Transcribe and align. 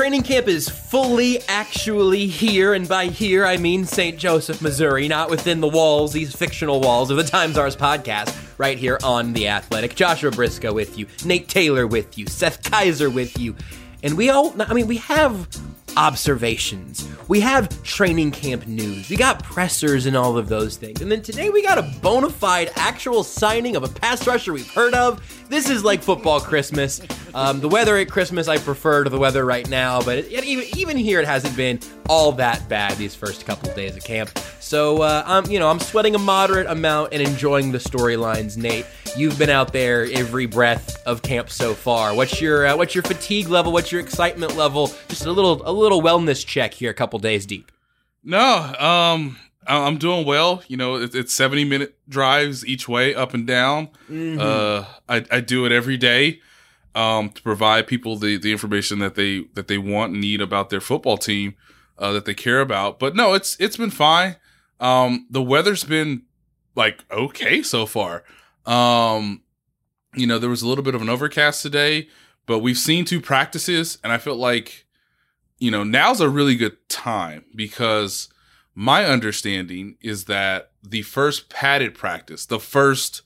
Training 0.00 0.22
camp 0.22 0.48
is 0.48 0.66
fully 0.66 1.42
actually 1.46 2.26
here, 2.26 2.72
and 2.72 2.88
by 2.88 3.08
here 3.08 3.44
I 3.44 3.58
mean 3.58 3.84
St. 3.84 4.16
Joseph, 4.18 4.62
Missouri, 4.62 5.08
not 5.08 5.28
within 5.28 5.60
the 5.60 5.68
walls, 5.68 6.14
these 6.14 6.34
fictional 6.34 6.80
walls 6.80 7.10
of 7.10 7.18
the 7.18 7.22
Times 7.22 7.58
Ours 7.58 7.76
podcast, 7.76 8.34
right 8.56 8.78
here 8.78 8.98
on 9.04 9.34
The 9.34 9.48
Athletic. 9.48 9.94
Joshua 9.94 10.30
Brisco 10.30 10.72
with 10.72 10.98
you, 10.98 11.06
Nate 11.26 11.48
Taylor 11.48 11.86
with 11.86 12.16
you, 12.16 12.26
Seth 12.28 12.62
Keysor 12.62 13.12
with 13.12 13.38
you. 13.38 13.54
And 14.02 14.16
we 14.16 14.30
all, 14.30 14.54
I 14.62 14.72
mean, 14.72 14.86
we 14.86 14.96
have 14.96 15.46
observations. 15.96 17.08
We 17.28 17.40
have 17.40 17.82
training 17.82 18.32
camp 18.32 18.66
news. 18.66 19.08
We 19.08 19.16
got 19.16 19.42
pressers 19.42 20.06
and 20.06 20.16
all 20.16 20.36
of 20.36 20.48
those 20.48 20.76
things. 20.76 21.00
And 21.00 21.10
then 21.10 21.22
today 21.22 21.50
we 21.50 21.62
got 21.62 21.78
a 21.78 21.82
bona 22.00 22.30
fide 22.30 22.70
actual 22.76 23.22
signing 23.22 23.76
of 23.76 23.84
a 23.84 23.88
pass 23.88 24.26
rusher 24.26 24.52
we've 24.52 24.72
heard 24.72 24.94
of. 24.94 25.20
This 25.48 25.68
is 25.68 25.82
like 25.84 26.02
football 26.02 26.40
Christmas. 26.40 27.00
Um, 27.34 27.60
the 27.60 27.68
weather 27.68 27.96
at 27.96 28.08
Christmas 28.08 28.48
I 28.48 28.58
prefer 28.58 29.04
to 29.04 29.10
the 29.10 29.18
weather 29.18 29.44
right 29.44 29.68
now, 29.68 30.00
but 30.00 30.18
it, 30.18 30.44
even 30.44 30.64
even 30.76 30.96
here 30.96 31.20
it 31.20 31.26
hasn't 31.26 31.56
been 31.56 31.80
all 32.08 32.32
that 32.32 32.68
bad 32.68 32.96
these 32.98 33.14
first 33.14 33.46
couple 33.46 33.68
of 33.68 33.76
days 33.76 33.96
of 33.96 34.04
camp. 34.04 34.36
So 34.60 35.02
uh, 35.02 35.24
I'm 35.26 35.46
you 35.50 35.58
know 35.58 35.68
I'm 35.68 35.80
sweating 35.80 36.14
a 36.14 36.18
moderate 36.18 36.66
amount 36.66 37.12
and 37.12 37.22
enjoying 37.22 37.72
the 37.72 37.78
storylines. 37.78 38.56
Nate, 38.56 38.86
you've 39.16 39.38
been 39.38 39.50
out 39.50 39.72
there 39.72 40.06
every 40.12 40.46
breath 40.46 41.04
of 41.06 41.22
camp 41.22 41.50
so 41.50 41.74
far. 41.74 42.14
What's 42.14 42.40
your 42.40 42.66
uh, 42.66 42.76
what's 42.76 42.94
your 42.94 43.02
fatigue 43.02 43.48
level? 43.48 43.72
What's 43.72 43.90
your 43.90 44.00
excitement 44.00 44.56
level? 44.56 44.92
Just 45.08 45.26
a 45.26 45.32
little 45.32 45.62
a 45.68 45.72
little 45.80 46.02
wellness 46.02 46.46
check 46.46 46.74
here, 46.74 46.90
a 46.90 46.94
couple 46.94 47.18
days 47.18 47.46
deep. 47.46 47.72
No, 48.22 48.74
um, 48.78 49.36
I'm 49.66 49.98
doing 49.98 50.26
well. 50.26 50.62
You 50.68 50.76
know, 50.76 50.96
it's 50.96 51.34
70 51.34 51.64
minute 51.64 51.98
drives 52.08 52.66
each 52.66 52.88
way, 52.88 53.14
up 53.14 53.34
and 53.34 53.46
down. 53.46 53.88
Uh, 54.10 54.84
I, 55.08 55.24
I 55.30 55.40
do 55.40 55.64
it 55.66 55.72
every 55.72 55.96
day 55.96 56.40
um, 56.94 57.30
to 57.30 57.42
provide 57.42 57.86
people 57.86 58.16
the, 58.16 58.36
the 58.36 58.52
information 58.52 58.98
that 58.98 59.14
they 59.14 59.44
that 59.54 59.68
they 59.68 59.78
want 59.78 60.12
and 60.12 60.20
need 60.20 60.40
about 60.40 60.70
their 60.70 60.80
football 60.80 61.16
team 61.16 61.54
uh, 61.98 62.12
that 62.12 62.24
they 62.24 62.34
care 62.34 62.60
about. 62.60 62.98
But 62.98 63.14
no, 63.14 63.34
it's 63.34 63.56
it's 63.60 63.76
been 63.76 63.90
fine. 63.90 64.36
Um, 64.80 65.26
the 65.30 65.42
weather's 65.42 65.84
been 65.84 66.22
like 66.74 67.04
okay 67.10 67.62
so 67.62 67.86
far. 67.86 68.24
Um, 68.66 69.42
you 70.14 70.26
know, 70.26 70.38
there 70.38 70.50
was 70.50 70.62
a 70.62 70.68
little 70.68 70.84
bit 70.84 70.94
of 70.94 71.02
an 71.02 71.08
overcast 71.08 71.62
today, 71.62 72.08
but 72.46 72.58
we've 72.58 72.78
seen 72.78 73.04
two 73.04 73.20
practices, 73.20 73.98
and 74.02 74.12
I 74.12 74.18
felt 74.18 74.38
like 74.38 74.86
you 75.60 75.70
know, 75.70 75.84
now's 75.84 76.20
a 76.20 76.28
really 76.28 76.56
good 76.56 76.76
time 76.88 77.44
because 77.54 78.28
my 78.74 79.04
understanding 79.04 79.96
is 80.00 80.24
that 80.24 80.70
the 80.82 81.02
first 81.02 81.50
padded 81.50 81.94
practice, 81.94 82.46
the 82.46 82.58
first 82.58 83.22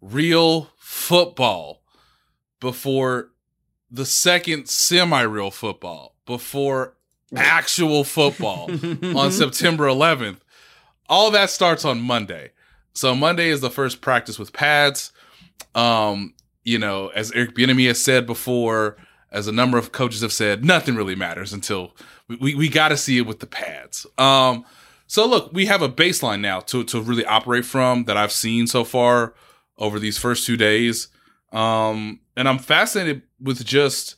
real 0.00 0.70
football 0.76 1.82
before 2.60 3.30
the 3.90 4.04
second 4.04 4.68
semi 4.68 5.22
real 5.22 5.50
football, 5.50 6.14
before 6.26 6.94
actual 7.34 8.04
football 8.04 8.70
on 9.16 9.32
September 9.32 9.86
11th, 9.86 10.40
all 11.08 11.30
that 11.30 11.48
starts 11.48 11.84
on 11.84 12.00
Monday. 12.00 12.50
So 12.92 13.14
Monday 13.14 13.48
is 13.48 13.62
the 13.62 13.70
first 13.70 14.02
practice 14.02 14.38
with 14.38 14.52
pads. 14.52 15.12
Um, 15.74 16.34
you 16.62 16.78
know, 16.78 17.08
as 17.08 17.32
Eric 17.32 17.54
Bieniemy 17.54 17.86
has 17.86 18.02
said 18.02 18.26
before, 18.26 18.96
as 19.32 19.46
a 19.46 19.52
number 19.52 19.78
of 19.78 19.92
coaches 19.92 20.22
have 20.22 20.32
said, 20.32 20.64
nothing 20.64 20.96
really 20.96 21.14
matters 21.14 21.52
until 21.52 21.94
we, 22.28 22.36
we, 22.36 22.54
we 22.54 22.68
got 22.68 22.88
to 22.88 22.96
see 22.96 23.18
it 23.18 23.26
with 23.26 23.40
the 23.40 23.46
pads. 23.46 24.06
Um, 24.18 24.64
so 25.06 25.26
look, 25.26 25.52
we 25.52 25.66
have 25.66 25.82
a 25.82 25.88
baseline 25.88 26.40
now 26.40 26.60
to, 26.60 26.84
to 26.84 27.00
really 27.00 27.24
operate 27.24 27.64
from 27.64 28.04
that 28.04 28.16
I've 28.16 28.32
seen 28.32 28.66
so 28.66 28.84
far 28.84 29.34
over 29.78 29.98
these 29.98 30.18
first 30.18 30.46
two 30.46 30.56
days. 30.56 31.08
Um, 31.52 32.20
and 32.36 32.48
I'm 32.48 32.58
fascinated 32.58 33.22
with 33.40 33.64
just, 33.64 34.16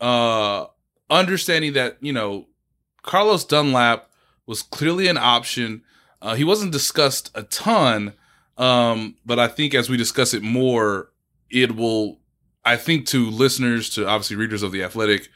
uh, 0.00 0.66
understanding 1.10 1.72
that, 1.74 1.98
you 2.00 2.12
know, 2.12 2.46
Carlos 3.02 3.44
Dunlap 3.44 4.10
was 4.46 4.62
clearly 4.62 5.08
an 5.08 5.18
option. 5.18 5.82
Uh, 6.20 6.34
he 6.34 6.44
wasn't 6.44 6.72
discussed 6.72 7.30
a 7.34 7.42
ton. 7.44 8.14
Um, 8.56 9.16
but 9.24 9.38
I 9.38 9.46
think 9.46 9.72
as 9.74 9.88
we 9.88 9.96
discuss 9.96 10.34
it 10.34 10.42
more, 10.42 11.10
it 11.48 11.76
will 11.76 12.18
I 12.68 12.76
think 12.76 13.06
to 13.06 13.30
listeners, 13.30 13.88
to 13.90 14.06
obviously 14.06 14.36
readers 14.36 14.62
of 14.62 14.72
the 14.72 14.82
Athletic, 14.82 15.28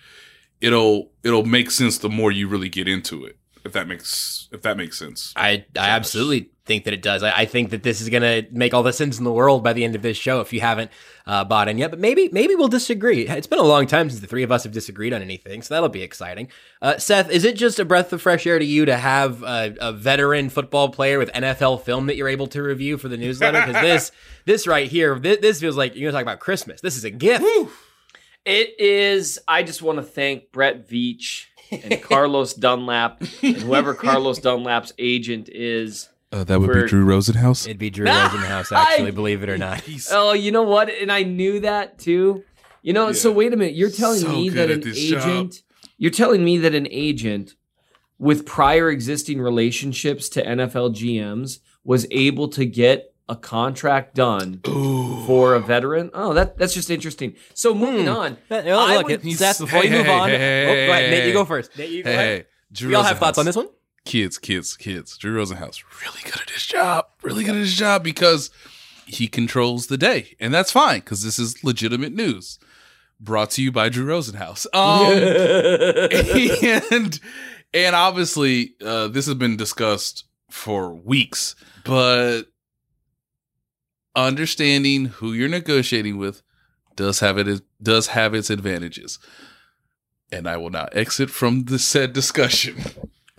it'll 0.61 1.11
it'll 1.25 1.45
make 1.45 1.71
sense 1.71 1.99
the 1.99 2.11
more 2.11 2.31
you 2.31 2.47
really 2.47 2.69
get 2.69 2.87
into 2.87 3.25
it. 3.25 3.39
If 3.65 3.73
that 3.73 3.89
makes 3.89 4.49
if 4.53 4.63
that 4.63 4.77
makes 4.77 4.99
sense. 4.99 5.33
I, 5.35 5.65
I 5.77 5.89
absolutely 5.89 6.51
think 6.65 6.85
that 6.85 6.95
it 6.95 7.03
does. 7.03 7.23
I, 7.23 7.33
I 7.33 7.45
think 7.45 7.71
that 7.71 7.83
this 7.83 8.01
is 8.01 8.09
going 8.09 8.23
to 8.23 8.47
make 8.53 8.73
all 8.73 8.83
the 8.83 8.93
sense 8.93 9.19
in 9.19 9.25
the 9.25 9.33
world 9.33 9.65
by 9.65 9.73
the 9.73 9.85
end 9.85 9.95
of 9.95 10.03
this 10.03 10.17
show. 10.17 10.41
If 10.41 10.53
you 10.53 10.61
haven't 10.61 10.91
uh, 11.27 11.45
bought 11.45 11.69
in 11.69 11.79
yet, 11.79 11.91
but 11.91 11.99
maybe 11.99 12.29
maybe 12.33 12.55
we'll 12.55 12.69
disagree. 12.69 13.27
It's 13.27 13.47
been 13.47 13.59
a 13.59 13.65
long 13.65 13.87
time 13.87 14.09
since 14.11 14.21
the 14.21 14.27
three 14.27 14.43
of 14.43 14.53
us 14.53 14.63
have 14.63 14.73
disagreed 14.73 15.13
on 15.13 15.23
anything, 15.23 15.63
so 15.63 15.75
that'll 15.75 15.89
be 15.89 16.03
exciting. 16.03 16.49
Uh, 16.81 16.99
Seth, 16.99 17.31
is 17.31 17.45
it 17.45 17.57
just 17.57 17.79
a 17.79 17.85
breath 17.85 18.13
of 18.13 18.23
fresh 18.23 18.47
air 18.47 18.59
to 18.59 18.65
you 18.65 18.85
to 18.85 18.97
have 18.97 19.43
a, 19.43 19.75
a 19.81 19.93
veteran 19.93 20.49
football 20.49 20.89
player 20.89 21.19
with 21.19 21.33
NFL 21.33 21.83
film 21.83 22.07
that 22.07 22.17
you're 22.17 22.29
able 22.29 22.47
to 22.49 22.63
review 22.63 22.99
for 22.99 23.09
the 23.09 23.17
newsletter? 23.17 23.65
Because 23.67 23.83
this 23.83 24.13
this 24.45 24.67
right 24.67 24.89
here, 24.89 25.19
this, 25.19 25.39
this 25.39 25.61
feels 25.61 25.77
like 25.77 25.95
you're 25.95 26.11
going 26.11 26.13
to 26.13 26.17
talk 26.19 26.23
about 26.23 26.41
Christmas. 26.41 26.81
This 26.81 26.97
is 26.97 27.05
a 27.05 27.11
gift. 27.11 27.45
It 28.45 28.81
is. 28.81 29.39
I 29.47 29.63
just 29.63 29.83
want 29.83 29.99
to 29.99 30.03
thank 30.03 30.51
Brett 30.51 30.89
Veach 30.89 31.47
and 31.71 32.03
Carlos 32.03 32.55
Dunlap 32.55 33.23
and 33.43 33.57
whoever 33.57 33.95
Carlos 33.95 34.39
Dunlap's 34.39 34.93
agent 34.99 35.49
is. 35.49 36.09
Uh, 36.33 36.45
that 36.45 36.59
would 36.61 36.71
For- 36.73 36.83
be 36.83 36.89
Drew 36.89 37.05
Rosenhaus. 37.05 37.67
It'd 37.67 37.79
be 37.79 37.91
Drew 37.91 38.07
Rosenhaus, 38.07 38.73
actually, 38.77 39.11
believe 39.11 39.43
it 39.43 39.49
or 39.51 39.59
not. 39.59 39.83
Oh, 40.11 40.33
you 40.33 40.51
know 40.51 40.63
what? 40.63 40.89
And 40.89 41.13
I 41.13 41.23
knew 41.25 41.61
that 41.61 41.99
too. 41.99 42.45
You 42.83 42.93
know, 42.93 43.13
so 43.13 43.31
wait 43.31 43.53
a 43.53 43.57
minute. 43.57 43.75
You're 43.75 43.91
telling 43.91 44.21
So 44.21 44.29
me 44.29 44.49
that 44.49 44.71
an 44.71 44.81
this 44.81 44.99
job. 44.99 45.21
agent, 45.21 45.63
you're 45.99 46.11
telling 46.11 46.45
me 46.45 46.59
that 46.59 46.75
an 46.75 46.89
agent 46.91 47.55
with 48.19 48.47
prior 48.47 48.89
existing 48.91 49.41
relationships 49.41 50.29
to 50.31 50.43
NFL 50.45 50.95
GMs 50.97 51.59
was 51.85 52.07
able 52.11 52.49
to 52.49 52.65
get 52.65 53.15
a 53.29 53.37
contract 53.37 54.15
done 54.17 54.61
for 54.65 55.55
a 55.55 55.61
veteran? 55.61 56.11
Oh, 56.13 56.33
that 56.35 56.57
that's 56.59 56.75
just 56.75 56.91
interesting. 56.91 57.35
So 57.55 57.73
moving 57.75 58.09
on. 58.09 58.37
Uh, 58.51 58.57
I 58.57 58.97
look, 58.97 59.07
would- 59.09 59.33
Seth, 59.33 59.61
before 59.61 59.85
you 59.85 59.91
move 59.99 60.09
on, 60.09 60.29
hey, 60.31 60.35
oh, 60.35 60.39
hey, 60.75 60.87
go 60.87 60.93
ahead, 60.93 61.11
Nate, 61.11 61.27
you 61.29 61.33
go 61.35 61.45
first. 61.45 61.77
Nate, 61.79 61.91
you 61.91 62.03
go 62.03 62.11
Hey, 62.11 62.15
ahead. 62.17 62.47
Drew 62.73 62.89
We 62.89 62.95
all 62.97 63.03
have 63.05 63.19
thoughts 63.19 63.39
on 63.39 63.45
this 63.47 63.55
one. 63.57 63.69
Kids, 64.05 64.37
kids, 64.39 64.77
kids. 64.77 65.17
Drew 65.17 65.37
Rosenhaus 65.37 65.83
really 66.03 66.21
good 66.25 66.41
at 66.43 66.51
his 66.51 66.67
job. 66.67 67.07
Really 67.23 67.45
good 67.45 67.55
at 67.55 67.61
his 67.61 67.75
job 67.75 68.03
because 68.03 68.51
he 69.07 69.29
controls 69.29 69.87
the 69.87 69.99
day, 69.99 70.35
and 70.41 70.53
that's 70.53 70.73
fine 70.73 71.01
because 71.01 71.23
this 71.23 71.39
is 71.39 71.63
legitimate 71.63 72.13
news. 72.13 72.59
brought 73.21 73.51
to 73.53 73.63
you 73.63 73.71
by 73.71 73.89
Drew 73.89 74.07
Rosenhaus. 74.07 74.67
Um, 74.75 75.13
and 76.93 77.21
and 77.75 77.97
obviously, 77.97 78.75
uh, 78.85 79.09
this 79.09 79.27
has 79.27 79.35
been 79.37 79.57
discussed 79.57 80.25
for 80.51 80.93
weeks, 80.95 81.55
but 81.85 82.43
understanding 84.15 85.07
who 85.07 85.33
you're 85.33 85.49
negotiating 85.49 86.19
with 86.19 86.43
does 86.97 87.21
have 87.21 87.39
it 87.39 87.63
does 87.83 88.09
have 88.09 88.35
its 88.35 88.51
advantages. 88.51 89.19
And 90.31 90.49
I 90.49 90.57
will 90.57 90.71
now 90.71 90.89
exit 90.93 91.31
from 91.31 91.65
the 91.65 91.79
said 91.79 92.13
discussion. 92.13 92.83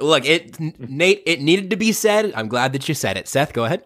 Look, 0.03 0.25
it 0.25 0.59
Nate, 0.59 1.23
it 1.25 1.41
needed 1.41 1.69
to 1.69 1.75
be 1.75 1.91
said. 1.91 2.33
I'm 2.35 2.47
glad 2.47 2.73
that 2.73 2.87
you 2.87 2.95
said 2.95 3.17
it. 3.17 3.27
Seth, 3.27 3.53
go 3.53 3.65
ahead. 3.65 3.83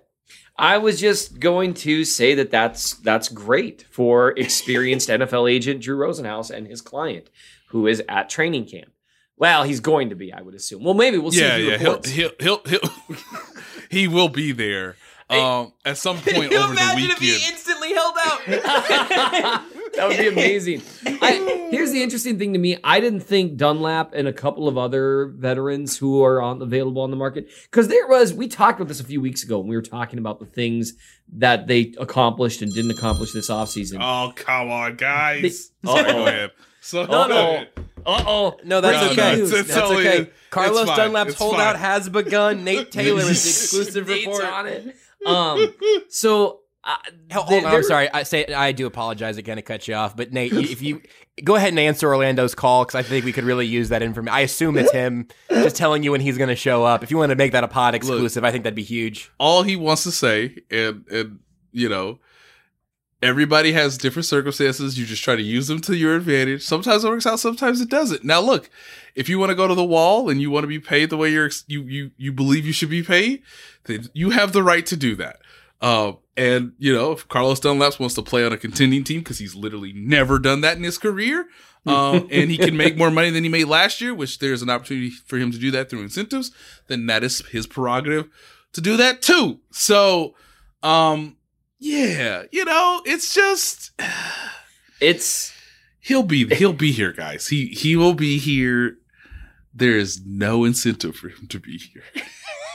I 0.58 0.80
was 0.80 1.00
just 1.00 1.40
going 1.40 1.76
to 1.76 2.04
say 2.04 2.34
that 2.34 2.50
that's 2.50 2.94
that's 2.96 3.30
great 3.30 3.86
for 3.90 4.30
experienced 4.38 5.10
NFL 5.10 5.52
agent 5.52 5.82
Drew 5.82 5.98
Rosenhaus 5.98 6.50
and 6.50 6.68
his 6.68 6.82
client, 6.82 7.30
who 7.70 7.88
is 7.88 8.02
at 8.10 8.30
training 8.30 8.66
camp. 8.66 8.92
Well, 9.40 9.64
he's 9.64 9.80
going 9.80 10.10
to 10.10 10.16
be, 10.16 10.34
I 10.34 10.42
would 10.42 10.56
assume. 10.56 10.84
Well, 10.84 10.96
maybe 10.96 11.20
we'll 11.20 11.32
see. 11.32 11.42
Yeah, 11.42 11.58
if 11.58 11.62
he 11.62 11.70
yeah, 11.70 11.78
he'll, 11.78 12.02
he'll 12.02 12.32
he'll 12.40 12.62
he'll 12.66 13.18
he 13.90 14.08
will 14.08 14.30
be 14.30 14.52
there. 14.52 14.96
Um, 15.30 15.74
at 15.86 15.98
some 15.98 16.16
point 16.22 16.26
Can 16.26 16.52
you 16.52 16.58
over 16.58 16.74
the 16.74 16.82
imagine 16.82 17.12
if 17.12 17.20
he 17.20 17.36
instantly 17.48 17.94
held 17.94 18.16
out? 18.26 19.62
That 19.98 20.08
would 20.08 20.18
be 20.18 20.28
amazing. 20.28 20.82
I, 21.06 21.68
here's 21.72 21.92
the 21.92 22.02
interesting 22.02 22.40
thing 22.40 22.54
to 22.54 22.60
me: 22.60 22.78
I 22.84 23.00
didn't 23.00 23.20
think 23.22 23.58
Dunlap 23.58 24.14
and 24.14 24.28
a 24.28 24.34
couple 24.34 24.68
of 24.68 24.78
other 24.78 25.28
veterans 25.36 25.98
who 25.98 26.24
are 26.24 26.42
on 26.42 26.62
available 26.62 27.02
on 27.02 27.12
the 27.12 27.18
market 27.18 27.50
because 27.64 27.88
there 27.90 28.08
was. 28.08 28.34
We 28.34 28.48
talked 28.48 28.80
about 28.80 28.88
this 28.88 29.00
a 29.00 29.04
few 29.04 29.20
weeks 29.22 29.44
ago 29.44 29.60
when 29.60 29.68
we 29.68 29.76
were 29.76 29.82
talking 29.82 30.18
about 30.20 30.40
the 30.40 30.46
things 30.46 30.94
that 31.34 31.68
they 31.68 31.94
accomplished 32.00 32.62
and 32.62 32.72
didn't 32.74 32.92
accomplish 32.92 33.34
this 33.34 33.50
offseason. 33.50 33.98
Oh 34.02 34.32
come 34.36 34.70
on, 34.72 34.96
guys! 34.96 35.72
The- 35.84 35.90
Uh-oh. 35.90 36.48
So 36.82 37.02
Uh 37.02 37.08
oh. 37.10 37.64
Uh 38.06 38.24
oh. 38.26 38.58
No, 38.64 38.80
that's 38.80 39.04
No, 39.06 39.12
okay. 39.12 39.38
no, 39.38 39.44
it's- 39.44 39.52
it's 39.52 39.68
that's 39.76 39.92
okay. 39.92 40.18
it's 40.20 40.32
Carlos 40.52 40.88
fine. 40.88 40.98
Dunlap's 40.98 41.32
It's 41.32 41.40
holdout 41.40 41.74
fine. 41.76 41.82
has 41.84 42.08
begun. 42.08 42.64
Nate 42.64 42.92
Taylor 42.92 43.20
is 43.22 43.44
the 43.44 43.50
exclusive 43.84 44.08
report. 44.08 44.44
on 44.46 44.68
it. 44.68 44.96
Um. 45.26 45.74
So. 46.10 46.62
Uh, 46.88 46.96
Hold 47.34 47.66
on, 47.66 47.76
I'm 47.76 47.84
sorry. 47.84 48.10
I 48.14 48.24
say 48.24 48.46
I 48.46 48.72
do 48.72 48.86
apologize 48.86 49.36
again 49.36 49.58
to 49.58 49.62
cut 49.62 49.88
you 49.90 49.94
off, 49.94 50.16
but 50.16 50.32
Nate, 50.32 50.54
if 50.54 50.82
you 50.82 51.02
go 51.44 51.56
ahead 51.56 51.70
and 51.70 51.80
answer 51.80 52.08
Orlando's 52.08 52.56
call 52.56 52.86
because 52.86 52.96
I 52.96 53.04
think 53.04 53.26
we 53.26 53.34
could 53.34 53.44
really 53.44 53.68
use 53.68 53.90
that 53.90 54.02
information. 54.02 54.34
I 54.34 54.40
assume 54.40 54.78
it's 54.78 54.92
him 54.94 55.28
just 55.50 55.76
telling 55.76 56.02
you 56.04 56.12
when 56.12 56.22
he's 56.22 56.38
going 56.38 56.48
to 56.50 56.56
show 56.56 56.86
up. 56.86 57.04
If 57.04 57.12
you 57.12 57.18
want 57.18 57.32
to 57.32 57.36
make 57.36 57.52
that 57.52 57.66
a 57.66 57.68
pod 57.68 57.94
exclusive, 57.94 58.46
I 58.46 58.52
think 58.52 58.64
that'd 58.64 58.74
be 58.74 58.84
huge. 58.84 59.30
all 59.38 59.64
he 59.64 59.76
wants 59.76 60.04
to 60.04 60.12
say, 60.12 60.60
and 60.72 61.06
and 61.12 61.40
you 61.74 61.90
know, 61.90 62.20
everybody 63.22 63.74
has 63.74 63.98
different 63.98 64.26
circumstances. 64.26 64.98
You 64.98 65.06
just 65.06 65.24
try 65.24 65.36
to 65.36 65.42
use 65.42 65.68
them 65.68 65.82
to 65.82 65.96
your 65.96 66.16
advantage. 66.16 66.64
Sometimes 66.64 67.04
it 67.04 67.10
works 67.10 67.26
out, 67.26 67.40
sometimes 67.40 67.82
it 67.82 67.90
doesn't. 67.90 68.24
Now, 68.24 68.40
look, 68.40 68.70
if 69.16 69.28
you 69.28 69.40
want 69.40 69.50
to 69.50 69.56
go 69.56 69.68
to 69.68 69.76
the 69.76 69.84
wall 69.84 70.30
and 70.30 70.42
you 70.42 70.52
want 70.52 70.64
to 70.64 70.68
be 70.68 70.80
paid 70.80 71.10
the 71.10 71.18
way 71.18 71.32
you're 71.32 71.50
you 71.68 71.82
you 71.84 72.12
you 72.18 72.32
believe 72.32 72.66
you 72.66 72.74
should 72.74 72.90
be 72.90 73.04
paid, 73.04 73.42
then 73.86 74.08
you 74.14 74.30
have 74.32 74.54
the 74.54 74.64
right 74.64 74.86
to 74.86 74.96
do 74.96 75.16
that. 75.16 75.38
Um, 75.82 76.18
and 76.36 76.74
you 76.78 76.94
know, 76.94 77.12
if 77.12 77.28
Carlos 77.28 77.60
Dunlap 77.60 78.00
wants 78.00 78.16
to 78.16 78.22
play 78.22 78.46
on 78.46 78.54
a 78.54 78.58
contending 78.58 79.04
team 79.04 79.20
because 79.20 79.40
he's 79.40 79.56
literally 79.56 79.94
never 79.94 80.40
done 80.40 80.62
that 80.62 80.78
in 80.78 80.84
his 80.84 80.98
career, 80.98 81.48
um, 81.86 82.28
and 82.32 82.50
he 82.52 82.58
can 82.58 82.78
make 82.78 82.98
more 82.98 83.12
money 83.12 83.30
than 83.30 83.44
he 83.44 83.50
made 83.50 83.66
last 83.66 84.02
year, 84.02 84.14
which 84.14 84.40
there's 84.40 84.62
an 84.62 84.70
opportunity 84.70 85.10
for 85.10 85.38
him 85.38 85.52
to 85.52 85.58
do 85.58 85.72
that 85.72 85.90
through 85.90 86.02
incentives, 86.02 86.52
then 86.88 87.06
that 87.08 87.24
is 87.24 87.46
his 87.48 87.68
prerogative 87.68 88.28
to 88.74 88.82
do 88.82 88.98
that 88.98 89.22
too. 89.22 89.60
So, 89.72 90.36
um, 90.84 91.38
yeah, 91.80 92.44
you 92.52 92.66
know, 92.66 93.02
it's 93.06 93.34
just 93.34 93.92
It's. 95.02 95.54
he'll 96.00 96.24
be 96.24 96.48
he'll 96.56 96.74
be 96.74 96.92
here, 96.92 97.14
guys. 97.14 97.48
He 97.48 97.68
he 97.68 97.96
will 97.96 98.14
be 98.14 98.38
here. 98.38 98.98
There 99.74 99.98
is 99.98 100.22
no 100.26 100.64
incentive 100.64 101.16
for 101.16 101.30
him 101.30 101.48
to 101.50 101.60
be 101.60 101.78
here. 101.78 102.04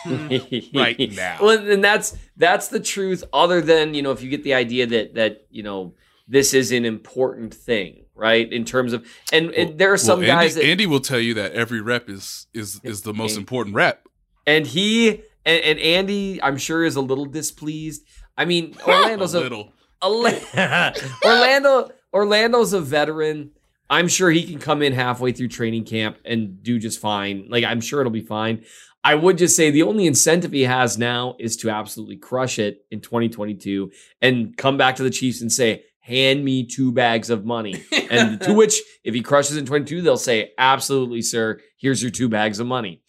Right 0.75 1.13
now. 1.15 1.39
Well, 1.41 1.71
and 1.71 1.83
that's 1.83 2.17
that's 2.37 2.69
the 2.69 2.81
truth. 2.81 3.25
Other 3.33 3.61
than 3.61 3.95
you 3.95 4.03
know, 4.03 4.11
if 4.11 4.23
you 4.23 4.31
get 4.31 4.43
the 4.45 4.55
idea 4.55 4.87
that 4.87 5.15
that 5.15 5.47
you 5.51 5.63
know 5.63 5.95
this 6.29 6.55
is 6.55 6.73
an 6.73 6.85
important 6.85 7.53
thing, 7.55 8.05
right? 8.15 8.51
In 8.53 8.65
terms 8.65 8.93
of 8.93 9.07
and, 9.33 9.51
and 9.53 9.79
there 9.79 9.93
are 9.93 9.99
some 9.99 10.21
Well, 10.21 10.29
guys 10.29 10.57
Andy, 10.57 10.67
that 10.67 10.71
Andy 10.73 10.87
will 10.87 11.01
tell 11.01 11.21
you 11.21 11.35
that 11.35 11.53
every 11.53 11.81
rep 11.81 12.09
is 12.09 12.47
is 12.55 12.81
is 12.83 13.03
the 13.03 13.13
most 13.15 13.33
Andy. 13.33 13.41
important 13.43 13.77
rep. 13.77 14.07
and 14.47 14.67
he 14.67 15.23
and, 15.45 15.65
and 15.65 15.79
Andy, 15.79 16.41
I'm 16.43 16.57
sure, 16.57 16.85
is 16.85 16.97
a 16.97 17.01
little 17.01 17.27
displeased. 17.27 18.05
I 18.37 18.45
mean, 18.45 18.77
Orlando's 18.87 19.35
a 19.35 19.41
little. 19.41 19.73
a 20.03 20.95
Orlando 21.25 21.91
Orlando's 22.13 22.73
a 22.73 22.81
veteran. 22.81 23.51
I'm 23.91 24.09
sure 24.09 24.31
he 24.31 24.45
can 24.45 24.59
come 24.59 24.81
in 24.83 24.95
halfway 24.95 25.33
through 25.33 25.49
training 25.49 25.85
camp 25.85 26.17
and 26.25 26.63
do 26.63 26.79
just 26.79 26.99
fine. 26.99 27.47
Like 27.51 27.65
I'm 27.65 27.81
sure 27.81 28.01
it'll 28.01 28.11
be 28.11 28.23
fine. 28.23 28.65
I 29.05 29.15
would 29.15 29.39
just 29.39 29.57
say 29.57 29.71
the 29.71 29.83
only 29.83 30.07
incentive 30.07 30.53
he 30.53 30.63
has 30.63 30.97
now 30.97 31.35
is 31.39 31.57
to 31.59 31.71
absolutely 31.71 32.17
crush 32.17 32.59
it 32.59 32.85
in 32.91 33.01
2022 33.01 33.91
and 34.21 34.57
come 34.57 34.77
back 34.77 34.97
to 34.97 35.03
the 35.03 35.11
Chiefs 35.11 35.41
and 35.41 35.51
say, 35.51 35.85
"Hand 36.01 36.45
me 36.45 36.65
two 36.65 36.93
bags 36.93 37.31
of 37.31 37.45
money." 37.45 37.83
And 38.13 38.43
to 38.43 38.53
which, 38.53 38.79
if 39.05 39.15
he 39.15 39.23
crushes 39.23 39.57
in 39.57 39.65
22, 39.65 40.03
they'll 40.03 40.19
say, 40.19 40.53
"Absolutely, 40.59 41.23
sir. 41.23 41.61
Here's 41.79 42.03
your 42.03 42.11
two 42.11 42.29
bags 42.29 42.61
of 42.61 42.67
money." 42.67 43.01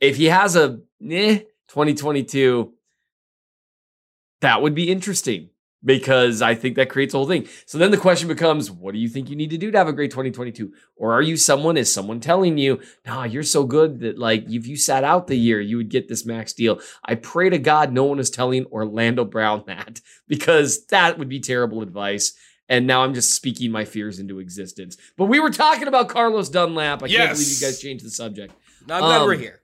If 0.00 0.16
he 0.16 0.26
has 0.26 0.54
a 0.54 0.78
eh, 1.02 1.38
2022, 1.68 2.72
that 4.40 4.62
would 4.62 4.74
be 4.74 4.90
interesting 4.90 5.50
because 5.84 6.42
I 6.42 6.54
think 6.54 6.76
that 6.76 6.88
creates 6.88 7.14
a 7.14 7.18
whole 7.18 7.26
thing. 7.26 7.46
So 7.66 7.78
then 7.78 7.90
the 7.90 7.96
question 7.96 8.28
becomes, 8.28 8.70
what 8.70 8.92
do 8.92 8.98
you 8.98 9.08
think 9.08 9.30
you 9.30 9.36
need 9.36 9.50
to 9.50 9.58
do 9.58 9.70
to 9.70 9.78
have 9.78 9.88
a 9.88 9.92
great 9.92 10.10
2022? 10.10 10.72
Or 10.96 11.12
are 11.12 11.22
you 11.22 11.36
someone, 11.36 11.76
is 11.76 11.92
someone 11.92 12.18
telling 12.18 12.58
you, 12.58 12.80
nah, 13.06 13.24
you're 13.24 13.42
so 13.42 13.64
good 13.64 14.00
that 14.00 14.18
like 14.18 14.50
if 14.50 14.66
you 14.66 14.76
sat 14.76 15.04
out 15.04 15.26
the 15.26 15.36
year, 15.36 15.60
you 15.60 15.76
would 15.76 15.90
get 15.90 16.08
this 16.08 16.26
max 16.26 16.52
deal? 16.52 16.80
I 17.04 17.14
pray 17.14 17.50
to 17.50 17.58
God 17.58 17.92
no 17.92 18.04
one 18.04 18.18
is 18.18 18.30
telling 18.30 18.66
Orlando 18.66 19.24
Brown 19.24 19.64
that 19.66 20.00
because 20.26 20.86
that 20.86 21.18
would 21.18 21.28
be 21.28 21.40
terrible 21.40 21.82
advice. 21.82 22.32
And 22.68 22.88
now 22.88 23.04
I'm 23.04 23.14
just 23.14 23.32
speaking 23.32 23.70
my 23.70 23.84
fears 23.84 24.18
into 24.18 24.40
existence. 24.40 24.96
But 25.16 25.26
we 25.26 25.38
were 25.38 25.50
talking 25.50 25.86
about 25.86 26.08
Carlos 26.08 26.48
Dunlap. 26.48 27.00
I 27.04 27.08
can't 27.08 27.32
believe 27.32 27.48
you 27.48 27.60
guys 27.60 27.80
changed 27.80 28.04
the 28.04 28.10
subject. 28.10 28.52
No, 28.88 28.96
I'm 28.96 29.00
glad 29.02 29.20
Um, 29.20 29.26
we're 29.28 29.36
here. 29.36 29.60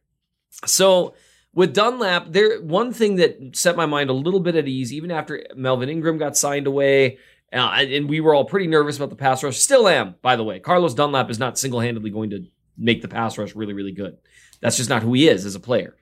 So 0.67 1.15
with 1.55 1.75
Dunlap, 1.75 2.33
there 2.33 2.61
one 2.63 2.93
thing 2.93 3.17
that 3.17 3.57
set 3.57 3.77
my 3.77 3.87
mind 3.87 4.11
a 4.11 4.15
little 4.15 4.41
bit 4.41 4.57
at 4.57 4.69
ease, 4.69 4.93
even 4.93 5.11
after 5.11 5.45
Melvin 5.55 5.89
Ingram 5.89 6.19
got 6.19 6.37
signed 6.37 6.67
away, 6.67 7.19
uh, 7.53 7.57
and 7.57 8.09
we 8.09 8.21
were 8.21 8.35
all 8.35 8.47
pretty 8.47 8.67
nervous 8.67 8.97
about 8.97 9.11
the 9.11 9.17
pass 9.17 9.43
rush. 9.43 9.59
Still 9.59 9.87
am, 9.87 10.15
by 10.23 10.37
the 10.37 10.45
way. 10.45 10.59
Carlos 10.59 10.95
Dunlap 10.95 11.31
is 11.31 11.39
not 11.39 11.59
single 11.59 11.81
handedly 11.81 12.11
going 12.11 12.31
to 12.31 12.47
make 12.79 13.03
the 13.03 13.09
pass 13.09 13.37
rush 13.37 13.55
really, 13.55 13.75
really 13.75 13.93
good. 13.93 14.17
That's 14.61 14.79
just 14.79 14.89
not 14.89 15.03
who 15.03 15.13
he 15.13 15.29
is 15.29 15.45
as 15.45 15.55
a 15.55 15.61
player. 15.61 15.97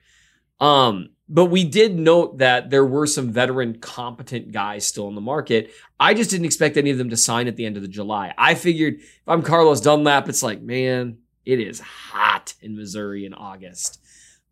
Um, 0.61 1.09
but 1.27 1.45
we 1.45 1.65
did 1.65 1.97
note 1.97 2.37
that 2.37 2.69
there 2.69 2.85
were 2.85 3.07
some 3.07 3.31
veteran, 3.31 3.79
competent 3.79 4.51
guys 4.51 4.85
still 4.85 5.09
in 5.09 5.15
the 5.15 5.21
market. 5.21 5.71
I 5.99 6.13
just 6.13 6.29
didn't 6.29 6.45
expect 6.45 6.77
any 6.77 6.91
of 6.91 6.97
them 6.97 7.09
to 7.09 7.17
sign 7.17 7.47
at 7.47 7.57
the 7.57 7.65
end 7.65 7.75
of 7.75 7.81
the 7.81 7.89
July. 7.89 8.33
I 8.37 8.55
figured 8.55 8.95
if 8.95 9.27
I'm 9.27 9.41
Carlos 9.41 9.81
Dunlap, 9.81 10.29
it's 10.29 10.43
like, 10.43 10.61
man, 10.61 11.17
it 11.45 11.59
is 11.59 11.79
hot 11.79 12.53
in 12.61 12.77
Missouri 12.77 13.25
in 13.25 13.33
August 13.33 14.01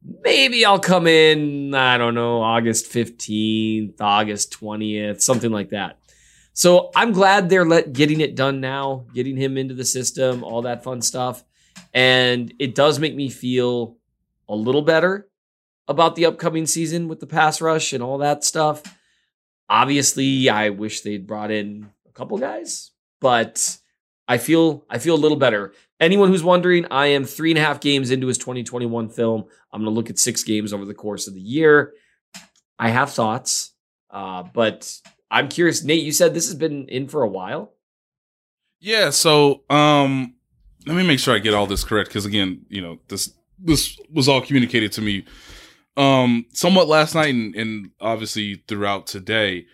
maybe 0.04 0.66
I'll 0.66 0.80
come 0.80 1.08
in, 1.08 1.74
I 1.74 1.98
don't 1.98 2.16
know, 2.16 2.42
August 2.42 2.92
15th, 2.92 4.00
August 4.00 4.60
20th, 4.60 5.22
something 5.22 5.52
like 5.52 5.70
that. 5.70 6.00
So 6.54 6.92
I'm 6.96 7.12
glad 7.12 7.50
they're 7.50 7.66
let 7.66 7.94
getting 7.94 8.22
it 8.22 8.36
done 8.36 8.60
now, 8.60 9.06
getting 9.14 9.38
him 9.38 9.58
into 9.58 9.74
the 9.74 9.86
system, 9.86 10.44
all 10.44 10.64
that 10.64 10.84
fun 10.84 11.02
stuff. 11.02 11.44
And 11.94 12.54
it 12.60 12.76
does 12.76 13.00
make 13.00 13.16
me 13.16 13.30
feel 13.30 13.98
a 14.48 14.56
little 14.56 14.82
better 14.82 15.28
about 15.88 16.16
the 16.16 16.26
upcoming 16.26 16.66
season 16.66 17.08
with 17.08 17.20
the 17.20 17.28
pass 17.28 17.62
rush 17.62 17.94
and 17.94 18.04
all 18.04 18.18
that 18.20 18.44
stuff. 18.44 18.84
Obviously, 19.70 20.50
I 20.50 20.70
wish 20.70 21.02
they'd 21.02 21.28
brought 21.28 21.52
in 21.52 21.90
a 22.08 22.12
couple 22.12 22.38
guys, 22.38 22.92
but 23.20 23.78
I 24.28 24.38
feel 24.38 24.86
I 24.90 24.98
feel 25.00 25.16
a 25.16 25.18
little 25.18 25.38
better. 25.38 25.74
Anyone 26.00 26.30
who's 26.30 26.44
wondering, 26.44 26.86
I 26.92 27.08
am 27.08 27.26
three 27.26 27.52
and 27.52 27.58
a 27.58 27.62
half 27.62 27.82
games 27.82 28.10
into 28.10 28.28
his 28.28 28.38
2021 28.38 29.10
film. 29.10 29.46
I'm 29.72 29.82
going 29.82 29.92
to 29.92 29.96
look 29.96 30.10
at 30.10 30.18
six 30.18 30.44
games 30.44 30.72
over 30.72 30.86
the 30.86 30.94
course 30.94 31.28
of 31.28 31.34
the 31.34 31.42
year. 31.42 31.94
I 32.78 32.90
have 32.90 33.12
thoughts, 33.12 33.74
uh, 34.10 34.44
but 34.54 34.98
I'm 35.30 35.50
curious. 35.50 35.84
Nate, 35.84 36.04
you 36.04 36.12
said 36.12 36.34
this 36.34 36.48
has 36.48 36.56
been 36.56 36.88
in 36.88 37.08
for 37.08 37.24
a 37.24 37.28
while. 37.28 37.74
Yeah, 38.80 39.10
so 39.10 39.64
um 39.70 40.36
let 40.86 40.96
me 40.96 41.06
make 41.06 41.20
sure 41.20 41.36
I 41.36 41.40
get 41.40 41.54
all 41.54 41.68
this 41.68 41.84
correct 41.84 42.10
because 42.10 42.26
again, 42.26 42.66
you 42.70 42.82
know, 42.82 43.00
this 43.10 43.34
this 43.60 44.00
was 44.12 44.30
all 44.30 44.42
communicated 44.42 44.94
to 44.94 45.02
me 45.02 45.26
um 45.98 46.46
somewhat 46.54 46.88
last 46.88 47.14
night 47.14 47.34
and, 47.34 47.54
and 47.56 47.92
obviously 48.00 48.64
throughout 48.68 49.06
today. 49.06 49.66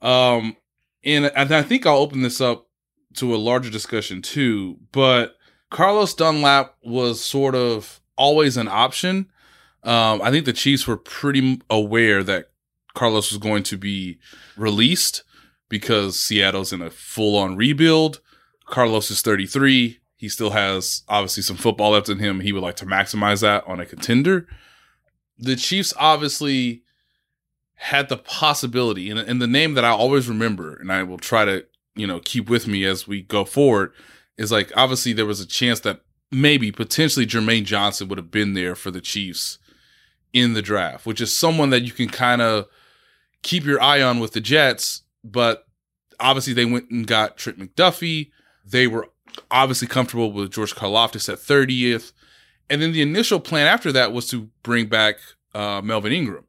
Um 0.00 0.56
and, 1.04 1.26
and 1.26 1.52
I 1.52 1.62
think 1.62 1.84
I'll 1.84 1.98
open 1.98 2.22
this 2.22 2.40
up 2.40 2.68
to 3.14 3.34
a 3.34 3.36
larger 3.36 3.70
discussion 3.70 4.22
too, 4.22 4.78
but 4.92 5.34
Carlos 5.72 6.14
Dunlap 6.14 6.76
was 6.82 7.22
sort 7.22 7.54
of 7.54 8.00
always 8.16 8.56
an 8.56 8.68
option. 8.68 9.30
Um 9.82 10.22
I 10.22 10.30
think 10.30 10.44
the 10.44 10.52
Chiefs 10.52 10.86
were 10.86 10.96
pretty 10.96 11.60
aware 11.68 12.22
that 12.22 12.50
Carlos 12.94 13.32
was 13.32 13.38
going 13.38 13.62
to 13.64 13.76
be 13.76 14.18
released 14.56 15.24
because 15.68 16.22
Seattle's 16.22 16.72
in 16.72 16.82
a 16.82 16.90
full 16.90 17.36
on 17.36 17.56
rebuild. 17.56 18.20
Carlos 18.66 19.10
is 19.10 19.22
33. 19.22 19.98
He 20.16 20.28
still 20.28 20.50
has 20.50 21.02
obviously 21.08 21.42
some 21.42 21.56
football 21.56 21.92
left 21.92 22.08
in 22.08 22.18
him. 22.18 22.40
He 22.40 22.52
would 22.52 22.62
like 22.62 22.76
to 22.76 22.86
maximize 22.86 23.40
that 23.40 23.66
on 23.66 23.80
a 23.80 23.86
contender. 23.86 24.46
The 25.38 25.56
Chiefs 25.56 25.92
obviously 25.98 26.82
had 27.74 28.08
the 28.08 28.18
possibility, 28.18 29.10
and, 29.10 29.18
and 29.18 29.42
the 29.42 29.48
name 29.48 29.74
that 29.74 29.84
I 29.84 29.88
always 29.88 30.28
remember, 30.28 30.76
and 30.76 30.92
I 30.92 31.02
will 31.02 31.18
try 31.18 31.44
to, 31.44 31.66
you 31.96 32.06
know, 32.06 32.20
keep 32.20 32.48
with 32.48 32.68
me 32.68 32.84
as 32.84 33.08
we 33.08 33.22
go 33.22 33.44
forward, 33.44 33.92
is 34.42 34.52
like 34.52 34.72
obviously 34.76 35.12
there 35.12 35.26
was 35.26 35.40
a 35.40 35.46
chance 35.46 35.80
that 35.80 36.00
maybe 36.30 36.72
potentially 36.72 37.26
Jermaine 37.26 37.64
Johnson 37.64 38.08
would 38.08 38.18
have 38.18 38.30
been 38.30 38.54
there 38.54 38.74
for 38.74 38.90
the 38.90 39.00
Chiefs 39.00 39.58
in 40.32 40.54
the 40.54 40.62
draft, 40.62 41.06
which 41.06 41.20
is 41.20 41.36
someone 41.36 41.70
that 41.70 41.82
you 41.82 41.92
can 41.92 42.08
kind 42.08 42.42
of 42.42 42.66
keep 43.42 43.64
your 43.64 43.80
eye 43.80 44.02
on 44.02 44.18
with 44.18 44.32
the 44.32 44.40
Jets, 44.40 45.02
but 45.22 45.66
obviously 46.18 46.52
they 46.52 46.64
went 46.64 46.90
and 46.90 47.06
got 47.06 47.36
Trent 47.36 47.58
McDuffie. 47.58 48.30
They 48.64 48.86
were 48.86 49.08
obviously 49.50 49.88
comfortable 49.88 50.32
with 50.32 50.52
George 50.52 50.74
Karlaftis 50.74 51.30
at 51.30 51.38
30th. 51.38 52.12
And 52.70 52.80
then 52.80 52.92
the 52.92 53.02
initial 53.02 53.40
plan 53.40 53.66
after 53.66 53.92
that 53.92 54.12
was 54.12 54.28
to 54.28 54.48
bring 54.62 54.86
back 54.86 55.16
uh, 55.54 55.82
Melvin 55.82 56.12
Ingram. 56.12 56.46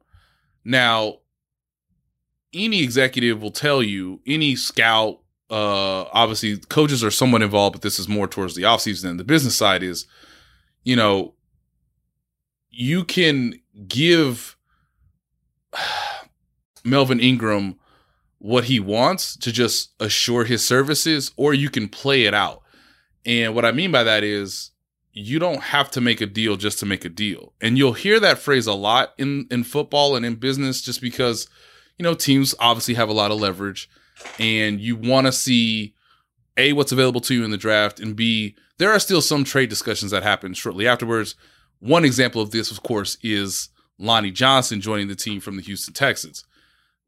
Now, 0.64 1.18
any 2.54 2.82
executive 2.82 3.42
will 3.42 3.50
tell 3.50 3.82
you, 3.82 4.20
any 4.26 4.56
scout, 4.56 5.20
uh, 5.50 6.04
obviously 6.12 6.56
coaches 6.56 7.04
are 7.04 7.10
somewhat 7.10 7.42
involved, 7.42 7.74
but 7.74 7.82
this 7.82 7.98
is 7.98 8.08
more 8.08 8.26
towards 8.26 8.54
the 8.54 8.62
offseason 8.62 9.10
and 9.10 9.20
the 9.20 9.24
business 9.24 9.56
side 9.56 9.82
is, 9.82 10.06
you 10.82 10.96
know, 10.96 11.34
you 12.70 13.04
can 13.04 13.60
give 13.86 14.56
Melvin 16.84 17.20
Ingram 17.20 17.78
what 18.38 18.64
he 18.64 18.78
wants 18.78 19.36
to 19.38 19.50
just 19.50 19.92
assure 20.00 20.44
his 20.44 20.66
services, 20.66 21.32
or 21.36 21.54
you 21.54 21.70
can 21.70 21.88
play 21.88 22.24
it 22.24 22.34
out. 22.34 22.62
And 23.24 23.54
what 23.54 23.64
I 23.64 23.72
mean 23.72 23.90
by 23.90 24.04
that 24.04 24.22
is 24.22 24.70
you 25.12 25.38
don't 25.38 25.62
have 25.62 25.90
to 25.92 26.00
make 26.00 26.20
a 26.20 26.26
deal 26.26 26.56
just 26.56 26.78
to 26.80 26.86
make 26.86 27.04
a 27.04 27.08
deal. 27.08 27.54
And 27.60 27.78
you'll 27.78 27.94
hear 27.94 28.20
that 28.20 28.38
phrase 28.38 28.66
a 28.66 28.74
lot 28.74 29.14
in, 29.16 29.46
in 29.50 29.64
football 29.64 30.16
and 30.16 30.26
in 30.26 30.34
business 30.34 30.82
just 30.82 31.00
because, 31.00 31.48
you 31.96 32.02
know, 32.02 32.14
teams 32.14 32.54
obviously 32.58 32.94
have 32.94 33.08
a 33.08 33.14
lot 33.14 33.30
of 33.30 33.40
leverage 33.40 33.88
and 34.38 34.80
you 34.80 34.96
want 34.96 35.26
to 35.26 35.32
see 35.32 35.94
A, 36.56 36.72
what's 36.72 36.92
available 36.92 37.20
to 37.22 37.34
you 37.34 37.44
in 37.44 37.50
the 37.50 37.56
draft, 37.56 38.00
and 38.00 38.14
B, 38.16 38.56
there 38.78 38.90
are 38.90 38.98
still 38.98 39.20
some 39.20 39.44
trade 39.44 39.68
discussions 39.68 40.10
that 40.10 40.22
happen 40.22 40.54
shortly 40.54 40.86
afterwards. 40.86 41.34
One 41.80 42.04
example 42.04 42.40
of 42.40 42.50
this, 42.50 42.70
of 42.70 42.82
course, 42.82 43.18
is 43.22 43.68
Lonnie 43.98 44.30
Johnson 44.30 44.80
joining 44.80 45.08
the 45.08 45.14
team 45.14 45.40
from 45.40 45.56
the 45.56 45.62
Houston 45.62 45.94
Texans. 45.94 46.44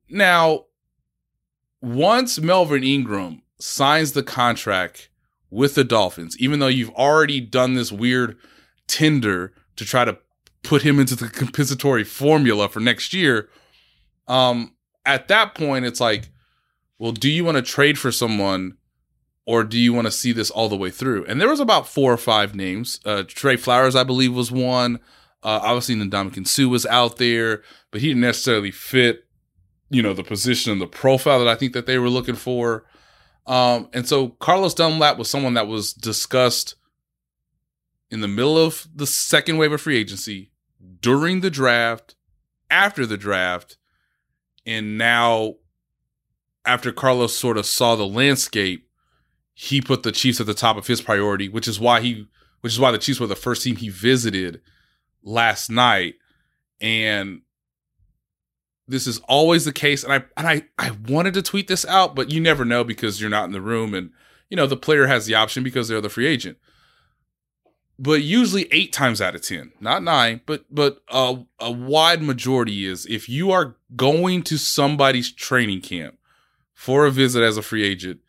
Now, 0.08 0.66
once 1.80 2.38
Melvin 2.38 2.84
Ingram 2.84 3.42
signs 3.58 4.12
the 4.12 4.22
contract 4.22 5.08
with 5.50 5.74
the 5.74 5.84
Dolphins, 5.84 6.38
even 6.38 6.58
though 6.58 6.66
you've 6.66 6.90
already 6.90 7.40
done 7.40 7.74
this 7.74 7.90
weird 7.90 8.36
tender 8.86 9.52
to 9.76 9.84
try 9.84 10.04
to 10.04 10.18
put 10.62 10.82
him 10.82 10.98
into 11.00 11.16
the 11.16 11.28
compensatory 11.28 12.04
formula 12.04 12.68
for 12.68 12.80
next 12.80 13.12
year, 13.12 13.48
um, 14.28 14.74
at 15.04 15.28
that 15.28 15.54
point, 15.54 15.84
it's 15.84 16.00
like, 16.00 16.28
well, 16.98 17.12
do 17.12 17.30
you 17.30 17.44
want 17.44 17.56
to 17.56 17.62
trade 17.62 17.98
for 17.98 18.12
someone 18.12 18.76
or 19.44 19.62
do 19.62 19.78
you 19.78 19.92
want 19.92 20.06
to 20.06 20.10
see 20.10 20.32
this 20.32 20.50
all 20.50 20.68
the 20.68 20.76
way 20.76 20.90
through? 20.90 21.24
And 21.26 21.40
there 21.40 21.48
was 21.48 21.60
about 21.60 21.88
four 21.88 22.12
or 22.12 22.16
five 22.16 22.54
names. 22.54 23.00
Uh, 23.04 23.22
Trey 23.26 23.56
Flowers, 23.56 23.94
I 23.94 24.04
believe, 24.04 24.34
was 24.34 24.50
one. 24.50 24.96
Uh, 25.42 25.60
obviously, 25.62 25.94
Ndamukong 25.94 26.48
Suh 26.48 26.68
was 26.68 26.86
out 26.86 27.18
there, 27.18 27.62
but 27.90 28.00
he 28.00 28.08
didn't 28.08 28.22
necessarily 28.22 28.70
fit 28.70 29.26
you 29.88 30.02
know, 30.02 30.12
the 30.12 30.24
position 30.24 30.72
and 30.72 30.80
the 30.80 30.86
profile 30.86 31.38
that 31.38 31.48
I 31.48 31.54
think 31.54 31.72
that 31.72 31.86
they 31.86 31.98
were 31.98 32.10
looking 32.10 32.34
for. 32.34 32.84
Um, 33.46 33.88
and 33.92 34.06
so 34.06 34.30
Carlos 34.30 34.74
Dunlap 34.74 35.18
was 35.18 35.30
someone 35.30 35.54
that 35.54 35.68
was 35.68 35.92
discussed 35.92 36.74
in 38.10 38.20
the 38.20 38.28
middle 38.28 38.58
of 38.58 38.86
the 38.94 39.06
second 39.06 39.58
wave 39.58 39.72
of 39.72 39.80
free 39.80 39.96
agency, 39.96 40.50
during 41.00 41.40
the 41.40 41.50
draft, 41.50 42.14
after 42.70 43.06
the 43.06 43.16
draft, 43.16 43.78
and 44.64 44.98
now 44.98 45.54
after 46.66 46.92
Carlos 46.92 47.36
sort 47.36 47.56
of 47.56 47.66
saw 47.66 47.96
the 47.96 48.06
landscape, 48.06 48.88
he 49.54 49.80
put 49.80 50.02
the 50.02 50.12
Chiefs 50.12 50.40
at 50.40 50.46
the 50.46 50.54
top 50.54 50.76
of 50.76 50.86
his 50.86 51.00
priority, 51.00 51.48
which 51.48 51.68
is 51.68 51.80
why 51.80 52.00
he 52.00 52.26
which 52.60 52.72
is 52.72 52.80
why 52.80 52.90
the 52.90 52.98
Chiefs 52.98 53.20
were 53.20 53.26
the 53.26 53.36
first 53.36 53.62
team 53.62 53.76
he 53.76 53.88
visited 53.88 54.60
last 55.22 55.70
night. 55.70 56.14
And 56.80 57.42
this 58.88 59.06
is 59.06 59.18
always 59.28 59.64
the 59.64 59.72
case 59.72 60.04
and 60.04 60.12
i 60.12 60.24
and 60.36 60.46
i 60.46 60.62
i 60.78 60.90
wanted 61.08 61.34
to 61.34 61.42
tweet 61.42 61.68
this 61.68 61.84
out 61.86 62.14
but 62.14 62.30
you 62.30 62.40
never 62.40 62.64
know 62.64 62.84
because 62.84 63.20
you're 63.20 63.30
not 63.30 63.44
in 63.44 63.52
the 63.52 63.60
room 63.60 63.94
and 63.94 64.10
you 64.48 64.56
know 64.56 64.66
the 64.66 64.76
player 64.76 65.06
has 65.06 65.26
the 65.26 65.34
option 65.34 65.62
because 65.62 65.88
they're 65.88 66.00
the 66.00 66.08
free 66.08 66.26
agent 66.26 66.56
but 67.98 68.22
usually 68.22 68.68
eight 68.72 68.92
times 68.92 69.20
out 69.20 69.34
of 69.34 69.42
ten 69.42 69.72
not 69.80 70.02
nine 70.02 70.40
but 70.46 70.64
but 70.70 71.00
a, 71.10 71.38
a 71.60 71.70
wide 71.70 72.22
majority 72.22 72.86
is 72.86 73.06
if 73.06 73.28
you 73.28 73.50
are 73.50 73.76
going 73.94 74.42
to 74.42 74.56
somebody's 74.56 75.32
training 75.32 75.80
camp 75.80 76.16
for 76.76 77.06
a 77.06 77.10
visit 77.10 77.42
as 77.42 77.56
a 77.56 77.62
free 77.62 77.82
agent 77.82 78.20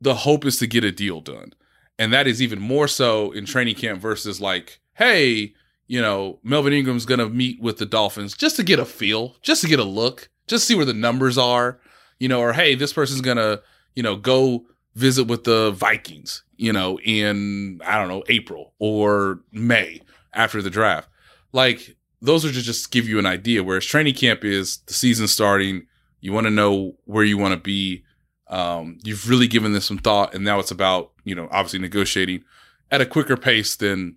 the 0.00 0.14
hope 0.14 0.44
is 0.44 0.56
to 0.56 0.66
get 0.66 0.82
a 0.82 0.90
deal 0.90 1.20
done 1.20 1.52
and 2.00 2.12
that 2.12 2.26
is 2.26 2.42
even 2.42 2.60
more 2.60 2.88
so 2.88 3.30
in 3.30 3.46
training 3.46 3.76
camp 3.76 4.00
versus 4.00 4.40
like 4.40 4.80
hey 4.94 5.54
you 5.88 6.00
know, 6.00 6.38
Melvin 6.44 6.74
Ingram's 6.74 7.06
going 7.06 7.18
to 7.18 7.28
meet 7.28 7.60
with 7.60 7.78
the 7.78 7.86
Dolphins 7.86 8.36
just 8.36 8.56
to 8.56 8.62
get 8.62 8.78
a 8.78 8.84
feel, 8.84 9.34
just 9.42 9.62
to 9.62 9.68
get 9.68 9.80
a 9.80 9.84
look, 9.84 10.28
just 10.46 10.66
see 10.66 10.74
where 10.74 10.84
the 10.84 10.92
numbers 10.92 11.36
are, 11.36 11.80
you 12.20 12.28
know, 12.28 12.40
or 12.40 12.52
hey, 12.52 12.74
this 12.74 12.92
person's 12.92 13.22
going 13.22 13.38
to, 13.38 13.62
you 13.96 14.02
know, 14.02 14.14
go 14.14 14.66
visit 14.94 15.24
with 15.24 15.44
the 15.44 15.70
Vikings, 15.72 16.44
you 16.56 16.72
know, 16.72 17.00
in, 17.00 17.80
I 17.84 17.98
don't 17.98 18.08
know, 18.08 18.22
April 18.28 18.74
or 18.78 19.40
May 19.50 20.02
after 20.34 20.60
the 20.60 20.70
draft. 20.70 21.08
Like, 21.52 21.96
those 22.20 22.44
are 22.44 22.52
to 22.52 22.62
just 22.62 22.90
give 22.90 23.08
you 23.08 23.18
an 23.18 23.26
idea. 23.26 23.64
Whereas 23.64 23.86
training 23.86 24.14
camp 24.14 24.44
is 24.44 24.78
the 24.86 24.92
season 24.92 25.26
starting, 25.26 25.86
you 26.20 26.32
want 26.32 26.46
to 26.46 26.50
know 26.50 26.96
where 27.04 27.24
you 27.24 27.38
want 27.38 27.52
to 27.52 27.60
be. 27.60 28.04
Um, 28.48 28.98
you've 29.04 29.28
really 29.28 29.46
given 29.46 29.72
this 29.72 29.86
some 29.86 29.98
thought, 29.98 30.34
and 30.34 30.44
now 30.44 30.58
it's 30.58 30.70
about, 30.70 31.12
you 31.24 31.34
know, 31.34 31.48
obviously 31.50 31.78
negotiating 31.78 32.44
at 32.90 33.00
a 33.00 33.06
quicker 33.06 33.36
pace 33.36 33.76
than 33.76 34.16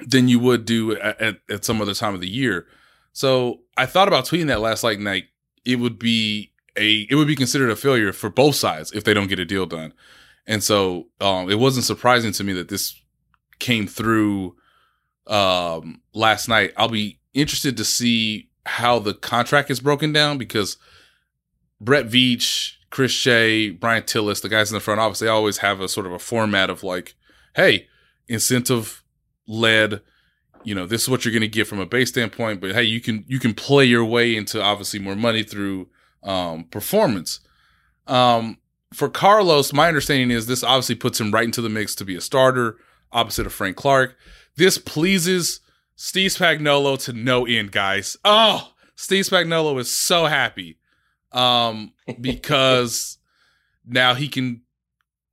than 0.00 0.26
you 0.26 0.40
would 0.40 0.64
do 0.64 0.98
at, 0.98 1.20
at, 1.20 1.36
at, 1.48 1.64
some 1.64 1.80
other 1.80 1.94
time 1.94 2.14
of 2.14 2.20
the 2.20 2.28
year. 2.28 2.66
So 3.12 3.60
I 3.76 3.86
thought 3.86 4.08
about 4.08 4.24
tweeting 4.24 4.48
that 4.48 4.60
last 4.60 4.82
like 4.82 4.98
night. 4.98 5.26
It 5.64 5.76
would 5.76 5.98
be 5.98 6.52
a 6.76 7.06
it 7.08 7.14
would 7.14 7.28
be 7.28 7.36
considered 7.36 7.70
a 7.70 7.76
failure 7.76 8.12
for 8.12 8.28
both 8.28 8.56
sides 8.56 8.92
if 8.92 9.04
they 9.04 9.14
don't 9.14 9.28
get 9.28 9.38
a 9.38 9.44
deal 9.44 9.66
done. 9.66 9.92
And 10.46 10.62
so 10.62 11.06
um, 11.20 11.50
it 11.50 11.58
wasn't 11.58 11.86
surprising 11.86 12.32
to 12.32 12.44
me 12.44 12.52
that 12.54 12.68
this 12.68 13.00
came 13.60 13.86
through 13.86 14.56
um, 15.26 16.02
last 16.12 16.48
night. 16.48 16.72
I'll 16.76 16.88
be 16.88 17.18
interested 17.32 17.76
to 17.76 17.84
see 17.84 18.50
how 18.66 18.98
the 18.98 19.14
contract 19.14 19.70
is 19.70 19.80
broken 19.80 20.12
down 20.12 20.38
because 20.38 20.76
Brett 21.84 22.06
Veach, 22.06 22.74
Chris 22.90 23.12
Shea, 23.12 23.70
Brandt 23.70 24.06
Tilis, 24.06 24.40
the 24.40 24.48
guys 24.48 24.70
in 24.70 24.74
the 24.74 24.80
front 24.80 25.00
office, 25.00 25.18
they 25.18 25.28
always 25.28 25.58
have 25.58 25.80
a 25.80 25.88
sort 25.88 26.06
of 26.06 26.12
a 26.12 26.18
format 26.18 26.70
of 26.70 26.82
like, 26.82 27.14
hey, 27.54 27.88
incentive 28.28 29.02
led 29.46 30.00
you 30.64 30.74
know 30.74 30.86
this 30.86 31.02
is 31.02 31.08
what 31.08 31.24
you're 31.24 31.32
going 31.32 31.42
to 31.42 31.48
get 31.48 31.66
from 31.66 31.78
a 31.78 31.86
base 31.86 32.08
standpoint 32.08 32.60
but 32.60 32.72
hey 32.72 32.82
you 32.82 33.00
can 33.00 33.24
you 33.28 33.38
can 33.38 33.54
play 33.54 33.84
your 33.84 34.04
way 34.04 34.34
into 34.34 34.60
obviously 34.60 34.98
more 34.98 35.14
money 35.14 35.42
through 35.42 35.88
um, 36.22 36.64
performance. 36.64 37.40
Um, 38.06 38.58
for 38.92 39.08
carlos 39.08 39.72
my 39.72 39.88
understanding 39.88 40.30
is 40.30 40.46
this 40.46 40.64
obviously 40.64 40.94
puts 40.94 41.20
him 41.20 41.30
right 41.30 41.44
into 41.44 41.60
the 41.60 41.68
mix 41.68 41.94
to 41.96 42.04
be 42.04 42.16
a 42.16 42.20
starter 42.20 42.78
opposite 43.12 43.46
of 43.46 43.52
frank 43.52 43.76
clark. 43.76 44.16
This 44.56 44.78
pleases 44.78 45.60
steve 45.96 46.30
spagnuolo 46.30 47.02
to 47.04 47.12
no 47.12 47.46
end 47.46 47.70
guys. 47.70 48.16
Oh 48.24 48.72
steve 48.96 49.24
spagnuolo 49.24 49.78
is 49.78 49.94
so 49.94 50.26
happy 50.26 50.78
um, 51.34 51.92
because 52.20 53.18
now 53.86 54.14
he 54.14 54.28
can 54.28 54.62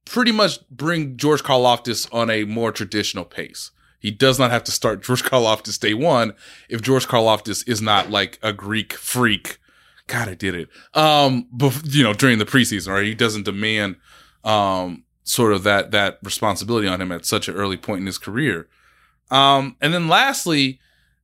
pretty 0.06 0.32
much 0.32 0.68
bring 0.70 1.16
george 1.16 1.44
karlaftis 1.44 2.12
on 2.14 2.30
a 2.30 2.44
more 2.44 2.72
traditional 2.72 3.24
pace 3.24 3.72
he 4.02 4.10
does 4.10 4.40
not 4.40 4.52
have 4.52 4.64
to 4.66 4.72
start 4.72 5.04
George 5.04 5.24
Karlaftis 5.24 5.80
day 5.80 5.94
one 5.94 6.34
if 6.68 6.82
George 6.82 7.08
Karlaftis 7.08 7.68
is 7.70 7.82
not 7.82 8.10
like 8.10 8.40
a 8.42 8.52
Greek 8.52 8.94
freak. 8.94 9.60
God, 10.08 10.28
I 10.28 10.34
did 10.34 10.56
it. 10.56 10.70
Um, 10.94 11.48
but 11.52 11.82
you 11.86 12.04
know, 12.04 12.14
during 12.14 12.40
the 12.40 12.46
preseason, 12.46 12.92
right? 12.92 13.06
He 13.06 13.14
doesn't 13.16 13.46
demand 13.46 13.96
um 14.44 15.04
sort 15.24 15.54
of 15.54 15.62
that 15.64 15.92
that 15.92 16.18
responsibility 16.24 16.88
on 16.88 17.00
him 17.00 17.12
at 17.12 17.26
such 17.26 17.48
an 17.48 17.56
early 17.56 17.78
point 17.78 18.02
in 18.02 18.08
his 18.08 18.18
career. 18.18 18.68
Um, 19.30 19.78
and 19.80 19.94
then 19.94 20.08
lastly, 20.08 20.80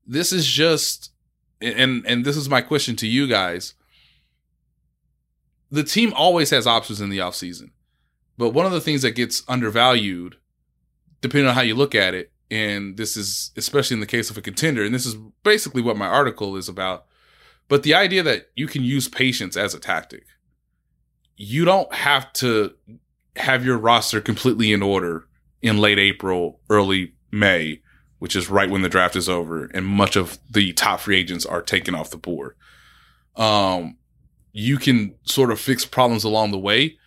this 0.05 0.31
is 0.31 0.45
just 0.45 1.11
and 1.59 2.05
and 2.05 2.23
this 2.23 2.37
is 2.37 2.47
my 2.47 2.61
question 2.61 2.95
to 2.97 3.07
you 3.07 3.27
guys. 3.27 3.73
The 5.69 5.83
team 5.83 6.13
always 6.13 6.49
has 6.51 6.65
options 6.67 7.01
in 7.01 7.09
the 7.09 7.17
offseason. 7.19 7.71
But 8.37 8.49
one 8.49 8.65
of 8.65 8.71
the 8.71 8.81
things 8.81 9.01
that 9.01 9.11
gets 9.11 9.43
undervalued, 9.47 10.37
depending 11.21 11.47
on 11.47 11.55
how 11.55 11.61
you 11.61 11.75
look 11.75 11.95
at 11.95 12.13
it, 12.13 12.31
and 12.49 12.95
this 12.95 13.17
is 13.17 13.51
especially 13.57 13.95
in 13.95 13.99
the 13.99 14.05
case 14.05 14.29
of 14.29 14.37
a 14.37 14.41
contender 14.41 14.81
and 14.81 14.95
this 14.95 15.05
is 15.05 15.15
basically 15.43 15.81
what 15.81 15.97
my 15.97 16.07
article 16.07 16.55
is 16.55 16.69
about 16.69 17.05
but 17.67 17.83
the 17.83 17.93
idea 17.93 18.23
that 18.23 18.47
you 18.55 18.67
can 18.67 18.83
use 18.83 19.09
patience 19.09 19.57
as 19.57 19.73
a 19.73 19.79
tactic 19.81 20.23
you 21.35 21.65
don't 21.65 21.93
have 21.93 22.31
to 22.33 22.73
have 23.35 23.65
your 23.65 23.77
roster 23.77 24.19
completely 24.19 24.73
in 24.73 24.81
order 24.81 25.27
in 25.61 25.77
late 25.77 25.99
April, 25.99 26.59
early 26.69 27.13
May, 27.31 27.81
which 28.19 28.35
is 28.35 28.49
right 28.49 28.69
when 28.69 28.81
the 28.81 28.89
draft 28.89 29.15
is 29.15 29.29
over, 29.29 29.65
and 29.65 29.85
much 29.85 30.15
of 30.15 30.39
the 30.49 30.73
top 30.73 31.01
free 31.01 31.17
agents 31.17 31.45
are 31.45 31.61
taken 31.61 31.95
off 31.95 32.09
the 32.09 32.17
board. 32.17 32.55
Um, 33.35 33.97
you 34.51 34.77
can 34.77 35.15
sort 35.23 35.51
of 35.51 35.59
fix 35.59 35.85
problems 35.85 36.23
along 36.23 36.51
the 36.51 36.57
way. 36.57 36.97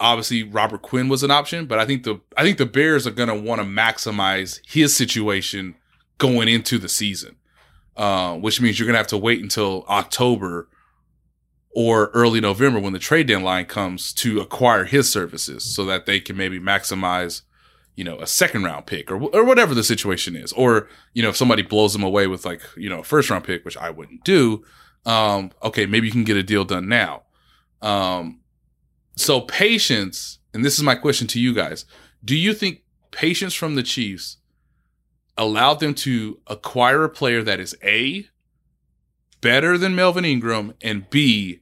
Obviously, 0.00 0.42
Robert 0.42 0.82
Quinn 0.82 1.08
was 1.08 1.22
an 1.22 1.30
option, 1.30 1.66
but 1.66 1.78
I 1.78 1.86
think 1.86 2.02
the 2.02 2.20
I 2.36 2.42
think 2.42 2.58
the 2.58 2.66
Bears 2.66 3.06
are 3.06 3.12
going 3.12 3.28
to 3.28 3.34
want 3.34 3.60
to 3.60 3.66
maximize 3.66 4.60
his 4.66 4.94
situation 4.94 5.76
going 6.18 6.48
into 6.48 6.78
the 6.78 6.88
season, 6.88 7.36
uh, 7.96 8.34
which 8.34 8.60
means 8.60 8.78
you're 8.78 8.86
going 8.86 8.94
to 8.94 8.98
have 8.98 9.06
to 9.08 9.18
wait 9.18 9.42
until 9.42 9.84
October 9.88 10.68
or 11.76 12.06
early 12.08 12.40
November 12.40 12.78
when 12.78 12.92
the 12.92 12.98
trade 12.98 13.26
deadline 13.26 13.66
comes 13.66 14.12
to 14.12 14.40
acquire 14.40 14.84
his 14.84 15.10
services, 15.10 15.64
so 15.64 15.84
that 15.84 16.06
they 16.06 16.20
can 16.20 16.36
maybe 16.36 16.58
maximize 16.58 17.42
you 17.96 18.04
know, 18.04 18.18
a 18.18 18.26
second 18.26 18.64
round 18.64 18.86
pick 18.86 19.10
or, 19.10 19.22
or 19.22 19.44
whatever 19.44 19.74
the 19.74 19.84
situation 19.84 20.34
is. 20.36 20.52
Or, 20.52 20.88
you 21.12 21.22
know, 21.22 21.28
if 21.28 21.36
somebody 21.36 21.62
blows 21.62 21.92
them 21.92 22.02
away 22.02 22.26
with 22.26 22.44
like, 22.44 22.60
you 22.76 22.88
know, 22.88 23.00
a 23.00 23.04
first 23.04 23.30
round 23.30 23.44
pick, 23.44 23.64
which 23.64 23.76
I 23.76 23.90
wouldn't 23.90 24.24
do, 24.24 24.64
um, 25.06 25.50
okay, 25.62 25.86
maybe 25.86 26.06
you 26.06 26.12
can 26.12 26.24
get 26.24 26.36
a 26.36 26.42
deal 26.42 26.64
done 26.64 26.88
now. 26.88 27.22
Um, 27.82 28.40
so 29.16 29.40
patience, 29.40 30.38
and 30.52 30.64
this 30.64 30.76
is 30.76 30.82
my 30.82 30.94
question 30.94 31.26
to 31.28 31.40
you 31.40 31.54
guys. 31.54 31.84
Do 32.24 32.36
you 32.36 32.54
think 32.54 32.82
patience 33.10 33.54
from 33.54 33.74
the 33.74 33.82
Chiefs 33.82 34.38
allowed 35.36 35.80
them 35.80 35.94
to 35.94 36.40
acquire 36.46 37.04
a 37.04 37.08
player 37.08 37.42
that 37.42 37.60
is 37.60 37.76
A, 37.82 38.26
better 39.40 39.76
than 39.76 39.94
Melvin 39.94 40.24
Ingram, 40.24 40.74
and 40.80 41.08
B, 41.10 41.60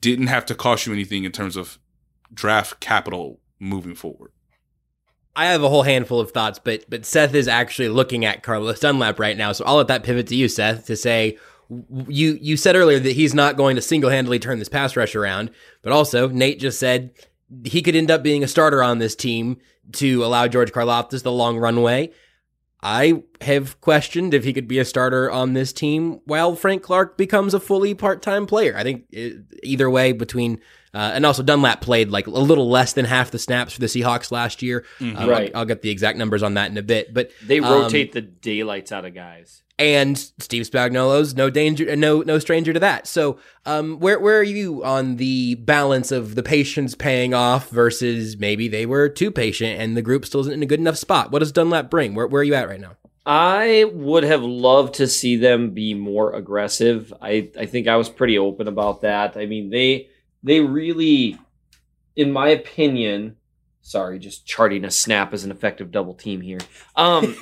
didn't 0.00 0.26
have 0.26 0.44
to 0.46 0.54
cost 0.54 0.86
you 0.86 0.92
anything 0.92 1.24
in 1.24 1.32
terms 1.32 1.56
of 1.56 1.78
draft 2.32 2.80
capital 2.80 3.40
moving 3.58 3.94
forward? 3.94 4.32
I 5.34 5.46
have 5.46 5.62
a 5.62 5.68
whole 5.68 5.84
handful 5.84 6.20
of 6.20 6.32
thoughts, 6.32 6.58
but 6.62 6.84
but 6.90 7.06
Seth 7.06 7.34
is 7.34 7.48
actually 7.48 7.88
looking 7.88 8.24
at 8.24 8.42
Carlos 8.42 8.80
Dunlap 8.80 9.18
right 9.18 9.36
now, 9.36 9.52
so 9.52 9.64
I'll 9.64 9.76
let 9.76 9.88
that 9.88 10.02
pivot 10.02 10.26
to 10.26 10.36
you, 10.36 10.46
Seth, 10.46 10.86
to 10.86 10.96
say 10.96 11.38
you 12.08 12.38
you 12.40 12.56
said 12.56 12.76
earlier 12.76 12.98
that 12.98 13.12
he's 13.12 13.34
not 13.34 13.56
going 13.56 13.76
to 13.76 13.82
single 13.82 14.10
handedly 14.10 14.38
turn 14.38 14.58
this 14.58 14.68
pass 14.68 14.96
rush 14.96 15.14
around, 15.14 15.50
but 15.82 15.92
also 15.92 16.28
Nate 16.28 16.58
just 16.60 16.78
said 16.78 17.12
he 17.64 17.82
could 17.82 17.96
end 17.96 18.10
up 18.10 18.22
being 18.22 18.42
a 18.42 18.48
starter 18.48 18.82
on 18.82 18.98
this 18.98 19.14
team 19.14 19.58
to 19.92 20.24
allow 20.24 20.48
George 20.48 20.72
Karlaftis 20.72 21.22
the 21.22 21.32
long 21.32 21.58
runway. 21.58 22.12
I 22.84 23.22
have 23.40 23.80
questioned 23.80 24.34
if 24.34 24.42
he 24.42 24.52
could 24.52 24.66
be 24.66 24.80
a 24.80 24.84
starter 24.84 25.30
on 25.30 25.52
this 25.52 25.72
team 25.72 26.20
while 26.24 26.56
Frank 26.56 26.82
Clark 26.82 27.16
becomes 27.16 27.54
a 27.54 27.60
fully 27.60 27.94
part 27.94 28.22
time 28.22 28.46
player. 28.46 28.76
I 28.76 28.82
think 28.82 29.04
it, 29.10 29.44
either 29.62 29.88
way, 29.88 30.12
between 30.12 30.60
uh, 30.94 31.12
and 31.14 31.24
also 31.24 31.42
Dunlap 31.42 31.80
played 31.80 32.10
like 32.10 32.26
a 32.26 32.30
little 32.30 32.68
less 32.68 32.92
than 32.92 33.04
half 33.04 33.30
the 33.30 33.38
snaps 33.38 33.72
for 33.72 33.80
the 33.80 33.86
Seahawks 33.86 34.32
last 34.32 34.62
year. 34.62 34.84
Mm-hmm. 34.98 35.16
Um, 35.16 35.28
right. 35.28 35.50
I'll, 35.54 35.60
I'll, 35.60 35.64
get 35.64 35.82
the 35.82 35.90
exact 35.90 36.18
numbers 36.18 36.42
on 36.42 36.54
that 36.54 36.70
in 36.70 36.76
a 36.76 36.82
bit, 36.82 37.14
but 37.14 37.30
they 37.42 37.60
um, 37.60 37.82
rotate 37.82 38.12
the 38.12 38.20
daylights 38.20 38.92
out 38.92 39.04
of 39.04 39.14
guys. 39.14 39.62
And 39.82 40.16
Steve 40.38 40.62
Spagnuolo's 40.62 41.34
no 41.34 41.50
danger, 41.50 41.96
no 41.96 42.20
no 42.22 42.38
stranger 42.38 42.72
to 42.72 42.78
that. 42.78 43.08
So, 43.08 43.40
um, 43.66 43.98
where 43.98 44.20
where 44.20 44.38
are 44.38 44.44
you 44.44 44.84
on 44.84 45.16
the 45.16 45.56
balance 45.56 46.12
of 46.12 46.36
the 46.36 46.42
patience 46.44 46.94
paying 46.94 47.34
off 47.34 47.68
versus 47.68 48.38
maybe 48.38 48.68
they 48.68 48.86
were 48.86 49.08
too 49.08 49.32
patient 49.32 49.80
and 49.80 49.96
the 49.96 50.00
group 50.02 50.24
still 50.24 50.42
isn't 50.42 50.52
in 50.52 50.62
a 50.62 50.66
good 50.66 50.78
enough 50.78 50.98
spot? 50.98 51.32
What 51.32 51.40
does 51.40 51.50
Dunlap 51.50 51.90
bring? 51.90 52.14
Where 52.14 52.28
where 52.28 52.42
are 52.42 52.44
you 52.44 52.54
at 52.54 52.68
right 52.68 52.80
now? 52.80 52.92
I 53.26 53.90
would 53.92 54.22
have 54.22 54.44
loved 54.44 54.94
to 54.94 55.08
see 55.08 55.34
them 55.34 55.70
be 55.70 55.94
more 55.94 56.32
aggressive. 56.32 57.12
I, 57.20 57.50
I 57.58 57.66
think 57.66 57.88
I 57.88 57.96
was 57.96 58.08
pretty 58.08 58.38
open 58.38 58.68
about 58.68 59.00
that. 59.00 59.36
I 59.36 59.46
mean, 59.46 59.70
they 59.70 60.10
they 60.44 60.60
really, 60.60 61.40
in 62.14 62.30
my 62.30 62.50
opinion, 62.50 63.36
sorry, 63.82 64.18
just 64.18 64.46
charting 64.46 64.84
a 64.84 64.90
snap 64.90 65.32
as 65.34 65.44
an 65.44 65.50
effective 65.50 65.90
double 65.90 66.14
team 66.14 66.40
here. 66.40 66.60
Um, 66.96 67.36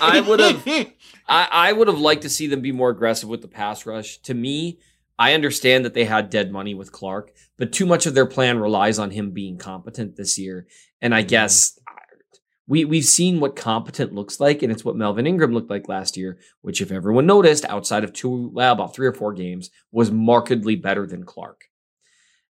I 0.00 0.24
would 0.26 0.40
have, 0.40 0.66
I, 1.28 1.48
I 1.50 1.72
would 1.72 1.88
have 1.88 1.98
liked 1.98 2.22
to 2.22 2.28
see 2.28 2.46
them 2.46 2.60
be 2.60 2.72
more 2.72 2.90
aggressive 2.90 3.28
with 3.28 3.42
the 3.42 3.48
pass 3.48 3.84
rush. 3.84 4.18
To 4.18 4.34
me, 4.34 4.78
I 5.18 5.34
understand 5.34 5.84
that 5.84 5.94
they 5.94 6.04
had 6.04 6.30
dead 6.30 6.52
money 6.52 6.74
with 6.74 6.92
Clark, 6.92 7.32
but 7.58 7.72
too 7.72 7.86
much 7.86 8.06
of 8.06 8.14
their 8.14 8.26
plan 8.26 8.58
relies 8.58 8.98
on 8.98 9.10
him 9.10 9.30
being 9.30 9.58
competent 9.58 10.16
this 10.16 10.38
year. 10.38 10.66
And 11.00 11.14
I 11.14 11.22
guess 11.22 11.78
we 12.66 12.84
we've 12.84 13.04
seen 13.04 13.40
what 13.40 13.56
competent 13.56 14.14
looks 14.14 14.40
like, 14.40 14.62
and 14.62 14.70
it's 14.70 14.84
what 14.84 14.96
Melvin 14.96 15.26
Ingram 15.26 15.52
looked 15.52 15.70
like 15.70 15.88
last 15.88 16.16
year, 16.16 16.38
which, 16.60 16.80
if 16.80 16.92
everyone 16.92 17.26
noticed, 17.26 17.64
outside 17.64 18.04
of 18.04 18.12
two, 18.12 18.50
well, 18.52 18.72
about 18.72 18.94
three 18.94 19.06
or 19.06 19.12
four 19.12 19.32
games, 19.32 19.70
was 19.90 20.10
markedly 20.10 20.76
better 20.76 21.06
than 21.06 21.24
Clark. 21.24 21.64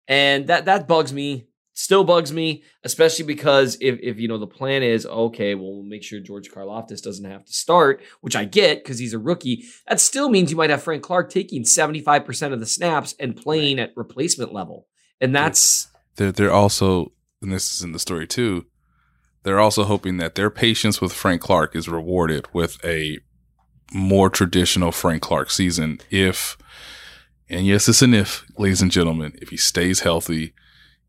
And 0.08 0.48
that 0.48 0.66
that 0.66 0.88
bugs 0.88 1.14
me, 1.14 1.49
still 1.80 2.04
bugs 2.04 2.34
me, 2.34 2.64
especially 2.84 3.26
because 3.26 3.78
if 3.80 4.00
if 4.02 4.20
you 4.20 4.28
know 4.28 4.38
the 4.38 4.48
plan 4.48 4.84
is 4.84 5.06
okay, 5.06 5.56
well, 5.56 5.74
we'll 5.74 5.84
make 5.84 6.04
sure 6.04 6.20
George 6.20 6.50
Karlaftis 6.52 7.02
doesn't 7.02 7.30
have 7.30 7.46
to 7.46 7.54
start, 7.54 8.02
which 8.22 8.36
I 8.36 8.46
get 8.46 8.84
because 8.84 9.00
he's 9.00 9.14
a 9.14 9.20
rookie. 9.20 9.64
That 9.88 10.00
still 10.00 10.30
means 10.30 10.52
you 10.52 10.58
might 10.58 10.70
have 10.70 10.84
Frank 10.84 11.04
Clark 11.04 11.30
taking 11.30 11.64
seventy 11.64 12.02
five 12.02 12.26
percent 12.26 12.54
of 12.54 12.60
the 12.60 12.66
snaps 12.66 13.16
and 13.20 13.36
playing 13.36 13.80
at 13.80 13.94
replacement 13.96 14.54
level, 14.54 14.88
and 15.22 15.36
that's 15.36 15.88
they're 16.16 16.32
they're 16.32 16.52
also, 16.52 17.14
and 17.42 17.52
this 17.52 17.74
is 17.74 17.82
in 17.82 17.94
the 17.94 18.00
story 18.00 18.28
too 18.28 18.66
they're 19.44 19.60
also 19.60 19.86
hoping 19.86 20.18
that 20.18 20.36
their 20.36 20.50
patience 20.50 21.00
with 21.00 21.14
Frank 21.14 21.42
Clark 21.42 21.76
is 21.76 21.88
rewarded 21.88 22.46
with 22.54 22.78
a 22.84 23.20
more 23.94 24.30
traditional 24.30 24.92
Frank 24.92 25.22
Clark 25.22 25.50
season 25.50 26.00
if 26.12 26.58
and 27.50 27.66
yes 27.66 27.90
it's 27.90 28.04
an 28.04 28.14
if 28.14 28.46
ladies 28.58 28.82
and 28.82 28.92
gentlemen 28.92 29.34
if 29.42 29.50
he 29.50 29.58
stays 29.58 30.02
healthy 30.02 30.54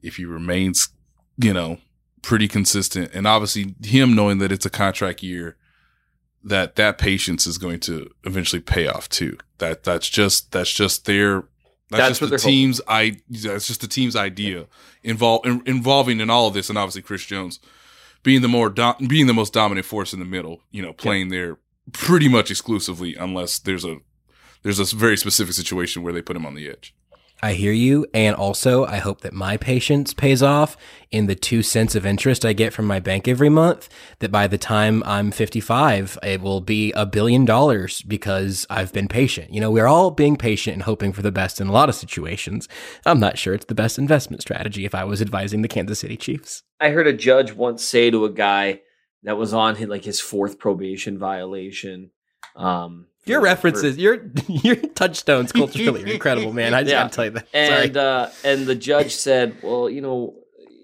if 0.03 0.17
he 0.17 0.25
remains 0.25 0.89
you 1.37 1.53
know 1.53 1.79
pretty 2.23 2.49
consistent. 2.49 3.11
And 3.15 3.27
obviously 3.27 3.75
him 3.83 4.15
knowing 4.15 4.39
that 4.39 4.53
it's 4.53 4.67
a 4.67 4.71
contract 4.71 5.23
year 5.23 5.57
that 6.43 6.77
that 6.77 6.99
patience 6.99 7.47
is 7.47 7.59
going 7.59 7.81
to 7.81 8.11
eventually 8.25 8.61
pay 8.61 8.87
off 8.87 9.09
too. 9.09 9.39
That 9.59 9.85
that's 9.85 10.09
just 10.09 10.53
that's 10.53 10.73
just 10.73 11.05
their 11.07 11.45
that's, 11.91 12.19
that's 12.19 12.19
just 12.21 12.31
the 12.31 12.39
team's 12.39 12.81
i 12.87 13.21
that's 13.29 13.67
just 13.67 13.81
the 13.81 13.89
team's 13.89 14.15
idea 14.15 14.67
involve 15.03 15.45
in, 15.45 15.61
involving 15.67 16.21
in 16.21 16.31
all 16.31 16.47
of 16.47 16.55
this 16.55 16.69
and 16.69 16.79
obviously 16.79 17.03
Chris 17.03 17.27
Jones 17.27 17.59
being 18.23 18.43
the 18.43 18.49
more 18.49 18.71
being 18.71 19.27
the 19.27 19.35
most 19.35 19.53
dominant 19.53 19.87
force 19.87 20.13
in 20.13 20.19
the 20.19 20.25
middle, 20.27 20.61
you 20.71 20.83
know, 20.83 20.93
playing 20.93 21.29
there 21.29 21.59
pretty 21.93 22.29
much 22.29 22.51
exclusively 22.51 23.15
unless 23.15 23.59
there's 23.59 23.85
a 23.85 23.99
there's 24.63 24.79
a 24.79 24.97
very 24.97 25.17
specific 25.17 25.55
situation 25.55 26.03
where 26.03 26.13
they 26.13 26.23
put 26.23 26.37
him 26.37 26.47
on 26.47 26.55
the 26.55 26.69
edge. 26.69 26.95
I 27.42 27.55
hear 27.55 27.72
you. 27.72 28.07
And 28.12 28.37
also, 28.37 28.85
I 28.85 28.96
hope 28.96 29.22
that 29.22 29.33
my 29.33 29.57
patience 29.57 30.12
pays 30.12 30.42
off 30.42 30.76
in 31.11 31.26
the 31.26 31.35
two 31.35 31.62
cents 31.62 31.94
of 31.94 32.05
interest 32.05 32.44
I 32.44 32.53
get 32.53 32.72
from 32.72 32.87
my 32.87 33.00
bank 33.00 33.26
every 33.26 33.48
month. 33.48 33.88
That 34.18 34.31
by 34.31 34.46
the 34.46 34.59
time 34.59 35.03
I'm 35.07 35.31
55, 35.31 36.18
it 36.22 36.40
will 36.40 36.61
be 36.61 36.92
a 36.92 37.07
billion 37.07 37.44
dollars 37.44 38.03
because 38.03 38.66
I've 38.68 38.92
been 38.92 39.09
patient. 39.09 39.53
You 39.53 39.61
know, 39.61 39.70
we're 39.70 39.87
all 39.87 40.11
being 40.11 40.37
patient 40.37 40.74
and 40.74 40.83
hoping 40.83 41.12
for 41.12 41.22
the 41.22 41.33
best 41.33 41.61
in 41.61 41.68
a 41.68 41.72
lot 41.72 41.88
of 41.88 41.94
situations. 41.94 42.68
I'm 43.07 43.20
not 43.20 43.38
sure 43.38 43.55
it's 43.55 43.66
the 43.66 43.74
best 43.74 43.98
investment 43.98 44.42
strategy 44.42 44.85
if 44.85 44.94
I 44.94 45.05
was 45.05 45.22
advising 45.22 45.62
the 45.62 45.68
Kansas 45.68 46.00
City 46.00 46.16
Chiefs. 46.16 46.62
I 46.81 46.90
heard 46.90 47.07
a 47.07 47.12
judge 47.12 47.53
once 47.53 47.85
say 47.85 48.11
to 48.11 48.24
a 48.24 48.31
guy 48.31 48.81
that 49.22 49.37
was 49.37 49.53
on 49.53 49.76
his, 49.76 49.88
like 49.88 50.05
his 50.05 50.20
fourth 50.20 50.59
probation 50.59 51.18
violation. 51.18 52.11
Um, 52.57 53.07
your 53.31 53.40
references, 53.40 53.97
for, 53.97 54.01
your 54.01 54.31
your 54.49 54.77
touchstones 54.77 55.53
culturally 55.53 56.05
are 56.05 56.07
incredible, 56.07 56.53
man. 56.53 56.75
I 56.75 56.83
just 56.83 56.93
yeah. 56.93 57.03
gotta 57.03 57.14
tell 57.14 57.25
you 57.25 57.31
that. 57.33 57.49
And 57.53 57.97
uh, 57.97 58.31
and 58.45 58.66
the 58.66 58.75
judge 58.75 59.14
said, 59.14 59.57
well, 59.62 59.88
you 59.88 60.01
know, 60.01 60.35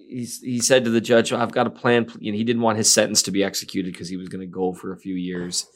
he 0.09 0.25
he 0.43 0.61
said 0.61 0.85
to 0.85 0.91
the 0.91 1.01
judge, 1.01 1.33
I've 1.33 1.53
got 1.53 1.67
a 1.67 1.71
plan. 1.71 2.07
You 2.19 2.33
know, 2.33 2.39
he 2.39 2.45
didn't 2.45 2.63
want 2.63 2.79
his 2.79 2.93
sentence 2.93 3.23
to 3.25 3.31
be 3.31 3.45
executed 3.45 3.93
because 3.93 4.09
he 4.09 4.17
was 4.17 4.29
going 4.29 4.41
to 4.41 4.47
go 4.47 4.73
for 4.73 4.93
a 4.93 4.99
few 4.99 5.15
years. 5.15 5.67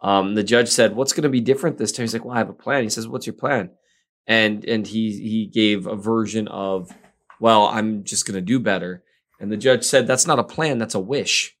Um, 0.00 0.34
the 0.34 0.44
judge 0.44 0.68
said, 0.68 0.94
"What's 0.94 1.12
going 1.12 1.24
to 1.24 1.28
be 1.28 1.40
different 1.40 1.78
this 1.78 1.92
time?" 1.92 2.04
He's 2.04 2.12
like, 2.12 2.24
"Well, 2.24 2.34
I 2.34 2.38
have 2.38 2.50
a 2.50 2.54
plan." 2.54 2.82
He 2.82 2.90
says, 2.90 3.08
"What's 3.08 3.26
your 3.26 3.34
plan?" 3.34 3.70
And 4.26 4.64
and 4.64 4.86
he 4.86 5.12
he 5.12 5.46
gave 5.46 5.86
a 5.86 5.96
version 5.96 6.48
of, 6.48 6.90
"Well, 7.40 7.66
I'm 7.66 8.04
just 8.04 8.26
going 8.26 8.36
to 8.36 8.40
do 8.40 8.60
better." 8.60 9.02
And 9.40 9.50
the 9.50 9.56
judge 9.56 9.84
said, 9.84 10.06
"That's 10.06 10.26
not 10.26 10.38
a 10.38 10.44
plan. 10.44 10.78
That's 10.78 10.94
a 10.94 11.00
wish." 11.00 11.56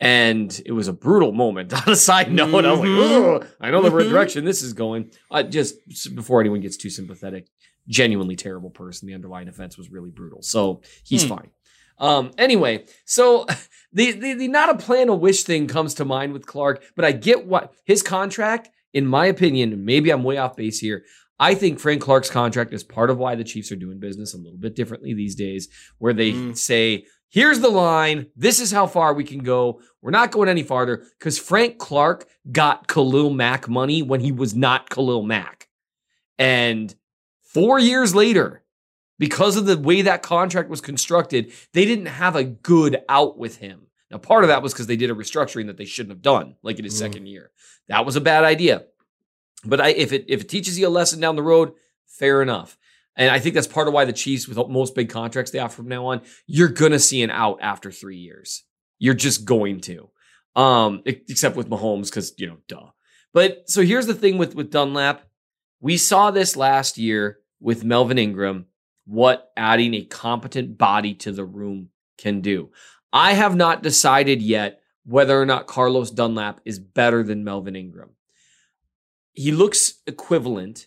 And 0.00 0.62
it 0.64 0.72
was 0.72 0.88
a 0.88 0.92
brutal 0.92 1.32
moment. 1.32 1.72
On 1.86 1.92
a 1.92 1.96
side 1.96 2.32
note, 2.32 2.48
mm-hmm. 2.48 2.66
I 2.66 2.70
was 2.70 2.80
like, 2.80 2.88
mm-hmm. 2.88 3.64
I 3.64 3.70
know 3.70 3.82
the 3.82 3.90
mm-hmm. 3.90 4.10
direction 4.10 4.44
this 4.44 4.62
is 4.62 4.72
going. 4.72 5.10
Just 5.48 5.76
before 6.14 6.40
anyone 6.40 6.60
gets 6.60 6.76
too 6.76 6.90
sympathetic, 6.90 7.48
genuinely 7.86 8.36
terrible 8.36 8.70
person. 8.70 9.06
The 9.06 9.14
underlying 9.14 9.48
offense 9.48 9.76
was 9.76 9.90
really 9.90 10.10
brutal, 10.10 10.42
so 10.42 10.82
he's 11.04 11.24
mm. 11.24 11.28
fine. 11.28 11.50
Um, 11.98 12.30
anyway, 12.38 12.86
so 13.04 13.46
the, 13.92 14.12
the 14.12 14.34
the 14.34 14.48
not 14.48 14.70
a 14.70 14.78
plan 14.78 15.08
a 15.10 15.14
wish 15.14 15.44
thing 15.44 15.66
comes 15.66 15.94
to 15.94 16.04
mind 16.04 16.32
with 16.32 16.46
Clark, 16.46 16.82
but 16.96 17.04
I 17.04 17.12
get 17.12 17.46
what 17.46 17.74
his 17.84 18.02
contract, 18.02 18.70
in 18.94 19.06
my 19.06 19.26
opinion, 19.26 19.84
maybe 19.84 20.10
I'm 20.10 20.24
way 20.24 20.38
off 20.38 20.56
base 20.56 20.78
here. 20.78 21.04
I 21.38 21.54
think 21.54 21.80
Frank 21.80 22.02
Clark's 22.02 22.28
contract 22.28 22.74
is 22.74 22.84
part 22.84 23.08
of 23.08 23.16
why 23.16 23.34
the 23.34 23.44
Chiefs 23.44 23.72
are 23.72 23.76
doing 23.76 23.98
business 23.98 24.34
a 24.34 24.36
little 24.36 24.58
bit 24.58 24.76
differently 24.76 25.14
these 25.14 25.34
days, 25.34 25.68
where 25.98 26.12
they 26.12 26.32
mm. 26.32 26.56
say 26.56 27.06
Here's 27.30 27.60
the 27.60 27.68
line. 27.68 28.26
This 28.34 28.60
is 28.60 28.72
how 28.72 28.88
far 28.88 29.14
we 29.14 29.22
can 29.24 29.38
go. 29.38 29.80
We're 30.02 30.10
not 30.10 30.32
going 30.32 30.48
any 30.48 30.64
farther 30.64 31.04
because 31.18 31.38
Frank 31.38 31.78
Clark 31.78 32.28
got 32.50 32.88
Khalil 32.88 33.30
Mack 33.30 33.68
money 33.68 34.02
when 34.02 34.20
he 34.20 34.32
was 34.32 34.54
not 34.54 34.90
Khalil 34.90 35.22
Mack. 35.22 35.68
And 36.38 36.92
four 37.42 37.78
years 37.78 38.14
later, 38.14 38.64
because 39.18 39.56
of 39.56 39.66
the 39.66 39.78
way 39.78 40.02
that 40.02 40.22
contract 40.22 40.68
was 40.68 40.80
constructed, 40.80 41.52
they 41.72 41.84
didn't 41.84 42.06
have 42.06 42.34
a 42.34 42.42
good 42.42 43.02
out 43.08 43.38
with 43.38 43.58
him. 43.58 43.86
Now, 44.10 44.18
part 44.18 44.42
of 44.42 44.48
that 44.48 44.62
was 44.62 44.72
because 44.72 44.88
they 44.88 44.96
did 44.96 45.10
a 45.10 45.14
restructuring 45.14 45.66
that 45.66 45.76
they 45.76 45.84
shouldn't 45.84 46.12
have 46.12 46.22
done, 46.22 46.56
like 46.62 46.78
in 46.78 46.84
his 46.84 46.94
mm. 46.94 46.98
second 46.98 47.26
year. 47.26 47.52
That 47.86 48.04
was 48.04 48.16
a 48.16 48.20
bad 48.20 48.42
idea. 48.42 48.86
But 49.64 49.80
I, 49.80 49.90
if 49.90 50.12
it 50.12 50.24
if 50.26 50.40
it 50.40 50.48
teaches 50.48 50.78
you 50.78 50.88
a 50.88 50.90
lesson 50.90 51.20
down 51.20 51.36
the 51.36 51.42
road, 51.42 51.74
fair 52.06 52.42
enough. 52.42 52.76
And 53.20 53.30
I 53.30 53.38
think 53.38 53.54
that's 53.54 53.66
part 53.66 53.86
of 53.86 53.92
why 53.92 54.06
the 54.06 54.14
Chiefs, 54.14 54.48
with 54.48 54.56
most 54.68 54.94
big 54.94 55.10
contracts 55.10 55.50
they 55.50 55.58
offer 55.58 55.76
from 55.76 55.88
now 55.88 56.06
on, 56.06 56.22
you're 56.46 56.68
gonna 56.68 56.98
see 56.98 57.22
an 57.22 57.30
out 57.30 57.58
after 57.60 57.92
three 57.92 58.16
years. 58.16 58.64
You're 58.98 59.14
just 59.14 59.44
going 59.44 59.80
to, 59.82 60.08
um, 60.56 61.02
except 61.04 61.54
with 61.54 61.68
Mahomes, 61.68 62.06
because 62.06 62.32
you 62.38 62.46
know, 62.46 62.56
duh. 62.66 62.88
But 63.34 63.68
so 63.68 63.82
here's 63.82 64.06
the 64.06 64.14
thing 64.14 64.38
with 64.38 64.54
with 64.54 64.70
Dunlap, 64.70 65.22
we 65.80 65.98
saw 65.98 66.30
this 66.30 66.56
last 66.56 66.96
year 66.96 67.40
with 67.60 67.84
Melvin 67.84 68.18
Ingram, 68.18 68.66
what 69.04 69.50
adding 69.54 69.92
a 69.92 70.02
competent 70.02 70.78
body 70.78 71.12
to 71.16 71.30
the 71.30 71.44
room 71.44 71.90
can 72.16 72.40
do. 72.40 72.70
I 73.12 73.34
have 73.34 73.54
not 73.54 73.82
decided 73.82 74.40
yet 74.40 74.80
whether 75.04 75.38
or 75.38 75.44
not 75.44 75.66
Carlos 75.66 76.10
Dunlap 76.10 76.60
is 76.64 76.78
better 76.78 77.22
than 77.22 77.44
Melvin 77.44 77.76
Ingram. 77.76 78.10
He 79.32 79.52
looks 79.52 79.94
equivalent, 80.06 80.86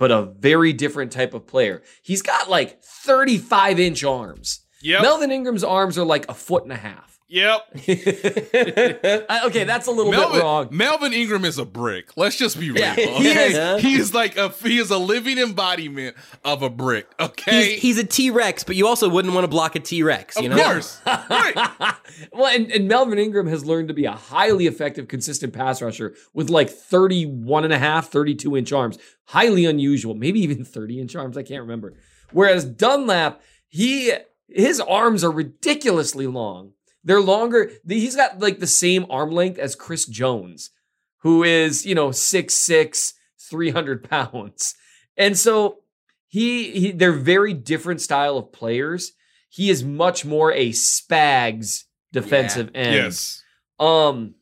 but 0.00 0.10
a 0.10 0.22
very 0.22 0.72
different 0.72 1.12
type 1.12 1.34
of 1.34 1.46
player. 1.46 1.82
He's 2.02 2.22
got 2.22 2.48
like 2.48 2.82
35 2.82 3.78
inch 3.78 4.02
arms. 4.02 4.60
Yep. 4.80 5.02
Melvin 5.02 5.30
Ingram's 5.30 5.62
arms 5.62 5.98
are 5.98 6.06
like 6.06 6.26
a 6.30 6.32
foot 6.32 6.62
and 6.62 6.72
a 6.72 6.76
half. 6.76 7.19
Yep. 7.30 7.60
Okay, 9.46 9.64
that's 9.64 9.86
a 9.86 9.90
little 9.90 10.10
Melvin, 10.10 10.32
bit 10.38 10.42
wrong. 10.42 10.68
Melvin 10.70 11.12
Ingram 11.12 11.44
is 11.44 11.58
a 11.58 11.64
brick. 11.64 12.16
Let's 12.16 12.36
just 12.36 12.58
be 12.58 12.70
real. 12.70 12.80
Yeah, 12.80 12.94
he 12.94 13.30
okay? 13.30 13.76
is. 13.76 13.82
He 13.90 13.94
is 13.94 14.12
like 14.12 14.36
a 14.36 14.48
he 14.50 14.78
is 14.78 14.90
a 14.90 14.98
living 14.98 15.38
embodiment 15.38 16.16
of 16.44 16.62
a 16.62 16.68
brick. 16.68 17.08
Okay. 17.18 17.72
He's, 17.72 17.82
he's 17.82 17.98
a 17.98 18.04
T 18.04 18.30
Rex, 18.30 18.64
but 18.64 18.76
you 18.76 18.86
also 18.86 19.08
wouldn't 19.08 19.32
want 19.32 19.44
to 19.44 19.48
block 19.48 19.76
a 19.76 19.80
T 19.80 20.02
Rex. 20.02 20.36
of 20.36 20.42
You 20.42 20.50
know, 20.50 20.56
Of 20.56 20.64
course. 20.64 21.00
right. 21.06 21.94
well, 22.32 22.54
and, 22.54 22.70
and 22.70 22.88
Melvin 22.88 23.18
Ingram 23.18 23.46
has 23.46 23.64
learned 23.64 23.88
to 23.88 23.94
be 23.94 24.04
a 24.04 24.12
highly 24.12 24.66
effective, 24.66 25.08
consistent 25.08 25.52
pass 25.52 25.80
rusher 25.80 26.14
with 26.34 26.50
like 26.50 26.68
31 26.68 27.64
and 27.64 27.72
a 27.72 27.78
half, 27.78 28.08
32 28.08 28.56
inch 28.56 28.72
arms. 28.72 28.98
Highly 29.26 29.64
unusual, 29.64 30.14
maybe 30.14 30.40
even 30.40 30.64
30 30.64 31.00
inch 31.00 31.16
arms. 31.16 31.36
I 31.36 31.42
can't 31.42 31.62
remember. 31.62 31.94
Whereas 32.32 32.64
Dunlap, 32.64 33.40
he 33.68 34.12
his 34.48 34.80
arms 34.80 35.22
are 35.22 35.30
ridiculously 35.30 36.26
long. 36.26 36.72
They're 37.04 37.20
longer. 37.20 37.70
He's 37.86 38.16
got 38.16 38.40
like 38.40 38.58
the 38.58 38.66
same 38.66 39.06
arm 39.08 39.30
length 39.30 39.58
as 39.58 39.74
Chris 39.74 40.06
Jones, 40.06 40.70
who 41.18 41.42
is, 41.42 41.86
you 41.86 41.94
know, 41.94 42.08
6'6, 42.08 43.12
300 43.48 44.04
pounds. 44.10 44.74
And 45.16 45.36
so 45.36 45.80
he, 46.28 46.70
he 46.70 46.92
they're 46.92 47.12
very 47.12 47.54
different 47.54 48.00
style 48.00 48.36
of 48.36 48.52
players. 48.52 49.12
He 49.48 49.68
is 49.70 49.82
much 49.82 50.24
more 50.24 50.52
a 50.52 50.70
Spags 50.70 51.84
defensive 52.12 52.70
end. 52.74 52.94
Yes. 52.94 53.42
Um, 53.78 54.34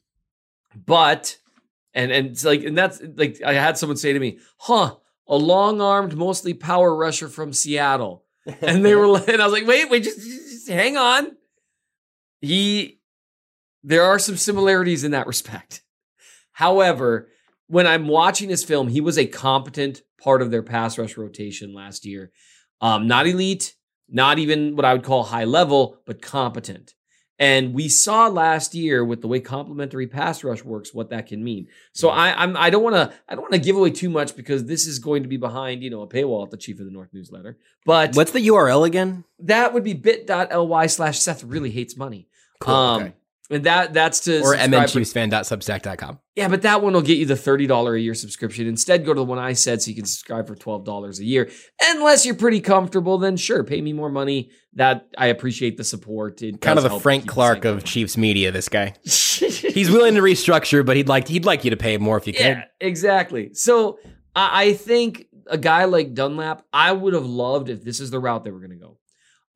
but 0.75 1.37
and 1.94 2.12
and 2.12 2.29
it's 2.29 2.44
like 2.44 2.62
and 2.62 2.77
that's 2.77 3.01
like 3.16 3.40
I 3.44 3.55
had 3.55 3.79
someone 3.79 3.97
say 3.97 4.12
to 4.12 4.21
me, 4.21 4.38
"Huh, 4.59 4.97
a 5.27 5.37
long-armed, 5.37 6.16
mostly 6.16 6.55
power 6.55 6.94
rusher 6.94 7.29
from 7.29 7.53
Seattle," 7.53 8.25
and 8.61 8.85
they 8.85 8.94
were 8.94 9.18
and 9.29 9.40
I 9.40 9.44
was 9.44 9.53
like, 9.53 9.66
"Wait, 9.66 9.88
wait, 9.90 10.05
just, 10.05 10.21
just 10.21 10.68
hang 10.68 10.97
on." 10.97 11.38
He, 12.40 13.01
there 13.83 14.05
are 14.05 14.18
some 14.18 14.37
similarities 14.37 15.05
in 15.05 15.12
that 15.12 15.27
respect. 15.27 15.83
However, 16.53 17.29
when 17.68 17.87
I'm 17.87 18.09
watching 18.09 18.48
his 18.48 18.64
film, 18.64 18.88
he 18.88 19.01
was 19.01 19.18
a 19.18 19.27
competent 19.27 20.03
part 20.22 20.42
of 20.42 20.51
their 20.51 20.62
pass 20.62 20.98
rush 20.98 21.16
rotation 21.16 21.72
last 21.72 22.05
year. 22.05 22.33
Um, 22.81 23.07
not 23.07 23.27
elite, 23.27 23.74
not 24.09 24.38
even 24.38 24.74
what 24.77 24.85
I 24.85 24.92
would 24.92 25.05
call 25.05 25.24
high 25.24 25.44
level, 25.44 26.01
but 26.07 26.22
competent. 26.22 26.94
And 27.40 27.72
we 27.72 27.88
saw 27.88 28.27
last 28.27 28.74
year 28.74 29.05
with 29.05 29.20
the 29.20 29.29
way 29.29 29.38
complementary 29.38 30.09
pass 30.09 30.42
rush 30.42 30.64
works, 30.64 30.92
what 30.92 31.11
that 31.11 31.29
can 31.29 31.44
mean. 31.44 31.68
So 31.92 32.09
I, 32.09 32.33
I'm 32.42 32.57
I 32.57 32.68
don't 32.68 32.83
want 32.83 32.96
to 32.96 33.12
I 33.29 33.35
don't 33.35 33.42
want 33.42 33.53
to 33.53 33.61
give 33.61 33.77
away 33.77 33.90
too 33.90 34.11
much 34.11 34.35
because 34.35 34.64
this 34.64 34.88
is 34.88 34.98
going 34.98 35.22
to 35.22 35.29
be 35.29 35.37
behind 35.37 35.85
you 35.85 35.90
know 35.90 36.03
a 36.03 36.09
paywall 36.09 36.44
at 36.44 36.51
the 36.51 36.57
Chief 36.57 36.81
of 36.81 36.87
the 36.87 36.90
North 36.90 37.11
newsletter. 37.12 37.57
But 37.87 38.16
what's 38.16 38.33
the 38.33 38.46
URL 38.48 38.85
again? 38.85 39.24
that 39.40 39.72
would 39.72 39.85
be 39.85 39.94
bit.ly 39.94 40.87
slash 40.87 41.20
Seth 41.20 41.44
really 41.44 41.70
hates 41.70 41.96
money. 41.96 42.28
Cool, 42.61 42.75
um, 42.75 43.03
okay. 43.03 43.12
and 43.51 43.64
that 43.64 43.94
that's 43.94 44.21
to 44.21 44.40
Or 44.40 44.55
mnchiefsfan.substack.com. 44.55 46.18
yeah, 46.35 46.49
but 46.49 46.62
that 46.62 46.83
one 46.83 46.92
will 46.92 47.03
get 47.03 47.18
you 47.18 47.27
the 47.27 47.35
$30 47.35 47.94
a 47.94 48.01
year 48.01 48.14
subscription. 48.14 48.66
Instead, 48.66 49.05
go 49.05 49.14
to 49.14 49.21
the 49.21 49.25
one 49.25 49.38
I 49.38 49.53
said 49.53 49.83
so 49.83 49.90
you 49.90 49.97
can 49.97 50.07
subscribe 50.07 50.47
for 50.47 50.55
$12 50.55 51.18
a 51.18 51.25
year. 51.25 51.51
Unless 51.83 52.27
you're 52.27 52.35
pretty 52.35 52.61
comfortable, 52.61 53.18
then 53.18 53.37
sure, 53.37 53.64
pay 53.64 53.81
me 53.81 53.92
more 53.92 54.11
money. 54.11 54.51
That 54.75 55.09
I 55.16 55.27
appreciate 55.27 55.77
the 55.77 55.85
support. 55.85 56.42
It 56.42 56.61
Kind 56.61 56.79
of 56.79 56.85
the 56.85 57.01
Frank 57.01 57.27
Clark 57.27 57.64
of 57.64 57.85
Chiefs 57.85 58.16
media, 58.16 58.51
this 58.53 58.68
guy. 58.68 58.94
He's 59.05 59.90
willing 59.90 60.14
to 60.14 60.21
restructure, 60.21 60.85
but 60.85 60.97
he'd 60.97 61.09
like 61.09 61.29
he'd 61.29 61.44
like 61.44 61.64
you 61.64 61.71
to 61.71 61.77
pay 61.77 61.97
more 61.99 62.16
if 62.16 62.27
you 62.27 62.33
can. 62.33 62.47
Yeah, 62.47 62.62
could. 62.62 62.87
exactly. 62.87 63.55
So 63.55 63.99
I, 64.35 64.64
I 64.64 64.73
think 64.75 65.27
a 65.47 65.59
guy 65.59 65.85
like 65.85 66.14
Dunlap, 66.14 66.64
I 66.73 66.92
would 66.92 67.14
have 67.14 67.27
loved 67.27 67.68
if 67.71 67.83
this 67.83 68.01
is 68.01 68.11
the 68.11 68.18
route 68.18 68.44
they 68.44 68.51
were 68.51 68.61
going 68.61 68.71
to 68.71 68.77
go. 68.77 68.99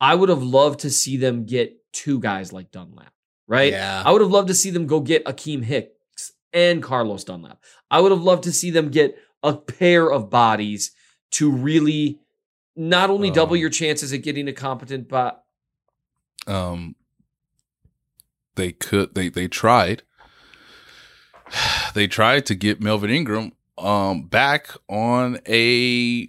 I 0.01 0.15
would 0.15 0.29
have 0.29 0.43
loved 0.43 0.81
to 0.81 0.91
see 0.91 1.17
them 1.17 1.45
get 1.45 1.77
two 1.93 2.19
guys 2.21 2.53
like 2.53 2.71
Dunlap, 2.71 3.13
right? 3.47 3.73
Yeah. 3.73 4.03
I 4.05 4.11
would 4.13 4.21
have 4.21 4.31
loved 4.31 4.49
to 4.49 4.55
see 4.55 4.71
them 4.71 4.87
go 4.87 5.01
get 5.01 5.25
Akiem 5.25 5.63
Hicks 5.65 6.33
and 6.53 6.83
Carlos 6.83 7.25
Dunlap. 7.25 7.63
I 7.91 8.01
would 8.01 8.13
have 8.13 8.23
loved 8.23 8.45
to 8.45 8.53
see 8.53 8.71
them 8.71 8.91
get 8.91 9.17
a 9.43 9.55
pair 9.57 10.11
of 10.11 10.31
bodies 10.31 10.93
to 11.33 11.51
really 11.51 12.21
not 12.77 13.11
only 13.11 13.31
double 13.31 13.55
Um, 13.55 13.61
your 13.61 13.71
chances 13.71 14.13
at 14.13 14.23
getting 14.23 14.49
a 14.49 14.53
competent 14.53 15.09
but 15.09 15.45
um 16.47 16.95
they 18.55 18.73
could 18.73 19.15
they 19.15 19.29
they 19.29 19.49
tried 19.49 20.03
they 21.95 22.07
tried 22.07 22.47
to 22.47 22.55
get 22.55 22.81
Melvin 22.81 23.11
Ingram 23.11 23.53
um 23.79 24.25
back 24.25 24.69
on 24.89 25.39
a 25.49 26.29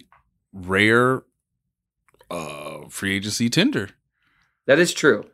rare 0.52 1.22
uh 2.30 2.88
free 2.88 3.16
agency 3.16 3.48
tender 3.48 3.90
That 4.66 4.78
is 4.78 4.92
true. 4.92 5.24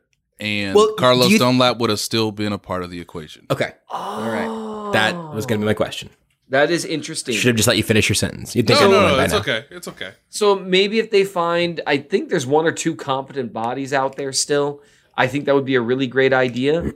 And 0.40 0.74
Well, 0.74 0.94
Carlos 0.94 1.30
you- 1.30 1.38
Dunlap 1.38 1.78
would 1.78 1.90
have 1.90 2.00
still 2.00 2.32
been 2.32 2.52
a 2.52 2.58
part 2.58 2.82
of 2.82 2.90
the 2.90 3.00
equation. 3.00 3.46
Okay. 3.50 3.72
All 3.88 4.22
right. 4.22 4.92
That 4.92 5.14
was 5.34 5.46
going 5.46 5.60
to 5.60 5.64
be 5.64 5.68
my 5.68 5.74
question. 5.74 6.10
That 6.48 6.70
is 6.72 6.84
interesting. 6.84 7.36
Should 7.36 7.48
have 7.48 7.56
just 7.56 7.68
let 7.68 7.76
you 7.76 7.84
finish 7.84 8.08
your 8.08 8.16
sentence. 8.16 8.56
You'd 8.56 8.66
think 8.66 8.80
I 8.80 8.82
No, 8.82 8.88
would 8.88 8.94
no, 8.96 9.06
have 9.06 9.16
no, 9.18 9.22
it's 9.24 9.32
now. 9.32 9.38
okay. 9.40 9.64
It's 9.70 9.86
okay. 9.88 10.12
So 10.30 10.56
maybe 10.58 10.98
if 10.98 11.10
they 11.12 11.22
find, 11.24 11.80
I 11.86 11.98
think 11.98 12.28
there's 12.28 12.46
one 12.46 12.66
or 12.66 12.72
two 12.72 12.96
competent 12.96 13.52
bodies 13.52 13.92
out 13.92 14.16
there 14.16 14.32
still. 14.32 14.82
I 15.16 15.28
think 15.28 15.44
that 15.44 15.54
would 15.54 15.64
be 15.64 15.76
a 15.76 15.80
really 15.80 16.08
great 16.08 16.32
idea. 16.32 16.92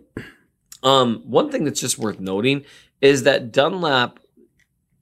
Um, 0.83 1.23
one 1.25 1.51
thing 1.51 1.65
that's 1.65 1.81
just 1.81 1.99
worth 1.99 2.19
noting 2.21 2.65
is 3.01 3.23
that 3.23 3.53
Dunlap, 3.53 4.19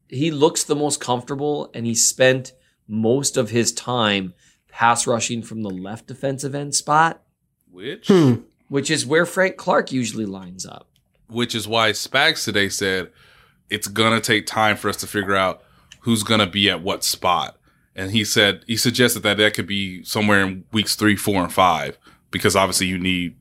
he 0.08 0.30
looks 0.30 0.64
the 0.64 0.76
most 0.76 1.00
comfortable, 1.00 1.70
and 1.74 1.86
he 1.86 1.94
spent 1.94 2.52
most 2.86 3.36
of 3.38 3.50
his 3.50 3.72
time 3.72 4.34
pass 4.68 5.06
rushing 5.06 5.42
from 5.42 5.62
the 5.62 5.70
left 5.70 6.06
defensive 6.06 6.54
end 6.54 6.74
spot, 6.74 7.22
Which 7.72 8.06
Hmm. 8.08 8.34
which 8.68 8.90
is 8.90 9.04
where 9.04 9.26
Frank 9.26 9.56
Clark 9.56 9.92
usually 9.92 10.26
lines 10.26 10.64
up. 10.66 10.86
which 11.28 11.54
is 11.54 11.66
why 11.66 11.90
Spags 11.92 12.44
today 12.44 12.68
said 12.68 13.08
it's 13.70 13.88
gonna 13.88 14.20
take 14.20 14.46
time 14.46 14.76
for 14.76 14.90
us 14.90 14.96
to 14.98 15.06
figure 15.06 15.34
out 15.34 15.62
who's 16.00 16.22
gonna 16.22 16.46
be 16.46 16.68
at 16.68 16.82
what 16.82 17.02
spot. 17.02 17.56
And 17.96 18.10
he 18.10 18.22
said 18.24 18.62
he 18.66 18.76
suggested 18.76 19.20
that 19.22 19.38
that 19.38 19.54
could 19.54 19.66
be 19.66 20.04
somewhere 20.04 20.42
in 20.42 20.64
weeks 20.72 20.94
three, 20.94 21.16
four, 21.16 21.42
and 21.42 21.50
five, 21.52 21.96
because 22.30 22.54
obviously 22.54 22.86
you 22.88 22.98
need 22.98 23.34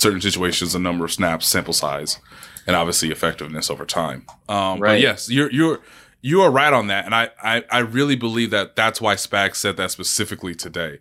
certain 0.00 0.20
situations, 0.20 0.74
a 0.74 0.78
number 0.80 1.04
of 1.04 1.12
snaps, 1.12 1.46
sample 1.46 1.72
size, 1.72 2.18
and 2.66 2.74
obviously 2.74 3.10
effectiveness 3.12 3.70
over 3.70 3.84
time. 3.86 4.26
Um, 4.48 4.80
But 4.80 5.00
yes, 5.00 5.30
you're 5.30 5.50
you're 5.52 5.80
you 6.22 6.42
are 6.42 6.50
right 6.50 6.72
on 6.72 6.88
that, 6.88 7.04
and 7.04 7.14
I, 7.14 7.30
I 7.40 7.62
I 7.70 7.78
really 7.78 8.16
believe 8.16 8.50
that 8.50 8.74
that's 8.74 9.00
why 9.00 9.14
Spags 9.14 9.56
said 9.56 9.76
that 9.76 9.92
specifically 9.92 10.54
today. 10.56 10.98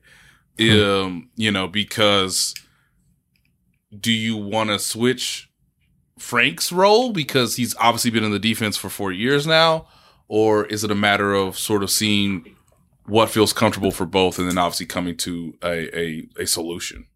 Um, 0.60 1.30
you 1.36 1.52
know, 1.52 1.68
because 1.68 2.54
do 4.00 4.12
you 4.12 4.38
want 4.38 4.70
to 4.70 4.80
switch 4.80 5.50
Frank's 6.18 6.72
role 6.72 7.12
because 7.12 7.56
he's 7.56 7.76
obviously 7.78 8.12
been 8.12 8.24
in 8.24 8.32
the 8.32 8.40
defense 8.40 8.78
for 8.78 8.90
four 8.90 9.12
years 9.12 9.46
now, 9.46 9.88
or 10.28 10.66
is 10.66 10.84
it 10.84 10.92
a 10.92 10.96
matter 10.96 11.34
of 11.34 11.58
sort 11.58 11.84
of 11.84 11.92
seeing 11.92 12.56
what 13.06 13.30
feels 13.30 13.54
comfortable 13.54 13.92
for 13.92 14.06
both, 14.06 14.40
and 14.40 14.50
then 14.50 14.58
obviously 14.58 14.86
coming 14.86 15.18
to 15.18 15.54
a 15.62 15.98
a, 15.98 16.30
a 16.40 16.48
solution? 16.48 17.08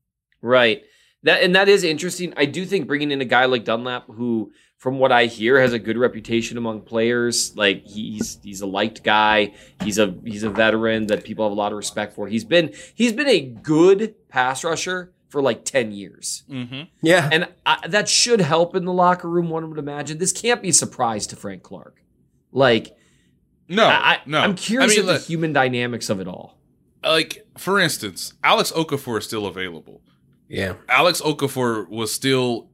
Right. 0.42 0.84
That 1.24 1.44
and 1.44 1.56
that 1.56 1.68
is 1.68 1.84
interesting. 1.84 2.34
I 2.38 2.46
do 2.46 2.66
think 2.66 2.88
bringing 2.88 3.12
in 3.12 3.22
a 3.22 3.26
guy 3.26 3.46
like 3.46 3.66
Dunlap, 3.66 4.08
who, 4.08 4.52
from 4.78 5.00
what 5.00 5.12
I 5.12 5.26
hear, 5.26 5.60
has 5.60 5.74
a 5.74 5.80
good 5.80 5.98
reputation 5.98 6.58
among 6.58 6.82
players. 6.82 7.56
Like 7.56 7.86
he's 7.86 8.40
he's 8.44 8.62
a 8.62 8.68
liked 8.68 9.04
guy. 9.04 9.54
He's 9.84 9.98
a 9.98 10.16
he's 10.26 10.44
a 10.44 10.50
veteran 10.50 11.08
that 11.08 11.24
people 11.24 11.46
have 11.46 11.52
a 11.52 11.56
lot 11.56 11.72
of 11.72 11.78
respect 11.78 12.14
for. 12.14 12.28
He's 12.28 12.46
been 12.46 12.74
he's 12.96 13.12
been 13.12 13.28
a 13.28 13.42
good 13.42 14.16
pass 14.30 14.64
rusher 14.64 15.14
for 15.30 15.42
like 15.42 15.64
ten 15.66 15.92
years, 15.92 16.44
Mm-hmm. 16.50 16.82
Yeah. 17.02 17.30
and 17.32 17.48
I, 17.66 17.88
that 17.88 18.10
should 18.10 18.42
help 18.42 18.76
in 18.76 18.86
the 18.86 18.94
locker 18.94 19.30
room. 19.30 19.50
One 19.50 19.70
would 19.70 19.80
imagine 19.80 20.18
this 20.18 20.32
can't 20.32 20.62
be 20.62 20.70
a 20.70 20.74
surprise 20.74 21.28
to 21.28 21.36
Frank 21.36 21.64
Clark. 21.64 22.02
Like 22.52 22.96
No, 23.68 23.86
I, 23.86 23.92
I, 24.14 24.20
no. 24.26 24.40
I'm 24.40 24.56
curious 24.56 24.98
I 24.98 25.02
mean, 25.02 25.10
at 25.10 25.20
the 25.20 25.26
human 25.26 25.54
dynamics 25.54 26.10
of 26.10 26.20
it 26.20 26.28
all. 26.28 26.58
like 27.04 27.46
for 27.58 27.80
instance, 27.80 28.34
Alex 28.44 28.72
Okafor 28.72 29.20
is 29.20 29.26
still 29.26 29.46
available. 29.46 30.02
Yeah. 30.48 30.74
Alex 30.90 31.22
Okafor 31.22 31.88
was 31.90 32.12
still 32.12 32.70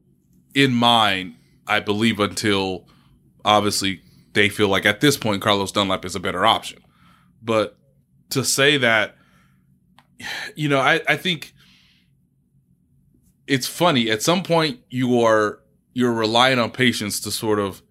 in 0.54 0.72
mind, 0.72 1.34
I 1.66 1.80
believe, 1.80 2.18
until 2.20 2.88
obviously 3.44 4.00
they 4.32 4.48
feel 4.48 4.68
like 4.68 4.86
at 4.86 5.00
this 5.02 5.18
point 5.18 5.42
Carlos 5.42 5.72
Dunlap 5.72 6.04
is 6.06 6.14
a 6.14 6.20
better 6.20 6.46
option. 6.46 6.78
But 7.42 7.76
to 8.30 8.42
say 8.44 8.78
that, 8.78 9.14
you 10.56 10.68
know, 10.70 10.80
I, 10.80 11.02
I 11.06 11.16
think 11.16 11.52
it's 13.46 13.66
funny. 13.66 14.10
At 14.10 14.22
some 14.22 14.42
point, 14.42 14.80
you 14.90 15.20
are 15.22 15.60
you're 15.94 16.12
relying 16.12 16.58
on 16.58 16.70
patience 16.70 17.20
to 17.20 17.30
sort 17.30 17.58
of 17.58 17.82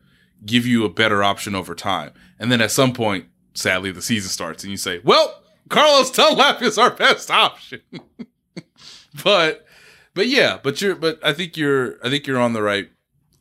give 0.46 0.66
you 0.66 0.86
a 0.86 0.90
better 0.90 1.24
option 1.24 1.56
over 1.56 1.74
time, 1.76 2.12
and 2.40 2.52
then 2.52 2.62
at 2.62 2.72
some 2.72 2.94
point, 2.94 3.26
sadly, 3.54 3.92
the 3.92 4.02
season 4.02 4.30
starts, 4.30 4.64
and 4.64 4.72
you 4.72 4.78
say, 4.78 5.02
"Well, 5.04 5.44
Carlos 5.70 6.12
Dunlap 6.12 6.62
is 6.62 6.78
our 6.78 6.92
best 6.92 7.32
option." 7.32 7.82
but, 9.24 9.66
but 10.14 10.28
yeah, 10.28 10.60
but 10.62 10.82
you're, 10.82 10.96
but 10.96 11.20
I 11.24 11.34
think 11.34 11.58
you're, 11.58 11.98
I 12.06 12.10
think 12.10 12.28
you're 12.28 12.40
on 12.40 12.54
the 12.54 12.62
right. 12.62 12.90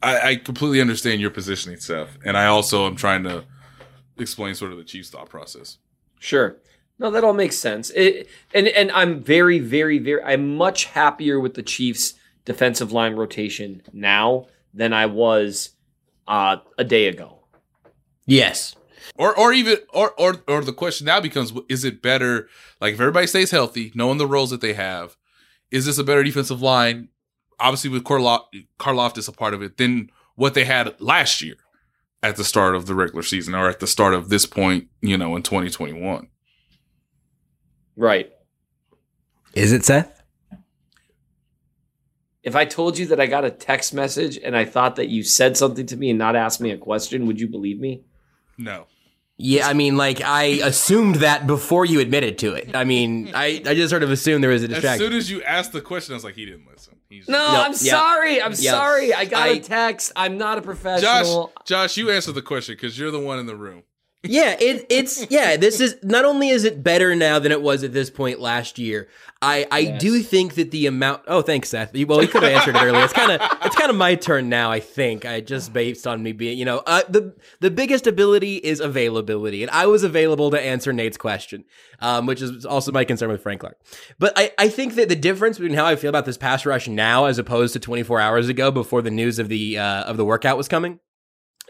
I, 0.03 0.21
I 0.31 0.37
completely 0.37 0.81
understand 0.81 1.21
your 1.21 1.31
positioning, 1.31 1.81
Seth, 1.81 2.19
and 2.25 2.37
I 2.37 2.47
also 2.47 2.87
am 2.87 2.97
trying 2.97 3.25
to 3.25 3.45
explain 4.19 4.55
sort 4.55 4.73
of 4.73 4.79
the 4.79 4.85
Chiefs' 4.85 5.11
thought 5.11 5.29
process. 5.29 5.79
Sure. 6.19 6.57
No, 6.99 7.11
that 7.11 7.25
all 7.25 7.33
makes 7.33 7.57
sense. 7.57 7.91
It, 7.91 8.29
and 8.53 8.69
and 8.69 8.91
I'm 8.93 9.23
very, 9.23 9.59
very, 9.59 9.99
very. 9.99 10.23
I'm 10.23 10.57
much 10.57 10.87
happier 10.87 11.41
with 11.41 11.55
the 11.55 11.63
Chiefs' 11.63 12.15
defensive 12.45 12.93
line 12.93 13.17
rotation 13.17 13.83
now 13.93 14.47
than 14.73 14.93
I 14.93 15.07
was 15.07 15.71
uh, 16.29 16.59
a 16.79 16.85
day 16.85 17.09
ago. 17.09 17.41
Yes. 18.27 18.77
Or, 19.17 19.39
or 19.39 19.53
even, 19.53 19.79
or, 19.93 20.13
or, 20.19 20.43
or 20.49 20.63
the 20.63 20.73
question 20.73 21.07
now 21.07 21.21
becomes: 21.21 21.53
Is 21.69 21.85
it 21.85 22.01
better? 22.01 22.49
Like, 22.81 22.95
if 22.95 23.01
everybody 23.01 23.27
stays 23.27 23.51
healthy, 23.51 23.93
knowing 23.95 24.19
the 24.19 24.27
roles 24.27 24.51
that 24.51 24.61
they 24.61 24.73
have, 24.75 25.17
is 25.71 25.87
this 25.87 25.99
a 25.99 26.05
better 26.05 26.23
defensive 26.23 26.63
line? 26.63 27.09
Obviously, 27.61 27.91
with 27.91 28.05
Karloff, 28.05 28.45
Karloff 28.79 29.19
is 29.19 29.29
a 29.29 29.33
part 29.33 29.55
of 29.55 29.63
it, 29.63 29.77
than 29.77 30.11
what 30.37 30.55
they 30.55 30.65
had 30.65 31.01
last 31.01 31.43
year 31.43 31.57
at 32.23 32.37
the 32.37 32.45
start 32.45 32.75
of 32.75 32.87
the 32.87 32.95
regular 32.95 33.23
season, 33.23 33.55
or 33.55 33.69
at 33.69 33.81
the 33.81 33.87
start 33.87 34.15
of 34.15 34.31
this 34.31 34.47
point, 34.47 34.89
you 35.01 35.19
know, 35.19 35.37
in 35.37 35.43
2021. 35.43 36.29
Right. 37.97 38.33
Is 39.55 39.73
it 39.73 39.85
Seth? 39.85 40.23
If 42.43 42.55
I 42.57 42.65
told 42.67 42.99
you 42.99 43.07
that 43.07 43.21
I 43.21 43.27
got 43.27 43.45
a 43.45 43.51
text 43.51 43.95
message 43.95 44.37
and 44.37 44.55
I 44.57 44.65
thought 44.67 44.97
that 44.97 45.09
you 45.09 45.23
said 45.23 45.57
something 45.57 45.87
to 45.87 45.97
me 45.97 46.11
and 46.11 46.19
not 46.19 46.37
asked 46.37 46.61
me 46.61 46.71
a 46.73 46.77
question, 46.77 47.27
would 47.27 47.41
you 47.41 47.49
believe 47.49 47.81
me? 47.81 48.03
No. 48.59 48.87
Yeah, 49.37 49.67
I 49.67 49.73
mean, 49.73 49.97
like 49.97 50.21
I 50.21 50.45
assumed 50.63 51.17
that 51.17 51.47
before 51.47 51.85
you 51.87 52.01
admitted 52.01 52.39
to 52.39 52.55
it. 52.55 52.77
I 52.77 52.85
mean, 52.85 53.33
I, 53.35 53.63
I 53.67 53.75
just 53.75 53.91
sort 53.91 54.03
of 54.05 54.11
assumed 54.11 54.45
there 54.45 54.51
was 54.51 54.63
a 54.63 54.69
distraction. 54.69 54.93
As 55.07 55.09
soon 55.11 55.13
as 55.19 55.31
you 55.31 55.43
asked 55.43 55.73
the 55.73 55.81
question, 55.81 56.13
I 56.13 56.17
was 56.17 56.23
like, 56.25 56.35
he 56.37 56.45
didn't 56.45 56.69
listen. 56.71 56.97
He's 57.09 57.29
No, 57.29 57.39
No, 57.39 57.61
I'm 57.63 57.71
yeah. 57.73 57.91
sorry. 57.93 58.41
I'm 58.43 58.53
Yeah. 58.59 58.71
sorry. 58.73 59.13
I 59.15 59.25
got 59.25 59.49
a 59.49 59.53
I- 59.53 59.59
text. 59.59 60.13
I'm 60.15 60.37
not 60.39 60.59
a 60.59 60.61
Josh, 60.61 60.65
professional. 60.67 61.53
Josh, 61.65 61.97
you 61.97 62.11
answer 62.11 62.31
the 62.31 62.43
question 62.43 62.75
because 62.77 62.97
you're 62.99 63.11
the 63.11 63.19
one 63.19 63.39
in 63.41 63.47
the 63.47 63.57
room. 63.57 63.83
Yeah, 64.25 64.57
it, 64.59 64.87
it's 64.91 65.27
yeah. 65.31 65.57
This 65.57 65.81
is 65.81 65.97
not 66.03 66.25
only 66.25 66.49
is 66.49 66.65
it 66.65 66.83
better 66.83 67.15
now 67.15 67.39
than 67.39 67.53
it 67.53 67.63
was 67.63 67.85
at 67.85 67.93
this 67.93 68.11
point 68.11 68.41
last 68.41 68.79
year. 68.79 69.09
I 69.43 69.67
I 69.71 69.79
Yes. 69.81 70.01
do 70.01 70.23
think 70.23 70.55
that 70.55 70.71
the 70.71 70.87
amount. 70.87 71.23
Oh, 71.27 71.43
thanks, 71.43 71.69
Seth. 71.69 71.93
Well, 72.07 72.21
he 72.21 72.27
could 72.27 72.43
have 72.43 72.53
answered 72.53 72.77
it 72.77 72.83
earlier. 72.83 73.05
It's 73.05 73.13
kind 73.13 73.31
of 73.33 73.41
it's 73.65 73.77
kind 73.77 73.91
of 73.91 73.97
my 73.97 74.15
turn 74.15 74.49
now. 74.49 74.71
I 74.71 74.81
think 74.81 75.27
I 75.27 75.41
just 75.43 75.73
based 75.75 76.07
on 76.07 76.23
me 76.23 76.33
being 76.33 76.57
you 76.59 76.65
know 76.65 76.83
uh, 76.87 77.03
the 77.09 77.35
the 77.61 77.71
biggest 77.71 78.07
ability 78.07 78.57
is 78.57 78.81
availability, 78.81 79.63
and 79.63 79.71
I 79.71 79.87
was 79.87 80.03
available 80.03 80.51
to 80.53 80.61
answer 80.61 80.93
Nate's 80.95 81.19
question, 81.19 81.65
um, 82.01 82.25
which 82.27 82.41
is 82.41 82.65
also 82.65 82.91
my 82.93 83.05
concern 83.05 83.29
with 83.31 83.43
Frank 83.43 83.61
Clark. 83.61 83.77
But 84.19 84.33
I 84.37 84.53
I 84.59 84.69
think 84.69 84.95
that 84.95 85.11
the 85.11 85.17
difference 85.17 85.59
between 85.59 85.77
how 85.77 85.85
I 85.85 85.97
feel 85.97 86.09
about 86.09 86.25
this 86.25 86.39
pass 86.39 86.65
rush 86.65 86.89
now 86.89 87.27
as 87.27 87.39
opposed 87.39 87.75
to 87.75 87.81
24 87.81 88.21
hours 88.21 88.49
ago 88.49 88.71
before 88.71 89.03
the 89.03 89.11
news 89.11 89.39
of 89.39 89.49
the 89.49 89.77
uh, 89.79 90.05
of 90.05 90.17
the 90.17 90.25
workout 90.25 90.57
was 90.57 90.69
coming 90.69 91.01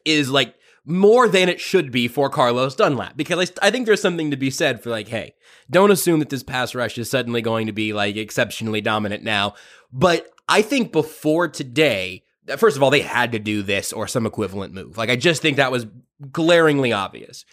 is 0.04 0.30
like 0.30 0.54
more 0.84 1.28
than 1.28 1.48
it 1.48 1.60
should 1.60 1.90
be 1.90 2.08
for 2.08 2.28
Carlos 2.28 2.74
Dunlap 2.74 3.16
because 3.16 3.50
I, 3.50 3.66
I 3.66 3.70
think 3.70 3.86
there's 3.86 4.02
something 4.02 4.30
to 4.30 4.36
be 4.36 4.50
said 4.50 4.82
for 4.82 4.90
like, 4.90 5.08
hey, 5.08 5.34
don't 5.70 5.90
assume 5.90 6.18
that 6.18 6.28
this 6.28 6.42
pass 6.42 6.74
rush 6.74 6.98
is 6.98 7.10
suddenly 7.10 7.40
going 7.40 7.66
to 7.66 7.72
be 7.72 7.92
like 7.92 8.16
exceptionally 8.16 8.80
dominant 8.80 9.22
now. 9.22 9.54
But 9.92 10.28
I 10.48 10.62
think 10.62 10.92
before 10.92 11.48
today, 11.48 12.24
first 12.56 12.76
of 12.76 12.82
all, 12.82 12.90
they 12.90 13.00
had 13.00 13.32
to 13.32 13.38
do 13.38 13.62
this 13.62 13.92
or 13.92 14.06
some 14.06 14.26
equivalent 14.26 14.74
move. 14.74 14.98
Like, 14.98 15.08
I 15.08 15.16
just 15.16 15.40
think 15.40 15.56
that 15.56 15.72
was 15.72 15.86
glaringly 16.30 16.92
obvious. 16.92 17.44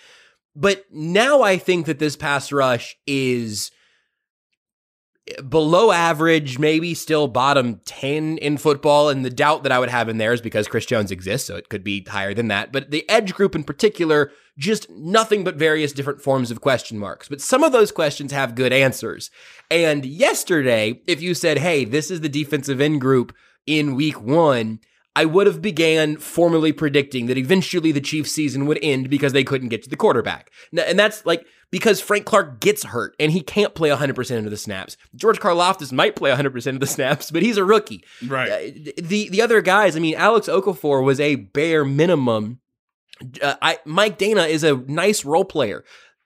But 0.56 0.86
now 0.92 1.42
I 1.42 1.58
think 1.58 1.86
that 1.86 2.00
this 2.00 2.18
pass 2.18 2.52
rush 2.52 2.98
is 3.08 3.72
below 5.48 5.92
average, 5.92 6.58
maybe 6.60 6.94
still 6.94 7.28
bottom 7.28 7.80
10 7.86 8.38
in 8.40 8.58
football. 8.58 9.10
And 9.10 9.24
the 9.24 9.30
doubt 9.30 9.64
that 9.64 9.72
I 9.72 9.80
would 9.80 9.90
have 9.90 10.10
in 10.10 10.18
there 10.18 10.34
is 10.34 10.42
because 10.42 10.68
Chris 10.68 10.86
Jones 10.86 11.12
exists, 11.12 11.48
so 11.48 11.56
it 11.56 11.70
could 11.70 11.84
be 11.84 12.04
higher 12.08 12.34
than 12.34 12.48
that. 12.48 12.72
But 12.72 12.92
the 12.92 13.08
edge 13.10 13.34
group 13.34 13.56
in 13.56 13.64
particular, 13.64 14.32
just 14.58 14.90
nothing 14.90 15.44
but 15.44 15.56
various 15.56 15.94
different 15.94 16.22
forms 16.22 16.52
of 16.52 16.62
question 16.62 16.98
marks. 16.98 17.28
But 17.28 17.42
some 17.42 17.64
of 17.64 17.72
those 17.72 17.92
questions 17.92 18.32
have 18.32 18.56
good 18.56 18.74
answers. 18.74 19.32
And 19.70 20.06
yesterday, 20.06 21.02
if 21.08 21.22
you 21.22 21.34
said, 21.34 21.60
hey, 21.60 21.86
this 21.86 22.12
is 22.12 22.22
the 22.22 22.30
defensive 22.30 22.82
end 22.82 23.02
group 23.02 23.36
in 23.66 23.96
week 23.96 24.20
one, 24.20 24.80
I 25.16 25.26
would 25.26 25.46
have 25.46 25.62
began 25.62 26.16
formally 26.18 26.72
predicting 26.72 27.26
that 27.26 27.38
eventually 27.38 27.92
the 27.92 28.00
Chiefs 28.02 28.32
season 28.32 28.66
would 28.66 28.80
end 28.82 29.10
because 29.10 29.34
they 29.34 29.44
couldn't 29.44 29.70
get 29.70 29.84
to 29.84 29.90
the 29.90 29.98
quarterback. 29.98 30.52
And 30.72 30.98
that's 30.98 31.26
like 31.26 31.46
because 31.70 32.00
Frank 32.00 32.26
Clark 32.26 32.62
gets 32.62 32.86
hurt 32.86 33.14
and 33.20 33.32
he 33.32 33.42
can't 33.42 33.76
play 33.76 33.90
100% 33.90 34.38
of 34.46 34.50
the 34.52 34.58
snaps. 34.58 34.96
George 35.16 35.40
Karlaftis 35.40 35.92
might 35.92 36.16
play 36.16 36.32
100% 36.32 36.68
of 36.68 36.80
the 36.80 36.88
snaps, 36.98 37.30
but 37.30 37.42
he's 37.42 37.58
a 37.58 37.66
rookie. 37.66 38.04
Right. 38.26 38.50
Uh, 38.50 38.92
The 38.98 39.30
the 39.30 39.42
other 39.42 39.62
guys, 39.62 39.96
I 39.98 40.00
mean, 40.00 40.16
Alex 40.16 40.48
Okafor 40.48 41.04
was 41.04 41.20
a 41.20 41.36
bare 41.36 41.84
minimum. 41.84 42.60
Uh, 43.42 43.56
I 43.62 43.80
Mike 43.86 44.18
Danna 44.18 44.48
is 44.48 44.64
a 44.64 44.78
nice 44.88 45.26
role 45.26 45.46
player. 45.46 45.84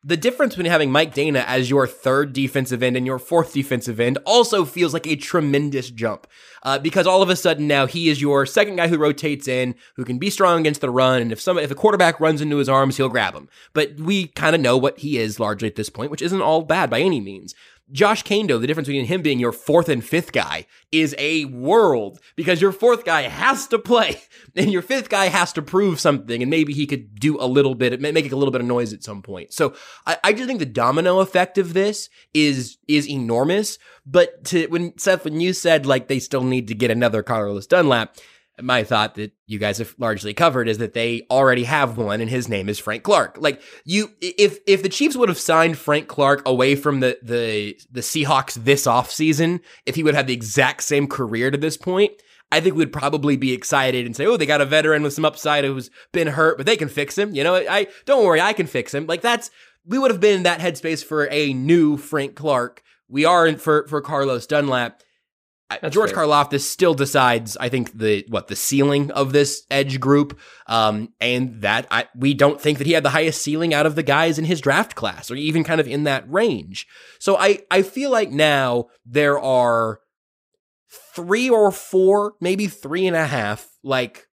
The 0.07 0.15
difference 0.15 0.53
between 0.53 0.71
having 0.71 0.91
Mike 0.91 1.15
Danna 1.15 1.43
as 1.47 1.67
your 1.67 1.87
third 1.87 2.31
defensive 2.31 2.83
end 2.83 2.95
and 2.95 3.07
your 3.07 3.17
fourth 3.17 3.53
defensive 3.53 3.99
end 3.99 4.19
also 4.23 4.63
feels 4.63 4.93
like 4.93 5.07
a 5.07 5.15
tremendous 5.15 5.89
jump. 5.89 6.27
Uh, 6.61 6.77
because 6.77 7.07
all 7.07 7.23
of 7.23 7.29
a 7.31 7.35
sudden 7.35 7.67
now 7.67 7.87
he 7.87 8.07
is 8.07 8.21
your 8.21 8.45
second 8.45 8.75
guy 8.75 8.87
who 8.87 8.99
rotates 8.99 9.47
in, 9.47 9.73
who 9.95 10.05
can 10.05 10.19
be 10.19 10.29
strong 10.29 10.59
against 10.59 10.81
the 10.81 10.91
run, 10.91 11.23
and 11.23 11.31
if 11.31 11.41
some 11.41 11.57
if 11.57 11.71
a 11.71 11.75
quarterback 11.75 12.19
runs 12.19 12.39
into 12.39 12.57
his 12.57 12.69
arms, 12.69 12.97
he'll 12.97 13.09
grab 13.09 13.33
him. 13.33 13.49
But 13.73 13.95
we 13.95 14.27
kind 14.27 14.55
of 14.55 14.61
know 14.61 14.77
what 14.77 14.99
he 14.99 15.17
is 15.17 15.39
largely 15.39 15.67
at 15.67 15.75
this 15.75 15.89
point, 15.89 16.11
which 16.11 16.21
isn't 16.21 16.41
all 16.41 16.61
bad 16.61 16.91
by 16.91 17.01
any 17.01 17.19
means. 17.19 17.55
Josh 17.91 18.23
Kaindoh, 18.23 18.59
the 18.59 18.65
difference 18.65 18.87
between 18.87 19.05
him 19.05 19.21
being 19.21 19.39
your 19.39 19.51
fourth 19.51 19.89
and 19.89 20.03
fifth 20.03 20.31
guy 20.31 20.65
is 20.91 21.13
a 21.19 21.45
world 21.45 22.19
because 22.35 22.59
your 22.59 22.71
fourth 22.71 23.05
guy 23.05 23.23
has 23.23 23.67
to 23.67 23.77
play 23.77 24.21
and 24.55 24.71
your 24.71 24.81
fifth 24.81 25.09
guy 25.09 25.25
has 25.27 25.53
to 25.53 25.61
prove 25.61 25.99
something 25.99 26.41
and 26.41 26.49
maybe 26.49 26.73
he 26.73 26.87
could 26.87 27.19
do 27.19 27.39
a 27.39 27.45
little 27.45 27.75
bit, 27.75 28.01
make 28.01 28.31
a 28.31 28.35
little 28.35 28.51
bit 28.51 28.61
of 28.61 28.67
noise 28.67 28.91
at 28.91 29.03
some 29.03 29.21
point. 29.21 29.53
So 29.53 29.75
I, 30.07 30.17
I 30.23 30.33
just 30.33 30.47
think 30.47 30.59
the 30.59 30.65
domino 30.65 31.19
effect 31.19 31.57
of 31.57 31.73
this 31.73 32.09
is, 32.33 32.77
is 32.87 33.07
enormous. 33.07 33.77
But 34.05 34.45
to, 34.45 34.65
when 34.67 34.97
Seth, 34.97 35.23
when 35.23 35.39
you 35.39 35.53
said 35.53 35.85
like 35.85 36.07
they 36.07 36.19
still 36.19 36.43
need 36.43 36.67
to 36.69 36.75
get 36.75 36.89
another 36.89 37.21
Carlos 37.21 37.67
Dunlap, 37.67 38.17
my 38.61 38.83
thought 38.83 39.15
that 39.15 39.33
you 39.47 39.59
guys 39.59 39.79
have 39.79 39.93
largely 39.97 40.33
covered 40.33 40.67
is 40.67 40.77
that 40.77 40.93
they 40.93 41.25
already 41.29 41.63
have 41.65 41.97
one 41.97 42.21
and 42.21 42.29
his 42.29 42.47
name 42.47 42.69
is 42.69 42.79
Frank 42.79 43.03
Clark. 43.03 43.37
Like 43.39 43.61
you 43.83 44.11
if 44.21 44.59
if 44.65 44.81
the 44.81 44.89
Chiefs 44.89 45.15
would 45.15 45.29
have 45.29 45.39
signed 45.39 45.77
Frank 45.77 46.07
Clark 46.07 46.41
away 46.47 46.75
from 46.75 46.99
the 47.01 47.17
the 47.21 47.77
the 47.91 48.01
Seahawks 48.01 48.53
this 48.53 48.85
offseason, 48.85 49.59
if 49.85 49.95
he 49.95 50.03
would 50.03 50.15
have 50.15 50.27
the 50.27 50.33
exact 50.33 50.83
same 50.83 51.07
career 51.07 51.51
to 51.51 51.57
this 51.57 51.77
point, 51.77 52.13
I 52.51 52.61
think 52.61 52.75
we'd 52.75 52.93
probably 52.93 53.35
be 53.35 53.51
excited 53.51 54.05
and 54.05 54.15
say, 54.15 54.25
"Oh, 54.25 54.37
they 54.37 54.45
got 54.45 54.61
a 54.61 54.65
veteran 54.65 55.03
with 55.03 55.13
some 55.13 55.25
upside 55.25 55.65
who's 55.65 55.89
been 56.11 56.27
hurt, 56.27 56.57
but 56.57 56.65
they 56.65 56.77
can 56.77 56.89
fix 56.89 57.17
him." 57.17 57.35
You 57.35 57.43
know, 57.43 57.55
I 57.55 57.87
don't 58.05 58.25
worry, 58.25 58.39
I 58.39 58.53
can 58.53 58.67
fix 58.67 58.93
him. 58.93 59.05
Like 59.07 59.21
that's 59.21 59.51
we 59.85 59.99
would 59.99 60.11
have 60.11 60.21
been 60.21 60.37
in 60.37 60.43
that 60.43 60.61
headspace 60.61 61.03
for 61.03 61.27
a 61.29 61.53
new 61.53 61.97
Frank 61.97 62.35
Clark. 62.35 62.83
We 63.07 63.25
are 63.25 63.51
for 63.57 63.87
for 63.87 64.01
Carlos 64.01 64.47
Dunlap. 64.47 65.01
That's 65.69 65.93
George 65.93 66.11
fair. 66.11 66.25
Karlaftis 66.25 66.61
still 66.61 66.93
decides, 66.93 67.57
I 67.57 67.69
think 67.69 67.97
the 67.97 68.23
what 68.29 68.47
the 68.47 68.55
ceiling 68.55 69.11
of 69.11 69.33
this 69.33 69.63
edge 69.71 69.99
group, 69.99 70.39
um, 70.67 71.09
and 71.19 71.61
that 71.61 71.87
I, 71.89 72.07
we 72.15 72.35
don't 72.35 72.61
think 72.61 72.77
that 72.77 72.87
he 72.87 72.93
had 72.93 73.03
the 73.03 73.09
highest 73.09 73.41
ceiling 73.41 73.73
out 73.73 73.87
of 73.87 73.95
the 73.95 74.03
guys 74.03 74.37
in 74.37 74.45
his 74.45 74.61
draft 74.61 74.95
class, 74.95 75.31
or 75.31 75.35
even 75.35 75.63
kind 75.63 75.81
of 75.81 75.87
in 75.87 76.03
that 76.03 76.31
range. 76.31 76.85
So 77.19 77.35
I 77.37 77.63
I 77.71 77.81
feel 77.81 78.11
like 78.11 78.29
now 78.29 78.87
there 79.05 79.39
are 79.39 80.01
three 81.15 81.49
or 81.49 81.71
four, 81.71 82.35
maybe 82.39 82.67
three 82.67 83.07
and 83.07 83.15
a 83.15 83.25
half, 83.25 83.67
like 83.83 84.27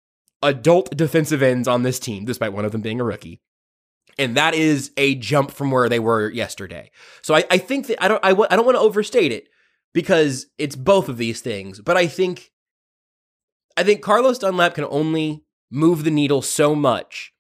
adult 0.42 0.96
defensive 0.98 1.44
ends 1.44 1.68
on 1.68 1.84
this 1.84 2.00
team, 2.00 2.26
despite 2.26 2.54
one 2.54 2.65
of 2.65 2.72
them 2.72 2.82
being 2.82 3.00
a 3.00 3.04
rookie. 3.04 3.42
And 4.18 4.36
that 4.36 4.56
is 4.56 4.92
a 4.98 5.15
jump 5.15 5.52
from 5.52 5.70
where 5.72 5.88
they 5.88 6.00
were 6.00 6.30
yesterday. 6.30 6.92
So 7.22 7.36
I, 7.36 7.46
I 7.52 7.58
think 7.58 7.88
that 7.88 8.04
I 8.04 8.08
don't 8.08 8.26
I, 8.26 8.32
I 8.32 8.56
don't 8.56 8.65
want 8.65 8.78
to 8.78 8.82
overstate 8.82 9.32
it 9.32 9.48
because 9.93 10.47
it's 10.58 10.75
both 10.75 11.10
of 11.10 11.17
these 11.17 11.41
things. 11.41 11.82
But 11.82 11.97
I 11.97 12.08
think 12.08 12.52
I 13.78 13.84
think 13.84 14.02
Carlos 14.02 14.39
Dunlap 14.39 14.75
can 14.75 14.86
only 14.86 15.43
move 15.71 16.04
the 16.04 16.12
needle 16.12 16.41
so 16.41 16.75
much 16.75 17.34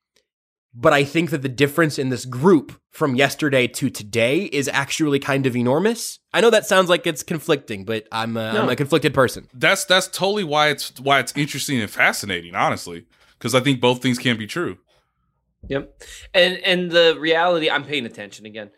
but 0.73 0.93
I 0.93 1.03
think 1.03 1.31
that 1.31 1.41
the 1.41 1.49
difference 1.49 1.97
in 1.97 2.09
this 2.09 2.25
group 2.25 2.79
from 2.91 3.15
yesterday 3.15 3.67
to 3.67 3.89
today 3.89 4.43
is 4.43 4.67
actually 4.67 5.19
kind 5.19 5.45
of 5.45 5.55
enormous. 5.55 6.19
I 6.33 6.41
know 6.41 6.49
that 6.51 6.65
sounds 6.65 6.89
like 6.89 7.07
it's 7.07 7.23
conflicting, 7.23 7.85
but 7.85 8.07
I'm 8.11 8.37
a, 8.37 8.51
I'm 8.51 8.69
a 8.69 8.75
conflicted 8.75 9.13
person. 9.13 9.47
That's 9.53 9.85
that's 9.85 10.07
totally 10.07 10.43
why 10.43 10.69
it's 10.69 10.99
why 10.99 11.19
it's 11.19 11.33
interesting 11.35 11.81
and 11.81 11.89
fascinating, 11.89 12.55
honestly, 12.55 13.05
because 13.37 13.55
I 13.55 13.61
think 13.61 13.81
both 13.81 14.01
things 14.01 14.19
can 14.19 14.37
be 14.37 14.45
true. 14.45 14.77
Yep. 15.67 16.01
And 16.33 16.57
and 16.59 16.91
the 16.91 17.17
reality, 17.19 17.69
I'm 17.69 17.83
paying 17.83 18.05
attention 18.05 18.45
again. 18.45 18.69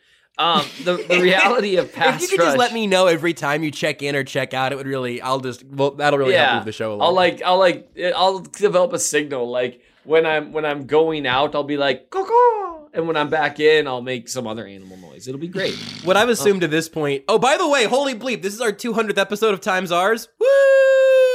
Um, 0.41 0.65
the, 0.84 0.95
the 1.08 1.21
reality 1.21 1.75
of 1.77 1.93
pass 1.93 2.15
if 2.15 2.32
you 2.32 2.38
could 2.38 2.43
just 2.43 2.58
let 2.58 2.73
me 2.73 2.88
know 2.88 3.06
every 3.06 3.34
time 3.34 3.63
you 3.63 3.69
check 3.69 4.01
in 4.01 4.15
or 4.15 4.23
check 4.23 4.54
out, 4.56 4.71
it 4.71 4.75
would 4.75 4.88
really. 4.88 5.21
I'll 5.21 5.39
just. 5.39 5.63
Well, 5.63 5.91
that'll 5.91 6.17
really 6.17 6.34
help 6.34 6.56
move 6.56 6.65
the 6.65 6.71
show 6.71 6.93
along. 6.93 7.08
I'll 7.08 7.13
like 7.13 7.41
I'll 7.43 7.60
like 7.60 7.95
I'll 8.15 8.39
develop 8.39 8.93
a 8.93 8.99
signal 8.99 9.49
like 9.49 9.82
when 10.04 10.25
I'm 10.25 10.51
when 10.51 10.65
I'm 10.65 10.88
going 10.88 11.27
out 11.27 11.54
I'll 11.54 11.63
be 11.63 11.77
like 11.77 12.10
caw 12.10 12.88
and 12.93 13.08
when 13.08 13.15
I'm 13.15 13.30
back 13.30 13.60
in 13.60 13.88
I'll 13.88 14.01
make 14.01 14.27
some 14.30 14.47
other 14.47 14.65
animal 14.65 14.97
noise. 14.97 15.27
It'll 15.27 15.39
be 15.39 15.47
great. 15.47 15.75
What 16.04 16.17
I've 16.17 16.30
assumed 16.30 16.62
to 16.62 16.67
this 16.67 16.89
point. 16.89 17.23
Oh, 17.27 17.38
by 17.38 17.58
the 17.58 17.69
way, 17.69 17.86
holy 17.86 18.15
bleep! 18.15 18.41
This 18.41 18.56
is 18.56 18.62
our 18.62 18.71
200th 18.71 19.19
episode 19.19 19.54
of 19.54 19.62
Times 19.62 19.91
Ours. 19.91 20.27
Woo! 20.39 20.47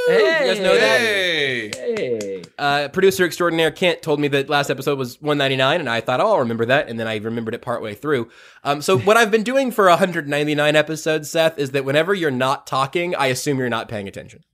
You 0.09 0.47
guys 0.47 0.61
know 0.61 0.75
that? 0.75 1.01
Hey, 1.01 1.71
Hey. 1.75 2.43
Uh, 2.59 2.89
producer 2.89 3.25
extraordinaire 3.25 3.71
Kent 3.71 4.03
told 4.03 4.19
me 4.19 4.29
that 4.29 4.49
last 4.49 4.71
episode 4.71 4.99
was 4.99 5.21
199, 5.21 5.81
and 5.81 5.91
I 5.91 6.01
thought, 6.01 6.21
oh, 6.21 6.33
I'll 6.33 6.39
remember 6.39 6.65
that, 6.67 6.89
and 6.89 6.99
then 6.99 7.07
I 7.07 7.17
remembered 7.17 7.55
it 7.55 7.63
partway 7.63 7.95
through. 7.95 8.31
Um, 8.65 8.81
so 8.81 8.99
what 8.99 9.17
I've 9.17 9.31
been 9.31 9.43
doing 9.43 9.71
for 9.71 9.89
199 9.89 10.77
episodes, 10.77 11.31
Seth, 11.31 11.59
is 11.59 11.73
that 11.73 11.85
whenever 11.85 12.15
you're 12.15 12.31
not 12.31 12.67
talking, 12.67 13.15
I 13.15 13.27
assume 13.27 13.59
you're 13.59 13.69
not 13.69 13.89
paying 13.89 14.09
attention. 14.09 14.45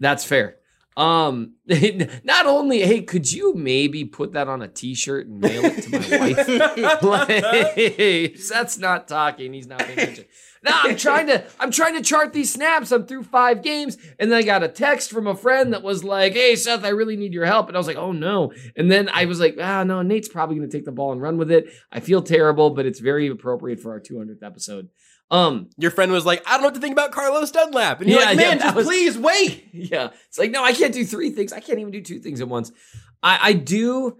That's 0.00 0.24
fair. 0.24 0.56
Um 0.96 1.54
not 2.22 2.46
only 2.46 2.82
hey, 2.82 3.02
could 3.02 3.32
you 3.32 3.52
maybe 3.54 4.04
put 4.04 4.34
that 4.34 4.46
on 4.46 4.62
a 4.62 4.68
t-shirt 4.68 5.26
and 5.26 5.40
mail 5.40 5.62
it 5.64 5.82
to 5.82 5.90
my 5.90 6.18
wife? 7.00 7.02
like, 7.02 8.36
Seth's 8.38 8.78
not 8.78 9.08
talking, 9.08 9.52
he's 9.52 9.66
not 9.66 9.80
paying 9.80 9.98
attention. 9.98 10.24
No, 10.64 10.70
I'm 10.74 10.96
trying 10.96 11.26
to 11.28 11.44
I'm 11.60 11.70
trying 11.70 11.94
to 11.94 12.02
chart 12.02 12.32
these 12.32 12.52
snaps. 12.52 12.90
I'm 12.90 13.06
through 13.06 13.24
five 13.24 13.62
games, 13.62 13.96
and 14.18 14.30
then 14.30 14.38
I 14.38 14.42
got 14.42 14.62
a 14.62 14.68
text 14.68 15.10
from 15.10 15.26
a 15.26 15.36
friend 15.36 15.72
that 15.72 15.82
was 15.82 16.02
like, 16.04 16.32
"Hey, 16.32 16.56
Seth, 16.56 16.84
I 16.84 16.88
really 16.88 17.16
need 17.16 17.32
your 17.34 17.44
help." 17.44 17.68
And 17.68 17.76
I 17.76 17.80
was 17.80 17.86
like, 17.86 17.96
"Oh 17.96 18.12
no!" 18.12 18.52
And 18.76 18.90
then 18.90 19.08
I 19.12 19.26
was 19.26 19.40
like, 19.40 19.56
"Ah, 19.60 19.84
no, 19.84 20.02
Nate's 20.02 20.28
probably 20.28 20.56
going 20.56 20.68
to 20.68 20.76
take 20.76 20.84
the 20.84 20.92
ball 20.92 21.12
and 21.12 21.20
run 21.20 21.36
with 21.36 21.50
it." 21.50 21.66
I 21.92 22.00
feel 22.00 22.22
terrible, 22.22 22.70
but 22.70 22.86
it's 22.86 23.00
very 23.00 23.28
appropriate 23.28 23.80
for 23.80 23.92
our 23.92 24.00
200th 24.00 24.42
episode. 24.42 24.88
Um, 25.30 25.70
Your 25.78 25.90
friend 25.90 26.12
was 26.12 26.26
like, 26.26 26.42
I 26.46 26.52
don't 26.52 26.60
know 26.60 26.66
what 26.68 26.74
to 26.74 26.80
think 26.80 26.92
about 26.92 27.10
Carlos 27.10 27.50
Dunlap, 27.50 28.00
and 28.00 28.10
you're 28.10 28.20
Yeah, 28.20 28.26
like, 28.26 28.36
man, 28.36 28.58
that 28.58 28.64
just 28.64 28.76
was- 28.76 28.86
please 28.86 29.18
wait. 29.18 29.68
yeah. 29.72 30.10
It's 30.28 30.38
like, 30.38 30.50
no, 30.50 30.62
I 30.62 30.72
can't 30.72 30.92
do 30.92 31.04
three 31.04 31.30
things. 31.30 31.52
I 31.52 31.60
can't 31.60 31.78
even 31.78 31.92
do 31.92 32.02
two 32.02 32.20
things 32.20 32.40
at 32.40 32.48
once. 32.48 32.70
I, 33.22 33.38
I 33.42 33.52
do 33.54 34.18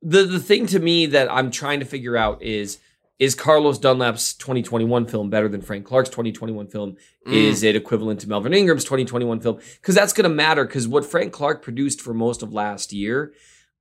the 0.00 0.22
the 0.24 0.38
thing 0.38 0.66
to 0.68 0.78
me 0.78 1.06
that 1.06 1.30
I'm 1.30 1.50
trying 1.50 1.80
to 1.80 1.86
figure 1.86 2.16
out 2.16 2.42
is 2.42 2.78
is 3.18 3.34
Carlos 3.34 3.78
Dunlap's 3.78 4.34
2021 4.34 5.06
film 5.06 5.30
better 5.30 5.48
than 5.48 5.62
Frank 5.62 5.86
Clark's 5.86 6.10
2021 6.10 6.66
film? 6.66 6.96
Is 7.26 7.62
it 7.62 7.76
equivalent 7.76 8.20
to 8.20 8.28
Melvin 8.28 8.52
Ingram's 8.52 8.84
2021 8.84 9.40
film? 9.40 9.60
Because 9.80 9.94
that's 9.94 10.12
going 10.12 10.28
to 10.28 10.34
matter. 10.34 10.64
Because 10.64 10.88
what 10.88 11.06
Frank 11.06 11.32
Clark 11.32 11.62
produced 11.62 12.00
for 12.00 12.12
most 12.12 12.42
of 12.42 12.52
last 12.52 12.92
year, 12.92 13.32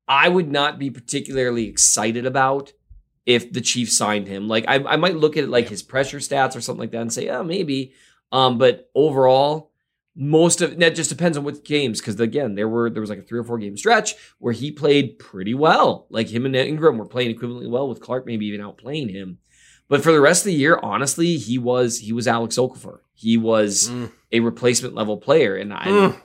I 0.07 0.29
would 0.29 0.51
not 0.51 0.77
be 0.77 0.89
particularly 0.91 1.67
excited 1.67 2.25
about 2.25 2.73
if 3.25 3.51
the 3.51 3.61
Chiefs 3.61 3.97
signed 3.97 4.27
him. 4.27 4.47
Like 4.47 4.65
I, 4.67 4.75
I 4.75 4.95
might 4.97 5.17
look 5.17 5.35
at 5.35 5.49
like 5.49 5.67
his 5.67 5.81
pressure 5.81 6.19
stats 6.19 6.55
or 6.55 6.61
something 6.61 6.81
like 6.81 6.91
that 6.91 7.01
and 7.01 7.13
say, 7.13 7.29
oh, 7.29 7.43
maybe. 7.43 7.93
Um, 8.31 8.57
but 8.57 8.89
overall, 8.93 9.72
most 10.15 10.61
of 10.61 10.77
that 10.79 10.95
just 10.95 11.09
depends 11.09 11.37
on 11.37 11.43
what 11.43 11.63
games. 11.65 11.99
Because 11.99 12.19
again, 12.19 12.55
there 12.55 12.67
were 12.69 12.89
there 12.89 13.01
was 13.01 13.09
like 13.09 13.19
a 13.19 13.23
three 13.23 13.39
or 13.39 13.43
four 13.43 13.57
game 13.57 13.75
stretch 13.77 14.15
where 14.39 14.53
he 14.53 14.71
played 14.71 15.17
pretty 15.19 15.53
well. 15.53 16.05
Like 16.09 16.27
him 16.29 16.45
and 16.45 16.55
Ingram 16.55 16.97
were 16.97 17.05
playing 17.05 17.35
equivalently 17.35 17.69
well 17.69 17.89
with 17.89 17.99
Clark, 18.01 18.25
maybe 18.25 18.45
even 18.47 18.61
outplaying 18.61 19.09
him. 19.11 19.39
But 19.89 20.01
for 20.03 20.11
the 20.11 20.21
rest 20.21 20.41
of 20.43 20.45
the 20.47 20.53
year, 20.53 20.79
honestly, 20.81 21.37
he 21.37 21.57
was 21.57 21.99
he 21.99 22.13
was 22.13 22.27
Alex 22.27 22.57
Okafor. 22.57 22.99
He 23.13 23.37
was 23.37 23.89
Mm. 23.89 24.11
a 24.31 24.39
replacement 24.39 24.95
level 24.95 25.17
player, 25.17 25.55
and 25.55 25.73
I 25.73 25.85
Mm. 25.87 26.21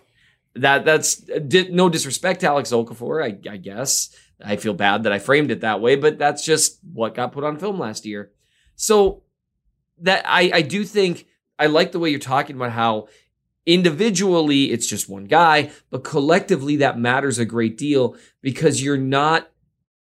that 0.54 0.84
that's 0.84 1.22
no 1.70 1.88
disrespect 1.88 2.40
to 2.40 2.46
Alex 2.48 2.70
Okafor. 2.72 3.22
I, 3.24 3.50
I 3.50 3.56
guess 3.56 4.14
I 4.42 4.56
feel 4.56 4.74
bad 4.74 5.02
that 5.04 5.12
I 5.12 5.18
framed 5.18 5.50
it 5.50 5.62
that 5.62 5.80
way, 5.80 5.96
but 5.96 6.18
that's 6.18 6.44
just 6.44 6.78
what 6.92 7.14
got 7.14 7.32
put 7.32 7.44
on 7.44 7.58
film 7.58 7.78
last 7.78 8.06
year. 8.06 8.30
So 8.76 9.22
that 10.00 10.22
I 10.26 10.50
I 10.54 10.62
do 10.62 10.84
think 10.84 11.26
I 11.58 11.66
like 11.66 11.90
the 11.92 11.98
way 11.98 12.10
you're 12.10 12.20
talking 12.20 12.54
about 12.56 12.70
how 12.72 13.08
individually 13.68 14.72
it's 14.72 14.86
just 14.86 15.08
one 15.08 15.26
guy, 15.26 15.70
but 15.90 16.02
collectively 16.02 16.76
that 16.76 16.98
matters 16.98 17.38
a 17.38 17.44
great 17.44 17.76
deal 17.76 18.16
because 18.40 18.82
you're 18.82 18.96
not 18.96 19.50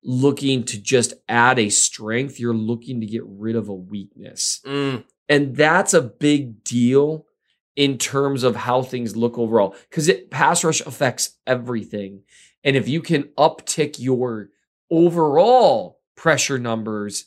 looking 0.03 0.63
to 0.63 0.81
just 0.81 1.13
add 1.29 1.59
a 1.59 1.69
strength, 1.69 2.39
you're 2.39 2.55
looking 2.55 2.99
to 2.99 3.05
get 3.05 3.21
rid 3.23 3.55
of 3.55 3.69
a 3.69 3.73
weakness. 3.73 4.61
Mm. 4.65 5.03
And 5.29 5.55
that's 5.55 5.93
a 5.93 6.01
big 6.01 6.63
deal 6.63 7.27
in 7.75 7.99
terms 7.99 8.43
of 8.43 8.55
how 8.55 8.81
things 8.81 9.15
look 9.15 9.37
overall 9.37 9.75
because 9.89 10.09
it 10.09 10.31
pass 10.31 10.63
rush 10.63 10.81
affects 10.81 11.37
everything. 11.45 12.23
And 12.63 12.75
if 12.75 12.89
you 12.89 13.01
can 13.01 13.23
uptick 13.37 13.99
your 13.99 14.49
overall 14.89 15.99
pressure 16.15 16.57
numbers 16.57 17.25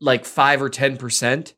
like 0.00 0.24
5 0.24 0.62
or 0.62 0.70
10%, 0.70 1.52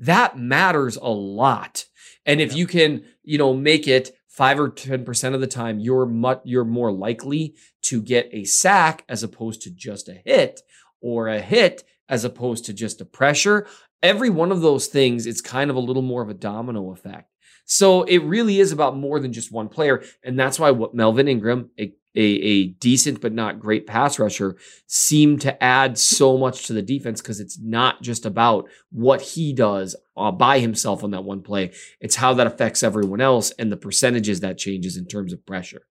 that 0.00 0.36
matters 0.36 0.96
a 0.96 1.08
lot. 1.08 1.86
And 2.26 2.40
if 2.40 2.54
you 2.54 2.66
can, 2.66 3.04
you 3.22 3.38
know, 3.38 3.54
make 3.54 3.88
it 3.88 4.12
5 4.28 4.60
or 4.60 4.70
10% 4.70 5.34
of 5.34 5.40
the 5.40 5.46
time 5.46 5.80
you're 5.80 6.04
much 6.04 6.42
you're 6.44 6.64
more 6.64 6.92
likely 6.92 7.54
to 7.82 8.02
get 8.02 8.28
a 8.32 8.44
sack 8.44 9.04
as 9.08 9.22
opposed 9.22 9.62
to 9.62 9.70
just 9.70 10.10
a 10.10 10.20
hit 10.26 10.60
or 11.00 11.28
a 11.28 11.40
hit 11.40 11.84
as 12.08 12.24
opposed 12.24 12.66
to 12.66 12.74
just 12.74 13.00
a 13.00 13.04
pressure 13.06 13.66
every 14.02 14.30
one 14.30 14.52
of 14.52 14.60
those 14.60 14.86
things, 14.86 15.26
it's 15.26 15.40
kind 15.40 15.70
of 15.70 15.76
a 15.76 15.80
little 15.80 16.02
more 16.02 16.22
of 16.22 16.28
a 16.28 16.34
domino 16.34 16.92
effect. 16.92 17.32
So 17.64 18.04
it 18.04 18.18
really 18.18 18.60
is 18.60 18.70
about 18.70 18.96
more 18.96 19.18
than 19.18 19.32
just 19.32 19.50
one 19.50 19.68
player. 19.68 20.04
And 20.22 20.38
that's 20.38 20.58
why 20.58 20.70
what 20.70 20.94
Melvin 20.94 21.28
Ingram, 21.28 21.70
a, 21.78 21.92
a, 22.16 22.20
a 22.20 22.66
decent 22.66 23.20
but 23.20 23.32
not 23.32 23.60
great 23.60 23.86
pass 23.86 24.18
rusher, 24.18 24.56
seemed 24.86 25.40
to 25.42 25.62
add 25.62 25.98
so 25.98 26.36
much 26.38 26.66
to 26.66 26.72
the 26.72 26.82
defense 26.82 27.20
because 27.20 27.38
it's 27.38 27.58
not 27.60 28.02
just 28.02 28.26
about 28.26 28.68
what 28.90 29.20
he 29.20 29.52
does 29.52 29.94
uh, 30.16 30.32
by 30.32 30.58
himself 30.58 31.04
on 31.04 31.10
that 31.12 31.24
one 31.24 31.42
play. 31.42 31.72
It's 32.00 32.16
how 32.16 32.34
that 32.34 32.46
affects 32.46 32.82
everyone 32.82 33.20
else 33.20 33.52
and 33.52 33.70
the 33.70 33.76
percentages 33.76 34.40
that 34.40 34.58
changes 34.58 34.96
in 34.96 35.06
terms 35.06 35.32
of 35.32 35.44
pressure. 35.46 35.82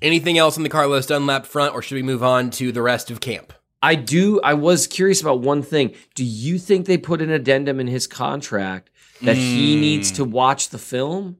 Anything 0.00 0.38
else 0.38 0.56
on 0.56 0.62
the 0.62 0.68
Carlos 0.68 1.06
Dunlap 1.06 1.44
front, 1.44 1.74
or 1.74 1.82
should 1.82 1.96
we 1.96 2.02
move 2.02 2.22
on 2.22 2.50
to 2.50 2.70
the 2.70 2.82
rest 2.82 3.10
of 3.10 3.20
camp? 3.20 3.52
I 3.82 3.96
do. 3.96 4.40
I 4.42 4.54
was 4.54 4.86
curious 4.86 5.20
about 5.20 5.40
one 5.40 5.62
thing. 5.62 5.94
Do 6.14 6.24
you 6.24 6.58
think 6.58 6.86
they 6.86 6.98
put 6.98 7.22
an 7.22 7.30
addendum 7.30 7.80
in 7.80 7.86
his 7.86 8.06
contract 8.06 8.90
that 9.22 9.36
he 9.36 9.74
needs 9.80 10.12
to 10.12 10.24
watch 10.24 10.68
the 10.68 10.78
film, 10.78 11.38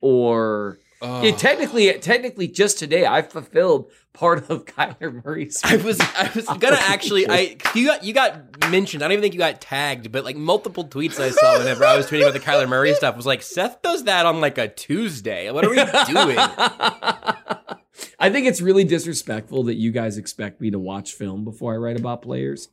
or 0.00 0.79
Ugh. 1.02 1.24
Yeah, 1.24 1.30
technically, 1.32 1.92
technically, 1.98 2.46
just 2.46 2.78
today 2.78 3.06
I 3.06 3.22
fulfilled 3.22 3.90
part 4.12 4.50
of 4.50 4.64
Kyler 4.66 5.24
Murray's. 5.24 5.60
I 5.64 5.76
was 5.76 5.98
I 6.00 6.30
was 6.34 6.44
gonna 6.58 6.76
actually 6.78 7.28
I 7.28 7.56
you 7.74 7.86
got 7.86 8.04
you 8.04 8.12
got 8.12 8.70
mentioned. 8.70 9.02
I 9.02 9.06
don't 9.06 9.12
even 9.12 9.22
think 9.22 9.34
you 9.34 9.40
got 9.40 9.60
tagged, 9.60 10.12
but 10.12 10.24
like 10.24 10.36
multiple 10.36 10.86
tweets 10.86 11.18
I 11.18 11.30
saw 11.30 11.58
whenever 11.58 11.84
I 11.84 11.96
was 11.96 12.06
tweeting 12.06 12.22
about 12.22 12.34
the 12.34 12.40
Kyler 12.40 12.68
Murray 12.68 12.94
stuff 12.94 13.16
was 13.16 13.26
like 13.26 13.42
Seth 13.42 13.80
does 13.82 14.04
that 14.04 14.26
on 14.26 14.40
like 14.40 14.58
a 14.58 14.68
Tuesday. 14.68 15.50
What 15.50 15.64
are 15.64 15.70
we 15.70 15.76
doing? 15.76 16.36
I 18.18 18.30
think 18.30 18.46
it's 18.46 18.60
really 18.60 18.84
disrespectful 18.84 19.64
that 19.64 19.74
you 19.74 19.90
guys 19.92 20.18
expect 20.18 20.60
me 20.60 20.70
to 20.70 20.78
watch 20.78 21.14
film 21.14 21.44
before 21.44 21.74
I 21.74 21.76
write 21.76 21.98
about 21.98 22.22
players. 22.22 22.68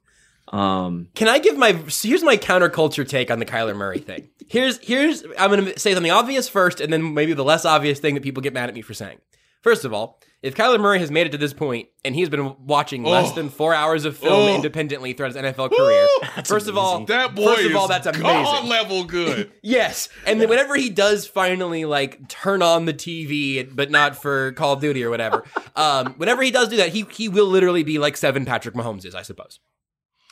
Um, 0.54 1.10
Can 1.16 1.28
I 1.28 1.40
give 1.40 1.58
my 1.58 1.78
so 1.88 2.08
here's 2.08 2.24
my 2.24 2.38
counterculture 2.38 3.08
take 3.08 3.30
on 3.30 3.40
the 3.40 3.46
Kyler 3.46 3.76
Murray 3.76 4.00
thing. 4.00 4.30
Here's 4.48 4.78
here's 4.80 5.24
I'm 5.38 5.50
gonna 5.50 5.78
say 5.78 5.94
something 5.94 6.12
obvious 6.12 6.48
first, 6.48 6.80
and 6.80 6.92
then 6.92 7.14
maybe 7.14 7.34
the 7.34 7.44
less 7.44 7.66
obvious 7.66 8.00
thing 8.00 8.14
that 8.16 8.24
people 8.24 8.42
get 8.42 8.54
mad 8.54 8.70
at 8.70 8.76
me 8.76 8.82
for 8.82 8.94
saying. 8.94 9.18
First 9.62 9.84
of 9.84 9.92
all, 9.92 10.22
if 10.42 10.56
Kyler 10.56 10.80
Murray 10.80 11.00
has 11.00 11.12
made 11.12 11.26
it 11.26 11.32
to 11.32 11.38
this 11.38 11.52
point 11.52 11.90
and 12.06 12.16
he's 12.16 12.30
been 12.30 12.56
watching 12.66 13.04
less 13.04 13.32
Oh. 13.32 13.36
than 13.36 13.50
four 13.50 13.74
hours 13.74 14.06
of 14.06 14.16
film 14.16 14.50
Oh. 14.52 14.56
independently 14.56 15.12
throughout 15.12 15.34
his 15.34 15.36
NFL 15.36 15.70
career, 15.76 16.08
first 16.46 16.68
of 16.70 16.78
all, 16.78 17.04
That 17.06 17.36
boy 17.36 17.48
first 17.56 17.66
of 17.66 17.72
is 17.72 17.76
all, 17.76 17.88
that's 17.90 18.06
amazing. 18.08 18.24
God 18.24 18.66
level 18.68 19.04
good. 19.04 19.52
Yes, 19.64 20.08
and 20.26 20.40
then 20.40 20.48
whenever 20.48 20.76
he 20.76 20.90
does 20.90 21.28
finally 21.28 21.84
like 21.84 22.30
turn 22.30 22.62
on 22.62 22.86
the 22.86 22.94
TV, 22.94 23.68
but 23.76 23.92
not 23.92 24.16
for 24.16 24.54
Call 24.54 24.74
of 24.74 24.80
Duty 24.80 25.04
or 25.04 25.10
whatever, 25.10 25.44
um, 25.76 26.14
whenever 26.18 26.42
he 26.44 26.52
does 26.52 26.70
do 26.70 26.78
that, 26.78 26.90
he 26.90 27.06
he 27.12 27.28
will 27.28 27.48
literally 27.48 27.84
be 27.84 27.98
like 28.00 28.16
seven 28.16 28.46
Patrick 28.46 28.76
Mahomes 28.76 29.04
is, 29.06 29.16
I 29.16 29.24
suppose. 29.24 29.60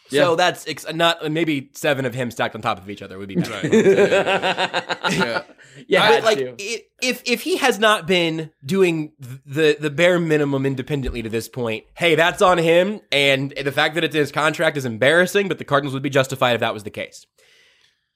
Yeah. 0.10 0.22
So 0.24 0.36
that's 0.36 0.68
ex- 0.68 0.86
not 0.94 1.26
uh, 1.26 1.30
maybe 1.30 1.72
seven 1.74 2.06
of 2.06 2.14
him 2.14 2.30
stacked 2.32 2.54
on 2.56 2.62
top 2.62 2.78
of 2.78 2.90
each 2.90 3.02
other 3.02 3.18
would 3.18 3.28
be 3.28 3.36
better. 3.36 3.68
Yeah. 5.06 5.44
yeah, 5.88 6.08
But 6.08 6.14
had 6.16 6.24
like 6.24 6.38
to. 6.40 6.56
if 7.02 7.22
if 7.26 7.42
he 7.42 7.58
has 7.58 7.80
not 7.80 8.08
been 8.08 8.52
doing 8.66 9.12
the 9.46 9.78
the 9.80 9.90
bare 9.90 10.20
minimum 10.20 10.66
independently 10.66 11.22
to 11.22 11.30
this 11.30 11.48
point, 11.48 11.86
hey, 11.96 12.16
that's 12.16 12.42
on 12.42 12.58
him. 12.58 13.02
And 13.12 13.52
the 13.52 13.72
fact 13.72 13.96
that 13.96 14.04
it's 14.04 14.16
in 14.16 14.20
his 14.22 14.32
contract 14.32 14.78
is 14.78 14.86
embarrassing, 14.86 15.48
but 15.48 15.58
the 15.58 15.64
Cardinals 15.66 15.94
would 15.94 16.04
be 16.04 16.10
justified 16.10 16.54
if 16.54 16.60
that 16.62 16.74
was 16.74 16.84
the 16.84 16.90
case. 16.92 17.26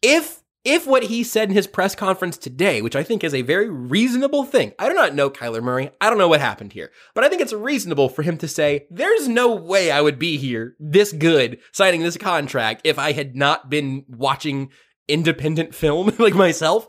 If 0.01 0.41
if 0.65 0.85
what 0.85 1.03
he 1.03 1.23
said 1.23 1.49
in 1.49 1.55
his 1.55 1.67
press 1.67 1.95
conference 1.95 2.37
today, 2.37 2.81
which 2.81 2.95
I 2.95 3.03
think 3.03 3.23
is 3.23 3.33
a 3.33 3.41
very 3.41 3.69
reasonable 3.69 4.43
thing, 4.43 4.73
I 4.77 4.89
do 4.89 4.95
not 4.95 5.15
know 5.15 5.29
Kyler 5.29 5.63
Murray. 5.63 5.89
I 6.01 6.09
don't 6.09 6.17
know 6.17 6.27
what 6.27 6.41
happened 6.41 6.73
here, 6.73 6.91
but 7.15 7.23
I 7.23 7.29
think 7.29 7.41
it's 7.41 7.53
reasonable 7.53 8.09
for 8.09 8.23
him 8.23 8.37
to 8.39 8.47
say, 8.47 8.85
there's 8.89 9.27
no 9.27 9.55
way 9.55 9.89
I 9.89 10.01
would 10.01 10.19
be 10.19 10.37
here 10.37 10.75
this 10.79 11.13
good 11.13 11.59
signing 11.71 12.01
this 12.01 12.17
contract 12.17 12.81
if 12.83 12.99
I 12.99 13.13
had 13.13 13.35
not 13.35 13.69
been 13.69 14.03
watching 14.07 14.69
independent 15.07 15.73
film 15.73 16.13
like 16.19 16.35
myself. 16.35 16.87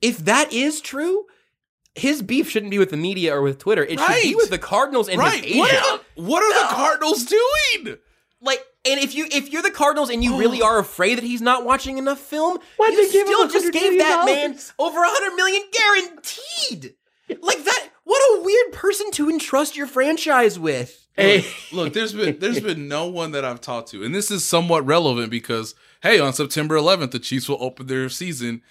If 0.00 0.18
that 0.18 0.52
is 0.52 0.80
true, 0.80 1.24
his 1.96 2.22
beef 2.22 2.50
shouldn't 2.50 2.70
be 2.70 2.78
with 2.78 2.90
the 2.90 2.96
media 2.96 3.34
or 3.34 3.42
with 3.42 3.58
Twitter. 3.58 3.82
It 3.82 3.98
should 3.98 4.22
be 4.22 4.34
with 4.34 4.50
the 4.50 4.58
Cardinals 4.58 5.08
and 5.08 5.18
right. 5.18 5.42
his 5.42 5.56
agent. 5.56 5.58
What 5.58 5.74
are, 5.74 6.00
what 6.14 6.42
are 6.42 6.62
the 6.62 6.74
Cardinals 6.74 7.24
doing? 7.24 7.96
Like, 8.40 8.62
and 8.86 9.00
if 9.00 9.14
you 9.14 9.26
if 9.30 9.50
you're 9.50 9.62
the 9.62 9.70
Cardinals 9.70 10.10
and 10.10 10.22
you 10.22 10.38
really 10.38 10.62
are 10.62 10.78
afraid 10.78 11.16
that 11.16 11.24
he's 11.24 11.42
not 11.42 11.64
watching 11.64 11.98
enough 11.98 12.18
film, 12.18 12.58
Why'd 12.76 12.92
you 12.92 13.10
they 13.10 13.24
still 13.24 13.48
just 13.48 13.72
gave 13.72 13.98
that 13.98 14.24
man 14.26 14.58
over 14.78 15.02
a 15.02 15.08
hundred 15.08 15.36
million 15.36 15.62
guaranteed. 15.72 16.94
Like 17.28 17.64
that, 17.64 17.88
what 18.04 18.38
a 18.38 18.42
weird 18.42 18.72
person 18.72 19.10
to 19.12 19.28
entrust 19.28 19.76
your 19.76 19.86
franchise 19.86 20.58
with. 20.58 21.06
Hey, 21.16 21.44
Look, 21.72 21.92
there's 21.92 22.12
been 22.12 22.38
there's 22.38 22.60
been 22.60 22.88
no 22.88 23.06
one 23.06 23.32
that 23.32 23.44
I've 23.44 23.60
talked 23.60 23.90
to, 23.90 24.04
and 24.04 24.14
this 24.14 24.30
is 24.30 24.44
somewhat 24.44 24.86
relevant 24.86 25.30
because 25.30 25.74
hey, 26.02 26.20
on 26.20 26.32
September 26.32 26.76
11th, 26.76 27.10
the 27.10 27.18
Chiefs 27.18 27.48
will 27.48 27.62
open 27.62 27.86
their 27.86 28.08
season 28.08 28.62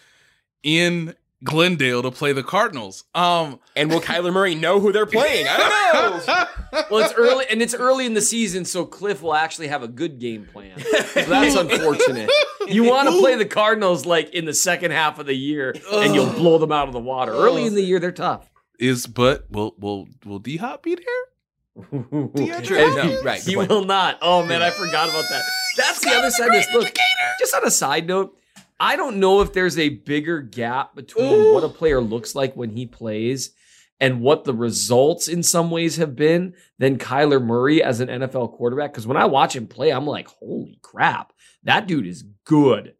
in 0.64 1.16
Glendale 1.46 2.02
to 2.02 2.12
play 2.12 2.34
the 2.34 2.44
Cardinals. 2.44 3.06
Um, 3.16 3.60
And 3.76 3.90
will 3.90 4.02
Kyler 4.02 4.34
Murray 4.34 4.56
know 4.56 4.80
who 4.82 4.92
they're 4.92 5.06
playing? 5.06 5.46
I 5.48 5.58
don't 5.94 6.28
know. 6.28 6.82
well, 6.92 7.06
it's 7.06 7.14
early, 7.14 7.46
and 7.50 7.62
it's 7.62 7.74
early 7.74 8.06
in 8.06 8.14
the 8.16 8.22
season, 8.22 8.66
so 8.66 8.84
Cliff 8.86 9.22
will 9.22 9.34
actually 9.36 9.68
have 9.68 9.84
a 9.84 9.88
good 9.88 10.20
game 10.20 10.46
plan. 10.52 10.78
So 10.80 11.22
that's 11.24 11.56
unfortunate. 11.56 12.30
You 12.68 12.84
want 12.84 13.08
to 13.10 13.18
play 13.20 13.36
the 13.36 13.46
Cardinals 13.46 14.06
like 14.06 14.32
in 14.32 14.46
the 14.46 14.54
second 14.54 14.92
half 14.92 15.20
of 15.20 15.26
the 15.28 15.36
year, 15.36 15.74
and 15.94 16.14
you'll 16.14 16.34
blow 16.34 16.58
them 16.58 16.72
out 16.74 16.88
of 16.88 16.94
the 16.94 17.00
water. 17.00 17.32
Early 17.32 17.66
in 17.66 17.76
the 17.76 17.84
year, 17.84 18.00
they're 18.00 18.12
tough. 18.12 18.50
is 18.80 19.08
but 19.08 19.46
will 19.52 19.76
will 19.80 20.08
will 20.26 20.40
D 20.40 20.58
Hop 20.58 20.84
be 20.84 20.96
there? 20.96 21.86
DeAndre 21.94 22.86
And 22.86 22.94
Hopkins? 22.94 23.20
he- 23.20 23.26
Right, 23.26 23.42
He 23.42 23.56
point. 23.56 23.70
will 23.70 23.84
not. 23.86 24.18
Oh 24.22 24.44
man, 24.46 24.62
I 24.64 24.72
forgot 24.72 25.10
about 25.10 25.26
that. 25.30 25.44
That's 25.78 26.00
the 26.00 26.12
other 26.16 26.32
side 26.32 26.48
of 26.48 26.54
this. 26.54 26.68
Look, 26.74 26.94
just 27.40 27.54
on 27.54 27.66
a 27.66 27.72
side 27.72 28.08
note, 28.08 28.38
I 28.80 28.96
don't 28.96 29.18
know 29.18 29.42
if 29.42 29.54
there's 29.54 29.78
a 29.78 29.90
bigger 29.90 30.42
gap 30.42 30.96
between 30.96 31.54
what 31.54 31.64
a 31.64 31.70
player 31.70 32.02
looks 32.02 32.36
like 32.36 32.56
when 32.56 32.72
he 32.72 32.86
plays 32.86 33.52
and 34.00 34.22
what 34.22 34.44
the 34.44 34.54
results 34.54 35.28
in 35.28 35.44
some 35.44 35.72
ways 35.72 35.96
have 35.96 36.16
been 36.16 36.54
than 36.78 36.98
Kyler 36.98 37.42
Murray 37.42 37.82
as 37.82 38.02
an 38.02 38.10
NFL 38.10 38.54
quarterback. 38.54 38.92
Because 38.92 39.08
when 39.08 39.18
I 39.18 39.26
watch 39.26 39.56
him 39.56 39.68
play, 39.68 39.92
I'm 39.92 40.06
like, 40.06 40.28
holy 40.28 40.80
crap, 40.82 41.32
that 41.64 41.88
dude 41.88 42.08
is 42.08 42.24
good. 42.44 42.96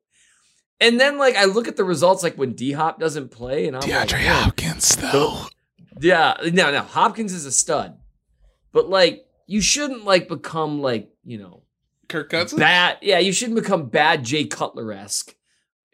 And 0.80 1.00
then 1.00 1.18
like 1.18 1.36
I 1.36 1.46
look 1.46 1.68
at 1.68 1.76
the 1.76 1.84
results 1.84 2.24
like 2.24 2.36
when 2.36 2.54
D 2.54 2.72
Hop 2.74 3.00
doesn't 3.00 3.32
play, 3.32 3.68
and 3.68 3.76
I'm 3.76 3.82
like, 3.82 4.10
DeAndre 4.10 4.24
man, 4.24 4.44
Hopkins 4.44 4.96
though. 4.98 5.46
yeah, 6.00 6.36
no, 6.52 6.72
no. 6.72 6.82
Hopkins 6.82 7.34
is 7.34 7.46
a 7.46 7.52
stud, 7.52 7.98
but 8.72 8.90
like 8.90 9.26
you 9.48 9.62
shouldn't 9.62 10.04
like 10.04 10.28
become 10.28 10.82
like 10.82 11.10
you 11.24 11.38
know 11.38 11.64
Kirk 12.10 12.30
Cousins. 12.30 12.60
bad. 12.60 12.98
Yeah, 13.02 13.20
you 13.20 13.32
shouldn't 13.32 13.56
become 13.56 13.88
bad 13.88 14.26
Jay 14.26 14.46
Cutler 14.46 14.92
esque 14.92 15.35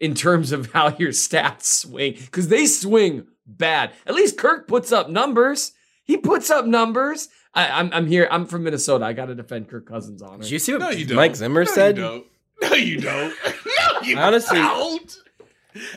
in 0.01 0.13
terms 0.15 0.51
of 0.51 0.71
how 0.73 0.89
your 0.97 1.11
stats 1.11 1.63
swing 1.63 2.15
because 2.19 2.49
they 2.49 2.65
swing 2.65 3.25
bad. 3.45 3.93
At 4.05 4.15
least 4.15 4.37
Kirk 4.37 4.67
puts 4.67 4.91
up 4.91 5.09
numbers. 5.09 5.71
He 6.03 6.17
puts 6.17 6.49
up 6.49 6.65
numbers. 6.65 7.29
I, 7.53 7.67
I'm 7.69 7.89
I'm 7.93 8.07
here. 8.07 8.27
I'm 8.31 8.45
from 8.45 8.63
Minnesota. 8.63 9.05
I 9.05 9.13
got 9.13 9.27
to 9.27 9.35
defend 9.35 9.69
Kirk 9.69 9.85
Cousins 9.87 10.21
on 10.21 10.39
Did 10.39 10.49
you 10.51 10.59
see 10.59 10.73
what 10.73 10.79
no, 10.81 10.89
you 10.89 11.05
don't. 11.05 11.15
Mike 11.17 11.35
Zimmer 11.35 11.63
said? 11.65 11.95
no, 11.97 12.23
said? 12.61 12.69
You 12.69 12.71
don't. 12.71 12.71
No, 12.71 12.75
you 12.77 12.99
don't. 13.01 13.33
no, 13.65 14.01
you 14.07 14.17
Honestly- 14.17 14.57
don't. 14.57 15.17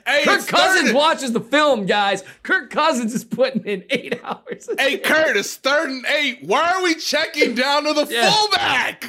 Hey, 0.07 0.23
Kirk 0.25 0.37
it's 0.39 0.47
Cousins 0.47 0.91
third- 0.91 0.95
watches 0.95 1.33
the 1.33 1.41
film, 1.41 1.85
guys. 1.87 2.23
Kirk 2.45 2.71
Cousins 2.71 3.13
is 3.13 3.25
putting 3.25 3.65
in 3.65 3.85
eight 3.91 4.21
hours. 4.25 4.69
a 4.69 4.81
Hey, 4.81 4.97
day. 4.97 5.03
Kurt, 5.03 5.37
it's 5.37 5.57
third 5.57 5.91
and 5.91 6.07
eight. 6.07 6.41
Why 6.45 6.75
are 6.75 6.83
we 6.85 6.95
checking 6.95 7.57
down 7.57 7.83
to 7.85 7.93
the 7.93 8.07
Yeah. 8.09 8.31
fullback? 8.31 9.05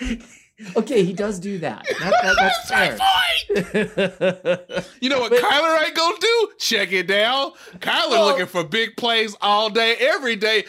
Okay, 0.76 1.04
he 1.04 1.12
does 1.12 1.38
do 1.38 1.58
that. 1.58 1.84
That- 2.00 2.14
that- 2.22 2.36
that's 2.38 2.68
fair. 2.68 2.96
You 5.00 5.08
know 5.08 5.20
what 5.20 5.32
Kyler 5.32 5.84
ain't 5.84 5.94
gonna 5.96 6.16
do? 6.20 6.48
Check 6.58 6.92
it 6.92 7.06
down. 7.06 7.52
Kyler 7.78 8.10
Well- 8.10 8.26
looking 8.26 8.46
for 8.46 8.64
big 8.64 8.96
plays 8.96 9.34
all 9.40 9.70
day, 9.70 9.96
every 9.98 10.36
day. 10.36 10.64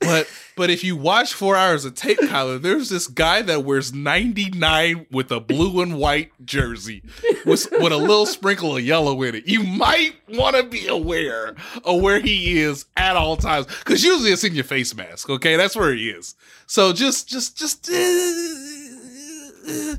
But 0.00 0.28
but 0.56 0.68
if 0.68 0.82
you 0.82 0.96
watch 0.96 1.32
four 1.32 1.54
hours 1.56 1.84
of 1.84 1.94
tape, 1.94 2.18
Kyler, 2.18 2.60
there's 2.60 2.88
this 2.88 3.06
guy 3.06 3.40
that 3.42 3.64
wears 3.64 3.92
99 3.92 5.06
with 5.12 5.30
a 5.30 5.38
blue 5.38 5.80
and 5.80 5.96
white 5.96 6.32
jersey 6.44 7.02
with, 7.46 7.68
with 7.70 7.92
a 7.92 7.96
little 7.96 8.26
sprinkle 8.26 8.76
of 8.76 8.82
yellow 8.84 9.22
in 9.22 9.36
it. 9.36 9.46
You 9.46 9.62
might 9.62 10.14
want 10.28 10.56
to 10.56 10.64
be 10.64 10.88
aware 10.88 11.54
of 11.84 12.00
where 12.00 12.18
he 12.18 12.58
is 12.60 12.84
at 12.96 13.16
all 13.16 13.36
times. 13.36 13.66
Because 13.66 14.02
usually 14.02 14.32
it's 14.32 14.42
in 14.42 14.56
your 14.56 14.64
face 14.64 14.92
mask, 14.92 15.30
okay? 15.30 15.54
That's 15.54 15.76
where 15.76 15.94
he 15.94 16.10
is. 16.10 16.34
So 16.66 16.92
just 16.92 17.28
just 17.28 17.56
just 17.56 17.88
eh, 17.88 17.92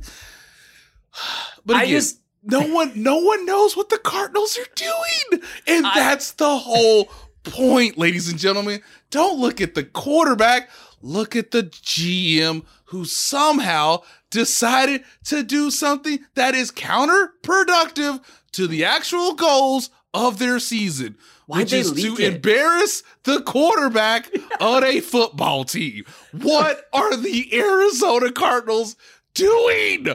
but 1.66 1.76
I 1.76 1.88
just- 1.88 2.20
no 2.46 2.60
one 2.62 2.92
no 2.96 3.18
one 3.20 3.46
knows 3.46 3.78
what 3.78 3.88
the 3.90 3.98
Cardinals 3.98 4.58
are 4.58 4.68
doing. 4.76 5.42
And 5.66 5.86
I- 5.88 5.94
that's 5.96 6.32
the 6.32 6.58
whole 6.58 7.10
point, 7.44 7.98
ladies 7.98 8.28
and 8.28 8.38
gentlemen. 8.40 8.82
Don't 9.12 9.40
look 9.40 9.62
at 9.62 9.76
the 9.76 9.84
quarterback, 9.84 10.70
look 11.02 11.36
at 11.36 11.52
the 11.52 11.64
GM 11.64 12.66
who 12.86 13.06
somehow 13.06 14.02
decided 14.30 15.04
to 15.26 15.44
do 15.44 15.72
something 15.72 16.20
that 16.36 16.54
is 16.56 16.72
counterproductive 16.72 18.22
to 18.54 18.68
the 18.68 18.84
actual 18.84 19.34
goals 19.36 19.90
of 20.14 20.40
their 20.40 20.60
season. 20.60 21.16
Why'd 21.48 21.64
which 21.64 21.74
is 21.74 21.92
to 21.92 22.14
it? 22.16 22.20
embarrass 22.36 23.04
the 23.24 23.42
quarterback 23.42 24.30
on 24.60 24.84
a 24.84 25.00
football 25.02 25.64
team. 25.66 26.06
What 26.32 26.86
are 26.94 27.16
the 27.16 27.54
Arizona 27.54 28.32
Cardinals 28.32 28.96
doing? 29.34 30.08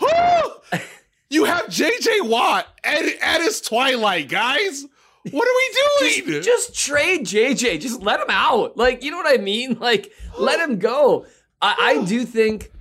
You 1.30 1.44
have 1.44 1.66
JJ 1.66 2.26
Watt 2.26 2.66
at, 2.82 3.04
at 3.20 3.42
his 3.42 3.60
twilight, 3.60 4.30
guys. 4.30 4.86
What 5.30 5.46
are 5.46 6.10
we 6.14 6.22
doing? 6.24 6.42
just 6.42 6.74
trade 6.74 7.26
JJ. 7.26 7.80
Just 7.80 8.00
let 8.00 8.20
him 8.20 8.30
out. 8.30 8.76
Like, 8.76 9.04
you 9.04 9.10
know 9.10 9.18
what 9.18 9.38
I 9.38 9.42
mean? 9.42 9.78
Like, 9.80 10.12
let 10.38 10.58
him 10.58 10.78
go. 10.78 11.26
I, 11.60 11.98
I 12.00 12.04
do 12.06 12.24
think 12.24 12.72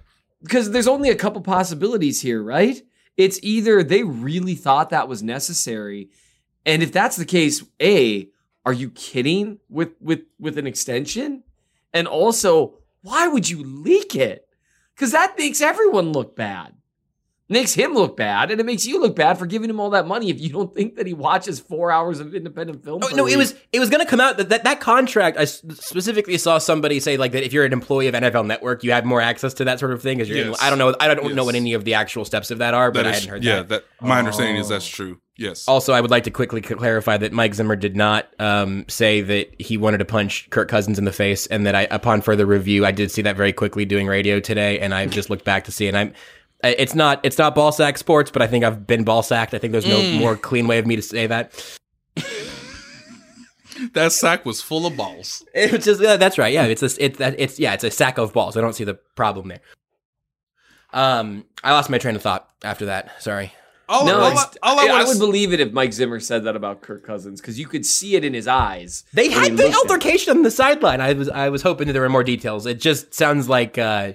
because 0.42 0.72
there's 0.72 0.88
only 0.88 1.10
a 1.10 1.16
couple 1.16 1.42
possibilities 1.42 2.22
here, 2.22 2.42
right? 2.42 2.82
It's 3.18 3.40
either 3.42 3.84
they 3.84 4.04
really 4.04 4.56
thought 4.56 4.92
that 4.92 5.08
was 5.10 5.24
necessary, 5.24 6.10
and 6.66 6.84
if 6.84 6.92
that's 6.92 7.16
the 7.18 7.26
case, 7.26 7.64
a 7.82 8.30
are 8.66 8.74
you 8.74 8.92
kidding 8.92 9.60
with 9.70 9.90
with 10.00 10.22
with 10.40 10.58
an 10.58 10.68
extension? 10.68 11.44
And 11.94 12.08
also, 12.08 12.76
why 13.02 13.28
would 13.28 13.50
you 13.50 13.64
leak 13.64 14.16
it? 14.16 14.47
Because 14.98 15.12
that 15.12 15.38
makes 15.38 15.62
everyone 15.62 16.12
look 16.12 16.36
bad. 16.36 16.77
Makes 17.50 17.74
him 17.76 17.94
look 17.94 18.18
bad, 18.18 18.52
and 18.52 18.60
it 18.60 18.66
makes 18.66 18.86
you 18.86 19.00
look 19.00 19.16
bad 19.16 19.40
for 19.40 19.46
giving 19.46 19.70
him 19.70 19.80
all 19.80 19.90
that 19.92 20.06
money 20.06 20.30
if 20.30 20.38
you 20.42 20.50
don't 20.50 20.76
think 20.76 20.98
that 20.98 21.08
he 21.08 21.14
watches 21.14 21.62
four 21.62 21.92
hours 21.92 22.20
of 22.20 22.36
independent 22.36 22.84
film. 22.84 23.00
Oh, 23.02 23.08
per 23.08 23.16
no, 23.16 23.26
it 23.26 23.38
was 23.38 23.56
it 23.72 23.80
was 23.80 23.90
going 23.90 24.04
to 24.04 24.10
come 24.10 24.20
out 24.20 24.36
that, 24.36 24.50
that 24.50 24.66
that 24.66 24.82
contract. 24.82 25.38
i 25.38 25.46
specifically 25.46 26.38
saw 26.38 26.58
somebody 26.58 27.00
say 27.00 27.16
like 27.16 27.32
that 27.32 27.46
if 27.46 27.54
you're 27.54 27.64
an 27.64 27.72
employee 27.72 28.08
of 28.08 28.16
NFL 28.16 28.46
Network, 28.48 28.84
you 28.84 28.92
have 28.92 29.06
more 29.06 29.22
access 29.22 29.54
to 29.56 29.64
that 29.64 29.80
sort 29.80 29.94
of 29.94 30.02
thing. 30.02 30.18
Because 30.18 30.28
you're, 30.30 30.40
in- 30.40 30.48
Yes. 30.48 30.62
I 30.62 30.70
don't 30.70 30.78
know, 30.78 30.94
I 31.00 31.14
don't 31.14 31.36
know 31.36 31.46
what 31.46 31.56
any 31.56 31.74
of 31.74 31.86
the 31.86 31.94
actual 31.94 32.26
steps 32.26 32.52
of 32.52 32.58
that 32.58 32.74
are, 32.74 32.92
but 32.92 33.04
That 33.04 33.10
I 33.10 33.14
hadn't 33.14 33.30
heard 33.30 33.44
yeah, 33.46 33.58
that. 33.58 33.70
that 33.70 33.86
my 34.02 34.20
understanding 34.20 34.58
is 34.58 34.68
that's 34.68 34.86
true. 34.88 35.22
Yes. 35.38 35.68
Also, 35.68 35.94
I 35.94 36.02
would 36.02 36.12
like 36.12 36.24
to 36.24 36.32
quickly 36.32 36.60
clarify 36.62 37.16
that 37.16 37.32
Mike 37.32 37.54
Zimmer 37.54 37.76
did 37.78 37.96
not 37.96 38.28
um, 38.40 38.84
say 38.90 39.22
that 39.22 39.62
he 39.62 39.78
wanted 39.78 40.00
to 40.00 40.06
punch 40.06 40.50
Kirk 40.50 40.68
Cousins 40.68 40.98
in 41.00 41.06
the 41.06 41.14
face, 41.14 41.46
and 41.48 41.66
that 41.66 41.76
I, 41.76 41.88
upon 41.92 42.22
further 42.22 42.46
review, 42.46 42.86
I 42.86 42.92
did 42.92 43.10
see 43.12 43.22
that 43.22 43.38
very 43.38 43.54
quickly 43.54 43.86
doing 43.86 44.08
radio 44.08 44.40
today, 44.42 44.80
and 44.80 44.94
I 44.94 45.06
just 45.06 45.30
looked 45.30 45.46
back 45.46 45.64
to 45.66 45.72
see, 45.72 45.88
and 45.88 45.96
I'm. 45.98 46.14
I- 46.68 46.76
It's 46.78 46.96
not 46.96 47.20
it's 47.24 47.38
not 47.38 47.56
ball 47.56 47.72
sack 47.72 47.98
sports, 47.98 48.32
but 48.32 48.42
I 48.42 48.48
think 48.48 48.64
I've 48.64 48.86
been 48.88 49.04
ball 49.04 49.24
sacked. 49.24 49.54
I 49.54 49.58
think 49.58 49.72
there's 49.72 49.88
no 49.88 50.02
more 50.20 50.36
clean 50.36 50.68
way 50.68 50.78
of 50.80 50.86
me 50.86 50.96
to 50.96 51.02
say 51.02 51.28
that. 51.28 51.54
that 53.94 54.12
sack 54.12 54.46
was 54.46 54.62
full 54.62 54.86
of 54.86 54.98
balls. 54.98 55.44
It's 55.54 55.86
just 55.86 56.02
yeah, 56.02 56.18
that's 56.18 56.38
right. 56.38 56.54
Yeah, 56.54 56.66
it's 56.66 56.82
a, 56.84 57.04
it's 57.04 57.20
it's 57.20 57.60
yeah, 57.60 57.74
it's 57.74 57.84
a 57.84 57.92
sack 57.92 58.18
of 58.18 58.34
balls. 58.34 58.58
I 58.58 58.62
don't 58.62 58.74
see 58.74 58.84
the 58.84 58.96
problem 59.16 59.50
there. 59.50 59.62
Um, 60.94 61.46
I 61.64 61.74
lost 61.74 61.90
my 61.90 61.98
train 61.98 62.16
of 62.16 62.22
thought 62.22 62.50
after 62.64 62.86
that. 62.88 63.22
Sorry. 63.22 63.54
All, 63.90 64.06
No, 64.06 64.20
all, 64.20 64.32
it's- 64.32 64.58
all 64.64 64.80
I, 64.80 64.84
I, 64.84 64.90
wanna 64.90 65.04
would 65.06 65.12
s- 65.12 65.20
believe 65.20 65.54
it 65.54 65.60
if 65.62 65.72
Mike 65.72 65.94
Zimmer 65.94 66.20
said 66.20 66.44
that 66.44 66.56
about 66.58 66.82
Kirk 66.82 67.06
Cousins 67.06 67.40
because 67.40 67.58
you 67.58 67.68
could 67.68 67.86
see 67.86 68.16
it 68.16 68.26
in 68.26 68.34
his 68.34 68.46
eyes. 68.48 69.04
They 69.14 69.30
had 69.30 69.54
the 69.56 69.64
looked 69.64 69.64
at 69.64 69.70
it. 69.70 69.76
altercation 69.78 70.36
on 70.38 70.44
the 70.44 70.52
sideline. 70.52 71.00
I 71.00 71.14
was 71.14 71.30
I 71.30 71.50
was 71.50 71.62
hoping 71.62 71.88
that 71.88 71.94
there 71.94 72.02
were 72.02 72.10
more 72.10 72.24
details. 72.24 72.66
It 72.66 72.82
just 72.82 73.14
sounds 73.14 73.48
like 73.48 73.78
uh, 73.78 74.14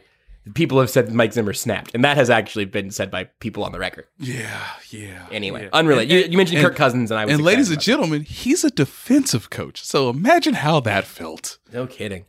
people 0.54 0.80
have 0.80 0.90
said 0.90 1.12
Mike 1.12 1.32
Zimmer 1.32 1.52
snapped, 1.52 1.94
and 1.94 2.04
that 2.04 2.16
has 2.16 2.30
actually 2.30 2.64
been 2.64 2.90
said 2.90 3.10
by 3.10 3.24
people 3.24 3.64
on 3.64 3.72
the 3.72 3.78
record. 3.78 4.06
Yeah, 4.18 4.60
yeah. 4.90 5.26
Anyway, 5.30 5.64
yeah. 5.64 5.68
unrelated. 5.72 6.10
You, 6.10 6.30
you 6.30 6.36
mentioned 6.36 6.58
and- 6.58 6.66
Kirk 6.66 6.76
Cousins, 6.76 7.10
and 7.10 7.20
I 7.20 7.24
was 7.24 7.34
And 7.34 7.42
ladies 7.44 7.70
and 7.70 7.80
gentlemen, 7.80 8.22
he's 8.22 8.64
a 8.64 8.70
defensive 8.70 9.50
coach. 9.50 9.84
So 9.84 10.08
imagine 10.10 10.54
how 10.54 10.80
that 10.80 11.04
felt. 11.04 11.58
no 11.72 11.86
kidding. 11.86 12.24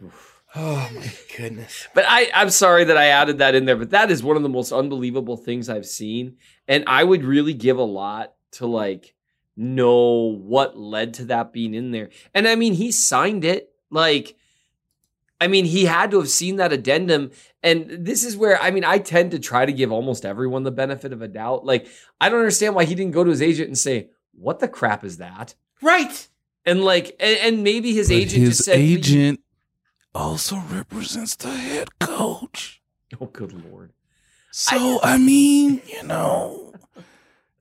Oh 0.58 0.90
my 0.94 1.12
goodness. 1.36 1.86
But 1.92 2.06
I, 2.08 2.30
I'm 2.32 2.48
sorry 2.48 2.84
that 2.84 2.96
I 2.96 3.08
added 3.08 3.38
that 3.38 3.54
in 3.54 3.66
there, 3.66 3.76
but 3.76 3.90
that 3.90 4.10
is 4.10 4.22
one 4.22 4.38
of 4.38 4.42
the 4.42 4.48
most 4.48 4.72
unbelievable 4.72 5.36
things 5.36 5.68
I've 5.68 5.84
seen. 5.84 6.36
And 6.66 6.82
I 6.86 7.04
would 7.04 7.24
really 7.24 7.52
give 7.52 7.76
a 7.76 7.82
lot 7.82 8.32
to 8.52 8.66
like 8.66 9.14
know 9.54 10.34
what 10.34 10.78
led 10.78 11.12
to 11.14 11.26
that 11.26 11.52
being 11.52 11.74
in 11.74 11.90
there. 11.90 12.08
And 12.32 12.48
I 12.48 12.54
mean, 12.54 12.72
he 12.72 12.90
signed 12.90 13.44
it. 13.44 13.70
Like, 13.90 14.35
I 15.40 15.48
mean, 15.48 15.66
he 15.66 15.84
had 15.84 16.10
to 16.12 16.18
have 16.18 16.30
seen 16.30 16.56
that 16.56 16.72
addendum. 16.72 17.30
And 17.62 18.06
this 18.06 18.24
is 18.24 18.36
where, 18.36 18.60
I 18.60 18.70
mean, 18.70 18.84
I 18.84 18.98
tend 18.98 19.32
to 19.32 19.38
try 19.38 19.66
to 19.66 19.72
give 19.72 19.92
almost 19.92 20.24
everyone 20.24 20.62
the 20.62 20.70
benefit 20.70 21.12
of 21.12 21.20
a 21.20 21.28
doubt. 21.28 21.64
Like, 21.64 21.86
I 22.20 22.28
don't 22.28 22.38
understand 22.40 22.74
why 22.74 22.84
he 22.84 22.94
didn't 22.94 23.12
go 23.12 23.24
to 23.24 23.30
his 23.30 23.42
agent 23.42 23.68
and 23.68 23.78
say, 23.78 24.10
What 24.32 24.60
the 24.60 24.68
crap 24.68 25.04
is 25.04 25.18
that? 25.18 25.54
Right. 25.82 26.28
And 26.64 26.84
like, 26.84 27.16
and, 27.20 27.38
and 27.38 27.64
maybe 27.64 27.92
his 27.92 28.08
But 28.08 28.16
agent 28.16 28.42
his 28.42 28.56
just 28.56 28.64
said, 28.64 28.78
agent 28.78 29.40
also 30.14 30.56
represents 30.56 31.36
the 31.36 31.50
head 31.50 31.98
coach. 31.98 32.80
Oh, 33.20 33.26
good 33.26 33.52
lord. 33.70 33.92
So 34.50 35.00
I, 35.02 35.18
mean, 35.18 35.82
you 35.86 36.02
know, 36.04 36.65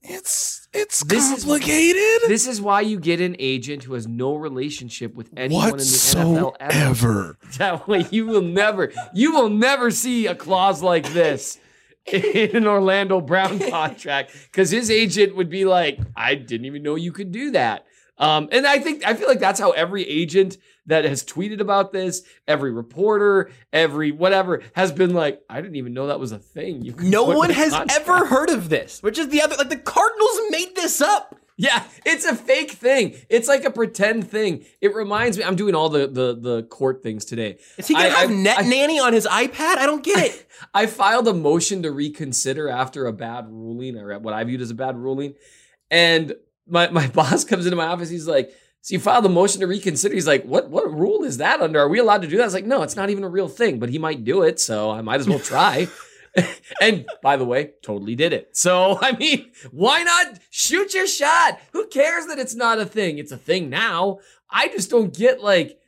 it's 0.07 0.67
it's 0.73 1.03
This 1.03 1.31
is- 1.31 1.43
complicated. 1.43 2.21
This 2.27 2.47
is 2.47 2.61
why 2.61 2.81
you 2.81 2.99
get 2.99 3.21
an 3.21 3.35
agent 3.39 3.83
who 3.83 3.93
has 3.93 4.07
no 4.07 4.35
relationship 4.35 5.15
with 5.15 5.29
anyone 5.37 5.69
in 5.71 5.77
the 5.77 5.83
NFL 5.83 6.55
ever. 6.59 6.73
whatsoever. 6.73 7.37
That 7.57 7.87
way 7.87 8.05
you 8.11 8.25
will 8.25 8.41
never, 8.41 8.91
you 9.13 9.31
will 9.33 9.49
never 9.49 9.89
see 9.91 10.27
a 10.27 10.35
clause 10.35 10.81
like 10.83 11.11
this 11.13 11.57
in 12.11 12.55
an 12.55 12.67
Orlando 12.67 13.21
Brown 13.21 13.59
contract 13.69 14.31
because 14.51 14.69
his 14.71 14.91
agent 14.91 15.35
would 15.35 15.49
be 15.49 15.65
like, 15.65 15.99
I 16.15 16.35
didn't 16.35 16.65
even 16.65 16.83
know 16.83 16.95
you 16.95 17.11
could 17.11 17.31
do 17.31 17.51
that. 17.51 17.85
Um, 18.17 18.47
and 18.51 18.65
I 18.67 18.79
think 18.79 19.05
I 19.05 19.13
feel 19.13 19.27
like 19.27 19.39
that's 19.39 19.59
how 19.59 19.71
every 19.71 20.03
agent 20.07 20.57
that 20.87 21.05
has 21.05 21.23
tweeted 21.23 21.59
about 21.59 21.91
this, 21.91 22.21
every 22.47 22.71
reporter, 22.71 23.51
every 23.73 24.11
whatever 24.11 24.61
has 24.75 24.91
been 24.91 25.13
like, 25.13 25.41
I 25.49 25.61
didn't 25.61 25.77
even 25.77 25.93
know 25.93 26.07
that 26.07 26.19
was 26.19 26.31
a 26.31 26.39
thing. 26.39 26.93
No 26.99 27.23
one 27.23 27.49
has 27.49 27.73
contract." 27.73 28.01
ever 28.01 28.25
heard 28.25 28.49
of 28.49 28.69
this, 28.69 29.01
which 29.01 29.17
is 29.17 29.29
the 29.29 29.41
other. 29.41 29.55
Like 29.57 29.69
the 29.69 29.77
Cardinals 29.77 30.39
made 30.49 30.75
this 30.75 31.01
up. 31.01 31.35
Yeah, 31.57 31.83
it's 32.05 32.25
a 32.25 32.35
fake 32.35 32.71
thing. 32.71 33.15
It's 33.29 33.47
like 33.47 33.63
a 33.63 33.71
pretend 33.71 34.29
thing. 34.29 34.65
It 34.81 34.93
reminds 34.93 35.37
me. 35.37 35.45
I'm 35.45 35.55
doing 35.55 35.73
all 35.73 35.87
the 35.87 36.05
the 36.05 36.35
the 36.37 36.63
court 36.63 37.01
things 37.01 37.23
today. 37.23 37.59
Is 37.77 37.87
he 37.87 37.93
gonna 37.93 38.07
I- 38.09 38.11
have 38.11 38.29
I- 38.29 38.33
Net 38.33 38.59
I- 38.59 38.67
Nanny 38.67 38.99
on 38.99 39.13
his 39.13 39.25
iPad? 39.25 39.77
I 39.77 39.85
don't 39.85 40.03
get 40.03 40.19
it. 40.19 40.49
I 40.73 40.85
filed 40.85 41.29
a 41.29 41.33
motion 41.33 41.83
to 41.83 41.91
reconsider 41.91 42.67
after 42.67 43.07
a 43.07 43.13
bad 43.13 43.45
ruling, 43.49 43.97
or 43.97 44.19
what 44.19 44.33
I 44.33 44.43
viewed 44.43 44.59
as 44.61 44.69
a 44.69 44.75
bad 44.75 44.97
ruling. 44.97 45.35
And 45.89 46.33
my, 46.67 46.89
my 46.89 47.07
boss 47.13 47.43
comes 47.45 47.65
into 47.65 47.75
my 47.77 47.85
office. 47.85 48.09
He's 48.09 48.27
like, 48.27 48.51
So 48.85 48.93
you 48.93 48.99
filed 48.99 49.25
a 49.25 49.29
motion 49.29 49.61
to 49.61 49.67
reconsider. 49.67 50.13
He's 50.13 50.27
like, 50.27 50.43
What 50.43 50.69
what 50.69 50.93
rule 50.93 51.23
is 51.23 51.37
that 51.37 51.59
under? 51.59 51.79
Are 51.79 51.89
we 51.89 51.97
allowed 51.97 52.21
to 52.21 52.27
do 52.27 52.37
that? 52.37 52.43
I 52.43 52.45
was 52.45 52.53
like, 52.53 52.67
No, 52.67 52.83
it's 52.83 52.95
not 52.95 53.09
even 53.09 53.23
a 53.23 53.29
real 53.29 53.47
thing, 53.47 53.79
but 53.79 53.89
he 53.89 53.97
might 53.97 54.23
do 54.23 54.43
it. 54.43 54.59
So 54.59 54.91
I 54.91 55.01
might 55.01 55.19
as 55.19 55.27
well 55.27 55.39
try. 55.39 55.87
and 56.81 57.03
by 57.23 57.35
the 57.35 57.45
way, 57.45 57.71
totally 57.81 58.13
did 58.13 58.31
it. 58.31 58.55
So, 58.55 58.99
I 59.01 59.13
mean, 59.13 59.49
why 59.71 60.03
not 60.03 60.37
shoot 60.51 60.93
your 60.93 61.07
shot? 61.07 61.59
Who 61.73 61.87
cares 61.87 62.27
that 62.27 62.37
it's 62.37 62.53
not 62.53 62.77
a 62.77 62.85
thing? 62.85 63.17
It's 63.17 63.31
a 63.31 63.37
thing 63.37 63.71
now. 63.71 64.19
I 64.51 64.67
just 64.67 64.91
don't 64.91 65.11
get 65.11 65.41
like, 65.41 65.79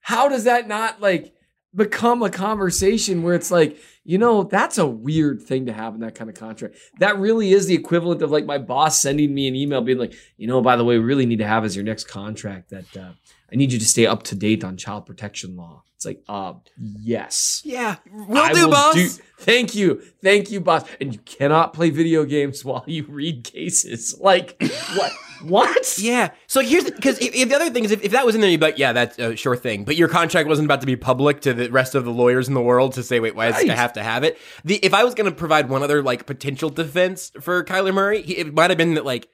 how 0.00 0.30
does 0.30 0.44
that 0.44 0.66
not 0.66 1.02
like 1.02 1.31
become 1.74 2.22
a 2.22 2.30
conversation 2.30 3.22
where 3.22 3.34
it's 3.34 3.50
like, 3.50 3.78
you 4.04 4.18
know, 4.18 4.42
that's 4.42 4.78
a 4.78 4.86
weird 4.86 5.40
thing 5.42 5.66
to 5.66 5.72
have 5.72 5.94
in 5.94 6.00
that 6.00 6.14
kind 6.14 6.28
of 6.28 6.36
contract. 6.36 6.76
That 6.98 7.18
really 7.18 7.52
is 7.52 7.66
the 7.66 7.74
equivalent 7.74 8.20
of 8.22 8.30
like 8.30 8.44
my 8.44 8.58
boss 8.58 9.00
sending 9.00 9.32
me 9.34 9.48
an 9.48 9.54
email 9.56 9.80
being 9.80 9.98
like, 9.98 10.14
you 10.36 10.46
know, 10.46 10.60
by 10.60 10.76
the 10.76 10.84
way, 10.84 10.98
we 10.98 11.04
really 11.04 11.26
need 11.26 11.38
to 11.38 11.46
have 11.46 11.64
as 11.64 11.74
your 11.76 11.84
next 11.84 12.04
contract 12.08 12.70
that 12.70 12.96
uh, 12.96 13.12
I 13.52 13.56
need 13.56 13.72
you 13.72 13.78
to 13.78 13.84
stay 13.84 14.06
up 14.06 14.22
to 14.24 14.34
date 14.34 14.64
on 14.64 14.76
child 14.76 15.06
protection 15.06 15.56
law. 15.56 15.82
It's 15.96 16.04
like, 16.04 16.22
uh, 16.28 16.54
yes. 16.78 17.62
Yeah, 17.64 17.96
we'll 18.10 18.42
I 18.42 18.52
do, 18.52 18.64
will 18.64 18.72
boss. 18.72 18.94
do- 18.94 19.22
thank 19.38 19.74
you. 19.76 20.02
Thank 20.22 20.50
you, 20.50 20.60
boss. 20.60 20.84
And 21.00 21.12
you 21.14 21.20
cannot 21.20 21.72
play 21.72 21.90
video 21.90 22.24
games 22.24 22.64
while 22.64 22.82
you 22.88 23.06
read 23.08 23.44
cases. 23.44 24.18
Like, 24.22 24.56
what? 24.96 25.12
What? 25.42 25.98
Yeah. 25.98 26.30
So 26.46 26.60
here's 26.60 26.84
because 26.90 27.18
the 27.18 27.54
other 27.54 27.70
thing 27.70 27.84
is 27.84 27.90
if, 27.90 28.02
if 28.04 28.12
that 28.12 28.24
was 28.26 28.34
in 28.34 28.40
there, 28.40 28.50
you'd 28.50 28.60
be 28.60 28.66
like, 28.66 28.78
yeah, 28.78 28.92
that's 28.92 29.18
a 29.18 29.36
sure 29.36 29.56
thing. 29.56 29.84
But 29.84 29.96
your 29.96 30.08
contract 30.08 30.48
wasn't 30.48 30.66
about 30.66 30.80
to 30.80 30.86
be 30.86 30.96
public 30.96 31.40
to 31.42 31.52
the 31.54 31.70
rest 31.70 31.94
of 31.94 32.04
the 32.04 32.12
lawyers 32.12 32.48
in 32.48 32.54
the 32.54 32.60
world 32.62 32.92
to 32.94 33.02
say, 33.02 33.20
wait, 33.20 33.34
why 33.34 33.46
does 33.46 33.56
this 33.56 33.64
guy 33.64 33.70
Right. 33.70 33.78
have 33.78 33.92
to 33.94 34.02
have 34.02 34.24
it? 34.24 34.38
The 34.64 34.76
if 34.76 34.94
I 34.94 35.04
was 35.04 35.14
going 35.14 35.30
to 35.30 35.36
provide 35.36 35.68
one 35.68 35.82
other 35.82 36.02
like 36.02 36.26
potential 36.26 36.70
defense 36.70 37.30
for 37.40 37.64
Kyler 37.64 37.92
Murray, 37.92 38.22
he, 38.22 38.36
it 38.38 38.54
might 38.54 38.70
have 38.70 38.78
been 38.78 38.94
that 38.94 39.04
like. 39.04 39.28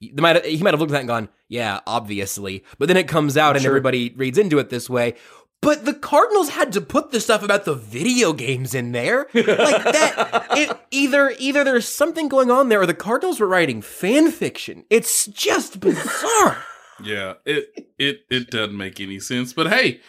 He 0.00 0.12
might 0.16 0.36
have, 0.36 0.44
he 0.44 0.62
might 0.62 0.74
have 0.74 0.78
looked 0.80 0.92
at 0.92 0.94
that 0.94 1.00
and 1.00 1.08
gone, 1.08 1.28
yeah, 1.48 1.80
obviously. 1.84 2.62
But 2.78 2.86
then 2.86 2.96
it 2.96 3.08
comes 3.08 3.36
out 3.36 3.56
and 3.56 3.66
everybody 3.66 4.14
reads 4.16 4.38
into 4.38 4.60
it 4.60 4.70
this 4.70 4.88
way. 4.88 5.14
But 5.60 5.84
the 5.84 5.94
Cardinals 5.94 6.50
had 6.50 6.72
to 6.72 6.80
put 6.80 7.10
the 7.10 7.20
stuff 7.20 7.42
about 7.42 7.64
the 7.64 7.74
video 7.74 8.32
games 8.32 8.74
in 8.74 8.92
there. 8.92 9.26
Like 9.34 9.44
that 9.44 10.46
it, 10.52 10.78
either 10.90 11.34
either 11.38 11.64
there's 11.64 11.88
something 11.88 12.28
going 12.28 12.50
on 12.50 12.68
there 12.68 12.82
or 12.82 12.86
the 12.86 12.94
Cardinals 12.94 13.40
were 13.40 13.48
writing 13.48 13.82
fan 13.82 14.30
fiction. 14.30 14.84
It's 14.88 15.26
just 15.26 15.80
bizarre. 15.80 16.64
Yeah, 17.02 17.34
it 17.44 17.68
it 17.98 18.20
it 18.30 18.50
doesn't 18.50 18.76
make 18.76 19.00
any 19.00 19.18
sense. 19.18 19.52
But 19.52 19.68
hey, 19.68 20.00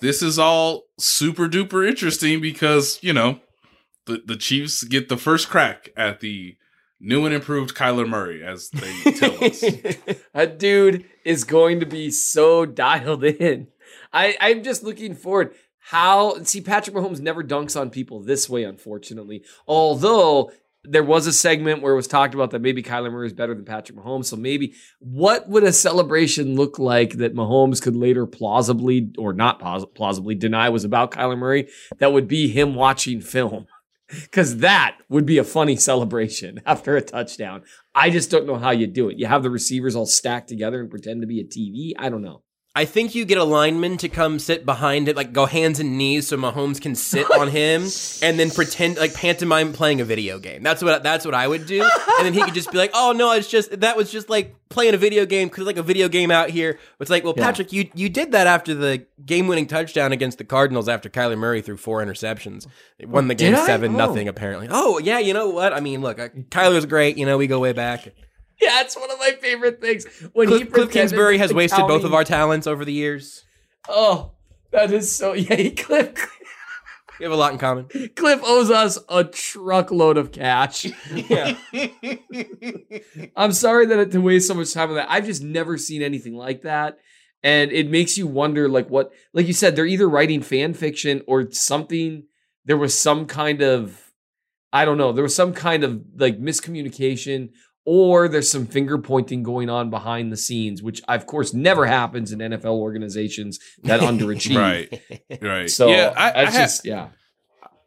this 0.00 0.22
is 0.22 0.38
all 0.38 0.84
super 0.98 1.48
duper 1.48 1.88
interesting 1.88 2.40
because 2.40 2.98
you 3.02 3.12
know 3.12 3.40
the 4.06 4.22
the 4.26 4.36
Chiefs 4.36 4.84
get 4.84 5.08
the 5.08 5.16
first 5.16 5.48
crack 5.48 5.90
at 5.96 6.20
the 6.20 6.56
new 7.00 7.24
and 7.24 7.34
improved 7.34 7.74
Kyler 7.74 8.08
Murray, 8.08 8.42
as 8.44 8.70
they 8.70 9.12
tell 9.12 9.44
us. 9.44 9.60
that 10.34 10.58
dude 10.58 11.04
is 11.24 11.44
going 11.44 11.80
to 11.80 11.86
be 11.86 12.10
so 12.10 12.66
dialed 12.66 13.24
in. 13.24 13.68
I, 14.12 14.36
I'm 14.40 14.62
just 14.62 14.82
looking 14.82 15.14
forward. 15.14 15.54
How 15.78 16.42
see 16.42 16.60
Patrick 16.60 16.94
Mahomes 16.94 17.20
never 17.20 17.42
dunks 17.42 17.80
on 17.80 17.90
people 17.90 18.22
this 18.22 18.48
way, 18.48 18.64
unfortunately. 18.64 19.42
Although 19.66 20.50
there 20.84 21.04
was 21.04 21.26
a 21.26 21.32
segment 21.32 21.82
where 21.82 21.92
it 21.92 21.96
was 21.96 22.06
talked 22.06 22.34
about 22.34 22.50
that 22.50 22.62
maybe 22.62 22.82
Kyler 22.82 23.12
Murray 23.12 23.26
is 23.26 23.32
better 23.32 23.54
than 23.54 23.64
Patrick 23.64 23.98
Mahomes. 23.98 24.26
So 24.26 24.36
maybe 24.36 24.74
what 25.00 25.48
would 25.48 25.64
a 25.64 25.72
celebration 25.72 26.56
look 26.56 26.78
like 26.78 27.14
that 27.14 27.34
Mahomes 27.34 27.82
could 27.82 27.96
later 27.96 28.26
plausibly 28.26 29.10
or 29.18 29.32
not 29.32 29.60
plausibly 29.94 30.34
deny 30.34 30.68
was 30.68 30.84
about 30.84 31.10
Kyler 31.10 31.38
Murray? 31.38 31.68
That 31.98 32.12
would 32.12 32.28
be 32.28 32.48
him 32.48 32.74
watching 32.74 33.20
film. 33.20 33.66
Because 34.10 34.56
that 34.60 34.96
would 35.10 35.26
be 35.26 35.36
a 35.36 35.44
funny 35.44 35.76
celebration 35.76 36.62
after 36.66 36.96
a 36.96 37.02
touchdown. 37.02 37.62
I 37.94 38.08
just 38.08 38.30
don't 38.30 38.46
know 38.46 38.56
how 38.56 38.70
you 38.70 38.86
do 38.86 39.10
it. 39.10 39.18
You 39.18 39.26
have 39.26 39.42
the 39.42 39.50
receivers 39.50 39.94
all 39.94 40.06
stacked 40.06 40.48
together 40.48 40.80
and 40.80 40.88
pretend 40.88 41.20
to 41.20 41.26
be 41.26 41.40
a 41.40 41.44
TV. 41.44 41.92
I 41.98 42.08
don't 42.08 42.22
know. 42.22 42.42
I 42.78 42.84
think 42.84 43.16
you 43.16 43.24
get 43.24 43.38
a 43.38 43.44
lineman 43.44 43.96
to 43.98 44.08
come 44.08 44.38
sit 44.38 44.64
behind 44.64 45.08
it, 45.08 45.16
like 45.16 45.32
go 45.32 45.46
hands 45.46 45.80
and 45.80 45.98
knees, 45.98 46.28
so 46.28 46.36
Mahomes 46.36 46.80
can 46.80 46.94
sit 46.94 47.28
on 47.28 47.48
him, 47.60 47.82
and 48.22 48.38
then 48.38 48.50
pretend 48.52 48.98
like 48.98 49.14
pantomime 49.14 49.72
playing 49.72 50.00
a 50.00 50.04
video 50.04 50.38
game. 50.38 50.62
That's 50.62 50.80
what 50.80 51.02
that's 51.02 51.24
what 51.24 51.34
I 51.34 51.48
would 51.48 51.66
do, 51.66 51.82
and 51.82 52.24
then 52.26 52.32
he 52.34 52.42
could 52.42 52.54
just 52.54 52.70
be 52.70 52.78
like, 52.78 52.92
"Oh 52.94 53.10
no, 53.10 53.32
it's 53.32 53.48
just 53.48 53.80
that 53.80 53.96
was 53.96 54.12
just 54.12 54.30
like 54.30 54.54
playing 54.68 54.94
a 54.94 54.96
video 54.98 55.26
game 55.26 55.48
because 55.48 55.66
like 55.66 55.76
a 55.76 55.82
video 55.82 56.08
game 56.08 56.30
out 56.30 56.50
here." 56.50 56.78
It's 57.00 57.10
like, 57.10 57.24
well, 57.24 57.34
Yeah. 57.36 57.46
Patrick, 57.46 57.72
you 57.72 57.90
you 57.94 58.08
did 58.08 58.30
that 58.30 58.46
after 58.46 58.74
the 58.74 59.04
game-winning 59.26 59.66
touchdown 59.66 60.12
against 60.12 60.38
the 60.38 60.44
Cardinals 60.44 60.88
after 60.88 61.08
Kyler 61.08 61.36
Murray 61.36 61.60
threw 61.62 61.76
four 61.76 62.00
interceptions. 62.04 62.68
They 63.00 63.06
won 63.06 63.26
the 63.26 63.34
game 63.34 63.54
Did 63.54 63.60
I? 63.60 63.66
seven 63.66 63.94
Oh. 63.96 63.98
nothing 64.06 64.28
apparently. 64.28 64.68
Oh 64.70 64.98
yeah, 64.98 65.18
you 65.18 65.34
know 65.34 65.48
what? 65.48 65.72
I 65.72 65.80
mean, 65.80 66.00
look, 66.00 66.20
uh, 66.20 66.28
Kyler's 66.50 66.86
great. 66.86 67.18
You 67.18 67.26
know, 67.26 67.36
we 67.38 67.48
go 67.48 67.58
way 67.58 67.72
back. 67.72 68.08
Yeah, 68.60 68.80
it's 68.80 68.96
one 68.96 69.10
of 69.10 69.18
my 69.20 69.36
favorite 69.40 69.80
things. 69.80 70.04
When 70.32 70.48
he 70.48 70.54
Cliff, 70.54 70.60
Cliff 70.60 70.70
pretended 70.70 70.92
Kingsbury 70.92 71.38
has 71.38 71.50
to 71.50 71.56
wasted 71.56 71.86
both 71.86 72.02
of 72.02 72.12
our 72.12 72.24
talents 72.24 72.66
over 72.66 72.84
the 72.84 72.92
years. 72.92 73.44
Oh, 73.88 74.32
that 74.72 74.90
is 74.92 75.14
so. 75.14 75.32
Yeah, 75.34 75.54
he, 75.54 75.70
Cliff. 75.70 76.28
We 77.18 77.24
have 77.24 77.32
a 77.32 77.36
lot 77.36 77.52
in 77.52 77.58
common. 77.58 77.88
Cliff 78.14 78.40
owes 78.44 78.70
us 78.70 78.98
a 79.08 79.24
truckload 79.24 80.16
of 80.16 80.32
cash. 80.32 80.86
Yeah. 81.12 81.56
I'm 83.36 83.52
sorry 83.52 83.86
that 83.86 83.98
it 83.98 84.12
to 84.12 84.20
waste 84.20 84.48
so 84.48 84.54
much 84.54 84.72
time 84.72 84.90
on 84.90 84.96
that. 84.96 85.10
I've 85.10 85.26
just 85.26 85.42
never 85.42 85.76
seen 85.76 86.02
anything 86.02 86.34
like 86.34 86.62
that. 86.62 86.98
And 87.42 87.70
it 87.72 87.88
makes 87.88 88.18
you 88.18 88.26
wonder, 88.26 88.68
like 88.68 88.88
what, 88.88 89.12
like 89.32 89.46
you 89.46 89.52
said, 89.52 89.76
they're 89.76 89.86
either 89.86 90.08
writing 90.08 90.42
fan 90.42 90.74
fiction 90.74 91.22
or 91.26 91.50
something. 91.50 92.24
There 92.64 92.76
was 92.76 92.98
some 92.98 93.26
kind 93.26 93.62
of, 93.62 94.12
I 94.72 94.84
don't 94.84 94.98
know, 94.98 95.12
there 95.12 95.22
was 95.22 95.34
some 95.34 95.54
kind 95.54 95.84
of 95.84 96.02
like 96.16 96.40
miscommunication, 96.40 97.50
or 97.90 98.28
there's 98.28 98.50
some 98.50 98.66
finger 98.66 98.98
pointing 98.98 99.42
going 99.42 99.70
on 99.70 99.88
behind 99.88 100.30
the 100.30 100.36
scenes, 100.36 100.82
which 100.82 101.00
of 101.08 101.24
course 101.24 101.54
never 101.54 101.86
happens 101.86 102.32
in 102.32 102.38
NFL 102.38 102.66
organizations 102.66 103.58
that 103.82 104.00
underachieve. 104.02 104.58
right, 104.58 105.40
right. 105.40 105.70
So 105.70 105.88
yeah, 105.88 106.12
I, 106.14 106.28
I 106.28 106.44
that's 106.44 106.54
ha- 106.54 106.62
just 106.62 106.84
yeah. 106.84 107.08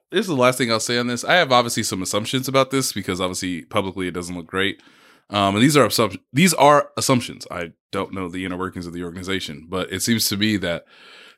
this 0.09 0.21
is 0.21 0.27
the 0.27 0.33
last 0.33 0.57
thing 0.57 0.71
I'll 0.71 0.79
say 0.79 0.97
on 0.97 1.05
this. 1.05 1.23
I 1.23 1.35
have 1.35 1.51
obviously 1.51 1.83
some 1.83 2.01
assumptions 2.01 2.47
about 2.47 2.71
this 2.71 2.91
because 2.91 3.21
obviously 3.21 3.61
publicly 3.61 4.07
it 4.07 4.15
doesn't 4.15 4.35
look 4.35 4.47
great. 4.47 4.81
Um, 5.29 5.53
and 5.53 5.63
these 5.63 5.77
are 5.77 5.85
assump- 5.85 6.19
these 6.33 6.55
are 6.55 6.89
assumptions. 6.97 7.45
I 7.51 7.73
don't 7.91 8.11
know 8.11 8.27
the 8.27 8.43
inner 8.43 8.57
workings 8.57 8.87
of 8.87 8.93
the 8.93 9.03
organization, 9.03 9.67
but 9.69 9.93
it 9.93 10.01
seems 10.01 10.27
to 10.29 10.35
be 10.35 10.57
that 10.57 10.85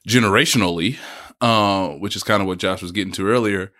generationally, 0.07 0.99
uh, 1.41 1.89
which 1.95 2.15
is 2.15 2.23
kind 2.23 2.39
of 2.39 2.47
what 2.47 2.59
Josh 2.59 2.81
was 2.81 2.93
getting 2.93 3.11
to 3.11 3.27
earlier, 3.27 3.73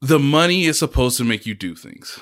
the 0.00 0.20
money 0.20 0.66
is 0.66 0.78
supposed 0.78 1.16
to 1.16 1.24
make 1.24 1.44
you 1.44 1.56
do 1.56 1.74
things. 1.74 2.20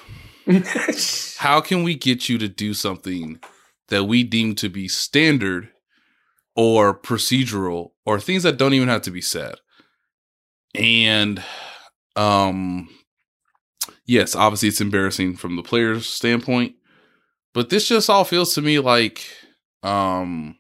How 1.39 1.61
can 1.61 1.83
we 1.83 1.95
get 1.95 2.29
you 2.29 2.39
to 2.39 2.49
do 2.49 2.75
something 2.75 3.41
that 3.89 4.05
we 4.05 4.25
deem 4.25 4.55
to 4.57 4.69
be 4.69 4.89
standard 4.89 5.71
or 6.57 6.99
procedural 6.99 7.91
or 8.05 8.19
things 8.19 8.43
that 8.43 8.57
don't 8.57 8.73
even 8.75 8.89
have 8.89 9.03
to 9.03 9.11
be 9.11 9.21
said. 9.21 9.57
And 10.75 11.43
um 12.17 12.89
yes, 14.07 14.35
obviously 14.35 14.69
it's 14.69 14.81
embarrassing 14.81 15.37
from 15.37 15.57
the 15.57 15.63
player's 15.63 16.07
standpoint, 16.07 16.75
but 17.55 17.71
this 17.71 17.89
just 17.89 18.11
all 18.11 18.25
feels 18.25 18.55
to 18.55 18.63
me 18.63 18.79
like 18.79 19.27
um 19.83 20.57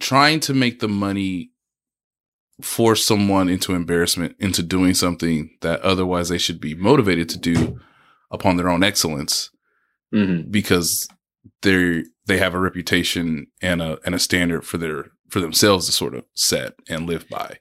trying 0.00 0.40
to 0.40 0.54
make 0.54 0.80
the 0.80 0.88
money 0.88 1.50
force 2.62 3.04
someone 3.04 3.48
into 3.48 3.74
embarrassment 3.74 4.34
into 4.38 4.62
doing 4.62 4.94
something 4.94 5.50
that 5.60 5.80
otherwise 5.82 6.28
they 6.28 6.38
should 6.38 6.60
be 6.60 6.74
motivated 6.74 7.28
to 7.28 7.38
do 7.38 7.78
upon 8.30 8.56
their 8.56 8.68
own 8.68 8.82
excellence 8.82 9.50
Mm-hmm. 10.14 10.50
because 10.50 11.06
they 11.60 12.02
they 12.26 12.38
have 12.38 12.54
a 12.54 12.58
reputation 12.58 13.46
and 13.60 13.82
a 13.82 13.98
and 14.06 14.14
a 14.14 14.18
standard 14.18 14.64
for 14.64 14.78
their 14.78 15.10
for 15.28 15.38
themselves 15.40 15.84
to 15.84 15.92
sort 15.92 16.14
of 16.14 16.24
set 16.34 16.72
and 16.88 17.06
live 17.06 17.28
by. 17.28 17.58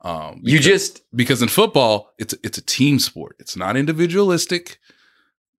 Um, 0.00 0.40
You 0.42 0.58
just 0.58 1.02
because 1.14 1.42
in 1.42 1.48
football 1.48 2.12
it's 2.18 2.34
it's 2.42 2.56
a 2.56 2.62
team 2.64 2.98
sport. 2.98 3.36
It's 3.38 3.56
not 3.56 3.76
individualistic. 3.76 4.78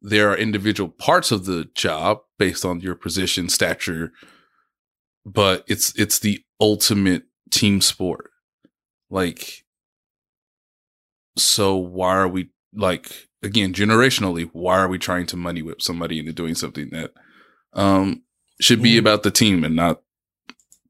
There 0.01 0.27
are 0.29 0.35
individual 0.35 0.89
parts 0.89 1.31
of 1.31 1.45
the 1.45 1.69
job 1.75 2.21
based 2.39 2.65
on 2.65 2.81
your 2.81 2.95
position, 2.95 3.47
stature, 3.47 4.11
but 5.23 5.63
it's 5.67 5.93
it's 5.99 6.17
the 6.17 6.43
ultimate 6.59 7.23
team 7.51 7.79
sport. 7.79 8.31
Like 9.13 9.63
so 11.37 11.75
why 11.75 12.15
are 12.15 12.27
we 12.27 12.49
like 12.73 13.27
again 13.41 13.73
generationally 13.73 14.49
why 14.53 14.77
are 14.77 14.87
we 14.87 14.97
trying 14.97 15.25
to 15.27 15.37
money 15.37 15.61
whip 15.61 15.81
somebody 15.81 16.19
into 16.19 16.33
doing 16.33 16.55
something 16.55 16.89
that 16.91 17.11
um 17.73 18.23
should 18.59 18.81
be 18.81 18.91
Yeah. 18.91 18.99
about 18.99 19.23
the 19.23 19.31
team 19.31 19.63
and 19.63 19.75
not 19.75 20.01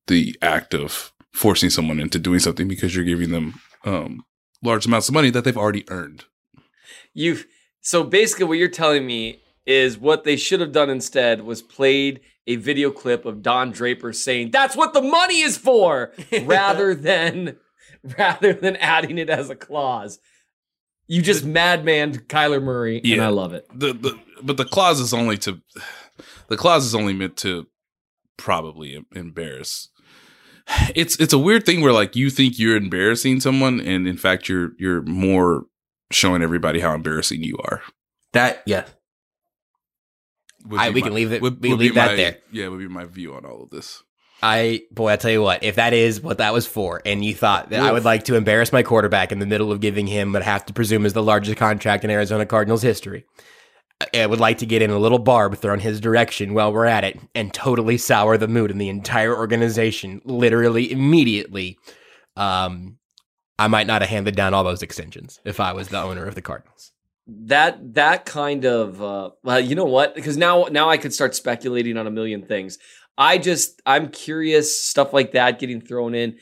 the 0.08 0.36
act 0.42 0.74
of 0.74 1.12
forcing 1.34 1.70
someone 1.70 2.00
into 2.00 2.20
doing 2.20 2.40
something 2.40 2.68
because 2.68 2.96
you're 2.96 3.06
giving 3.06 3.32
them 3.32 3.60
um 3.86 4.24
large 4.62 4.86
amounts 4.86 5.08
of 5.10 5.14
money 5.14 5.30
that 5.30 5.44
they've 5.44 5.58
already 5.58 5.84
earned. 5.90 6.26
You've 7.14 7.46
so 7.82 8.04
basically 8.04 8.46
what 8.46 8.58
you're 8.58 8.68
telling 8.70 9.06
me 9.06 9.42
is 9.66 9.98
what 9.98 10.24
they 10.24 10.36
should 10.38 10.60
have 10.62 10.72
done 10.72 10.90
instead 10.90 11.42
was 11.42 11.62
played 11.62 12.20
a 12.48 12.58
video 12.58 12.92
clip 12.92 13.26
of 13.26 13.42
Don 13.42 13.72
Draper 13.72 14.12
saying 14.14 14.52
that's 14.52 14.76
what 14.76 14.94
the 14.94 15.02
money 15.02 15.42
is 15.42 15.58
for 15.58 16.12
rather 16.44 16.94
than 16.94 17.58
rather 18.18 18.54
than 18.54 18.76
adding 18.78 19.18
it 19.18 19.30
as 19.30 19.50
a 19.50 19.56
clause. 19.56 20.20
You 21.08 21.22
just 21.22 21.44
madman 21.46 22.14
Kyler 22.18 22.62
Murray 22.64 23.02
and 23.04 23.22
I 23.22 23.28
love 23.28 23.54
it. 23.54 23.68
The 23.74 23.94
the 23.94 24.20
but 24.42 24.58
the 24.58 24.66
clause 24.66 25.00
is 25.00 25.14
only 25.14 25.38
to 25.40 25.62
the 26.48 26.58
clause 26.58 26.86
is 26.86 26.96
only 26.96 27.14
meant 27.14 27.36
to 27.38 27.68
probably 28.38 29.04
embarrass. 29.14 29.90
It's 30.96 31.18
it's 31.20 31.34
a 31.34 31.38
weird 31.38 31.66
thing 31.66 31.82
where 31.82 31.92
like 31.92 32.16
you 32.16 32.30
think 32.30 32.58
you're 32.58 32.78
embarrassing 32.78 33.42
someone 33.42 33.82
and 33.82 34.08
in 34.08 34.18
fact 34.18 34.48
you're 34.48 34.72
you're 34.80 35.02
more 35.02 35.66
showing 36.12 36.42
everybody 36.42 36.80
how 36.80 36.94
embarrassing 36.96 37.44
you 37.44 37.58
are. 37.66 37.82
That 38.32 38.64
yeah. 38.66 38.86
I- 40.78 40.90
be 40.90 40.96
we 40.96 41.02
can 41.02 41.14
leave 41.14 41.34
it- 41.34 41.42
would- 41.42 41.62
we 41.62 41.70
would 41.70 41.80
leave 41.80 41.96
that 41.96 42.12
my- 42.12 42.16
there. 42.16 42.38
Yeah, 42.52 42.70
would 42.70 42.80
be 42.80 42.88
my 42.88 43.04
view 43.06 43.34
on 43.36 43.46
all 43.46 43.64
of 43.64 43.70
this. 43.72 44.04
I 44.46 44.82
boy, 44.92 45.10
I 45.10 45.16
tell 45.16 45.32
you 45.32 45.42
what, 45.42 45.64
if 45.64 45.76
that 45.76 45.94
is 45.94 46.20
what 46.22 46.38
that 46.40 46.52
was 46.54 46.68
for, 46.68 47.02
and 47.06 47.24
you 47.24 47.34
thought 47.34 47.70
that 47.70 47.80
I 47.80 47.94
would 47.94 48.04
like 48.04 48.26
to 48.26 48.36
embarrass 48.36 48.74
my 48.74 48.84
quarterback 48.84 49.32
in 49.32 49.40
the 49.40 49.46
middle 49.46 49.72
of 49.72 49.80
giving 49.80 50.06
him 50.06 50.34
what 50.34 50.42
I 50.42 50.46
have 50.46 50.66
to 50.66 50.74
presume 50.74 51.06
is 51.06 51.14
the 51.14 51.24
largest 51.24 51.58
contract 51.58 52.04
in 52.04 52.10
Arizona 52.12 52.46
Cardinals 52.46 52.82
history, 52.82 53.26
I 54.14 54.26
would 54.26 54.42
like 54.42 54.58
to 54.58 54.66
get 54.66 54.82
in 54.82 54.90
a 54.90 54.98
little 55.00 55.18
barb 55.20 55.56
thrown 55.56 55.80
his 55.80 56.02
direction 56.02 56.54
while 56.54 56.74
we're 56.74 56.86
at 56.86 57.06
it 57.06 57.18
and 57.34 57.54
totally 57.54 57.98
sour 57.98 58.38
the 58.38 58.50
mood 58.50 58.70
in 58.70 58.80
the 58.80 58.90
entire 58.90 59.34
organization, 59.34 60.22
literally 60.26 60.92
immediately. 60.92 61.78
Um, 62.36 62.98
I 63.58 63.68
might 63.70 63.88
not 63.88 64.02
have 64.02 64.10
handed 64.10 64.36
down 64.36 64.54
all 64.54 64.66
those 64.66 64.82
extensions 64.82 65.40
if 65.46 65.62
I 65.62 65.72
was 65.72 65.88
the 65.88 66.02
owner 66.02 66.26
of 66.26 66.36
the 66.36 66.42
Cardinals. 66.42 66.92
that 67.26 67.94
that 67.94 68.26
kind 68.26 68.66
of 68.66 69.02
uh 69.02 69.30
well 69.44 69.60
you 69.60 69.76
know 69.76 69.86
what 69.86 70.14
because 70.14 70.36
now 70.36 70.66
now 70.70 70.90
i 70.90 70.98
could 70.98 71.14
start 71.14 71.34
speculating 71.34 71.96
on 71.96 72.06
a 72.06 72.12
million 72.12 72.42
things 72.46 72.78
i 73.18 73.38
just 73.38 73.82
i'm 73.86 74.10
curious 74.10 74.84
stuff 74.84 75.14
like 75.14 75.32
that 75.32 75.60
getting 75.60 75.82
thrown 75.82 76.16
in. 76.16 76.38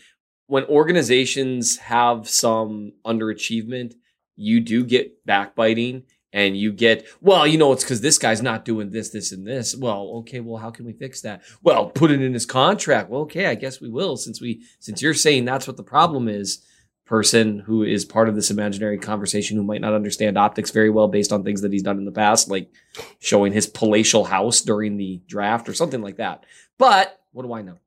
When 0.47 0.65
organizations 0.65 1.77
have 1.77 2.27
some 2.27 2.93
underachievement 3.05 3.93
you 4.35 4.59
do 4.59 4.83
get 4.83 5.25
backbiting 5.25 6.03
and 6.33 6.57
you 6.57 6.71
get 6.71 7.05
well 7.21 7.45
you 7.45 7.57
know 7.57 7.71
it's 7.71 7.83
because 7.83 8.01
this 8.01 8.17
guy's 8.17 8.41
not 8.41 8.65
doing 8.65 8.91
this 8.91 9.09
this 9.09 9.31
and 9.31 9.45
this. 9.45 9.75
Well 9.75 10.09
okay 10.19 10.39
well 10.39 10.57
how 10.57 10.71
can 10.71 10.85
we 10.85 10.93
fix 10.93 11.21
that? 11.21 11.43
Well 11.61 11.89
put 11.89 12.11
it 12.11 12.21
in 12.21 12.33
his 12.33 12.45
contract. 12.45 13.09
Well 13.09 13.21
okay 13.21 13.47
i 13.47 13.55
guess 13.55 13.79
we 13.79 13.89
will 13.89 14.17
since 14.17 14.41
we 14.41 14.63
since 14.79 15.01
you're 15.01 15.13
saying 15.13 15.45
that's 15.45 15.67
what 15.67 15.77
the 15.77 15.83
problem 15.83 16.27
is 16.27 16.65
person 17.11 17.59
who 17.59 17.83
is 17.83 18.05
part 18.05 18.29
of 18.29 18.35
this 18.35 18.49
imaginary 18.49 18.97
conversation 18.97 19.57
who 19.57 19.63
might 19.63 19.81
not 19.81 19.93
understand 19.93 20.37
optics 20.37 20.71
very 20.71 20.89
well 20.89 21.09
based 21.09 21.33
on 21.33 21.43
things 21.43 21.59
that 21.59 21.73
he's 21.73 21.83
done 21.83 21.97
in 21.97 22.05
the 22.05 22.11
past, 22.11 22.49
like 22.49 22.71
showing 23.19 23.51
his 23.51 23.67
palatial 23.67 24.23
house 24.23 24.61
during 24.61 24.95
the 24.95 25.21
draft 25.27 25.67
or 25.67 25.73
something 25.73 26.01
like 26.01 26.15
that. 26.15 26.45
But 26.77 27.19
what 27.33 27.43
do 27.43 27.51
I 27.51 27.63
know? 27.63 27.79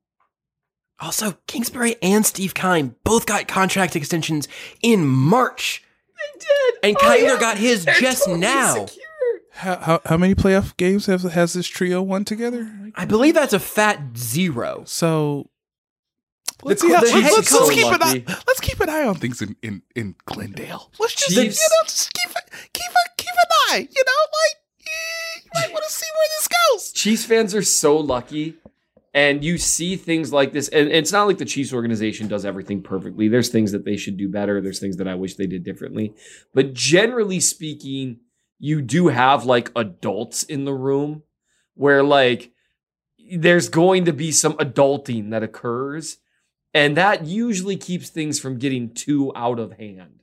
Also, 1.00 1.38
Kingsbury 1.46 1.96
and 2.02 2.26
Steve 2.26 2.52
Keim 2.52 2.96
both 3.02 3.24
got 3.24 3.48
contract 3.48 3.96
extensions 3.96 4.46
in 4.82 5.06
March. 5.06 5.82
They 6.08 6.40
did. 6.40 6.74
And 6.82 6.96
oh, 7.00 7.00
Kyler 7.00 7.40
got 7.40 7.56
his 7.56 7.86
just 7.98 8.28
now. 8.28 8.86
How, 9.52 9.76
how 9.76 10.00
how 10.04 10.16
many 10.18 10.34
playoff 10.34 10.76
games 10.76 11.06
have 11.06 11.22
has 11.22 11.54
this 11.54 11.66
trio 11.66 12.02
won 12.02 12.26
together? 12.26 12.70
I 12.94 13.06
believe 13.06 13.34
that's 13.34 13.54
a 13.54 13.60
fat 13.60 14.18
zero. 14.18 14.82
So 14.84 15.48
let's 16.64 16.82
see 16.82 16.92
how, 16.92 17.00
the 17.00 17.06
let's, 17.06 17.14
let's, 17.14 17.34
let's 17.36 17.48
so 17.50 17.70
keep 17.70 17.86
an 17.86 18.02
eye, 18.02 18.24
let's 18.26 18.60
keep 18.60 18.80
an 18.80 18.88
eye 18.88 19.04
on 19.04 19.16
things 19.16 19.42
in, 19.42 19.56
in, 19.62 19.82
in 19.94 20.14
Glendale. 20.24 20.90
Let's 20.98 21.14
just 21.14 21.34
Chiefs- 21.34 21.58
you 21.58 21.68
know 21.70 21.84
just 21.86 22.12
keep 22.12 22.30
it 22.30 22.70
keep 22.72 22.90
a 22.90 23.10
keep 23.16 23.34
an 23.34 23.50
eye. 23.70 23.88
You 23.90 24.02
know, 24.06 24.20
like 24.42 24.86
you 25.44 25.50
might 25.54 25.72
want 25.72 25.84
to 25.84 25.92
see 25.92 26.06
where 26.14 26.28
this 26.38 26.48
goes. 26.48 26.92
Chiefs 26.92 27.24
fans 27.24 27.54
are 27.54 27.62
so 27.62 27.96
lucky. 27.96 28.56
And 29.16 29.44
you 29.44 29.58
see 29.58 29.94
things 29.94 30.32
like 30.32 30.52
this, 30.52 30.66
and 30.66 30.88
it's 30.88 31.12
not 31.12 31.28
like 31.28 31.38
the 31.38 31.44
Chiefs 31.44 31.72
organization 31.72 32.26
does 32.26 32.44
everything 32.44 32.82
perfectly. 32.82 33.28
There's 33.28 33.48
things 33.48 33.70
that 33.70 33.84
they 33.84 33.96
should 33.96 34.16
do 34.16 34.28
better. 34.28 34.60
There's 34.60 34.80
things 34.80 34.96
that 34.96 35.06
I 35.06 35.14
wish 35.14 35.36
they 35.36 35.46
did 35.46 35.62
differently. 35.62 36.14
But 36.52 36.74
generally 36.74 37.38
speaking, 37.38 38.18
you 38.58 38.82
do 38.82 39.06
have 39.08 39.44
like 39.44 39.70
adults 39.76 40.42
in 40.42 40.64
the 40.64 40.74
room 40.74 41.22
where 41.74 42.02
like 42.02 42.50
there's 43.36 43.68
going 43.68 44.06
to 44.06 44.12
be 44.12 44.32
some 44.32 44.54
adulting 44.54 45.30
that 45.30 45.44
occurs. 45.44 46.18
And 46.74 46.96
that 46.96 47.24
usually 47.24 47.76
keeps 47.76 48.10
things 48.10 48.40
from 48.40 48.58
getting 48.58 48.92
too 48.92 49.32
out 49.34 49.60
of 49.60 49.72
hand. 49.72 50.20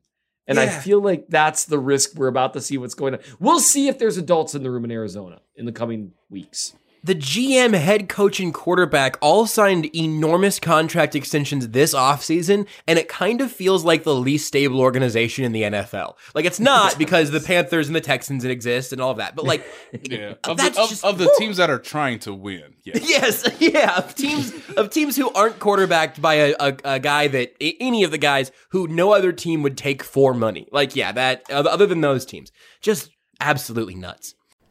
And 0.48 0.60
I 0.60 0.68
feel 0.68 1.02
like 1.02 1.28
that's 1.30 1.64
the 1.64 1.80
risk 1.80 2.16
we're 2.16 2.28
about 2.28 2.54
to 2.54 2.62
see 2.62 2.78
what's 2.78 2.94
going 2.94 3.14
on. 3.14 3.22
We'll 3.40 3.62
see 3.62 3.88
if 3.88 3.98
there's 3.98 4.18
adults 4.18 4.54
in 4.54 4.64
the 4.64 4.70
room 4.70 4.84
in 4.84 4.92
Arizona 4.92 5.40
in 5.56 5.66
the 5.66 5.72
coming 5.72 6.12
weeks. 6.30 6.74
The 7.04 7.16
GM, 7.16 7.74
head 7.74 8.10
coach, 8.10 8.40
and 8.40 8.54
quarterback 8.54 9.18
all 9.22 9.48
signed 9.48 9.90
enormous 9.96 10.60
contract 10.60 11.16
extensions 11.16 11.70
this 11.70 11.96
offseason, 11.96 12.68
and 12.88 13.00
it 13.00 13.08
kind 13.10 13.42
of 13.42 13.52
feels 13.52 13.84
like 13.84 14.04
the 14.04 14.14
least 14.14 14.46
stable 14.46 14.80
organization 14.80 15.44
in 15.44 15.52
the 15.52 15.64
NFL. 15.64 16.14
Like, 16.36 16.46
it's 16.46 16.60
not 16.60 16.96
because 17.00 17.32
the 17.32 17.40
Panthers 17.40 17.88
and 17.88 17.96
the 17.96 18.02
Texans 18.02 18.46
exist 18.46 18.94
and 18.94 19.02
all 19.02 19.10
of 19.10 19.18
that, 19.18 19.36
but 19.36 19.46
like, 19.46 19.66
Yeah, 20.04 20.36
of 20.44 20.58
the, 20.58 20.68
of, 20.68 20.90
just- 20.90 21.04
of 21.04 21.18
the 21.18 21.34
teams 21.40 21.58
that 21.58 21.72
are 21.72 21.80
trying 21.80 22.20
to 22.20 22.36
win. 22.36 22.76
Yeah, 22.84 22.98
Yes, 23.02 23.48
yeah, 23.60 23.98
of 23.98 24.14
teams 24.14 24.54
of 24.78 24.92
teams 24.92 25.16
who 25.16 25.32
aren't 25.34 25.60
quarterbacked 25.60 26.22
by 26.22 26.36
a, 26.36 26.56
a, 26.60 26.78
a 26.84 27.00
guy 27.00 27.28
that 27.30 27.56
any 27.60 28.04
of 28.04 28.12
the 28.12 28.18
guys 28.20 28.52
who 28.70 28.88
no 28.88 29.12
other 29.14 29.32
team 29.32 29.64
would 29.64 29.76
take 29.78 30.04
for 30.04 30.34
money. 30.36 30.68
Like, 30.72 30.96
yeah, 30.96 31.12
that 31.14 31.50
other 31.50 31.88
than 31.88 32.02
those 32.02 32.26
teams, 32.26 32.52
just 32.80 33.10
absolutely 33.40 33.96
nuts. 33.96 34.36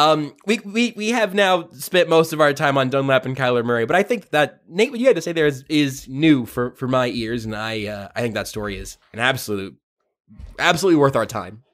Um, 0.00 0.34
we, 0.46 0.58
we 0.60 0.94
we 0.96 1.08
have 1.10 1.34
now 1.34 1.68
spent 1.72 2.08
most 2.08 2.32
of 2.32 2.40
our 2.40 2.54
time 2.54 2.78
on 2.78 2.88
Dunlap 2.88 3.26
and 3.26 3.36
Kyler 3.36 3.62
Murray, 3.62 3.84
but 3.84 3.96
I 3.96 4.02
think 4.02 4.30
that 4.30 4.62
Nate, 4.66 4.90
what 4.90 4.98
you 4.98 5.06
had 5.06 5.16
to 5.16 5.22
say 5.22 5.32
there 5.32 5.46
is 5.46 5.62
is 5.68 6.08
new 6.08 6.46
for 6.46 6.70
for 6.76 6.88
my 6.88 7.08
ears, 7.08 7.44
and 7.44 7.54
I 7.54 7.86
uh, 7.86 8.08
I 8.16 8.22
think 8.22 8.32
that 8.34 8.48
story 8.48 8.78
is 8.78 8.96
an 9.12 9.18
absolute, 9.18 9.76
absolutely 10.58 10.98
worth 10.98 11.16
our 11.16 11.26
time. 11.26 11.64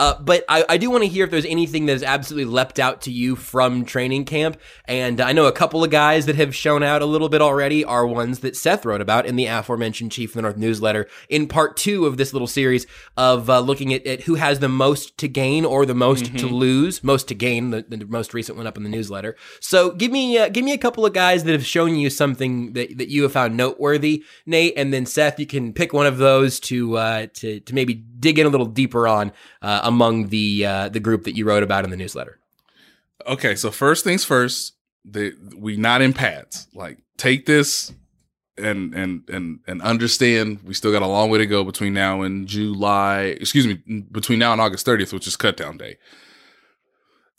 Uh, 0.00 0.20
but 0.20 0.44
I, 0.48 0.64
I 0.68 0.76
do 0.76 0.90
want 0.90 1.04
to 1.04 1.08
hear 1.08 1.24
if 1.24 1.30
there's 1.30 1.44
anything 1.44 1.86
that 1.86 1.92
has 1.92 2.02
absolutely 2.02 2.52
leapt 2.52 2.78
out 2.78 3.02
to 3.02 3.12
you 3.12 3.36
from 3.36 3.84
training 3.84 4.24
camp. 4.24 4.58
And 4.86 5.20
I 5.20 5.32
know 5.32 5.46
a 5.46 5.52
couple 5.52 5.84
of 5.84 5.90
guys 5.90 6.26
that 6.26 6.36
have 6.36 6.54
shown 6.54 6.82
out 6.82 7.00
a 7.00 7.06
little 7.06 7.28
bit 7.28 7.40
already 7.40 7.84
are 7.84 8.06
ones 8.06 8.40
that 8.40 8.56
Seth 8.56 8.84
wrote 8.84 9.00
about 9.00 9.26
in 9.26 9.36
the 9.36 9.46
aforementioned 9.46 10.12
Chief 10.12 10.30
of 10.30 10.34
the 10.34 10.42
North 10.42 10.56
newsletter 10.56 11.06
in 11.28 11.46
part 11.46 11.76
two 11.76 12.06
of 12.06 12.16
this 12.16 12.32
little 12.32 12.48
series 12.48 12.86
of 13.16 13.48
uh, 13.48 13.60
looking 13.60 13.94
at, 13.94 14.04
at 14.06 14.22
who 14.22 14.34
has 14.34 14.58
the 14.58 14.68
most 14.68 15.16
to 15.18 15.28
gain 15.28 15.64
or 15.64 15.86
the 15.86 15.94
most 15.94 16.36
to 16.38 16.46
lose. 16.46 17.04
Most 17.04 17.28
to 17.28 17.34
gain, 17.34 17.70
the, 17.70 17.84
the 17.88 18.04
most 18.06 18.34
recent 18.34 18.58
one 18.58 18.66
up 18.66 18.76
in 18.76 18.82
the 18.82 18.88
newsletter. 18.88 19.36
So 19.60 19.92
give 19.92 20.10
me 20.10 20.38
uh, 20.38 20.48
give 20.48 20.64
me 20.64 20.72
a 20.72 20.78
couple 20.78 21.06
of 21.06 21.12
guys 21.12 21.44
that 21.44 21.52
have 21.52 21.66
shown 21.66 21.94
you 21.96 22.10
something 22.10 22.72
that, 22.72 22.98
that 22.98 23.08
you 23.08 23.22
have 23.22 23.32
found 23.32 23.56
noteworthy, 23.56 24.24
Nate, 24.44 24.74
and 24.76 24.92
then 24.92 25.06
Seth. 25.06 25.38
You 25.38 25.46
can 25.46 25.72
pick 25.72 25.92
one 25.92 26.06
of 26.06 26.18
those 26.18 26.58
to 26.60 26.96
uh, 26.96 27.26
to 27.34 27.60
to 27.60 27.74
maybe 27.74 27.94
dig 27.94 28.38
in 28.38 28.46
a 28.46 28.48
little 28.48 28.66
deeper 28.66 29.06
on 29.06 29.32
uh, 29.62 29.82
among 29.84 30.28
the 30.28 30.66
uh, 30.66 30.88
the 30.88 31.00
group 31.00 31.24
that 31.24 31.36
you 31.36 31.44
wrote 31.44 31.62
about 31.62 31.84
in 31.84 31.90
the 31.90 31.96
newsletter. 31.96 32.38
Okay, 33.26 33.54
so 33.54 33.70
first 33.70 34.04
things 34.04 34.24
first, 34.24 34.74
the, 35.04 35.32
we 35.56 35.76
not 35.76 36.02
in 36.02 36.12
pads. 36.12 36.66
Like 36.74 36.98
take 37.16 37.46
this 37.46 37.92
and 38.56 38.94
and 38.94 39.28
and 39.28 39.60
and 39.66 39.82
understand 39.82 40.60
we 40.64 40.74
still 40.74 40.92
got 40.92 41.02
a 41.02 41.06
long 41.06 41.30
way 41.30 41.38
to 41.38 41.46
go 41.46 41.64
between 41.64 41.94
now 41.94 42.22
and 42.22 42.46
July. 42.46 43.36
Excuse 43.40 43.66
me, 43.66 44.04
between 44.10 44.38
now 44.38 44.52
and 44.52 44.60
August 44.60 44.86
30th, 44.86 45.12
which 45.12 45.26
is 45.26 45.36
cut 45.36 45.56
down 45.56 45.78
day. 45.78 45.96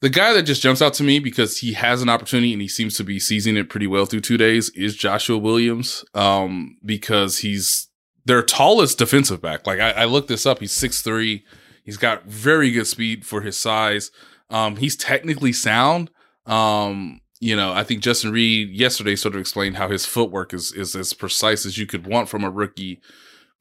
The 0.01 0.09
guy 0.09 0.33
that 0.33 0.43
just 0.43 0.61
jumps 0.61 0.81
out 0.81 0.93
to 0.95 1.03
me 1.03 1.19
because 1.19 1.59
he 1.59 1.73
has 1.73 2.01
an 2.01 2.09
opportunity 2.09 2.53
and 2.53 2.61
he 2.61 2.67
seems 2.67 2.95
to 2.97 3.03
be 3.03 3.19
seizing 3.19 3.57
it 3.57 3.69
pretty 3.69 3.87
well 3.87 4.05
through 4.05 4.21
two 4.21 4.37
days 4.37 4.69
is 4.71 4.95
Joshua 4.95 5.37
Williams. 5.37 6.03
Um, 6.13 6.77
because 6.85 7.39
he's 7.39 7.87
their 8.25 8.43
tallest 8.43 8.97
defensive 8.97 9.41
back. 9.41 9.65
Like 9.65 9.79
I, 9.79 9.91
I 9.91 10.05
looked 10.05 10.27
this 10.27 10.45
up, 10.45 10.59
he's 10.59 10.71
six 10.71 11.01
three. 11.01 11.45
He's 11.85 11.97
got 11.97 12.25
very 12.25 12.71
good 12.71 12.87
speed 12.87 13.25
for 13.25 13.41
his 13.41 13.57
size. 13.57 14.11
Um, 14.49 14.75
he's 14.77 14.95
technically 14.95 15.53
sound. 15.53 16.09
Um, 16.45 17.21
you 17.39 17.55
know, 17.55 17.73
I 17.73 17.83
think 17.83 18.01
Justin 18.01 18.31
Reid 18.31 18.71
yesterday 18.71 19.15
sort 19.15 19.35
of 19.35 19.41
explained 19.41 19.77
how 19.77 19.89
his 19.89 20.05
footwork 20.05 20.53
is 20.53 20.71
is 20.73 20.95
as 20.95 21.13
precise 21.13 21.65
as 21.65 21.77
you 21.77 21.85
could 21.85 22.07
want 22.07 22.27
from 22.27 22.43
a 22.43 22.49
rookie. 22.49 23.01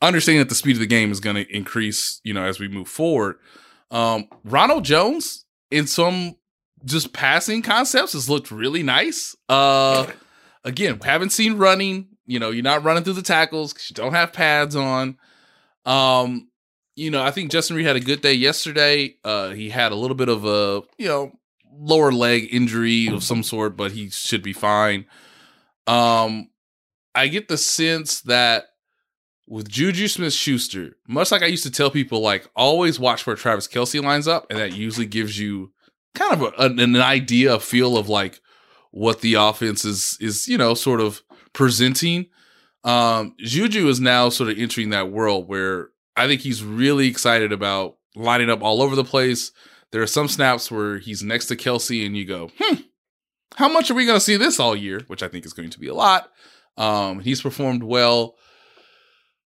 Understanding 0.00 0.40
that 0.40 0.48
the 0.48 0.54
speed 0.54 0.76
of 0.76 0.80
the 0.80 0.86
game 0.86 1.12
is 1.12 1.20
going 1.20 1.36
to 1.36 1.56
increase, 1.56 2.20
you 2.24 2.32
know, 2.32 2.44
as 2.44 2.58
we 2.58 2.68
move 2.68 2.88
forward. 2.88 3.36
Um, 3.90 4.28
Ronald 4.42 4.84
Jones 4.84 5.44
in 5.70 5.86
some 5.86 6.36
just 6.84 7.12
passing 7.12 7.62
concepts 7.62 8.12
has 8.12 8.28
looked 8.28 8.50
really 8.50 8.82
nice. 8.82 9.36
Uh, 9.48 10.06
again, 10.64 11.00
haven't 11.02 11.30
seen 11.30 11.56
running. 11.58 12.08
You 12.26 12.38
know, 12.38 12.50
you're 12.50 12.62
not 12.62 12.84
running 12.84 13.04
through 13.04 13.14
the 13.14 13.22
tackles 13.22 13.72
because 13.72 13.90
you 13.90 13.94
don't 13.94 14.14
have 14.14 14.32
pads 14.32 14.76
on. 14.76 15.18
Um, 15.84 16.48
you 16.96 17.10
know, 17.10 17.22
I 17.22 17.30
think 17.30 17.50
Justin 17.50 17.76
Reid 17.76 17.86
had 17.86 17.96
a 17.96 18.00
good 18.00 18.20
day 18.20 18.34
yesterday. 18.34 19.16
Uh, 19.24 19.50
he 19.50 19.70
had 19.70 19.92
a 19.92 19.96
little 19.96 20.14
bit 20.14 20.28
of 20.28 20.44
a, 20.44 20.82
you 20.96 21.08
know, 21.08 21.32
lower 21.72 22.12
leg 22.12 22.48
injury 22.52 23.08
of 23.08 23.24
some 23.24 23.42
sort, 23.42 23.76
but 23.76 23.92
he 23.92 24.10
should 24.10 24.42
be 24.42 24.52
fine. 24.52 25.06
Um, 25.86 26.50
I 27.14 27.28
get 27.28 27.48
the 27.48 27.58
sense 27.58 28.20
that 28.22 28.66
with 29.46 29.68
Juju 29.68 30.08
Smith 30.08 30.32
Schuster, 30.32 30.96
much 31.06 31.30
like 31.30 31.42
I 31.42 31.46
used 31.46 31.64
to 31.64 31.70
tell 31.70 31.90
people, 31.90 32.20
like 32.20 32.48
always 32.56 32.98
watch 32.98 33.26
where 33.26 33.36
Travis 33.36 33.68
Kelce 33.68 34.02
lines 34.02 34.28
up, 34.28 34.46
and 34.50 34.58
that 34.58 34.74
usually 34.74 35.06
gives 35.06 35.38
you 35.38 35.72
kind 36.14 36.32
of 36.32 36.42
a, 36.42 36.62
an, 36.62 36.78
an 36.78 36.96
idea, 36.96 37.54
a 37.54 37.60
feel 37.60 37.96
of 37.96 38.08
like 38.08 38.40
what 38.90 39.20
the 39.20 39.34
offense 39.34 39.84
is 39.84 40.16
is 40.20 40.48
you 40.48 40.56
know 40.56 40.74
sort 40.74 41.00
of 41.00 41.22
presenting. 41.52 42.26
Um, 42.84 43.34
Juju 43.38 43.88
is 43.88 44.00
now 44.00 44.28
sort 44.28 44.50
of 44.50 44.58
entering 44.58 44.90
that 44.90 45.10
world 45.10 45.48
where 45.48 45.88
I 46.16 46.26
think 46.26 46.40
he's 46.40 46.62
really 46.62 47.08
excited 47.08 47.52
about 47.52 47.96
lining 48.14 48.50
up 48.50 48.62
all 48.62 48.82
over 48.82 48.94
the 48.94 49.04
place. 49.04 49.52
There 49.90 50.02
are 50.02 50.06
some 50.06 50.28
snaps 50.28 50.70
where 50.70 50.98
he's 50.98 51.22
next 51.22 51.46
to 51.46 51.56
Kelce, 51.56 52.04
and 52.04 52.16
you 52.16 52.24
go, 52.24 52.50
hmm, 52.58 52.80
how 53.56 53.68
much 53.68 53.90
are 53.90 53.94
we 53.94 54.06
going 54.06 54.16
to 54.16 54.24
see 54.24 54.36
this 54.36 54.58
all 54.58 54.74
year? 54.74 55.00
Which 55.06 55.22
I 55.22 55.28
think 55.28 55.44
is 55.46 55.52
going 55.52 55.70
to 55.70 55.78
be 55.78 55.88
a 55.88 55.94
lot. 55.94 56.30
Um, 56.76 57.20
he's 57.20 57.42
performed 57.42 57.82
well. 57.82 58.34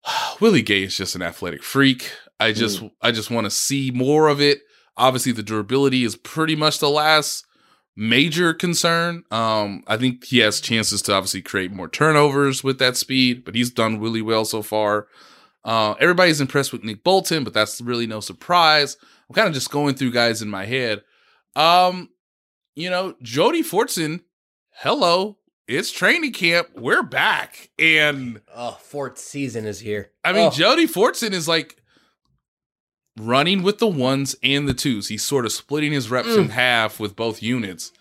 Willie 0.40 0.62
Gay 0.62 0.84
is 0.84 0.96
just 0.96 1.14
an 1.14 1.22
athletic 1.22 1.62
freak. 1.62 2.10
I 2.38 2.52
just, 2.52 2.82
I 3.00 3.12
just 3.12 3.30
want 3.30 3.46
to 3.46 3.50
see 3.50 3.90
more 3.90 4.28
of 4.28 4.40
it. 4.40 4.60
Obviously, 4.98 5.32
the 5.32 5.42
durability 5.42 6.04
is 6.04 6.16
pretty 6.16 6.54
much 6.54 6.78
the 6.78 6.90
last 6.90 7.46
major 7.96 8.52
concern. 8.52 9.24
Um, 9.30 9.82
I 9.86 9.96
think 9.96 10.24
he 10.24 10.38
has 10.38 10.60
chances 10.60 11.00
to 11.02 11.14
obviously 11.14 11.42
create 11.42 11.72
more 11.72 11.88
turnovers 11.88 12.62
with 12.62 12.78
that 12.78 12.96
speed, 12.96 13.44
but 13.44 13.54
he's 13.54 13.70
done 13.70 14.00
really 14.00 14.22
well 14.22 14.44
so 14.44 14.62
far. 14.62 15.06
Uh, 15.66 15.94
everybody's 16.00 16.40
impressed 16.40 16.72
with 16.72 16.84
Nick 16.84 17.02
Bolton, 17.04 17.42
but 17.44 17.52
that's 17.52 17.80
really 17.82 18.06
no 18.06 18.20
surprise. 18.20 18.96
I'm 19.28 19.34
kind 19.34 19.48
of 19.48 19.52
just 19.54 19.70
going 19.70 19.96
through 19.96 20.12
guys 20.12 20.40
in 20.40 20.48
my 20.48 20.64
head. 20.64 21.02
Um, 21.56 22.08
you 22.76 22.88
know, 22.88 23.16
Jody 23.20 23.62
Fortson, 23.64 24.20
hello, 24.76 25.38
it's 25.66 25.90
training 25.90 26.32
camp. 26.32 26.68
We're 26.76 27.02
back. 27.02 27.70
And 27.78 28.40
Oh, 28.54 28.78
fourth 28.80 29.18
season 29.18 29.66
is 29.66 29.80
here. 29.80 30.12
I 30.24 30.32
mean, 30.32 30.46
Oh. 30.46 30.50
Jody 30.50 30.86
Fortson 30.86 31.32
is 31.32 31.48
like 31.48 31.76
running 33.18 33.62
with 33.62 33.78
the 33.78 33.86
ones 33.88 34.36
and 34.42 34.68
the 34.68 34.74
twos. 34.74 35.08
He's 35.08 35.24
sort 35.24 35.46
of 35.46 35.52
splitting 35.52 35.92
his 35.92 36.10
reps 36.10 36.28
in 36.28 36.44
Mm. 36.48 36.50
half 36.50 37.00
with 37.00 37.16
both 37.16 37.42
units. 37.42 37.92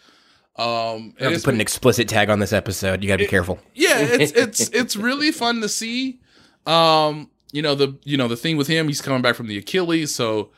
Um, 0.57 1.15
and 1.19 1.31
have 1.31 1.33
to 1.39 1.43
put 1.45 1.53
an 1.53 1.61
explicit 1.61 2.07
tag 2.07 2.29
on 2.29 2.39
this 2.39 2.53
episode. 2.53 3.01
You 3.03 3.07
got 3.09 3.17
to 3.17 3.23
be 3.23 3.27
careful. 3.27 3.59
yeah, 3.73 3.97
it's 3.99 4.31
it's 4.31 4.69
it's 4.73 4.95
really 4.95 5.31
fun 5.31 5.59
to 5.61 5.67
see. 5.69 6.19
Um, 6.65 7.29
you 7.55 7.61
know 7.61 7.73
the 7.73 7.95
you 8.03 8.17
know 8.17 8.27
the 8.27 8.35
thing 8.35 8.57
with 8.57 8.67
him, 8.67 8.87
he's 8.87 9.01
coming 9.01 9.21
back 9.21 9.35
from 9.35 9.47
the 9.47 9.57
Achilles, 9.57 10.13
so 10.13 10.49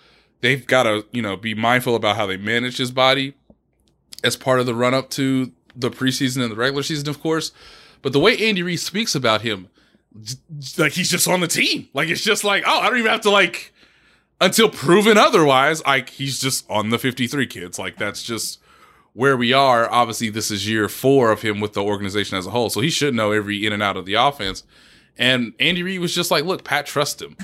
they've 0.41 0.65
got 0.65 0.83
to 0.83 1.05
you 1.11 1.21
know 1.21 1.37
be 1.37 1.53
mindful 1.53 1.95
about 1.95 2.15
how 2.15 2.25
they 2.25 2.37
manage 2.37 2.77
his 2.77 2.91
body 2.91 3.35
as 4.23 4.35
part 4.35 4.59
of 4.59 4.65
the 4.65 4.73
run 4.73 4.95
up 4.95 5.11
to 5.11 5.51
the 5.75 5.91
preseason 5.91 6.41
and 6.41 6.51
the 6.51 6.55
regular 6.55 6.81
season, 6.81 7.07
of 7.07 7.21
course. 7.21 7.51
But 8.01 8.13
the 8.13 8.19
way 8.19 8.35
Andy 8.37 8.63
Reid 8.63 8.79
speaks 8.79 9.13
about 9.13 9.41
him, 9.41 9.69
like 10.79 10.93
he's 10.93 11.11
just 11.11 11.27
on 11.27 11.39
the 11.39 11.47
team. 11.47 11.87
Like 11.93 12.09
it's 12.09 12.23
just 12.23 12.43
like, 12.43 12.63
oh, 12.65 12.79
I 12.79 12.89
don't 12.89 12.97
even 12.97 13.11
have 13.11 13.21
to 13.21 13.29
like 13.29 13.73
until 14.41 14.67
proven 14.67 15.19
otherwise. 15.19 15.85
Like 15.85 16.09
he's 16.09 16.39
just 16.39 16.67
on 16.67 16.89
the 16.89 16.97
53 16.97 17.45
kids. 17.45 17.77
Like 17.77 17.97
that's 17.97 18.23
just 18.23 18.59
where 19.13 19.37
we 19.37 19.53
are. 19.53 19.87
Obviously, 19.91 20.31
this 20.31 20.49
is 20.49 20.67
year 20.67 20.89
four 20.89 21.29
of 21.29 21.43
him 21.43 21.59
with 21.59 21.73
the 21.73 21.83
organization 21.83 22.39
as 22.39 22.47
a 22.47 22.51
whole. 22.51 22.71
So 22.71 22.81
he 22.81 22.89
should 22.89 23.13
know 23.13 23.33
every 23.33 23.67
in 23.67 23.71
and 23.71 23.83
out 23.83 23.97
of 23.97 24.07
the 24.07 24.15
offense. 24.15 24.63
And 25.18 25.53
Andy 25.59 25.84
Reid 25.84 25.99
was 25.99 26.13
just 26.13 26.30
like, 26.32 26.43
look, 26.45 26.63
Pat, 26.63 26.86
trust 26.86 27.22
him. 27.22 27.36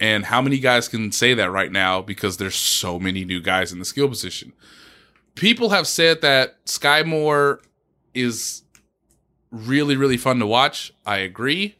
And 0.00 0.24
how 0.26 0.42
many 0.42 0.58
guys 0.58 0.88
can 0.88 1.12
say 1.12 1.34
that 1.34 1.50
right 1.50 1.70
now 1.70 2.02
because 2.02 2.36
there's 2.36 2.56
so 2.56 2.98
many 2.98 3.24
new 3.24 3.40
guys 3.40 3.72
in 3.72 3.78
the 3.78 3.84
skill 3.84 4.08
position? 4.08 4.52
People 5.36 5.70
have 5.70 5.86
said 5.86 6.20
that 6.22 6.64
Skyy 6.66 7.06
Moore 7.06 7.60
is 8.12 8.62
really, 9.52 9.96
really 9.96 10.16
fun 10.16 10.38
to 10.40 10.46
watch. 10.46 10.92
I 11.06 11.18
agree. 11.18 11.76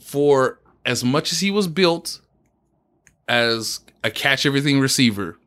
For 0.00 0.60
as 0.84 1.04
much 1.04 1.32
as 1.32 1.40
he 1.40 1.50
was 1.50 1.66
built 1.66 2.20
as 3.26 3.80
a 4.04 4.10
catch 4.10 4.46
everything 4.46 4.80
receiver, 4.80 5.38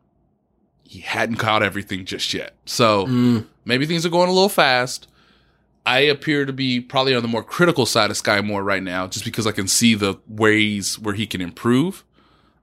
he 0.83 0.99
hadn't 0.99 1.37
caught 1.37 1.63
everything 1.63 2.05
just 2.05 2.33
yet. 2.33 2.55
So 2.65 3.05
Mm. 3.07 3.45
maybe 3.65 3.85
things 3.85 4.05
are 4.05 4.09
going 4.09 4.29
a 4.29 4.33
little 4.33 4.49
fast. 4.49 5.07
I 5.85 5.99
appear 6.01 6.45
to 6.45 6.53
be 6.53 6.79
probably 6.79 7.15
on 7.15 7.21
the 7.23 7.27
more 7.27 7.43
critical 7.43 7.85
side 7.85 8.11
of 8.11 8.17
Skyy 8.17 8.45
Moore 8.45 8.63
right 8.63 8.83
now, 8.83 9.07
just 9.07 9.25
because 9.25 9.47
I 9.47 9.51
can 9.51 9.67
see 9.67 9.95
the 9.95 10.15
ways 10.27 10.99
where 10.99 11.15
he 11.15 11.25
can 11.25 11.41
improve. 11.41 12.03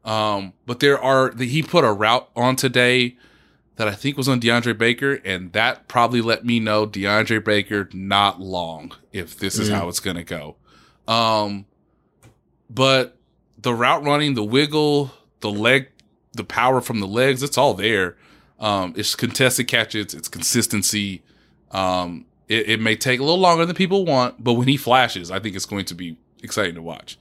Um, 0.05 0.53
but 0.67 0.81
there 0.81 0.99
are 1.03 1.31
the, 1.31 1.45
he 1.47 1.63
put 1.63 1.85
a 1.85 1.93
route 1.93 2.29
on 2.37 2.55
today 2.57 3.17
that 3.77 3.89
I 3.89 3.93
think 3.95 4.17
was 4.17 4.29
on 4.29 4.41
DeAndre 4.41 4.77
Baker, 4.79 5.15
and 5.25 5.53
that 5.53 5.89
probably 5.89 6.21
let 6.21 6.45
me 6.45 6.61
know 6.61 6.87
DeAndre 6.87 7.45
Baker 7.45 7.89
not 7.93 8.41
long 8.41 8.93
if 9.13 9.37
this 9.37 9.59
is 9.59 9.69
Mm. 9.69 9.75
how 9.75 9.89
it's 9.89 10.01
gonna 10.01 10.25
go. 10.25 10.57
Um, 11.07 11.67
but 12.71 13.17
the 13.61 13.75
route 13.75 14.05
running, 14.05 14.35
the 14.35 14.45
wiggle, 14.45 15.13
the 15.41 15.51
leg, 15.51 15.89
the 16.33 16.45
power 16.45 16.81
from 16.81 17.01
the 17.01 17.07
legs, 17.07 17.43
it's 17.43 17.59
all 17.59 17.75
there. 17.75 18.17
Um, 18.61 18.95
it's 18.97 19.15
contested 19.15 19.69
catches, 19.69 20.15
it's 20.15 20.29
consistency. 20.29 21.23
Um, 21.71 22.25
it, 22.49 22.69
it 22.71 22.81
may 22.81 22.97
take 22.97 23.21
a 23.21 23.23
little 23.23 23.39
longer 23.41 23.65
than 23.67 23.77
people 23.77 24.05
want, 24.05 24.43
but 24.43 24.55
when 24.55 24.69
he 24.69 24.77
flashes, 24.77 25.31
I 25.31 25.39
think 25.39 25.55
it's 25.57 25.67
going 25.67 25.85
to 25.87 25.95
be 25.95 26.17
exciting 26.43 26.75
to 26.77 26.83
watch. 26.83 27.19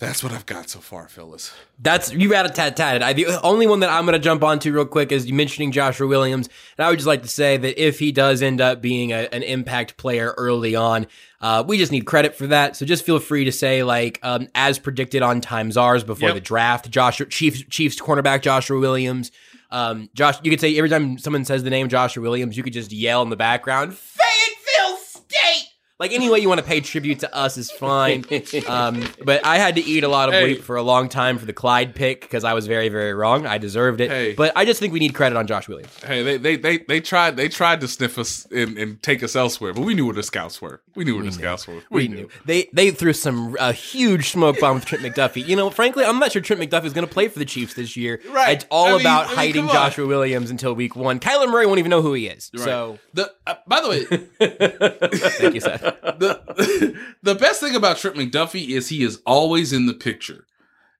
That's 0.00 0.24
what 0.24 0.32
I've 0.32 0.44
got 0.44 0.68
so 0.68 0.80
far, 0.80 1.06
fellas. 1.08 1.54
That's 1.78 2.12
you 2.12 2.30
rat 2.30 2.44
a 2.44 2.48
tat 2.48 2.76
tatted. 2.76 3.00
I 3.00 3.12
the 3.12 3.40
only 3.42 3.68
one 3.68 3.78
that 3.80 3.90
I'm 3.90 4.04
going 4.04 4.14
to 4.14 4.18
jump 4.18 4.42
onto 4.42 4.72
real 4.72 4.84
quick 4.86 5.12
is 5.12 5.24
you 5.26 5.34
mentioning 5.34 5.70
Joshua 5.70 6.08
Williams, 6.08 6.48
and 6.76 6.84
I 6.84 6.90
would 6.90 6.98
just 6.98 7.06
like 7.06 7.22
to 7.22 7.28
say 7.28 7.56
that 7.56 7.80
if 7.82 8.00
he 8.00 8.10
does 8.10 8.42
end 8.42 8.60
up 8.60 8.82
being 8.82 9.12
a, 9.12 9.28
an 9.32 9.44
impact 9.44 9.96
player 9.96 10.34
early 10.36 10.74
on, 10.74 11.06
uh, 11.40 11.62
we 11.66 11.78
just 11.78 11.92
need 11.92 12.06
credit 12.06 12.34
for 12.34 12.48
that. 12.48 12.74
So 12.74 12.84
just 12.84 13.04
feel 13.06 13.20
free 13.20 13.44
to 13.44 13.52
say 13.52 13.84
like 13.84 14.18
um, 14.24 14.48
as 14.56 14.80
predicted 14.80 15.22
on 15.22 15.40
Times 15.40 15.76
Ours 15.76 16.02
before 16.02 16.30
Yep. 16.30 16.34
the 16.34 16.40
draft, 16.40 16.90
Joshua 16.90 17.26
Chiefs 17.26 17.62
Chiefs 17.70 18.00
cornerback 18.00 18.42
Joshua 18.42 18.80
Williams. 18.80 19.30
Um, 19.70 20.08
Josh, 20.14 20.38
you 20.42 20.50
could 20.50 20.60
say 20.60 20.76
every 20.76 20.90
time 20.90 21.18
someone 21.18 21.44
says 21.44 21.62
the 21.62 21.70
name 21.70 21.88
Joshua 21.88 22.22
Williams, 22.22 22.56
you 22.56 22.62
could 22.62 22.72
just 22.72 22.92
yell 22.92 23.22
in 23.22 23.30
the 23.30 23.36
background, 23.36 23.94
Fayetteville 23.96 24.96
State. 24.98 25.68
Like 26.00 26.10
any 26.10 26.28
way 26.28 26.40
you 26.40 26.48
want 26.48 26.58
to 26.60 26.66
pay 26.66 26.80
tribute 26.80 27.20
to 27.20 27.32
us 27.34 27.56
is 27.56 27.70
fine. 27.70 28.24
Um, 28.66 29.04
but 29.24 29.46
I 29.46 29.58
had 29.58 29.76
to 29.76 29.80
eat 29.80 30.02
a 30.02 30.08
lot 30.08 30.28
of 30.28 30.34
Hey. 30.34 30.56
bleep 30.56 30.62
for 30.62 30.74
a 30.74 30.82
long 30.82 31.08
time 31.08 31.38
for 31.38 31.46
the 31.46 31.52
Clyde 31.52 31.94
pick 31.94 32.20
because 32.22 32.42
I 32.42 32.52
was 32.52 32.66
very, 32.66 32.88
very 32.88 33.14
wrong. 33.14 33.46
I 33.46 33.58
deserved 33.58 34.00
it. 34.00 34.10
Hey. 34.10 34.34
But 34.34 34.52
I 34.56 34.64
just 34.64 34.80
think 34.80 34.92
we 34.92 34.98
need 34.98 35.14
credit 35.14 35.36
on 35.36 35.46
Josh 35.46 35.68
Williams. 35.68 35.96
Hey, 36.04 36.24
they 36.24 36.36
they 36.36 36.56
they, 36.56 36.78
they 36.78 37.00
tried 37.00 37.36
they 37.36 37.48
tried 37.48 37.80
to 37.82 37.88
sniff 37.88 38.18
us 38.18 38.44
and, 38.50 38.76
and 38.76 39.00
take 39.04 39.22
us 39.22 39.36
elsewhere, 39.36 39.72
but 39.72 39.82
we 39.82 39.94
knew 39.94 40.04
where 40.06 40.14
the 40.16 40.24
scouts 40.24 40.60
were. 40.60 40.80
We 40.96 41.04
knew 41.04 41.14
where 41.14 41.24
the 41.24 41.30
scouts 41.32 41.68
were. 41.68 41.80
We 41.90 42.08
knew 42.08 42.28
they 42.44 42.68
they 42.72 42.90
threw 42.90 43.12
some 43.12 43.56
a 43.60 43.72
huge 43.72 44.30
smoke 44.30 44.58
bomb 44.58 44.74
with 44.74 44.86
Trent 44.86 45.04
McDuffie. 45.04 45.46
You 45.46 45.54
know, 45.54 45.70
frankly, 45.70 46.04
I'm 46.04 46.18
not 46.18 46.32
sure 46.32 46.42
Trent 46.42 46.60
McDuffie 46.60 46.86
is 46.86 46.92
going 46.92 47.06
to 47.06 47.12
play 47.12 47.28
for 47.28 47.38
the 47.38 47.44
Chiefs 47.44 47.74
this 47.74 47.96
year. 47.96 48.20
Right. 48.30 48.56
It's 48.56 48.66
all 48.68 48.86
I 48.86 48.90
mean- 48.92 49.00
about 49.02 49.26
I 49.26 49.28
mean, 49.28 49.36
hiding. 49.36 49.68
Joshua 49.68 50.06
Williams 50.08 50.50
until 50.50 50.74
week 50.74 50.96
one. 50.96 51.20
Kyler 51.20 51.48
Murray 51.48 51.66
won't 51.66 51.78
even 51.78 51.90
know 51.90 52.02
who 52.02 52.14
he 52.14 52.26
is. 52.26 52.50
Right. 52.52 52.64
So 52.64 52.98
the 53.12 53.32
uh, 53.46 53.54
by 53.68 53.80
the 53.80 53.88
way, 53.88 54.04
thank 55.28 55.54
you, 55.54 55.60
Seth. 55.60 55.93
The 56.02 56.98
the 57.22 57.34
best 57.34 57.60
thing 57.60 57.74
about 57.74 57.98
Trent 57.98 58.16
McDuffie 58.16 58.68
is 58.68 58.88
he 58.88 59.02
is 59.02 59.20
always 59.26 59.72
in 59.72 59.86
the 59.86 59.94
picture, 59.94 60.46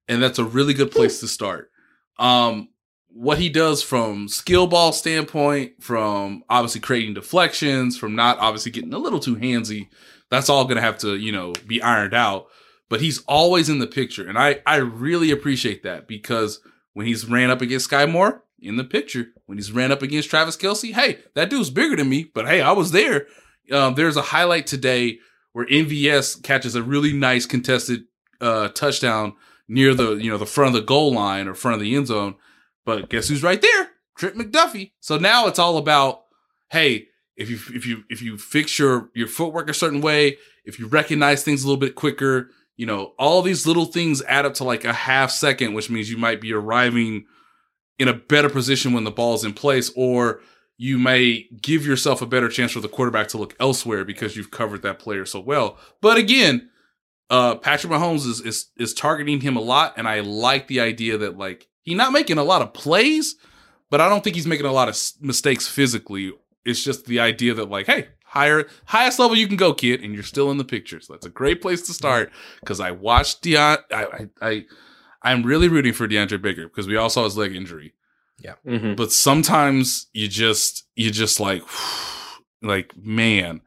and 0.07 0.21
that's 0.21 0.39
a 0.39 0.43
really 0.43 0.73
good 0.73 0.91
place 0.91 1.19
to 1.19 1.27
start. 1.27 1.71
Um, 2.17 2.69
what 3.09 3.37
he 3.37 3.49
does 3.49 3.81
from 3.81 4.27
skill 4.27 4.67
ball 4.67 4.91
standpoint, 4.91 5.81
from 5.81 6.43
obviously 6.49 6.81
creating 6.81 7.13
deflections, 7.13 7.97
from 7.97 8.15
not 8.15 8.39
obviously 8.39 8.71
getting 8.71 8.93
a 8.93 8.97
little 8.97 9.19
too 9.19 9.37
handsy, 9.37 9.87
that's 10.29 10.49
all 10.49 10.65
going 10.65 10.75
to 10.75 10.81
have 10.81 10.97
to 10.99 11.15
you 11.15 11.31
know 11.31 11.53
be 11.65 11.81
ironed 11.81 12.13
out. 12.13 12.47
But 12.89 13.01
he's 13.01 13.23
always 13.23 13.69
in 13.69 13.79
the 13.79 13.87
picture, 13.87 14.27
and 14.27 14.37
I 14.37 14.61
I 14.65 14.77
really 14.77 15.31
appreciate 15.31 15.83
that 15.83 16.07
because 16.07 16.59
when 16.93 17.05
he's 17.05 17.25
ran 17.25 17.49
up 17.49 17.61
against 17.61 17.89
Skyy 17.89 18.09
Moore 18.09 18.43
in 18.59 18.77
the 18.77 18.83
picture, 18.83 19.27
when 19.45 19.57
he's 19.57 19.71
ran 19.71 19.91
up 19.91 20.01
against 20.01 20.29
Travis 20.29 20.57
Kelce, 20.57 20.93
hey, 20.93 21.19
that 21.33 21.49
dude's 21.49 21.69
bigger 21.69 21.95
than 21.95 22.09
me, 22.09 22.31
but 22.33 22.47
hey, 22.47 22.61
I 22.61 22.71
was 22.71 22.91
there. 22.91 23.27
Um, 23.71 23.95
there's 23.95 24.17
a 24.17 24.21
highlight 24.21 24.67
today 24.67 25.19
where 25.53 25.65
MVS 25.65 26.43
catches 26.43 26.75
a 26.75 26.83
really 26.83 27.13
nice 27.13 27.45
contested 27.45 28.03
uh, 28.41 28.69
touchdown 28.69 29.33
near 29.67 29.93
the 29.93 30.15
you 30.15 30.29
know 30.29 30.37
the 30.37 30.45
front 30.45 30.75
of 30.75 30.81
the 30.81 30.85
goal 30.85 31.13
line 31.13 31.47
or 31.47 31.53
front 31.53 31.75
of 31.75 31.81
the 31.81 31.95
end 31.95 32.07
zone. 32.07 32.35
But 32.85 33.09
guess 33.09 33.29
who's 33.29 33.43
right 33.43 33.61
there? 33.61 33.89
Trent 34.17 34.35
McDuffie. 34.35 34.91
So 34.99 35.17
now 35.17 35.47
it's 35.47 35.59
all 35.59 35.77
about 35.77 36.23
hey, 36.69 37.07
if 37.35 37.49
you 37.49 37.57
if 37.73 37.85
you 37.85 38.03
if 38.09 38.21
you 38.21 38.37
fix 38.37 38.77
your 38.79 39.09
your 39.13 39.27
footwork 39.27 39.69
a 39.69 39.73
certain 39.73 40.01
way, 40.01 40.37
if 40.63 40.79
you 40.79 40.87
recognize 40.87 41.43
things 41.43 41.63
a 41.63 41.67
little 41.67 41.79
bit 41.79 41.95
quicker, 41.95 42.49
you 42.77 42.85
know, 42.85 43.13
all 43.17 43.41
these 43.41 43.65
little 43.65 43.85
things 43.85 44.21
add 44.23 44.45
up 44.45 44.53
to 44.55 44.63
like 44.63 44.85
a 44.85 44.93
half 44.93 45.31
second, 45.31 45.73
which 45.73 45.89
means 45.89 46.09
you 46.09 46.17
might 46.17 46.41
be 46.41 46.53
arriving 46.53 47.25
in 47.97 48.07
a 48.07 48.13
better 48.13 48.49
position 48.49 48.93
when 48.93 49.05
the 49.05 49.11
ball's 49.11 49.45
in 49.45 49.53
place, 49.53 49.91
or 49.95 50.41
you 50.77 50.97
may 50.97 51.47
give 51.61 51.85
yourself 51.85 52.21
a 52.21 52.25
better 52.25 52.49
chance 52.49 52.71
for 52.71 52.79
the 52.81 52.89
quarterback 52.89 53.27
to 53.29 53.37
look 53.37 53.55
elsewhere 53.59 54.03
because 54.03 54.35
you've 54.35 54.51
covered 54.51 54.81
that 54.81 54.99
player 54.99 55.25
so 55.25 55.39
well. 55.39 55.77
But 56.01 56.17
again, 56.17 56.69
uh, 57.29 57.55
Patrick 57.55 57.91
Mahomes 57.91 58.27
is, 58.27 58.41
is 58.41 58.67
is 58.77 58.93
targeting 58.93 59.41
him 59.41 59.55
a 59.55 59.61
lot, 59.61 59.93
and 59.97 60.07
I 60.07 60.19
like 60.19 60.67
the 60.67 60.79
idea 60.79 61.17
that 61.17 61.37
like 61.37 61.67
he's 61.81 61.97
not 61.97 62.11
making 62.11 62.37
a 62.37 62.43
lot 62.43 62.61
of 62.61 62.73
plays, 62.73 63.35
but 63.89 64.01
I 64.01 64.09
don't 64.09 64.23
think 64.23 64.35
he's 64.35 64.47
making 64.47 64.65
a 64.65 64.71
lot 64.71 64.89
of 64.89 64.97
mistakes 65.21 65.67
physically. 65.67 66.33
It's 66.65 66.83
just 66.83 67.05
the 67.05 67.19
idea 67.19 67.53
that 67.53 67.69
like, 67.69 67.87
hey, 67.87 68.09
higher 68.23 68.67
highest 68.85 69.17
level 69.17 69.35
you 69.35 69.47
can 69.47 69.57
go, 69.57 69.73
kid, 69.73 70.03
and 70.03 70.13
you're 70.13 70.23
still 70.23 70.51
in 70.51 70.57
the 70.57 70.63
picture. 70.65 70.99
So 70.99 71.13
that's 71.13 71.25
a 71.25 71.31
great 71.31 71.61
place 71.61 71.81
to 71.83 71.93
start 71.93 72.31
because 72.59 72.79
I 72.79 72.91
watched 72.91 73.43
Deion. 73.43 73.79
I, 73.91 74.05
I 74.05 74.29
I 74.41 74.65
I'm 75.23 75.43
really 75.43 75.67
rooting 75.67 75.93
for 75.93 76.07
DeAndre 76.07 76.41
Baker 76.41 76.67
because 76.67 76.87
we 76.87 76.97
all 76.97 77.09
saw 77.09 77.23
his 77.23 77.37
leg 77.37 77.55
injury. 77.55 77.93
Yeah. 78.39 78.55
Mm-hmm. 78.65 78.95
But 78.95 79.11
sometimes 79.11 80.07
you 80.13 80.27
just 80.27 80.85
you 80.95 81.11
just 81.11 81.39
like 81.39 81.63
like 82.61 82.95
man, 82.97 83.61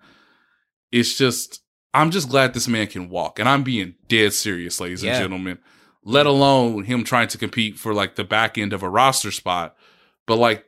it's 0.92 1.16
just 1.16 1.62
I'm 1.94 2.10
just 2.10 2.28
glad 2.28 2.52
this 2.54 2.68
man 2.68 2.86
can 2.86 3.08
walk, 3.08 3.38
and 3.38 3.48
I'm 3.48 3.62
being 3.62 3.94
dead 4.08 4.32
serious, 4.32 4.80
ladies 4.80 5.02
Yeah. 5.02 5.12
and 5.14 5.22
gentlemen. 5.22 5.58
Let 6.04 6.26
alone 6.26 6.84
him 6.84 7.04
trying 7.04 7.28
to 7.28 7.38
compete 7.38 7.76
for 7.76 7.92
like 7.92 8.14
the 8.16 8.24
back 8.24 8.56
end 8.56 8.72
of 8.72 8.82
a 8.82 8.88
roster 8.88 9.30
spot, 9.30 9.74
but 10.26 10.36
like 10.36 10.64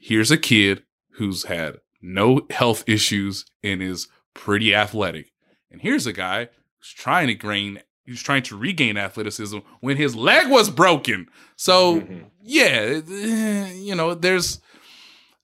here's 0.00 0.30
a 0.30 0.36
kid 0.36 0.82
who's 1.12 1.44
had 1.44 1.76
no 2.02 2.42
health 2.50 2.84
issues 2.86 3.44
and 3.62 3.82
is 3.82 4.08
pretty 4.34 4.74
athletic, 4.74 5.30
and 5.70 5.80
here's 5.80 6.06
a 6.06 6.12
guy 6.12 6.48
who's 6.78 6.92
trying 6.92 7.28
to 7.28 7.34
gain 7.34 7.80
he's 8.08 8.22
trying 8.22 8.42
to 8.44 8.56
regain 8.56 8.96
athleticism 8.96 9.58
when 9.80 9.96
his 9.96 10.16
leg 10.16 10.48
was 10.50 10.70
broken. 10.70 11.28
So 11.56 12.06
yeah, 12.42 13.00
eh, 13.10 13.72
you 13.74 13.94
know, 13.94 14.14
there's 14.14 14.60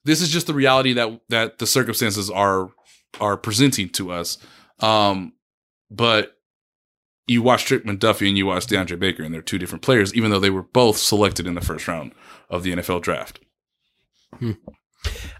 this 0.03 0.21
is 0.21 0.29
just 0.29 0.47
the 0.47 0.53
reality 0.53 0.93
that 0.93 1.21
that 1.29 1.59
the 1.59 1.67
circumstances 1.67 2.29
are 2.29 2.71
are 3.21 3.37
presenting 3.37 3.89
to 3.89 4.11
us. 4.11 4.37
Um, 4.79 5.33
but 5.91 6.37
you 7.27 7.41
watch 7.41 7.65
Trent 7.65 7.85
McDuffie 7.85 8.27
and 8.27 8.37
you 8.37 8.45
watch 8.45 8.67
DeAndre 8.67 8.99
Baker, 8.99 9.23
and 9.23 9.33
they're 9.33 9.41
two 9.41 9.57
different 9.57 9.81
players, 9.81 10.13
even 10.13 10.31
though 10.31 10.39
they 10.39 10.49
were 10.49 10.63
both 10.63 10.97
selected 10.97 11.47
in 11.47 11.55
the 11.55 11.61
first 11.61 11.87
round 11.87 12.13
of 12.49 12.63
the 12.63 12.73
NFL 12.73 13.01
draft. 13.01 13.39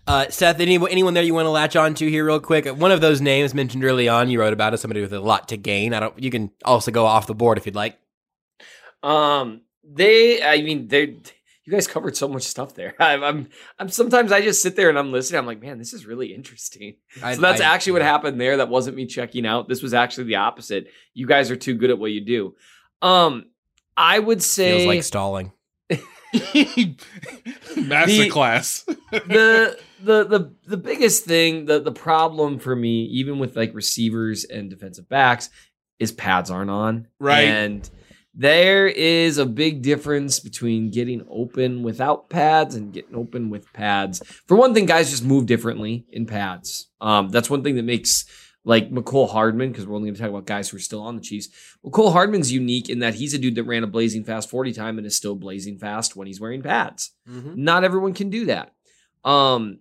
Uh, 0.07 0.30
Seth, 0.30 0.59
any, 0.59 0.76
anyone 0.76 1.13
there 1.16 1.24
you 1.24 1.34
want 1.34 1.45
to 1.45 1.49
latch 1.49 1.76
on 1.76 1.95
to 1.95 2.07
here 2.09 2.26
real 2.26 2.39
quick? 2.39 2.66
One 2.68 2.91
of 2.91 3.01
those 3.01 3.22
names 3.22 3.53
mentioned 3.53 3.84
early 3.84 4.07
on, 4.07 4.30
you 4.30 4.39
wrote 4.39 4.53
about 4.53 4.74
is 4.74 4.82
somebody 4.82 5.01
with 5.01 5.13
a 5.13 5.20
lot 5.20 5.47
to 5.49 5.57
gain. 5.57 5.93
I 5.93 5.99
don't. 5.99 6.22
You 6.22 6.30
can 6.30 6.51
also 6.63 6.91
go 6.91 7.05
off 7.05 7.26
the 7.28 7.34
board 7.36 7.57
if 7.57 7.66
you'd 7.66 7.76
like. 7.76 7.97
Um, 9.03 9.61
they, 9.84 10.41
I 10.43 10.61
mean, 10.61 10.88
they, 10.88 11.01
you 11.66 11.72
guys 11.72 11.88
covered 11.88 12.16
so 12.16 12.28
much 12.28 12.43
stuff 12.43 12.76
there. 12.76 12.95
I'm, 12.99 13.24
I'm, 13.24 13.49
I'm 13.80 13.89
sometimes 13.89 14.32
I 14.32 14.41
just 14.41 14.61
sit 14.61 14.76
there 14.76 14.89
and 14.89 14.97
I'm 14.97 15.11
listening. 15.11 15.39
I'm 15.39 15.45
like, 15.45 15.61
man, 15.61 15.78
this 15.78 15.93
is 15.93 16.05
really 16.05 16.34
interesting. 16.34 16.95
I- 17.24 17.36
so 17.36 17.41
that's 17.41 17.61
I- 17.61 17.66
actually 17.74 17.93
what 17.93 18.01
happened 18.03 18.39
there. 18.39 18.57
That 18.57 18.70
wasn't 18.70 18.95
me 18.97 19.05
checking 19.05 19.45
out. 19.45 19.68
This 19.68 19.82
was 19.82 19.93
actually 19.93 20.26
the 20.26 20.36
opposite. 20.36 20.88
You 21.13 21.28
guys 21.28 21.51
are 21.51 21.55
too 21.55 21.76
good 21.76 21.89
at 21.89 21.99
what 21.99 22.11
you 22.11 22.22
do. 22.22 22.55
Um, 23.01 23.45
I 23.97 24.20
would 24.20 24.41
say 24.43 24.78
Feels 24.78 24.88
like 24.88 25.03
stalling. 25.03 25.51
Masterclass. 27.75 28.86
the 29.11 29.77
the 30.03 30.23
the 30.23 30.53
the 30.67 30.77
biggest 30.77 31.25
thing, 31.25 31.65
the 31.65 31.79
the 31.79 31.91
problem 31.91 32.59
for 32.59 32.75
me, 32.75 33.05
even 33.05 33.39
with 33.39 33.55
like 33.55 33.73
receivers 33.73 34.43
and 34.45 34.69
defensive 34.69 35.09
backs, 35.09 35.49
is 35.99 36.11
pads 36.11 36.51
aren't 36.51 36.69
on. 36.69 37.07
Right. 37.19 37.47
And 37.47 37.89
there 38.33 38.88
is 38.88 39.38
a 39.38 39.45
big 39.45 39.81
difference 39.81 40.41
between 40.41 40.91
getting 40.91 41.25
open 41.29 41.83
without 41.83 42.29
pads 42.29 42.75
and 42.75 42.91
getting 42.91 43.15
open 43.15 43.49
with 43.49 43.71
pads. 43.71 44.21
For 44.45 44.57
one 44.57 44.73
thing, 44.73 44.86
guys 44.86 45.09
just 45.09 45.23
move 45.23 45.45
differently 45.45 46.05
in 46.09 46.25
pads. 46.25 46.89
Um, 46.99 47.29
that's 47.29 47.49
one 47.49 47.63
thing 47.63 47.75
that 47.75 47.83
makes 47.83 48.25
like 48.66 48.91
Mecole 48.91 49.30
Hardman, 49.30 49.72
because 49.72 49.86
we're 49.86 49.95
only 49.95 50.07
going 50.07 50.16
to 50.16 50.22
talk 50.22 50.30
about 50.32 50.45
guys 50.45 50.70
who 50.70 50.78
are 50.78 50.82
still 50.82 51.01
on 51.01 51.16
the 51.16 51.22
Chiefs. 51.22 51.49
Mecole 51.86 52.11
Hardman's 52.11 52.51
unique 52.51 52.89
in 52.89 52.99
that 52.99 53.13
he's 53.13 53.34
a 53.34 53.38
dude 53.38 53.55
that 53.55 53.63
ran 53.63 53.84
a 53.84 53.88
blazing 53.88 54.24
fast 54.26 54.49
40 54.49 54.74
time 54.74 54.97
and 54.97 55.05
is 55.05 55.16
still 55.16 55.36
blazing 55.36 55.78
fast 55.78 56.16
when 56.16 56.26
he's 56.28 56.41
wearing 56.41 56.63
pads. 56.63 57.11
Not 57.63 57.84
everyone 57.84 58.13
can 58.13 58.30
do 58.30 58.45
that. 58.47 58.74
Um, 59.24 59.80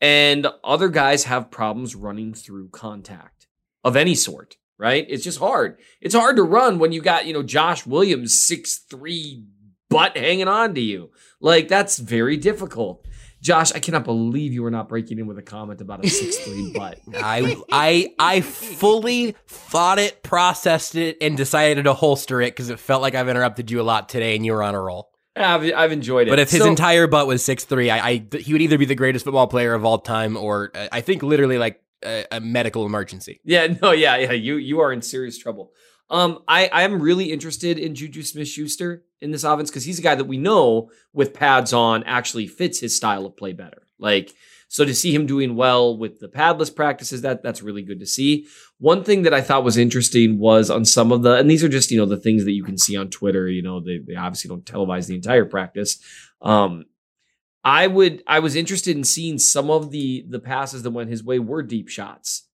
and 0.00 0.46
other 0.64 0.88
guys 0.88 1.24
have 1.24 1.50
problems 1.50 1.94
running 1.94 2.32
through 2.32 2.68
contact 2.70 3.46
of 3.84 3.96
any 3.96 4.14
sort, 4.14 4.56
right? 4.78 5.04
It's 5.08 5.24
just 5.24 5.38
hard. 5.38 5.78
It's 6.00 6.14
hard 6.14 6.36
to 6.36 6.42
run 6.42 6.78
when 6.78 6.92
you 6.92 7.00
got, 7.02 7.26
you 7.26 7.32
know, 7.32 7.42
Josh 7.42 7.86
Williams, 7.86 8.44
six 8.44 8.78
three 8.78 9.44
butt 9.90 10.16
hanging 10.16 10.48
on 10.48 10.74
to 10.74 10.80
you. 10.80 11.10
Like, 11.40 11.68
that's 11.68 11.98
very 11.98 12.36
difficult. 12.36 13.06
Josh, 13.42 13.72
I 13.72 13.80
cannot 13.80 14.04
believe 14.04 14.52
you 14.52 14.62
were 14.62 14.70
not 14.70 14.88
breaking 14.88 15.18
in 15.18 15.26
with 15.26 15.36
a 15.36 15.42
comment 15.42 15.80
about 15.80 16.04
a 16.04 16.08
six 16.08 16.38
three 16.38 16.72
butt. 16.76 17.00
I 17.14 17.56
I 17.72 18.14
I 18.18 18.40
fully 18.40 19.34
thought 19.48 19.98
it, 19.98 20.22
processed 20.22 20.94
it, 20.94 21.16
and 21.20 21.36
decided 21.36 21.82
to 21.84 21.92
holster 21.92 22.40
it 22.40 22.52
because 22.52 22.70
it 22.70 22.78
felt 22.78 23.02
like 23.02 23.14
I've 23.16 23.28
interrupted 23.28 23.70
you 23.70 23.80
a 23.80 23.82
lot 23.82 24.08
today, 24.08 24.36
and 24.36 24.46
you 24.46 24.52
were 24.52 24.62
on 24.62 24.74
a 24.76 24.80
roll. 24.80 25.10
I've, 25.34 25.62
I've 25.74 25.92
enjoyed 25.92 26.28
it. 26.28 26.30
But 26.30 26.38
if 26.38 26.50
his 26.50 26.60
So- 26.62 26.68
entire 26.68 27.06
butt 27.08 27.26
was 27.26 27.44
six 27.44 27.64
three, 27.64 27.90
I, 27.90 28.08
I 28.08 28.26
he 28.38 28.52
would 28.52 28.62
either 28.62 28.78
be 28.78 28.84
the 28.84 28.94
greatest 28.94 29.24
football 29.24 29.48
player 29.48 29.74
of 29.74 29.84
all 29.84 29.98
time, 29.98 30.36
or 30.36 30.70
uh, 30.74 30.88
I 30.92 31.00
think 31.00 31.22
literally 31.24 31.58
like 31.58 31.82
a, 32.04 32.24
a 32.30 32.40
medical 32.40 32.86
emergency. 32.86 33.40
Yeah, 33.44 33.66
no, 33.82 33.90
yeah, 33.90 34.16
yeah. 34.18 34.32
You 34.32 34.56
you 34.56 34.80
are 34.80 34.92
in 34.92 35.02
serious 35.02 35.36
trouble. 35.36 35.72
Um, 36.12 36.40
I 36.46 36.68
I 36.68 36.82
am 36.82 37.00
really 37.00 37.32
interested 37.32 37.78
in 37.78 37.94
Juju 37.94 38.22
Smith 38.22 38.46
Schuster 38.46 39.02
in 39.22 39.30
this 39.30 39.44
offense 39.44 39.70
because 39.70 39.84
he's 39.84 39.98
a 39.98 40.02
guy 40.02 40.14
that 40.14 40.26
we 40.26 40.36
know 40.36 40.90
with 41.14 41.32
pads 41.32 41.72
on 41.72 42.04
actually 42.04 42.46
fits 42.46 42.80
his 42.80 42.94
style 42.94 43.24
of 43.24 43.36
play 43.36 43.54
better. 43.54 43.88
Like 43.98 44.34
so 44.68 44.84
to 44.84 44.94
see 44.94 45.14
him 45.14 45.26
doing 45.26 45.56
well 45.56 45.96
with 45.96 46.20
the 46.20 46.28
padless 46.28 46.74
practices, 46.74 47.22
that 47.22 47.42
that's 47.42 47.62
really 47.62 47.82
good 47.82 48.00
to 48.00 48.06
see. 48.06 48.46
One 48.78 49.04
thing 49.04 49.22
that 49.22 49.32
I 49.32 49.40
thought 49.40 49.64
was 49.64 49.78
interesting 49.78 50.38
was 50.38 50.70
on 50.70 50.84
some 50.84 51.12
of 51.12 51.22
the, 51.22 51.34
and 51.34 51.50
these 51.50 51.64
are 51.64 51.68
just 51.68 51.90
you 51.90 51.98
know 51.98 52.06
the 52.06 52.18
things 52.18 52.44
that 52.44 52.52
you 52.52 52.62
can 52.62 52.76
see 52.76 52.96
on 52.96 53.08
Twitter. 53.08 53.48
You 53.48 53.62
know 53.62 53.80
they 53.80 53.98
they 53.98 54.14
obviously 54.14 54.50
don't 54.50 54.66
televise 54.66 55.06
the 55.06 55.14
entire 55.14 55.46
practice. 55.46 55.98
Um, 56.42 56.84
I 57.64 57.86
would 57.86 58.22
I 58.26 58.40
was 58.40 58.54
interested 58.54 58.96
in 58.96 59.04
seeing 59.04 59.38
some 59.38 59.70
of 59.70 59.92
the 59.92 60.26
the 60.28 60.40
passes 60.40 60.82
that 60.82 60.90
went 60.90 61.08
his 61.08 61.24
way 61.24 61.38
were 61.38 61.62
deep 61.62 61.88
shots 61.88 62.48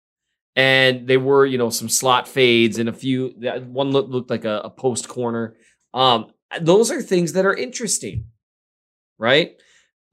and 0.58 1.06
they 1.06 1.16
were 1.16 1.46
you 1.46 1.56
know 1.56 1.70
some 1.70 1.88
slot 1.88 2.28
fades 2.28 2.78
and 2.78 2.88
a 2.88 2.92
few 2.92 3.28
one 3.68 3.92
looked, 3.92 4.10
looked 4.10 4.28
like 4.28 4.44
a, 4.44 4.60
a 4.64 4.70
post 4.70 5.08
corner. 5.08 5.56
Um 5.94 6.26
those 6.60 6.90
are 6.90 7.00
things 7.00 7.32
that 7.32 7.46
are 7.46 7.54
interesting 7.54 8.26
right? 9.18 9.56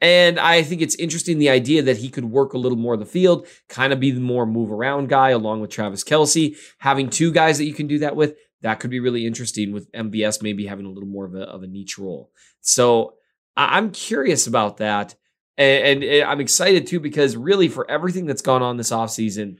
And 0.01 0.39
i 0.39 0.61
think 0.61 0.81
it's 0.81 0.95
interesting 0.95 1.39
the 1.39 1.49
idea 1.49 1.81
that 1.83 1.97
he 1.97 2.09
could 2.09 2.25
work 2.25 2.53
a 2.53 2.57
little 2.57 2.77
more 2.77 2.93
of 2.95 2.99
the 2.99 3.05
field 3.05 3.47
kind 3.69 3.93
of 3.93 3.99
be 3.99 4.11
the 4.11 4.19
more 4.19 4.45
move 4.45 4.71
around 4.71 5.09
guy 5.09 5.29
along 5.29 5.61
with 5.61 5.69
travis 5.69 6.03
Kelce 6.03 6.57
having 6.79 7.09
two 7.09 7.31
guys 7.31 7.57
that 7.57 7.65
you 7.65 7.73
can 7.73 7.87
do 7.87 7.99
that 7.99 8.15
with 8.15 8.35
that 8.61 8.79
could 8.79 8.89
be 8.89 8.99
really 8.99 9.25
interesting 9.25 9.71
with 9.71 9.91
MVS 9.93 10.43
maybe 10.43 10.65
having 10.65 10.85
a 10.85 10.89
little 10.89 11.07
more 11.07 11.25
of 11.25 11.35
a, 11.35 11.43
of 11.43 11.63
a 11.63 11.67
niche 11.67 11.97
role. 11.97 12.31
So 12.61 13.13
i'm 13.55 13.91
curious 13.91 14.47
about 14.47 14.77
that. 14.77 15.15
And, 15.57 16.03
and 16.03 16.29
i'm 16.29 16.41
excited 16.41 16.87
too 16.87 16.99
because 16.99 17.37
really 17.37 17.69
for 17.69 17.89
everything 17.89 18.25
that's 18.25 18.41
gone 18.41 18.61
on 18.61 18.75
this 18.75 18.91
offseason 18.91 19.59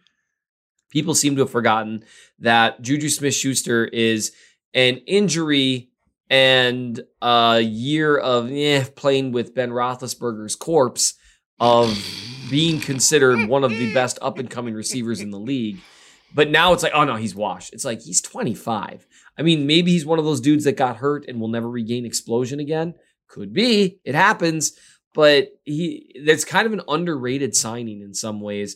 people 0.90 1.16
seem 1.16 1.36
to 1.36 1.42
have 1.42 1.52
forgotten 1.52 2.04
that 2.40 2.82
Juju 2.82 3.10
Smith 3.10 3.34
Schuster 3.34 3.86
is 3.86 4.32
an 4.74 4.98
injury 5.08 5.90
and 6.30 7.00
a 7.22 7.60
year 7.62 8.18
of 8.18 8.52
eh, 8.52 8.86
playing 8.96 9.32
with 9.32 9.54
Ben 9.54 9.72
Roethlisberger's 9.72 10.56
corpse 10.56 11.14
of 11.60 11.98
being 12.50 12.80
considered 12.80 13.48
one 13.48 13.64
of 13.64 13.72
the 13.72 13.94
best 13.94 14.20
up 14.22 14.38
and 14.40 14.50
coming 14.50 14.74
receivers 14.74 15.22
in 15.22 15.32
the 15.32 15.40
league. 15.40 15.80
But 16.34 16.50
now 16.50 16.74
it's 16.74 16.84
like, 16.84 16.92
oh 16.94 17.06
no, 17.06 17.16
he's 17.16 17.36
washed. 17.36 17.74
It's 17.74 17.86
like 17.86 18.02
he's 18.02 18.22
25. 18.22 19.08
I 19.38 19.42
mean, 19.42 19.68
maybe 19.68 19.92
he's 19.92 20.06
one 20.06 20.20
of 20.20 20.26
those 20.26 20.42
dudes 20.42 20.66
that 20.66 20.78
got 20.78 20.98
hurt 20.98 21.26
and 21.28 21.40
will 21.40 21.48
never 21.48 21.70
regain 21.70 22.06
explosion 22.06 22.60
again. 22.60 22.96
Could 23.28 23.54
be. 23.54 24.00
It 24.04 24.16
happens. 24.16 24.74
But 25.14 25.50
he 25.64 26.22
that's 26.26 26.44
kind 26.44 26.68
of 26.68 26.74
an 26.74 26.82
underrated 26.90 27.56
signing 27.56 28.02
in 28.02 28.14
some 28.14 28.42
ways 28.42 28.76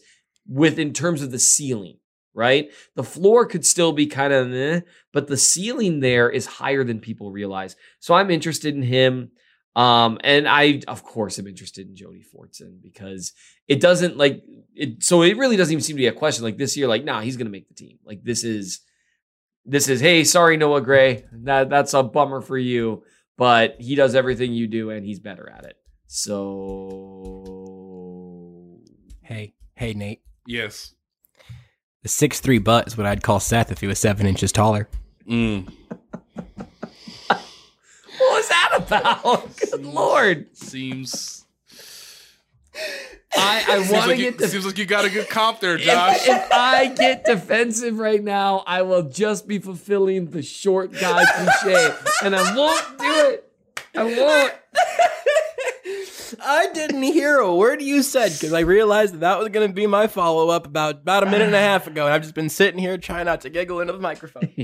with 0.49 0.79
in 0.79 0.93
terms 0.93 1.21
of 1.21 1.31
the 1.31 1.39
ceiling, 1.39 1.99
right? 2.33 2.69
The 2.95 3.03
floor 3.03 3.45
could 3.45 3.65
still 3.65 3.93
be 3.93 4.07
kind 4.07 4.33
of 4.33 4.51
eh, 4.53 4.81
but 5.13 5.27
the 5.27 5.37
ceiling 5.37 5.99
there 5.99 6.29
is 6.29 6.45
higher 6.45 6.83
than 6.83 6.99
people 6.99 7.31
realize. 7.31 7.75
So 7.99 8.13
I'm 8.13 8.31
interested 8.31 8.75
in 8.75 8.81
him. 8.81 9.31
Um, 9.75 10.17
and 10.23 10.47
I, 10.47 10.81
of 10.87 11.03
course, 11.03 11.37
am 11.39 11.47
interested 11.47 11.87
in 11.87 11.95
Jody 11.95 12.23
Fortson 12.23 12.81
because 12.81 13.33
it 13.67 13.79
doesn't 13.79 14.17
like 14.17 14.43
it. 14.73 15.03
So 15.03 15.21
it 15.21 15.37
really 15.37 15.55
doesn't 15.55 15.71
even 15.71 15.83
seem 15.83 15.95
to 15.95 16.01
be 16.01 16.07
a 16.07 16.11
question. 16.11 16.43
Like 16.43 16.57
this 16.57 16.75
year, 16.75 16.87
like, 16.87 17.05
nah, 17.05 17.21
he's 17.21 17.37
going 17.37 17.45
to 17.45 17.51
make 17.51 17.67
the 17.69 17.75
team. 17.75 17.99
Like 18.03 18.23
this 18.23 18.43
is, 18.43 18.81
this 19.65 19.87
is, 19.87 20.01
hey, 20.01 20.23
sorry, 20.23 20.57
Noah 20.57 20.81
Gray. 20.81 21.25
That, 21.31 21.69
that's 21.69 21.93
a 21.93 22.01
bummer 22.01 22.41
for 22.41 22.57
you, 22.57 23.03
but 23.37 23.75
he 23.79 23.93
does 23.95 24.15
everything 24.15 24.53
you 24.53 24.67
do 24.67 24.89
and 24.89 25.05
he's 25.05 25.19
better 25.19 25.47
at 25.49 25.65
it. 25.65 25.75
So, 26.07 27.59
Hey, 29.29 29.53
hey, 29.75 29.93
Nate. 29.93 30.23
Yes. 30.49 30.95
The 32.01 32.09
six 32.09 32.39
three 32.39 32.57
butt 32.57 32.87
is 32.87 32.97
what 32.97 33.05
I'd 33.05 33.21
call 33.21 33.39
Seth 33.39 33.71
if 33.71 33.81
he 33.81 33.87
was 33.87 33.99
seven 33.99 34.25
inches 34.25 34.51
taller. 34.51 34.89
Mm. 35.29 35.71
what 37.27 37.39
was 38.19 38.49
that 38.49 38.71
about? 38.77 39.55
Good 39.71 39.85
lord. 39.85 40.47
Seems. 40.57 41.45
I, 43.37 43.63
I 43.69 43.77
want 43.77 43.89
to 43.89 43.95
like 44.07 44.17
get 44.17 44.39
you, 44.39 44.47
seems 44.47 44.65
like 44.65 44.79
you 44.79 44.87
got 44.87 45.05
a 45.05 45.09
good 45.11 45.29
comp 45.29 45.59
there, 45.59 45.77
Josh. 45.77 46.27
If, 46.27 46.29
if 46.29 46.51
I 46.51 46.87
get 46.87 47.25
defensive 47.25 47.99
right 47.99 48.23
now, 48.23 48.63
I 48.65 48.81
will 48.81 49.03
just 49.03 49.47
be 49.47 49.59
fulfilling 49.59 50.31
the 50.31 50.41
short 50.41 50.93
guy 50.93 51.25
cliche, 51.35 51.93
and 52.23 52.35
I 52.35 52.55
won't 52.55 52.97
do 52.97 53.05
it. 53.29 53.51
I 53.95 54.03
won't. 54.03 54.53
I 56.41 56.69
didn't 56.73 57.03
hear 57.03 57.37
a 57.37 57.55
word 57.55 57.81
you 57.81 58.03
said 58.03 58.31
because 58.33 58.53
I 58.53 58.59
realized 58.59 59.15
that 59.15 59.21
that 59.21 59.39
was 59.39 59.49
going 59.49 59.67
to 59.67 59.73
be 59.73 59.87
my 59.87 60.07
follow 60.07 60.49
up 60.49 60.65
about 60.67 60.95
about 60.95 61.23
a 61.23 61.25
minute 61.25 61.47
and 61.47 61.55
a 61.55 61.59
half 61.59 61.87
ago, 61.87 62.05
and 62.05 62.13
I've 62.13 62.21
just 62.21 62.35
been 62.35 62.49
sitting 62.49 62.79
here 62.79 62.97
trying 62.97 63.25
not 63.25 63.41
to 63.41 63.49
giggle 63.49 63.79
into 63.81 63.93
the 63.93 63.99
microphone. 63.99 64.43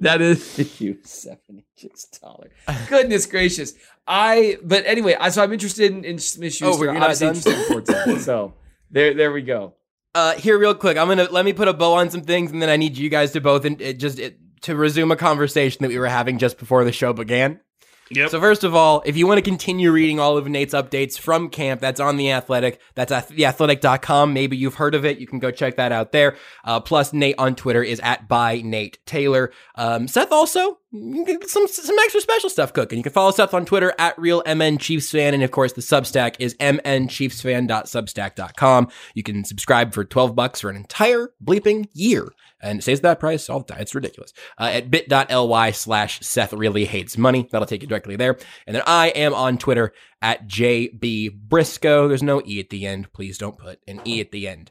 that 0.00 0.18
is 0.20 0.80
you 0.80 0.98
seven 1.02 1.62
inches 1.76 2.06
taller. 2.06 2.50
Goodness 2.88 3.26
gracious. 3.26 3.74
I 4.06 4.58
but 4.62 4.86
anyway, 4.86 5.16
I 5.18 5.28
so 5.28 5.42
I'm 5.42 5.52
interested 5.52 5.92
in, 5.92 6.04
in 6.04 6.18
Smith 6.18 6.54
Schuster. 6.54 6.88
Oh, 6.88 6.92
you're 6.92 7.00
not 7.00 7.18
done? 7.18 7.34
Fortson. 7.34 8.18
So 8.20 8.54
there 8.90 9.14
there 9.14 9.32
we 9.32 9.42
go. 9.42 9.74
Uh, 10.14 10.34
here, 10.34 10.56
real 10.56 10.74
quick, 10.74 10.96
I'm 10.96 11.08
gonna 11.08 11.28
let 11.30 11.44
me 11.44 11.52
put 11.52 11.68
a 11.68 11.74
bow 11.74 11.94
on 11.94 12.08
some 12.08 12.22
things, 12.22 12.52
and 12.52 12.62
then 12.62 12.70
I 12.70 12.76
need 12.76 12.96
you 12.96 13.10
guys 13.10 13.32
to 13.32 13.40
both 13.40 13.64
and 13.64 13.78
just 13.98 14.18
it, 14.20 14.38
to 14.62 14.76
resume 14.76 15.10
a 15.10 15.16
conversation 15.16 15.82
that 15.82 15.88
we 15.88 15.98
were 15.98 16.06
having 16.06 16.38
just 16.38 16.56
before 16.56 16.84
the 16.84 16.92
show 16.92 17.12
began. 17.12 17.60
Yep. 18.10 18.30
So 18.30 18.40
first 18.40 18.64
of 18.64 18.74
all, 18.74 19.02
if 19.06 19.16
you 19.16 19.26
want 19.26 19.38
to 19.38 19.42
continue 19.42 19.90
reading 19.90 20.20
all 20.20 20.36
of 20.36 20.46
Nate's 20.46 20.74
updates 20.74 21.18
from 21.18 21.48
camp, 21.48 21.80
that's 21.80 22.00
on 22.00 22.16
the 22.16 22.32
Athletic. 22.32 22.80
That's 22.94 23.10
at 23.10 23.28
theathletic.com. 23.28 24.32
Maybe 24.32 24.56
you've 24.56 24.74
heard 24.74 24.94
of 24.94 25.04
it. 25.04 25.18
You 25.18 25.26
can 25.26 25.38
go 25.38 25.50
check 25.50 25.76
that 25.76 25.92
out 25.92 26.12
there. 26.12 26.36
Uh, 26.64 26.80
plus, 26.80 27.12
Nate 27.12 27.36
on 27.38 27.54
Twitter 27.54 27.82
is 27.82 28.00
at 28.00 28.28
by 28.28 28.60
Nate 28.60 28.98
Taylor. 29.06 29.52
Um, 29.74 30.06
Seth 30.06 30.32
also 30.32 30.78
some 31.46 31.66
some 31.66 31.98
extra 31.98 32.20
special 32.20 32.48
stuff 32.48 32.72
cooking. 32.72 32.98
You 32.98 33.02
can 33.02 33.12
follow 33.12 33.32
Seth 33.32 33.52
on 33.52 33.64
Twitter 33.64 33.92
at 33.98 34.16
real 34.18 34.44
MN 34.46 34.78
Chiefs 34.78 35.10
fan, 35.10 35.34
and 35.34 35.42
of 35.42 35.50
course 35.50 35.72
the 35.72 35.80
Substack 35.80 36.36
is 36.38 36.54
mnchiefsfan.substack.com. 36.54 38.88
You 39.14 39.24
can 39.24 39.44
subscribe 39.44 39.92
for 39.92 40.04
twelve 40.04 40.36
bucks 40.36 40.60
for 40.60 40.70
an 40.70 40.76
entire 40.76 41.30
bleeping 41.42 41.88
year, 41.92 42.28
and 42.62 42.78
it 42.78 42.82
stays 42.82 43.00
that 43.00 43.18
price 43.18 43.50
all 43.50 43.58
the 43.60 43.72
time. 43.72 43.82
It's 43.82 43.94
ridiculous. 43.94 44.32
Uh, 44.56 44.70
at 44.72 44.90
bit.ly 44.90 45.70
slash 45.72 46.20
Seth 46.20 46.52
really 46.52 46.84
hates 46.84 47.18
money. 47.18 47.48
That'll 47.50 47.66
take 47.66 47.82
you 47.82 47.88
directly 47.88 48.14
there. 48.16 48.38
And 48.66 48.76
then 48.76 48.82
I 48.86 49.08
am 49.08 49.34
on 49.34 49.58
Twitter 49.58 49.92
at 50.22 50.46
JB 50.46 51.48
Brisco. 51.48 52.06
There's 52.08 52.22
no 52.22 52.40
E 52.46 52.60
at 52.60 52.70
the 52.70 52.86
end. 52.86 53.12
Please 53.12 53.36
don't 53.36 53.58
put 53.58 53.80
an 53.88 54.00
E 54.04 54.20
at 54.20 54.30
the 54.30 54.46
end. 54.46 54.70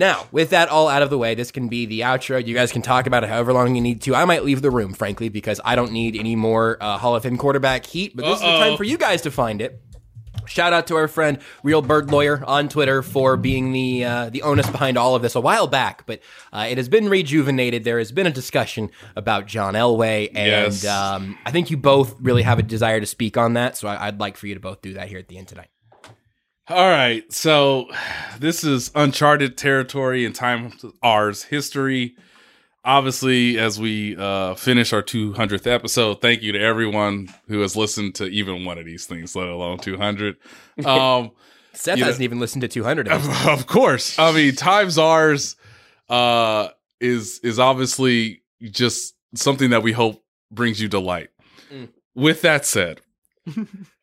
Now, 0.00 0.26
with 0.32 0.48
that 0.50 0.70
all 0.70 0.88
out 0.88 1.02
of 1.02 1.10
the 1.10 1.18
way, 1.18 1.34
this 1.34 1.50
can 1.52 1.68
be 1.68 1.84
the 1.84 2.00
outro. 2.00 2.44
You 2.44 2.54
guys 2.54 2.72
can 2.72 2.80
talk 2.80 3.06
about 3.06 3.22
it 3.22 3.28
however 3.28 3.52
long 3.52 3.74
you 3.74 3.82
need 3.82 4.00
to. 4.02 4.14
I 4.14 4.24
might 4.24 4.44
leave 4.46 4.62
the 4.62 4.70
room, 4.70 4.94
frankly, 4.94 5.28
because 5.28 5.60
I 5.62 5.76
don't 5.76 5.92
need 5.92 6.16
any 6.16 6.34
more 6.36 6.78
uh, 6.80 6.96
Hall 6.96 7.14
of 7.14 7.22
Fame 7.22 7.36
quarterback 7.36 7.84
heat, 7.84 8.16
but 8.16 8.24
this 8.24 8.36
is 8.36 8.40
the 8.40 8.46
time 8.58 8.76
for 8.78 8.84
you 8.84 8.96
guys 8.96 9.20
to 9.22 9.30
find 9.30 9.60
it. 9.60 9.78
Shout 10.46 10.72
out 10.72 10.86
to 10.86 10.96
our 10.96 11.06
friend 11.06 11.38
Real 11.62 11.82
Bird 11.82 12.10
Lawyer 12.10 12.42
on 12.46 12.68
Twitter 12.70 13.02
for 13.02 13.36
being 13.36 13.72
the 13.72 14.04
uh, 14.04 14.30
the 14.30 14.40
onus 14.42 14.68
behind 14.70 14.96
all 14.96 15.14
of 15.14 15.20
this 15.22 15.34
a 15.34 15.40
while 15.40 15.66
back, 15.66 16.06
but 16.06 16.20
uh, 16.52 16.66
it 16.68 16.78
has 16.78 16.88
been 16.88 17.08
rejuvenated. 17.10 17.84
There 17.84 17.98
has 17.98 18.10
been 18.10 18.26
a 18.26 18.32
discussion 18.32 18.90
about 19.16 19.46
John 19.46 19.74
Elway, 19.74 20.28
and 20.28 20.46
Yes. 20.72 20.86
um, 20.86 21.36
I 21.44 21.50
think 21.50 21.70
you 21.70 21.76
both 21.76 22.16
really 22.20 22.42
have 22.42 22.58
a 22.58 22.62
desire 22.62 23.00
to 23.00 23.06
speak 23.06 23.36
on 23.36 23.52
that. 23.54 23.76
So 23.76 23.86
I- 23.86 24.06
I'd 24.08 24.18
like 24.18 24.36
for 24.38 24.46
you 24.46 24.54
to 24.54 24.60
both 24.60 24.80
do 24.80 24.94
that 24.94 25.08
here 25.08 25.18
at 25.18 25.28
the 25.28 25.36
end 25.36 25.48
tonight. 25.48 25.68
All 26.70 26.88
right, 26.88 27.30
so 27.32 27.88
this 28.38 28.62
is 28.62 28.92
uncharted 28.94 29.58
territory 29.58 30.24
in 30.24 30.32
time 30.32 30.72
ours 31.02 31.42
history. 31.42 32.14
Obviously, 32.84 33.58
as 33.58 33.80
we 33.80 34.16
uh, 34.16 34.54
finish 34.54 34.92
our 34.92 35.02
200th 35.02 35.66
episode, 35.66 36.20
thank 36.20 36.42
you 36.42 36.52
to 36.52 36.60
everyone 36.60 37.28
who 37.48 37.58
has 37.62 37.74
listened 37.74 38.14
to 38.14 38.26
even 38.26 38.64
one 38.64 38.78
of 38.78 38.84
these 38.84 39.04
things, 39.04 39.34
let 39.34 39.48
alone 39.48 39.78
200. 39.78 40.36
Um, 40.86 41.32
Seth 41.72 41.98
hasn't 41.98 42.22
even 42.22 42.38
listened 42.38 42.62
to 42.62 42.68
200 42.68 43.08
of 43.08 43.28
of, 43.28 43.48
of 43.48 43.66
course. 43.66 44.16
I 44.16 44.30
mean, 44.30 44.54
times 44.54 44.96
ours 44.96 45.56
uh, 46.08 46.68
is 47.00 47.40
is 47.42 47.58
obviously 47.58 48.42
just 48.62 49.16
something 49.34 49.70
that 49.70 49.82
we 49.82 49.90
hope 49.90 50.22
brings 50.52 50.80
you 50.80 50.86
delight. 50.86 51.30
Mm. 51.72 51.88
With 52.14 52.42
that 52.42 52.64
said, 52.64 53.00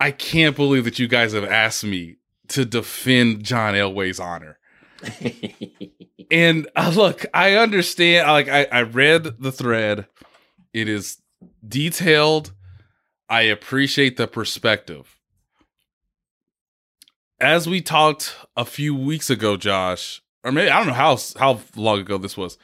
I 0.00 0.10
can't 0.10 0.56
believe 0.56 0.84
that 0.84 0.98
you 0.98 1.08
guys 1.08 1.32
have 1.32 1.44
asked 1.44 1.84
me 1.84 2.16
to 2.48 2.64
defend 2.64 3.44
John 3.44 3.74
Elway's 3.74 4.20
honor. 4.20 4.58
and 6.30 6.68
uh, 6.76 6.92
look, 6.94 7.26
I 7.32 7.54
understand. 7.54 8.28
Like 8.28 8.48
I, 8.48 8.66
I 8.70 8.82
read 8.82 9.40
the 9.40 9.52
thread. 9.52 10.06
It 10.72 10.88
is 10.88 11.18
detailed. 11.66 12.52
I 13.28 13.42
appreciate 13.42 14.16
the 14.16 14.26
perspective. 14.26 15.18
As 17.40 17.68
we 17.68 17.80
talked 17.80 18.36
a 18.56 18.64
few 18.64 18.94
weeks 18.94 19.28
ago, 19.30 19.56
Josh, 19.56 20.22
or 20.42 20.52
maybe 20.52 20.70
I 20.70 20.78
don't 20.78 20.88
know 20.88 20.94
how 20.94 21.18
how 21.38 21.60
long 21.76 22.00
ago 22.00 22.18
this 22.18 22.36
was. 22.36 22.58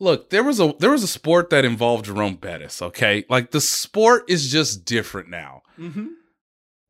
Look, 0.00 0.30
there 0.30 0.44
was 0.44 0.60
a 0.60 0.74
there 0.78 0.90
was 0.90 1.02
a 1.02 1.08
sport 1.08 1.50
that 1.50 1.64
involved 1.64 2.06
Jerome 2.06 2.36
Bettis. 2.36 2.82
Okay, 2.82 3.24
like 3.28 3.50
the 3.50 3.60
sport 3.60 4.24
is 4.28 4.50
just 4.50 4.84
different 4.84 5.28
now. 5.28 5.62
Mm-hmm. 5.78 6.06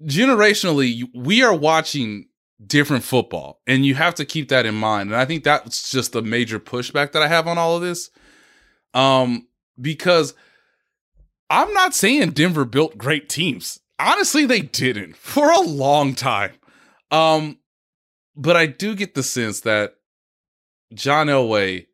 Generationally, 0.03 1.03
we 1.15 1.43
are 1.43 1.55
watching 1.55 2.29
different 2.65 3.05
football, 3.05 3.61
and 3.67 3.85
you 3.85 3.95
have 3.95 4.15
to 4.17 4.25
keep 4.25 4.49
that 4.49 4.67
in 4.67 4.75
mind. 4.75 5.11
And 5.11 5.17
I 5.17 5.25
think 5.25 5.45
that's 5.45 5.91
just 5.91 6.15
a 6.15 6.23
major 6.23 6.59
pushback 6.59 7.13
that 7.13 7.23
I 7.23 7.29
have 7.29 7.47
on 7.47 7.59
all 7.59 7.77
of 7.77 7.83
this, 7.83 8.11
um, 8.95 9.47
because 9.81 10.35
I'm 11.51 11.73
not 11.73 11.95
saying 11.95 12.31
Denver 12.31 12.65
built 12.65 12.99
great 12.99 13.29
teams. 13.29 13.81
Honestly, 13.99 14.47
they 14.47 14.61
didn't 14.61 15.17
for 15.17 15.51
a 15.51 15.61
long 15.61 16.15
time. 16.15 16.53
Um, 17.11 17.59
but 18.37 18.57
I 18.57 18.67
do 18.67 18.95
get 18.95 19.15
the 19.15 19.23
sense 19.23 19.61
that 19.61 19.95
John 20.95 21.27
Elway 21.27 21.87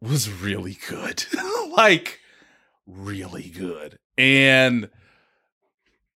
was 0.00 0.30
really 0.30 0.78
good. 0.88 1.24
like 1.76 2.20
really 2.86 3.48
good. 3.48 3.98
And 4.16 4.90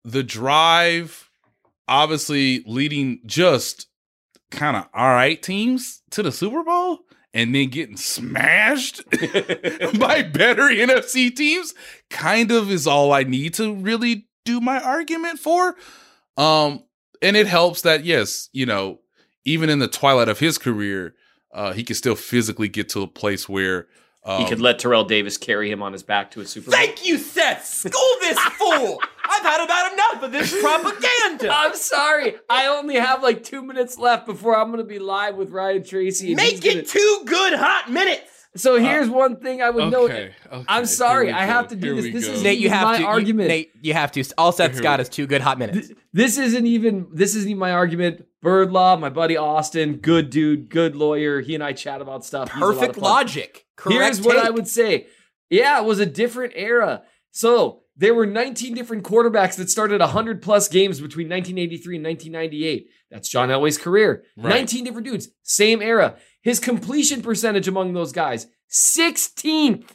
the 0.03 0.23
drive 0.23 1.29
obviously 1.87 2.63
leading 2.65 3.19
just 3.25 3.87
kind 4.49 4.77
of 4.77 4.87
all 4.93 5.09
right 5.09 5.41
teams 5.41 6.01
to 6.11 6.23
the 6.23 6.31
Super 6.31 6.63
Bowl 6.63 6.99
and 7.33 7.53
then 7.55 7.69
getting 7.69 7.97
smashed 7.97 9.03
by 9.99 10.21
better 10.21 10.63
NFC 10.69 11.35
teams 11.35 11.73
kind 12.09 12.51
of 12.51 12.71
is 12.71 12.87
all 12.87 13.13
I 13.13 13.23
need 13.23 13.53
to 13.55 13.73
really 13.73 14.27
do 14.45 14.59
my 14.59 14.81
argument 14.81 15.39
for. 15.39 15.75
Um 16.37 16.83
and 17.21 17.37
it 17.37 17.47
helps 17.47 17.81
that 17.81 18.03
yes, 18.03 18.49
you 18.51 18.65
know, 18.65 18.99
even 19.45 19.69
in 19.69 19.79
the 19.79 19.87
twilight 19.87 20.29
of 20.29 20.39
his 20.39 20.57
career, 20.57 21.15
uh 21.53 21.73
he 21.73 21.83
can 21.83 21.95
still 21.95 22.15
physically 22.15 22.69
get 22.69 22.89
to 22.89 23.01
a 23.01 23.07
place 23.07 23.47
where 23.47 23.87
um, 24.23 24.41
he 24.41 24.47
could 24.47 24.59
let 24.61 24.79
Terrell 24.79 25.03
Davis 25.03 25.37
carry 25.37 25.71
him 25.71 25.81
on 25.81 25.93
his 25.93 26.03
back 26.03 26.31
to 26.31 26.41
a 26.41 26.45
Super 26.45 26.71
Bowl. 26.71 26.79
Thank 26.79 27.05
you, 27.05 27.17
Seth. 27.17 27.65
School 27.65 28.15
this 28.19 28.37
fool. 28.39 29.01
I've 29.23 29.43
had 29.43 29.63
about 29.63 29.93
enough 29.93 30.23
of 30.23 30.31
this 30.31 30.61
propaganda. 30.61 31.49
I'm 31.53 31.75
sorry. 31.75 32.35
I 32.49 32.67
only 32.67 32.95
have 32.95 33.23
like 33.23 33.43
two 33.43 33.61
minutes 33.61 33.97
left 33.97 34.25
before 34.25 34.57
I'm 34.57 34.67
going 34.67 34.79
to 34.79 34.83
be 34.83 34.99
live 34.99 35.35
with 35.35 35.49
Ryan 35.51 35.83
Tracy. 35.83 36.27
and 36.33 36.37
Make 36.37 36.63
it 36.65 36.73
gonna- 36.73 36.83
two 36.83 37.21
good 37.25 37.53
hot 37.53 37.89
minutes. 37.89 38.27
So 38.55 38.77
here's 38.77 39.09
one 39.09 39.37
thing 39.37 39.61
I 39.61 39.69
would 39.69 39.91
note. 39.91 40.11
okay, 40.11 40.31
okay, 40.51 40.65
I'm 40.67 40.85
sorry. 40.85 41.31
I 41.31 41.45
have 41.45 41.69
to 41.69 41.75
do 41.75 41.93
here 41.95 42.11
this. 42.11 42.25
This 42.25 42.27
is 42.27 42.43
Nate, 42.43 42.59
you 42.59 42.69
have 42.69 42.83
my 42.83 42.95
to. 42.97 43.01
you- 43.03 43.07
argument. 43.07 43.47
Nate, 43.47 43.71
you 43.81 43.93
have 43.93 44.11
to. 44.13 44.23
All 44.37 44.51
Seth's 44.51 44.75
Here 44.75 44.83
got 44.83 44.99
we- 44.99 45.03
is 45.03 45.09
two 45.09 45.25
good 45.25 45.41
hot 45.41 45.57
minutes. 45.57 45.91
This 46.11 46.37
isn't 46.37 46.65
even 46.67 47.07
this 47.13 47.35
isn't 47.35 47.49
even 47.49 47.59
my 47.59 47.71
argument. 47.71 48.25
Bird 48.41 48.71
Law, 48.71 48.97
my 48.97 49.09
buddy 49.09 49.37
Austin, 49.37 49.97
good 49.97 50.29
dude, 50.29 50.69
good 50.69 50.95
lawyer. 50.95 51.39
He 51.39 51.55
and 51.55 51.63
I 51.63 51.71
chat 51.73 52.01
about 52.01 52.25
stuff. 52.25 52.51
He's 52.51 52.61
a 52.61 52.65
lot 52.65 52.71
of 52.73 52.79
Perfect 52.79 52.97
logic. 52.97 53.65
Correct. 53.77 54.01
Here's 54.01 54.21
what 54.21 54.37
I 54.37 54.49
would 54.49 54.67
say. 54.67 55.07
Yeah, 55.49 55.79
it 55.79 55.85
was 55.85 55.99
a 55.99 56.05
different 56.05 56.53
era. 56.55 57.03
So 57.31 57.83
there 57.95 58.13
were 58.13 58.25
19 58.25 58.73
different 58.73 59.03
quarterbacks 59.03 59.55
that 59.57 59.69
started 59.69 60.01
100 60.01 60.41
plus 60.41 60.67
games 60.67 60.99
between 60.99 61.29
1983 61.29 61.95
and 61.97 62.05
1998. 62.05 62.87
That's 63.11 63.29
John 63.29 63.49
Elway's 63.49 63.77
career. 63.77 64.23
Right. 64.37 64.49
19 64.49 64.83
different 64.85 65.07
dudes, 65.07 65.29
same 65.43 65.81
era. 65.81 66.17
His 66.41 66.59
completion 66.59 67.21
percentage 67.21 67.67
among 67.67 67.93
those 67.93 68.11
guys, 68.11 68.47
16th. 68.69 69.85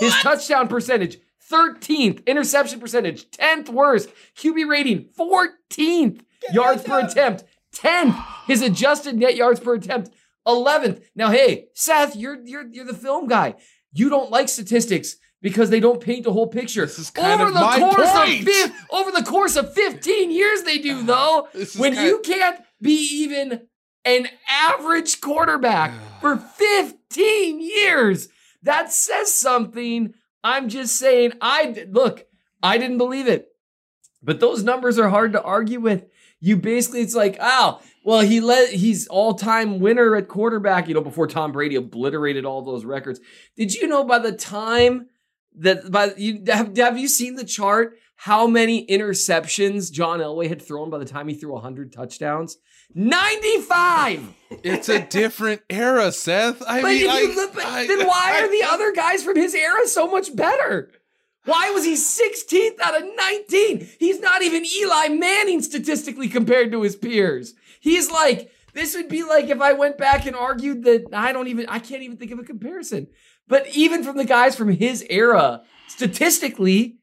His 0.00 0.12
touchdown 0.22 0.66
percentage, 0.68 1.18
13th. 1.52 2.26
Interception 2.26 2.80
percentage, 2.80 3.30
10th 3.30 3.68
worst. 3.68 4.08
QB 4.36 4.68
rating, 4.68 5.08
14th. 5.18 6.20
yards 6.52 6.82
per 6.82 7.00
attempt, 7.00 7.44
10th. 7.76 8.16
His 8.46 8.60
adjusted 8.60 9.16
net 9.16 9.36
yards 9.36 9.60
per 9.60 9.74
attempt, 9.74 10.10
11th. 10.48 11.02
Now, 11.14 11.30
hey, 11.30 11.66
Seth, 11.74 12.16
you're 12.16 12.44
you're 12.44 12.66
you're 12.72 12.84
the 12.84 12.92
film 12.94 13.28
guy. 13.28 13.54
You 13.92 14.08
don't 14.10 14.30
like 14.32 14.48
statistics 14.48 15.16
because 15.40 15.70
they 15.70 15.78
don't 15.78 16.00
paint 16.00 16.24
the 16.24 16.32
whole 16.32 16.48
picture. 16.48 16.86
This 16.86 16.98
is 16.98 17.10
kind 17.10 17.40
over 17.40 17.48
of 17.48 17.54
the 17.54 17.60
my 17.60 17.78
course 17.78 18.10
point. 18.10 18.40
of 18.40 18.44
fif- 18.46 18.72
over 18.90 19.10
the 19.12 19.22
course 19.22 19.56
of 19.56 19.72
15 19.72 20.30
years 20.32 20.62
they 20.64 20.78
do 20.78 21.02
though. 21.04 21.48
When 21.76 21.94
you 21.94 22.20
can't 22.24 22.60
be 22.82 22.94
even 23.22 23.68
an 24.04 24.28
average 24.48 25.20
quarterback 25.20 25.92
for 26.20 26.36
15 26.36 27.60
years, 27.60 28.28
that 28.62 28.92
says 28.92 29.34
something. 29.34 30.14
I'm 30.42 30.68
just 30.68 30.96
saying 30.96 31.32
I 31.40 31.86
look, 31.90 32.26
I 32.62 32.78
didn't 32.78 32.98
believe 32.98 33.28
it. 33.28 33.48
But 34.22 34.40
those 34.40 34.62
numbers 34.62 34.98
are 34.98 35.10
hard 35.10 35.32
to 35.32 35.42
argue 35.42 35.80
with. 35.80 36.06
You 36.40 36.56
basically, 36.56 37.00
it's 37.00 37.14
like, 37.14 37.38
oh, 37.40 37.80
well, 38.04 38.20
he 38.20 38.40
let 38.40 38.70
he's 38.70 39.06
all-time 39.06 39.80
winner 39.80 40.14
at 40.14 40.28
quarterback, 40.28 40.88
you 40.88 40.94
know, 40.94 41.00
before 41.00 41.26
Tom 41.26 41.52
Brady 41.52 41.76
obliterated 41.76 42.44
all 42.44 42.60
those 42.62 42.84
records. 42.84 43.20
Did 43.56 43.74
you 43.74 43.86
know 43.86 44.04
by 44.04 44.18
the 44.18 44.32
time 44.32 45.08
that 45.56 45.90
by 45.90 46.12
you 46.16 46.42
have, 46.48 46.76
have 46.76 46.98
you 46.98 47.08
seen 47.08 47.36
the 47.36 47.44
chart 47.44 47.96
how 48.16 48.46
many 48.46 48.86
interceptions 48.86 49.90
John 49.92 50.20
Elway 50.20 50.48
had 50.48 50.62
thrown 50.62 50.90
by 50.90 50.98
the 50.98 51.04
time 51.04 51.28
he 51.28 51.34
threw 51.34 51.52
100 51.52 51.92
touchdowns? 51.92 52.56
95. 52.94 54.34
It's 54.62 54.88
a 54.88 55.00
different 55.00 55.62
era, 55.68 56.12
Seth. 56.12 56.62
I 56.66 56.80
But 56.80 56.88
mean, 56.88 56.96
if 56.96 57.02
you 57.02 57.32
I- 57.32 57.34
look, 57.34 57.64
I- 57.64 57.86
then 57.86 58.06
why 58.06 58.32
I- 58.36 58.42
are 58.42 58.48
the 58.50 58.62
other 58.64 58.92
guys 58.92 59.22
from 59.24 59.36
his 59.36 59.54
era 59.54 59.86
so 59.86 60.06
much 60.10 60.34
better? 60.34 60.90
Why 61.44 61.70
was 61.70 61.84
he 61.84 61.96
16th 61.96 62.80
out 62.82 62.96
of 62.96 63.06
19? 63.16 63.88
He's 63.98 64.20
not 64.20 64.42
even 64.42 64.64
Eli 64.64 65.08
Manning 65.08 65.60
statistically 65.60 66.28
compared 66.28 66.72
to 66.72 66.82
his 66.82 66.96
peers. 66.96 67.54
He's 67.80 68.10
like, 68.10 68.50
this 68.72 68.94
would 68.96 69.08
be 69.08 69.22
like 69.22 69.48
if 69.50 69.60
I 69.60 69.72
went 69.74 69.98
back 69.98 70.24
and 70.26 70.34
argued 70.34 70.84
that 70.84 71.04
I 71.12 71.32
don't 71.32 71.48
even, 71.48 71.66
I 71.68 71.80
can't 71.80 72.02
even 72.02 72.16
think 72.16 72.30
of 72.30 72.38
a 72.38 72.44
comparison. 72.44 73.08
But 73.46 73.66
even 73.76 74.02
from 74.02 74.16
the 74.16 74.24
guys 74.24 74.56
from 74.56 74.70
his 74.70 75.04
era, 75.10 75.62
statistically, 75.86 76.96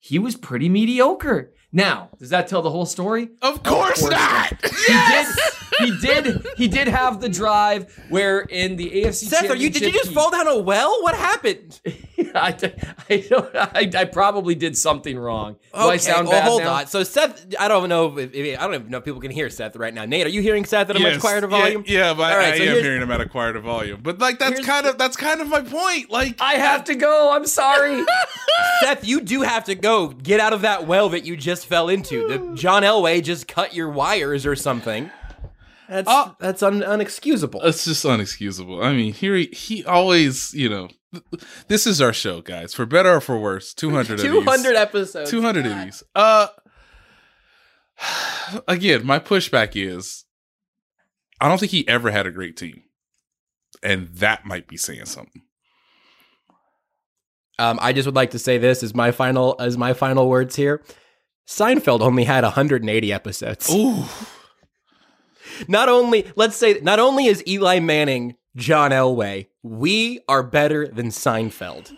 he 0.00 0.18
was 0.18 0.36
pretty 0.36 0.68
mediocre. 0.68 1.52
Now, 1.72 2.10
does 2.18 2.30
that 2.30 2.48
tell 2.48 2.62
the 2.62 2.70
whole 2.70 2.86
story? 2.86 3.28
Of 3.42 3.62
course 3.62 4.02
not. 4.02 4.54
Yes! 4.88 5.60
He 5.78 5.96
did. 5.98 6.26
He 6.26 6.32
did. 6.32 6.46
He 6.56 6.68
did 6.68 6.88
have 6.88 7.20
the 7.20 7.28
drive 7.28 7.96
where 8.08 8.40
in 8.40 8.76
the 8.76 8.90
AFC. 8.90 9.28
Seth, 9.28 9.48
are 9.48 9.56
you? 9.56 9.70
Did 9.70 9.82
you 9.82 9.92
just 9.92 10.08
he- 10.08 10.14
fall 10.14 10.30
down 10.30 10.46
a 10.46 10.58
well? 10.58 11.02
What 11.02 11.14
happened? 11.14 11.80
I, 12.34 12.54
I, 13.08 13.16
don't, 13.28 13.56
I, 13.56 13.90
I 13.94 14.04
probably 14.04 14.54
did 14.54 14.76
something 14.76 15.18
wrong. 15.18 15.56
Do 15.74 15.80
I 15.80 15.96
sound 15.96 16.28
well, 16.28 16.40
bad 16.40 16.48
hold 16.48 16.62
now? 16.62 16.74
on. 16.74 16.86
So 16.86 17.02
Seth, 17.02 17.54
I 17.58 17.66
don't 17.66 17.88
know 17.88 18.18
if, 18.18 18.34
if 18.34 18.58
I 18.58 18.64
don't 18.64 18.74
even 18.74 18.90
know 18.90 18.98
if 18.98 19.04
people 19.04 19.20
can 19.20 19.30
hear 19.30 19.48
Seth 19.50 19.74
right 19.76 19.92
now. 19.92 20.04
Nate, 20.04 20.26
are 20.26 20.30
you 20.30 20.42
hearing 20.42 20.64
Seth 20.64 20.90
at 20.90 20.96
a 20.96 21.00
Yes, 21.00 21.14
much 21.14 21.20
quieter 21.20 21.48
yeah, 21.50 21.58
volume? 21.58 21.84
Yeah, 21.86 22.14
but 22.14 22.32
All 22.32 22.38
right, 22.38 22.54
I, 22.54 22.58
so 22.58 22.64
I 22.64 22.66
am 22.66 22.82
hearing 22.82 23.02
him 23.02 23.10
at 23.10 23.20
a 23.20 23.28
quieter 23.28 23.60
volume. 23.60 24.00
But 24.02 24.18
like 24.18 24.38
that's 24.38 24.64
kind 24.64 24.86
of 24.86 24.98
that's 24.98 25.16
kind 25.16 25.40
of 25.40 25.48
my 25.48 25.62
point. 25.62 26.10
Like 26.10 26.40
I 26.40 26.54
have 26.54 26.84
to 26.84 26.94
go. 26.94 27.32
I'm 27.32 27.46
sorry. 27.46 28.04
Seth, 28.80 29.06
you 29.06 29.20
do 29.20 29.42
have 29.42 29.64
to 29.64 29.74
go 29.74 30.08
get 30.08 30.40
out 30.40 30.52
of 30.52 30.62
that 30.62 30.86
well 30.86 31.08
that 31.10 31.24
you 31.24 31.36
just 31.36 31.59
fell 31.64 31.88
into. 31.88 32.26
The 32.28 32.54
John 32.54 32.82
Elway 32.82 33.22
just 33.22 33.48
cut 33.48 33.74
your 33.74 33.90
wires 33.90 34.46
or 34.46 34.56
something. 34.56 35.10
That's 35.88 36.08
Uh, 36.08 36.32
that's 36.38 36.62
un- 36.62 36.82
unexcusable. 36.82 37.60
it's 37.64 37.84
just 37.84 38.04
unexcusable. 38.04 38.84
I 38.84 38.92
mean, 38.92 39.12
here 39.12 39.34
he, 39.34 39.46
he 39.46 39.84
always, 39.84 40.54
you 40.54 40.68
know, 40.68 40.88
th- 41.12 41.42
this 41.68 41.86
is 41.86 42.00
our 42.00 42.12
show, 42.12 42.40
guys. 42.42 42.72
For 42.74 42.86
better 42.86 43.14
or 43.16 43.20
for 43.20 43.38
worse, 43.38 43.74
two 43.74 43.90
hundred. 43.90 44.20
Two 44.20 44.42
hundred 44.42 44.76
episodes. 44.76 45.30
200 45.30 45.66
of 45.66 45.84
these. 45.84 46.02
Uh, 46.14 46.46
again, 48.68 49.04
my 49.04 49.18
pushback 49.18 49.72
is 49.74 50.24
I 51.40 51.48
don't 51.48 51.58
think 51.58 51.72
he 51.72 51.86
ever 51.88 52.10
had 52.10 52.26
a 52.26 52.30
great 52.30 52.56
team. 52.56 52.82
And 53.82 54.08
that 54.16 54.44
might 54.44 54.68
be 54.68 54.76
saying 54.76 55.06
something. 55.06 55.42
Um, 57.58 57.78
I 57.80 57.92
just 57.92 58.06
would 58.06 58.14
like 58.14 58.30
to 58.32 58.38
say 58.38 58.58
this 58.58 58.82
as 58.82 58.94
my 58.94 59.10
final 59.10 59.56
as 59.58 59.76
my 59.76 59.92
final 59.92 60.28
words 60.28 60.54
here. 60.56 60.82
Seinfeld 61.46 62.00
only 62.00 62.24
had 62.24 62.44
180 62.44 63.12
episodes. 63.12 63.68
Ooh. 63.72 64.04
Not 65.68 65.88
only, 65.88 66.30
let's 66.36 66.56
say, 66.56 66.78
not 66.82 66.98
only 66.98 67.26
is 67.26 67.42
Eli 67.46 67.80
Manning 67.80 68.36
John 68.56 68.90
Elway, 68.92 69.48
we 69.62 70.20
are 70.28 70.42
better 70.42 70.86
than 70.88 71.08
Seinfeld. 71.08 71.92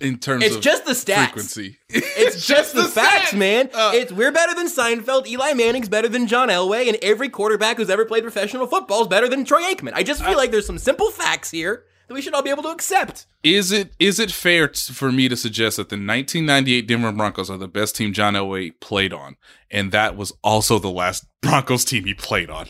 In 0.00 0.18
terms 0.18 0.44
It's 0.44 0.56
of 0.56 0.62
just 0.62 0.84
the 0.84 0.92
stats. 0.92 1.24
frequency. 1.26 1.78
It's, 1.88 2.46
just, 2.46 2.74
the, 2.74 2.84
facts, 2.84 3.30
stats. 3.32 3.38
man. 3.38 3.70
Uh, 3.72 3.92
it's 3.94 4.12
we're 4.12 4.32
better 4.32 4.54
than 4.54 4.66
Seinfeld. 4.68 5.26
Eli 5.26 5.52
Manning's 5.54 5.88
better 5.88 6.08
than 6.08 6.26
John 6.26 6.48
Elway, 6.48 6.88
and 6.88 6.98
every 7.00 7.28
quarterback 7.28 7.76
who's 7.76 7.90
ever 7.90 8.04
played 8.04 8.22
professional 8.22 8.66
football 8.66 9.02
is 9.02 9.08
better 9.08 9.28
than 9.28 9.44
Troy 9.44 9.62
Aikman. 9.62 9.92
I 9.94 10.02
just 10.02 10.24
feel 10.24 10.36
like 10.36 10.50
there's 10.50 10.66
some 10.66 10.78
simple 10.78 11.10
facts 11.10 11.50
here 11.50 11.84
that 12.06 12.14
we 12.14 12.20
should 12.20 12.34
all 12.34 12.42
be 12.42 12.50
able 12.50 12.62
to 12.64 12.70
accept. 12.70 13.26
Is 13.42 13.72
it 13.72 13.94
is 13.98 14.18
it 14.18 14.30
fair 14.30 14.68
t- 14.68 14.92
for 14.92 15.10
me 15.12 15.28
to 15.28 15.36
suggest 15.36 15.76
that 15.76 15.88
the 15.88 15.96
1998 15.96 16.86
Denver 16.86 17.12
Broncos 17.12 17.50
are 17.50 17.56
the 17.56 17.68
best 17.68 17.96
team 17.96 18.12
John 18.12 18.34
Elway 18.34 18.72
played 18.80 19.12
on, 19.12 19.36
and 19.70 19.92
that 19.92 20.16
was 20.16 20.32
also 20.42 20.78
the 20.78 20.90
last 20.90 21.26
Broncos 21.40 21.84
team 21.84 22.04
he 22.04 22.14
played 22.14 22.50
on? 22.50 22.68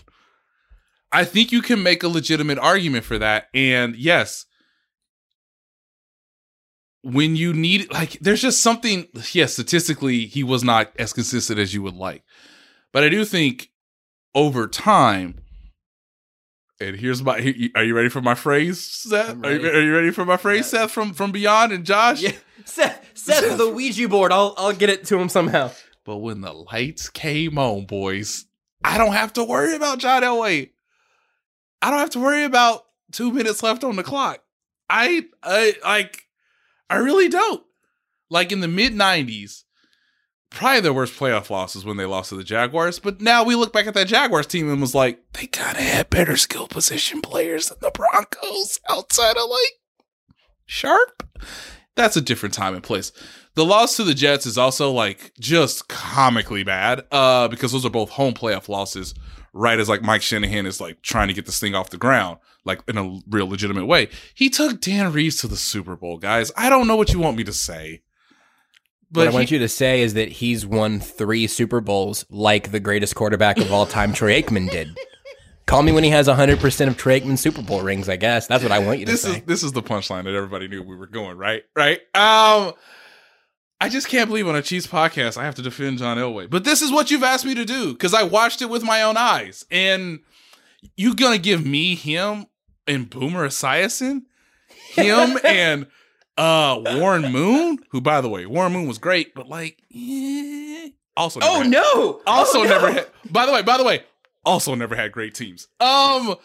I 1.13 1.25
think 1.25 1.53
you 1.53 1.63
can 1.63 1.83
make 1.83 2.03
a 2.03 2.09
legitimate 2.09 2.59
argument 2.59 3.05
for 3.05 3.19
that. 3.19 3.47
And 3.55 3.95
yes, 3.95 4.47
when 7.03 7.37
you 7.37 7.53
need 7.53 7.93
like 7.93 8.19
there's 8.21 8.43
just 8.43 8.63
something 8.63 9.07
yes, 9.33 9.53
statistically 9.53 10.27
he 10.27 10.43
was 10.43 10.65
not 10.65 10.91
as 10.99 11.13
consistent 11.13 11.59
as 11.59 11.73
you 11.73 11.83
would 11.83 11.95
like. 11.95 12.25
But 12.93 13.05
I 13.05 13.09
do 13.09 13.25
think 13.25 13.71
over 14.35 14.67
time 14.67 15.44
and 16.81 16.97
here's 16.97 17.23
my 17.23 17.39
are 17.75 17.85
you 17.85 17.95
ready 17.95 18.09
for 18.09 18.21
my 18.21 18.35
phrase, 18.35 18.81
Seth? 18.81 19.45
Are 19.45 19.53
you, 19.53 19.69
are 19.69 19.83
you, 19.83 19.95
ready 19.95 20.11
for 20.11 20.25
my 20.25 20.37
phrase, 20.37 20.67
Seth 20.67 20.91
from 20.91 21.13
from 21.15 21.33
Beyond 21.33 21.73
and 21.73 21.85
Josh? 21.85 22.23
Yeah. 22.23 22.33
Seth, 22.65 23.11
Seth 23.15 23.57
the 23.59 23.69
Ouija 23.75 24.09
board. 24.09 24.33
I'll 24.33 24.55
I'll 24.57 24.73
get 24.73 24.91
it 24.91 25.05
to 25.07 25.19
him 25.19 25.29
somehow. 25.29 25.71
But 26.05 26.19
when 26.19 26.41
the 26.43 26.53
lights 26.53 27.09
came 27.09 27.59
on, 27.59 27.87
boys, 27.87 28.47
I 28.83 28.99
don't 28.99 29.13
have 29.13 29.33
to 29.35 29.45
worry 29.45 29.75
about 29.75 29.99
John 29.99 30.23
Elway. 30.23 30.71
I 31.81 31.91
don't 31.91 32.01
have 32.01 32.11
to 32.11 32.21
worry 32.21 32.45
about 32.45 32.85
two 33.13 33.31
minutes 33.33 33.63
left 33.63 33.85
on 33.85 33.97
the 33.97 34.03
clock. 34.03 34.43
I, 34.89 35.25
I 35.43 35.75
like, 35.83 36.27
I 36.91 36.97
really 36.97 37.29
don't. 37.29 37.63
Like 38.31 38.53
in 38.53 38.61
the 38.61 38.69
mid 38.69 38.93
'90s, 38.95 39.64
probably 40.55 40.81
their 40.81 40.93
worst 40.93 41.19
playoff 41.19 41.51
losses 41.51 41.85
when 41.85 41.97
they 41.97 42.07
lost 42.07 42.31
to 42.31 42.37
the 42.37 42.45
Jaguars. 42.45 42.99
But 42.99 43.21
now 43.21 43.45
we 43.45 43.55
look 43.55 43.73
back 43.73 43.87
at 43.87 43.95
that 43.95 44.09
Jaguars 44.09 44.47
team 44.47 44.71
and 44.71 44.81
was 44.81 44.95
like, 44.95 45.21
they 45.33 45.47
kind 45.47 45.77
of 45.77 45.83
had 45.83 46.11
better 46.11 46.37
skill 46.37 46.69
position 46.69 47.21
players 47.21 47.69
than 47.69 47.79
the 47.81 47.91
Broncos 47.91 48.81
outside 48.89 49.37
of 49.37 49.51
like 49.51 49.73
Sharpe. 50.67 51.23
That's 51.97 52.17
a 52.17 52.21
different 52.21 52.55
time 52.55 52.75
and 52.75 52.83
place. 52.83 53.13
The 53.55 53.65
loss 53.65 53.97
to 53.97 54.05
the 54.05 54.15
Jets 54.15 54.47
is 54.47 54.59
also 54.59 54.91
like 54.91 55.33
just 55.39 55.89
comically 55.89 56.65
bad 56.65 57.05
uh, 57.13 57.49
because 57.49 57.73
those 57.73 57.87
are 57.87 57.91
both 57.91 58.11
home 58.11 58.35
playoff 58.35 58.69
losses 58.69 59.15
right 59.53 59.79
as 59.79 59.89
like 59.89 60.03
Mike 60.03 60.23
Shanahan 60.23 60.67
is 60.67 60.81
like 60.81 61.01
trying 61.03 61.29
to 61.29 61.35
get 61.35 61.47
this 61.47 61.61
thing 61.61 61.75
off 61.75 61.91
the 61.91 61.97
ground, 61.97 62.39
like 62.65 62.81
in 62.89 62.99
a 62.99 63.21
real 63.29 63.49
legitimate 63.49 63.87
way. 63.87 64.09
He 64.35 64.51
took 64.51 64.81
Dan 64.81 65.13
Reeves 65.13 65.37
to 65.37 65.49
the 65.49 65.57
Super 65.57 65.97
Bowl, 65.97 66.19
guys. 66.19 66.51
I 66.57 66.69
don't 66.69 66.89
know 66.89 66.97
what 66.97 67.13
you 67.13 67.21
want 67.21 67.37
me 67.37 67.45
to 67.45 67.53
say. 67.53 68.03
But 69.15 69.21
what 69.21 69.29
I 69.29 69.31
want 69.31 69.49
he, 69.49 69.55
you 69.55 69.61
to 69.61 69.69
say 69.69 70.03
is 70.03 70.15
that 70.15 70.29
he's 70.29 70.67
won 70.67 70.99
three 70.99 71.47
Super 71.47 71.81
Bowls 71.81 72.27
like 72.31 72.73
the 72.73 72.81
greatest 72.81 73.15
quarterback 73.15 73.59
of 73.59 73.73
all 73.73 73.87
time, 73.87 74.13
Troy 74.13 74.43
Aikman, 74.43 74.69
did. 74.71 74.99
Call 75.67 75.83
me 75.85 75.93
when 75.93 76.03
he 76.03 76.11
has 76.11 76.27
100% 76.27 76.89
of 76.89 76.97
Troy 76.97 77.21
Aikman's 77.21 77.41
Super 77.41 77.63
Bowl 77.63 77.81
rings, 77.81 78.09
I 78.09 78.17
guess. 78.17 78.49
That's 78.49 78.65
what 78.65 78.73
I 78.73 78.81
want 78.81 78.99
you 78.99 79.07
to 79.07 79.13
this 79.13 79.23
say. 79.23 79.37
Is, 79.37 79.43
this 79.43 79.63
is 79.63 79.71
the 79.73 79.83
punchline 79.83 80.25
that 80.25 80.35
everybody 80.35 80.67
knew 80.67 80.83
we 80.83 80.97
were 80.97 81.07
going, 81.07 81.39
right? 81.39 81.63
Right? 81.77 82.01
Um, 82.13 82.75
I 83.81 83.89
just 83.89 84.09
can't 84.09 84.29
believe 84.29 84.49
on 84.49 84.57
a 84.57 84.63
Chiefs 84.63 84.89
podcast 84.89 85.37
I 85.37 85.45
have 85.45 85.55
to 85.55 85.63
defend 85.63 85.99
John 85.99 86.19
Elway. 86.19 86.51
But 86.51 86.65
this 86.65 86.83
is 86.83 86.91
what 86.91 87.13
you've 87.13 87.23
asked 87.23 87.47
me 87.47 87.55
to 87.55 87.65
do 87.65 87.93
because 87.93 88.15
I 88.15 88.25
watched 88.25 88.63
it 88.63 88.69
with 88.69 88.83
my 88.83 89.03
own 89.03 89.17
eyes. 89.17 89.65
And 89.71 90.21
you're 90.97 91.15
gonna 91.15 91.39
give 91.39 91.65
me 91.65 91.95
him 91.95 92.47
and 92.87 93.09
Boomer 93.09 93.47
Esiason? 93.47 94.23
Him 94.91 95.39
and 95.45 95.87
uh 96.37 96.81
Warren 96.97 97.31
Moon, 97.33 97.79
who 97.91 98.01
by 98.01 98.21
the 98.21 98.29
way, 98.29 98.47
Warren 98.47 98.73
Moon 98.73 98.87
was 98.87 98.99
great, 98.99 99.35
but 99.35 99.49
like 99.49 99.83
eh, 99.95 100.91
also 101.17 101.41
Oh 101.43 101.61
had, 101.63 101.71
no. 101.71 102.21
Also 102.27 102.61
oh, 102.61 102.65
never 102.65 102.89
no. 102.89 102.93
had 102.95 103.07
by 103.31 103.47
the 103.47 103.53
way, 103.53 103.63
by 103.63 103.77
the 103.77 103.85
way, 103.85 104.03
also 104.45 104.75
never 104.75 104.97
had 104.97 105.13
great 105.13 105.35
teams. 105.35 105.69
Um 105.81 106.37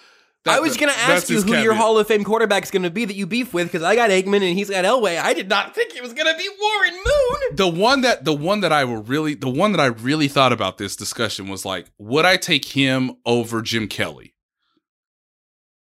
that, 0.46 0.56
I 0.56 0.60
was 0.62 0.78
going 0.78 0.92
to 0.92 0.98
ask 0.98 1.30
you 1.30 1.36
who 1.38 1.44
caveat. 1.44 1.64
your 1.64 1.74
Hall 1.74 1.98
of 1.98 2.08
Fame 2.08 2.24
quarterback 2.24 2.64
is 2.64 2.72
going 2.72 2.84
to 2.84 2.90
be 2.90 3.04
that 3.04 3.16
you 3.16 3.28
beef 3.28 3.54
with 3.54 3.68
because 3.68 3.84
I 3.84 3.96
got 3.96 4.10
Aikman 4.10 4.36
and 4.36 4.58
he's 4.58 4.70
got 4.70 4.86
Elway. 4.86 5.20
I 5.20 5.34
did 5.34 5.50
not 5.50 5.76
think 5.76 5.94
it 5.98 6.02
was 6.02 6.14
going 6.14 6.32
to 6.32 6.38
be 6.38 6.48
Warren 6.62 6.94
Moon. 6.94 7.56
The 7.58 7.68
one 7.68 8.02
that 8.02 8.24
the 8.24 8.34
one 8.34 8.62
that 8.62 8.72
I 8.72 8.86
will 8.86 9.04
really 9.04 9.34
the 9.34 9.50
one 9.50 9.74
that 9.74 9.82
I 9.82 9.88
really 9.88 10.30
thought 10.30 10.54
about 10.54 10.78
this 10.78 10.96
discussion 10.96 11.50
was 11.50 11.66
like, 11.66 11.88
would 11.98 12.24
I 12.24 12.38
take 12.38 12.64
him 12.66 13.18
over 13.26 13.62
Jim 13.62 13.90
Kelly? 13.90 14.34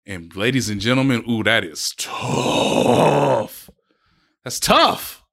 And 0.06 0.34
ladies 0.36 0.70
and 0.70 0.80
gentlemen, 0.80 1.26
ooh, 1.28 1.44
that 1.44 1.66
is 1.66 1.94
tough. 1.98 3.65
That's 4.46 4.60
tough. 4.60 5.24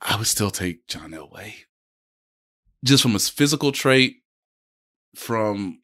I 0.00 0.16
would 0.16 0.26
still 0.26 0.50
take 0.50 0.86
John 0.86 1.12
Elway. 1.12 1.54
Just 2.84 3.02
from 3.02 3.12
his 3.14 3.30
physical 3.30 3.72
trait, 3.72 4.16
from 5.16 5.80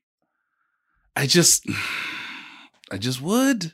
I 1.16 1.26
just 1.26 1.66
I 2.90 2.98
just 2.98 3.22
would. 3.22 3.72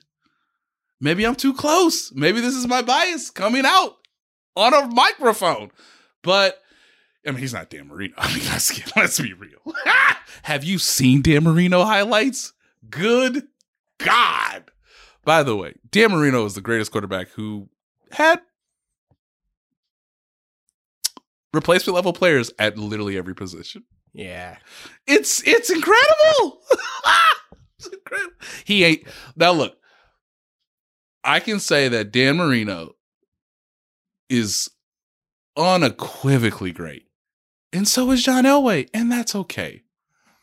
Maybe 1.01 1.27
I'm 1.27 1.35
too 1.35 1.55
close. 1.55 2.13
Maybe 2.15 2.41
this 2.41 2.55
is 2.55 2.69
my 2.69 2.83
bias 2.83 3.31
coming 3.31 3.65
out 3.67 3.97
on 4.55 4.73
a 4.73 4.87
microphone. 4.87 5.73
But 6.23 6.61
I 7.27 7.33
mean, 7.33 7.41
he's 7.41 7.53
not 7.53 7.69
Dan 7.69 7.89
Marino. 7.89 8.15
I 8.19 8.33
mean, 8.33 8.45
let's, 8.47 8.97
let's 8.97 9.19
be 9.19 9.33
real. 9.33 9.59
Have 10.45 10.63
you 10.63 10.79
seen 10.79 11.21
Dan 11.21 11.43
Marino 11.43 11.83
highlights? 11.83 12.53
Good 12.89 13.49
God. 13.99 14.71
By 15.25 15.43
the 15.43 15.57
way, 15.57 15.75
Dan 15.91 16.13
Marino 16.13 16.45
is 16.45 16.55
the 16.55 16.61
greatest 16.61 16.93
quarterback 16.93 17.31
who 17.31 17.71
had 18.13 18.41
replacement 21.53 21.95
level 21.95 22.13
players 22.13 22.53
at 22.59 22.79
literally 22.79 23.17
every 23.17 23.35
position. 23.35 23.85
Yeah. 24.13 24.57
It's 25.07 25.43
it's 25.47 25.71
incredible. 25.71 26.61
it's 27.79 27.89
incredible. 27.89 28.35
He 28.65 28.85
ain't 28.85 29.05
now 29.37 29.53
look. 29.53 29.77
I 31.23 31.41
can 31.41 31.59
say 31.59 31.89
that 31.89 32.13
Dan 32.13 32.37
Marino 32.37 32.97
is 34.29 34.71
unequivocally 35.57 36.73
great. 36.73 37.07
And 37.73 37.89
so 37.89 38.11
is 38.11 38.23
John 38.23 38.45
Elway, 38.45 38.89
and 38.95 39.11
that's 39.11 39.35
okay. 39.35 39.83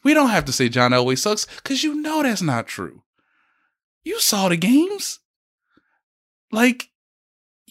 We 0.04 0.14
don't 0.14 0.32
have 0.32 0.46
to 0.46 0.52
say 0.52 0.68
John 0.70 0.92
Elway 0.92 1.18
sucks 1.18 1.46
because 1.46 1.84
you 1.84 1.96
know 1.96 2.24
that's 2.24 2.42
not 2.42 2.68
true. 2.68 3.04
You 4.04 4.20
saw 4.20 4.50
the 4.50 4.58
games. 4.58 5.20
Like, 6.52 6.90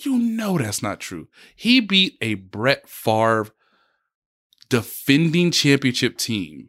you 0.04 0.18
know 0.18 0.58
that's 0.58 0.82
not 0.82 1.00
true. 1.00 1.28
He 1.54 1.80
beat 1.80 2.16
a 2.20 2.34
Brett 2.34 2.88
Favre 2.88 3.48
defending 4.68 5.50
championship 5.50 6.16
team 6.16 6.68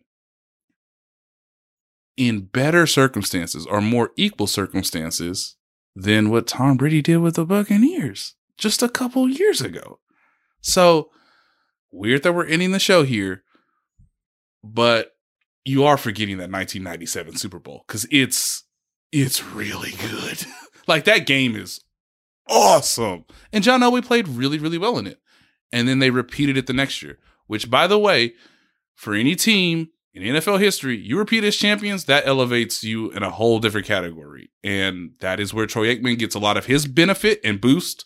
in 2.18 2.42
better 2.42 2.86
circumstances 2.86 3.66
or 3.66 3.82
more 3.82 4.12
equal 4.18 4.48
circumstances 4.48 5.56
than 5.96 6.30
what 6.30 6.48
Tom 6.48 6.78
Brady 6.78 7.02
did 7.02 7.18
with 7.18 7.36
the 7.36 7.46
Buccaneers 7.46 8.36
just 8.58 8.84
a 8.84 8.90
couple 8.90 9.28
years 9.30 9.62
ago. 9.62 10.00
So 10.62 11.10
weird 11.92 12.24
that 12.24 12.34
we're 12.34 12.46
ending 12.46 12.72
the 12.72 12.80
show 12.80 13.04
here, 13.04 13.44
but 14.64 15.12
you 15.66 15.84
are 15.84 15.98
forgetting 15.98 16.38
that 16.38 16.52
1997 16.52 17.36
Super 17.38 17.60
Bowl 17.60 17.84
because 17.88 18.06
it's 18.12 18.64
it's 19.12 19.44
really 19.44 19.92
good. 19.92 20.46
like 20.88 21.04
that 21.06 21.26
game 21.26 21.56
is 21.56 21.82
awesome, 22.48 23.26
and 23.52 23.64
John 23.64 23.82
Elway 23.82 24.04
played 24.04 24.28
really 24.28 24.58
really 24.58 24.78
well 24.78 24.98
in 24.98 25.08
it. 25.08 25.20
And 25.74 25.88
then 25.88 26.00
they 26.00 26.10
repeated 26.10 26.58
it 26.58 26.68
the 26.68 26.74
next 26.74 27.02
year, 27.02 27.18
which 27.48 27.70
by 27.70 27.88
the 27.88 27.98
way, 27.98 28.34
for 28.96 29.14
any 29.14 29.36
team 29.36 29.90
in 30.14 30.24
NFL 30.24 30.60
history, 30.60 30.98
you 30.98 31.18
repeat 31.18 31.44
as 31.44 31.56
champions, 31.56 32.06
that 32.06 32.28
elevates 32.28 32.84
you 32.84 33.12
in 33.12 33.24
a 33.24 33.30
whole 33.30 33.60
different 33.60 33.88
category. 33.88 34.52
And 34.64 35.12
that 35.22 35.40
is 35.40 35.54
where 35.54 35.66
Troy 35.66 35.96
Aikman 35.96 36.20
gets 36.20 36.36
a 36.36 36.40
lot 36.40 36.58
of 36.58 36.66
his 36.66 36.86
benefit 36.86 37.40
and 37.44 37.62
boost. 37.62 38.06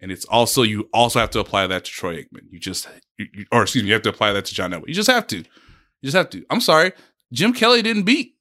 And 0.00 0.10
it's 0.10 0.24
also, 0.24 0.62
you 0.62 0.88
also 0.92 1.20
have 1.20 1.30
to 1.30 1.40
apply 1.40 1.66
that 1.66 1.84
to 1.84 1.90
Troy 1.90 2.22
Aikman. 2.22 2.46
You 2.50 2.58
just, 2.58 2.88
you, 3.18 3.26
or 3.52 3.62
excuse 3.62 3.84
me, 3.84 3.88
you 3.88 3.92
have 3.94 4.02
to 4.02 4.08
apply 4.08 4.32
that 4.32 4.46
to 4.46 4.54
John 4.54 4.72
Elway. 4.72 4.88
You 4.88 4.94
just 4.94 5.10
have 5.10 5.26
to. 5.28 5.38
You 5.38 5.44
just 6.04 6.16
have 6.16 6.30
to. 6.30 6.44
I'm 6.50 6.60
sorry. 6.60 6.92
Jim 7.32 7.52
Kelly 7.52 7.82
didn't 7.82 8.04
beat 8.04 8.34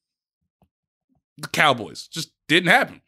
the 1.38 1.50
Cowboys. 1.50 2.08
Just 2.08 2.32
didn't 2.48 2.70
happen. 2.70 3.02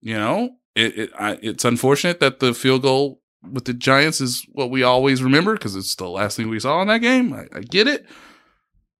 You 0.00 0.16
know, 0.16 0.50
it, 0.78 0.98
it 0.98 1.10
I, 1.18 1.38
it's 1.42 1.64
unfortunate 1.64 2.20
that 2.20 2.38
the 2.40 2.54
field 2.54 2.82
goal 2.82 3.20
with 3.42 3.64
the 3.64 3.74
Giants 3.74 4.20
is 4.20 4.46
what 4.52 4.70
we 4.70 4.82
always 4.82 5.22
remember 5.22 5.54
because 5.54 5.76
it's 5.76 5.94
the 5.96 6.08
last 6.08 6.36
thing 6.36 6.48
we 6.48 6.60
saw 6.60 6.80
in 6.82 6.88
that 6.88 6.98
game. 6.98 7.32
I, 7.32 7.46
I 7.52 7.60
get 7.60 7.86
it. 7.86 8.06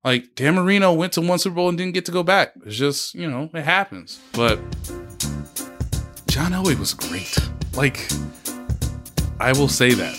Like 0.04 0.34
Dan 0.34 0.54
Marino 0.54 0.92
went 0.92 1.12
to 1.14 1.20
one 1.20 1.38
Super 1.38 1.56
Bowl 1.56 1.68
and 1.68 1.78
didn't 1.78 1.94
get 1.94 2.04
to 2.06 2.12
go 2.12 2.22
back. 2.22 2.52
It's 2.64 2.76
just, 2.76 3.14
you 3.14 3.30
know, 3.30 3.50
it 3.52 3.64
happens. 3.64 4.20
But 4.32 4.58
John 6.28 6.52
Elway 6.52 6.78
was 6.78 6.94
great. 6.94 7.36
Like, 7.74 8.08
I 9.40 9.52
will 9.52 9.68
say 9.68 9.92
that. 9.92 10.16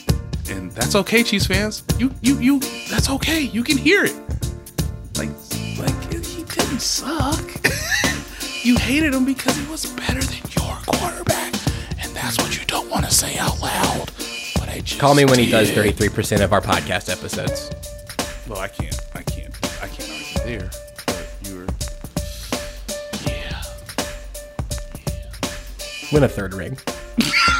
And 0.49 0.71
that's 0.71 0.95
okay, 0.95 1.23
Chiefs 1.23 1.45
fans. 1.45 1.83
You 1.99 2.11
you 2.21 2.39
you 2.39 2.59
that's 2.89 3.09
okay. 3.09 3.41
You 3.41 3.63
can 3.63 3.77
hear 3.77 4.03
it. 4.03 4.15
Like 5.15 5.29
like 5.77 6.13
he 6.13 6.43
didn't 6.43 6.79
suck. 6.79 7.45
you 8.63 8.75
hated 8.77 9.13
him 9.13 9.25
because 9.25 9.55
he 9.55 9.65
was 9.69 9.85
better 9.85 10.21
than 10.21 10.39
your 10.57 10.75
quarterback. 10.85 11.53
And 12.01 12.13
that's 12.15 12.37
what 12.37 12.57
you 12.59 12.65
don't 12.65 12.89
want 12.89 13.05
to 13.05 13.11
say 13.11 13.37
out 13.37 13.59
loud. 13.61 14.11
But 14.55 14.69
I 14.69 14.81
just 14.81 14.99
Call 14.99 15.15
me 15.15 15.25
when 15.25 15.39
he 15.39 15.49
does 15.49 15.71
33% 15.71 16.41
of 16.43 16.53
our 16.53 16.61
podcast 16.61 17.09
episodes. 17.11 17.71
Well, 18.47 18.59
I 18.59 18.67
can't. 18.67 18.99
I 19.15 19.21
can't. 19.23 19.53
I 19.81 19.87
can't 19.87 20.09
argue 20.09 20.59
there. 20.59 20.69
But 21.05 21.29
you 21.43 21.55
were. 21.57 21.67
Yeah. 23.25 23.63
Win 26.11 26.23
a 26.23 26.29
third 26.29 26.53
ring. 26.53 26.77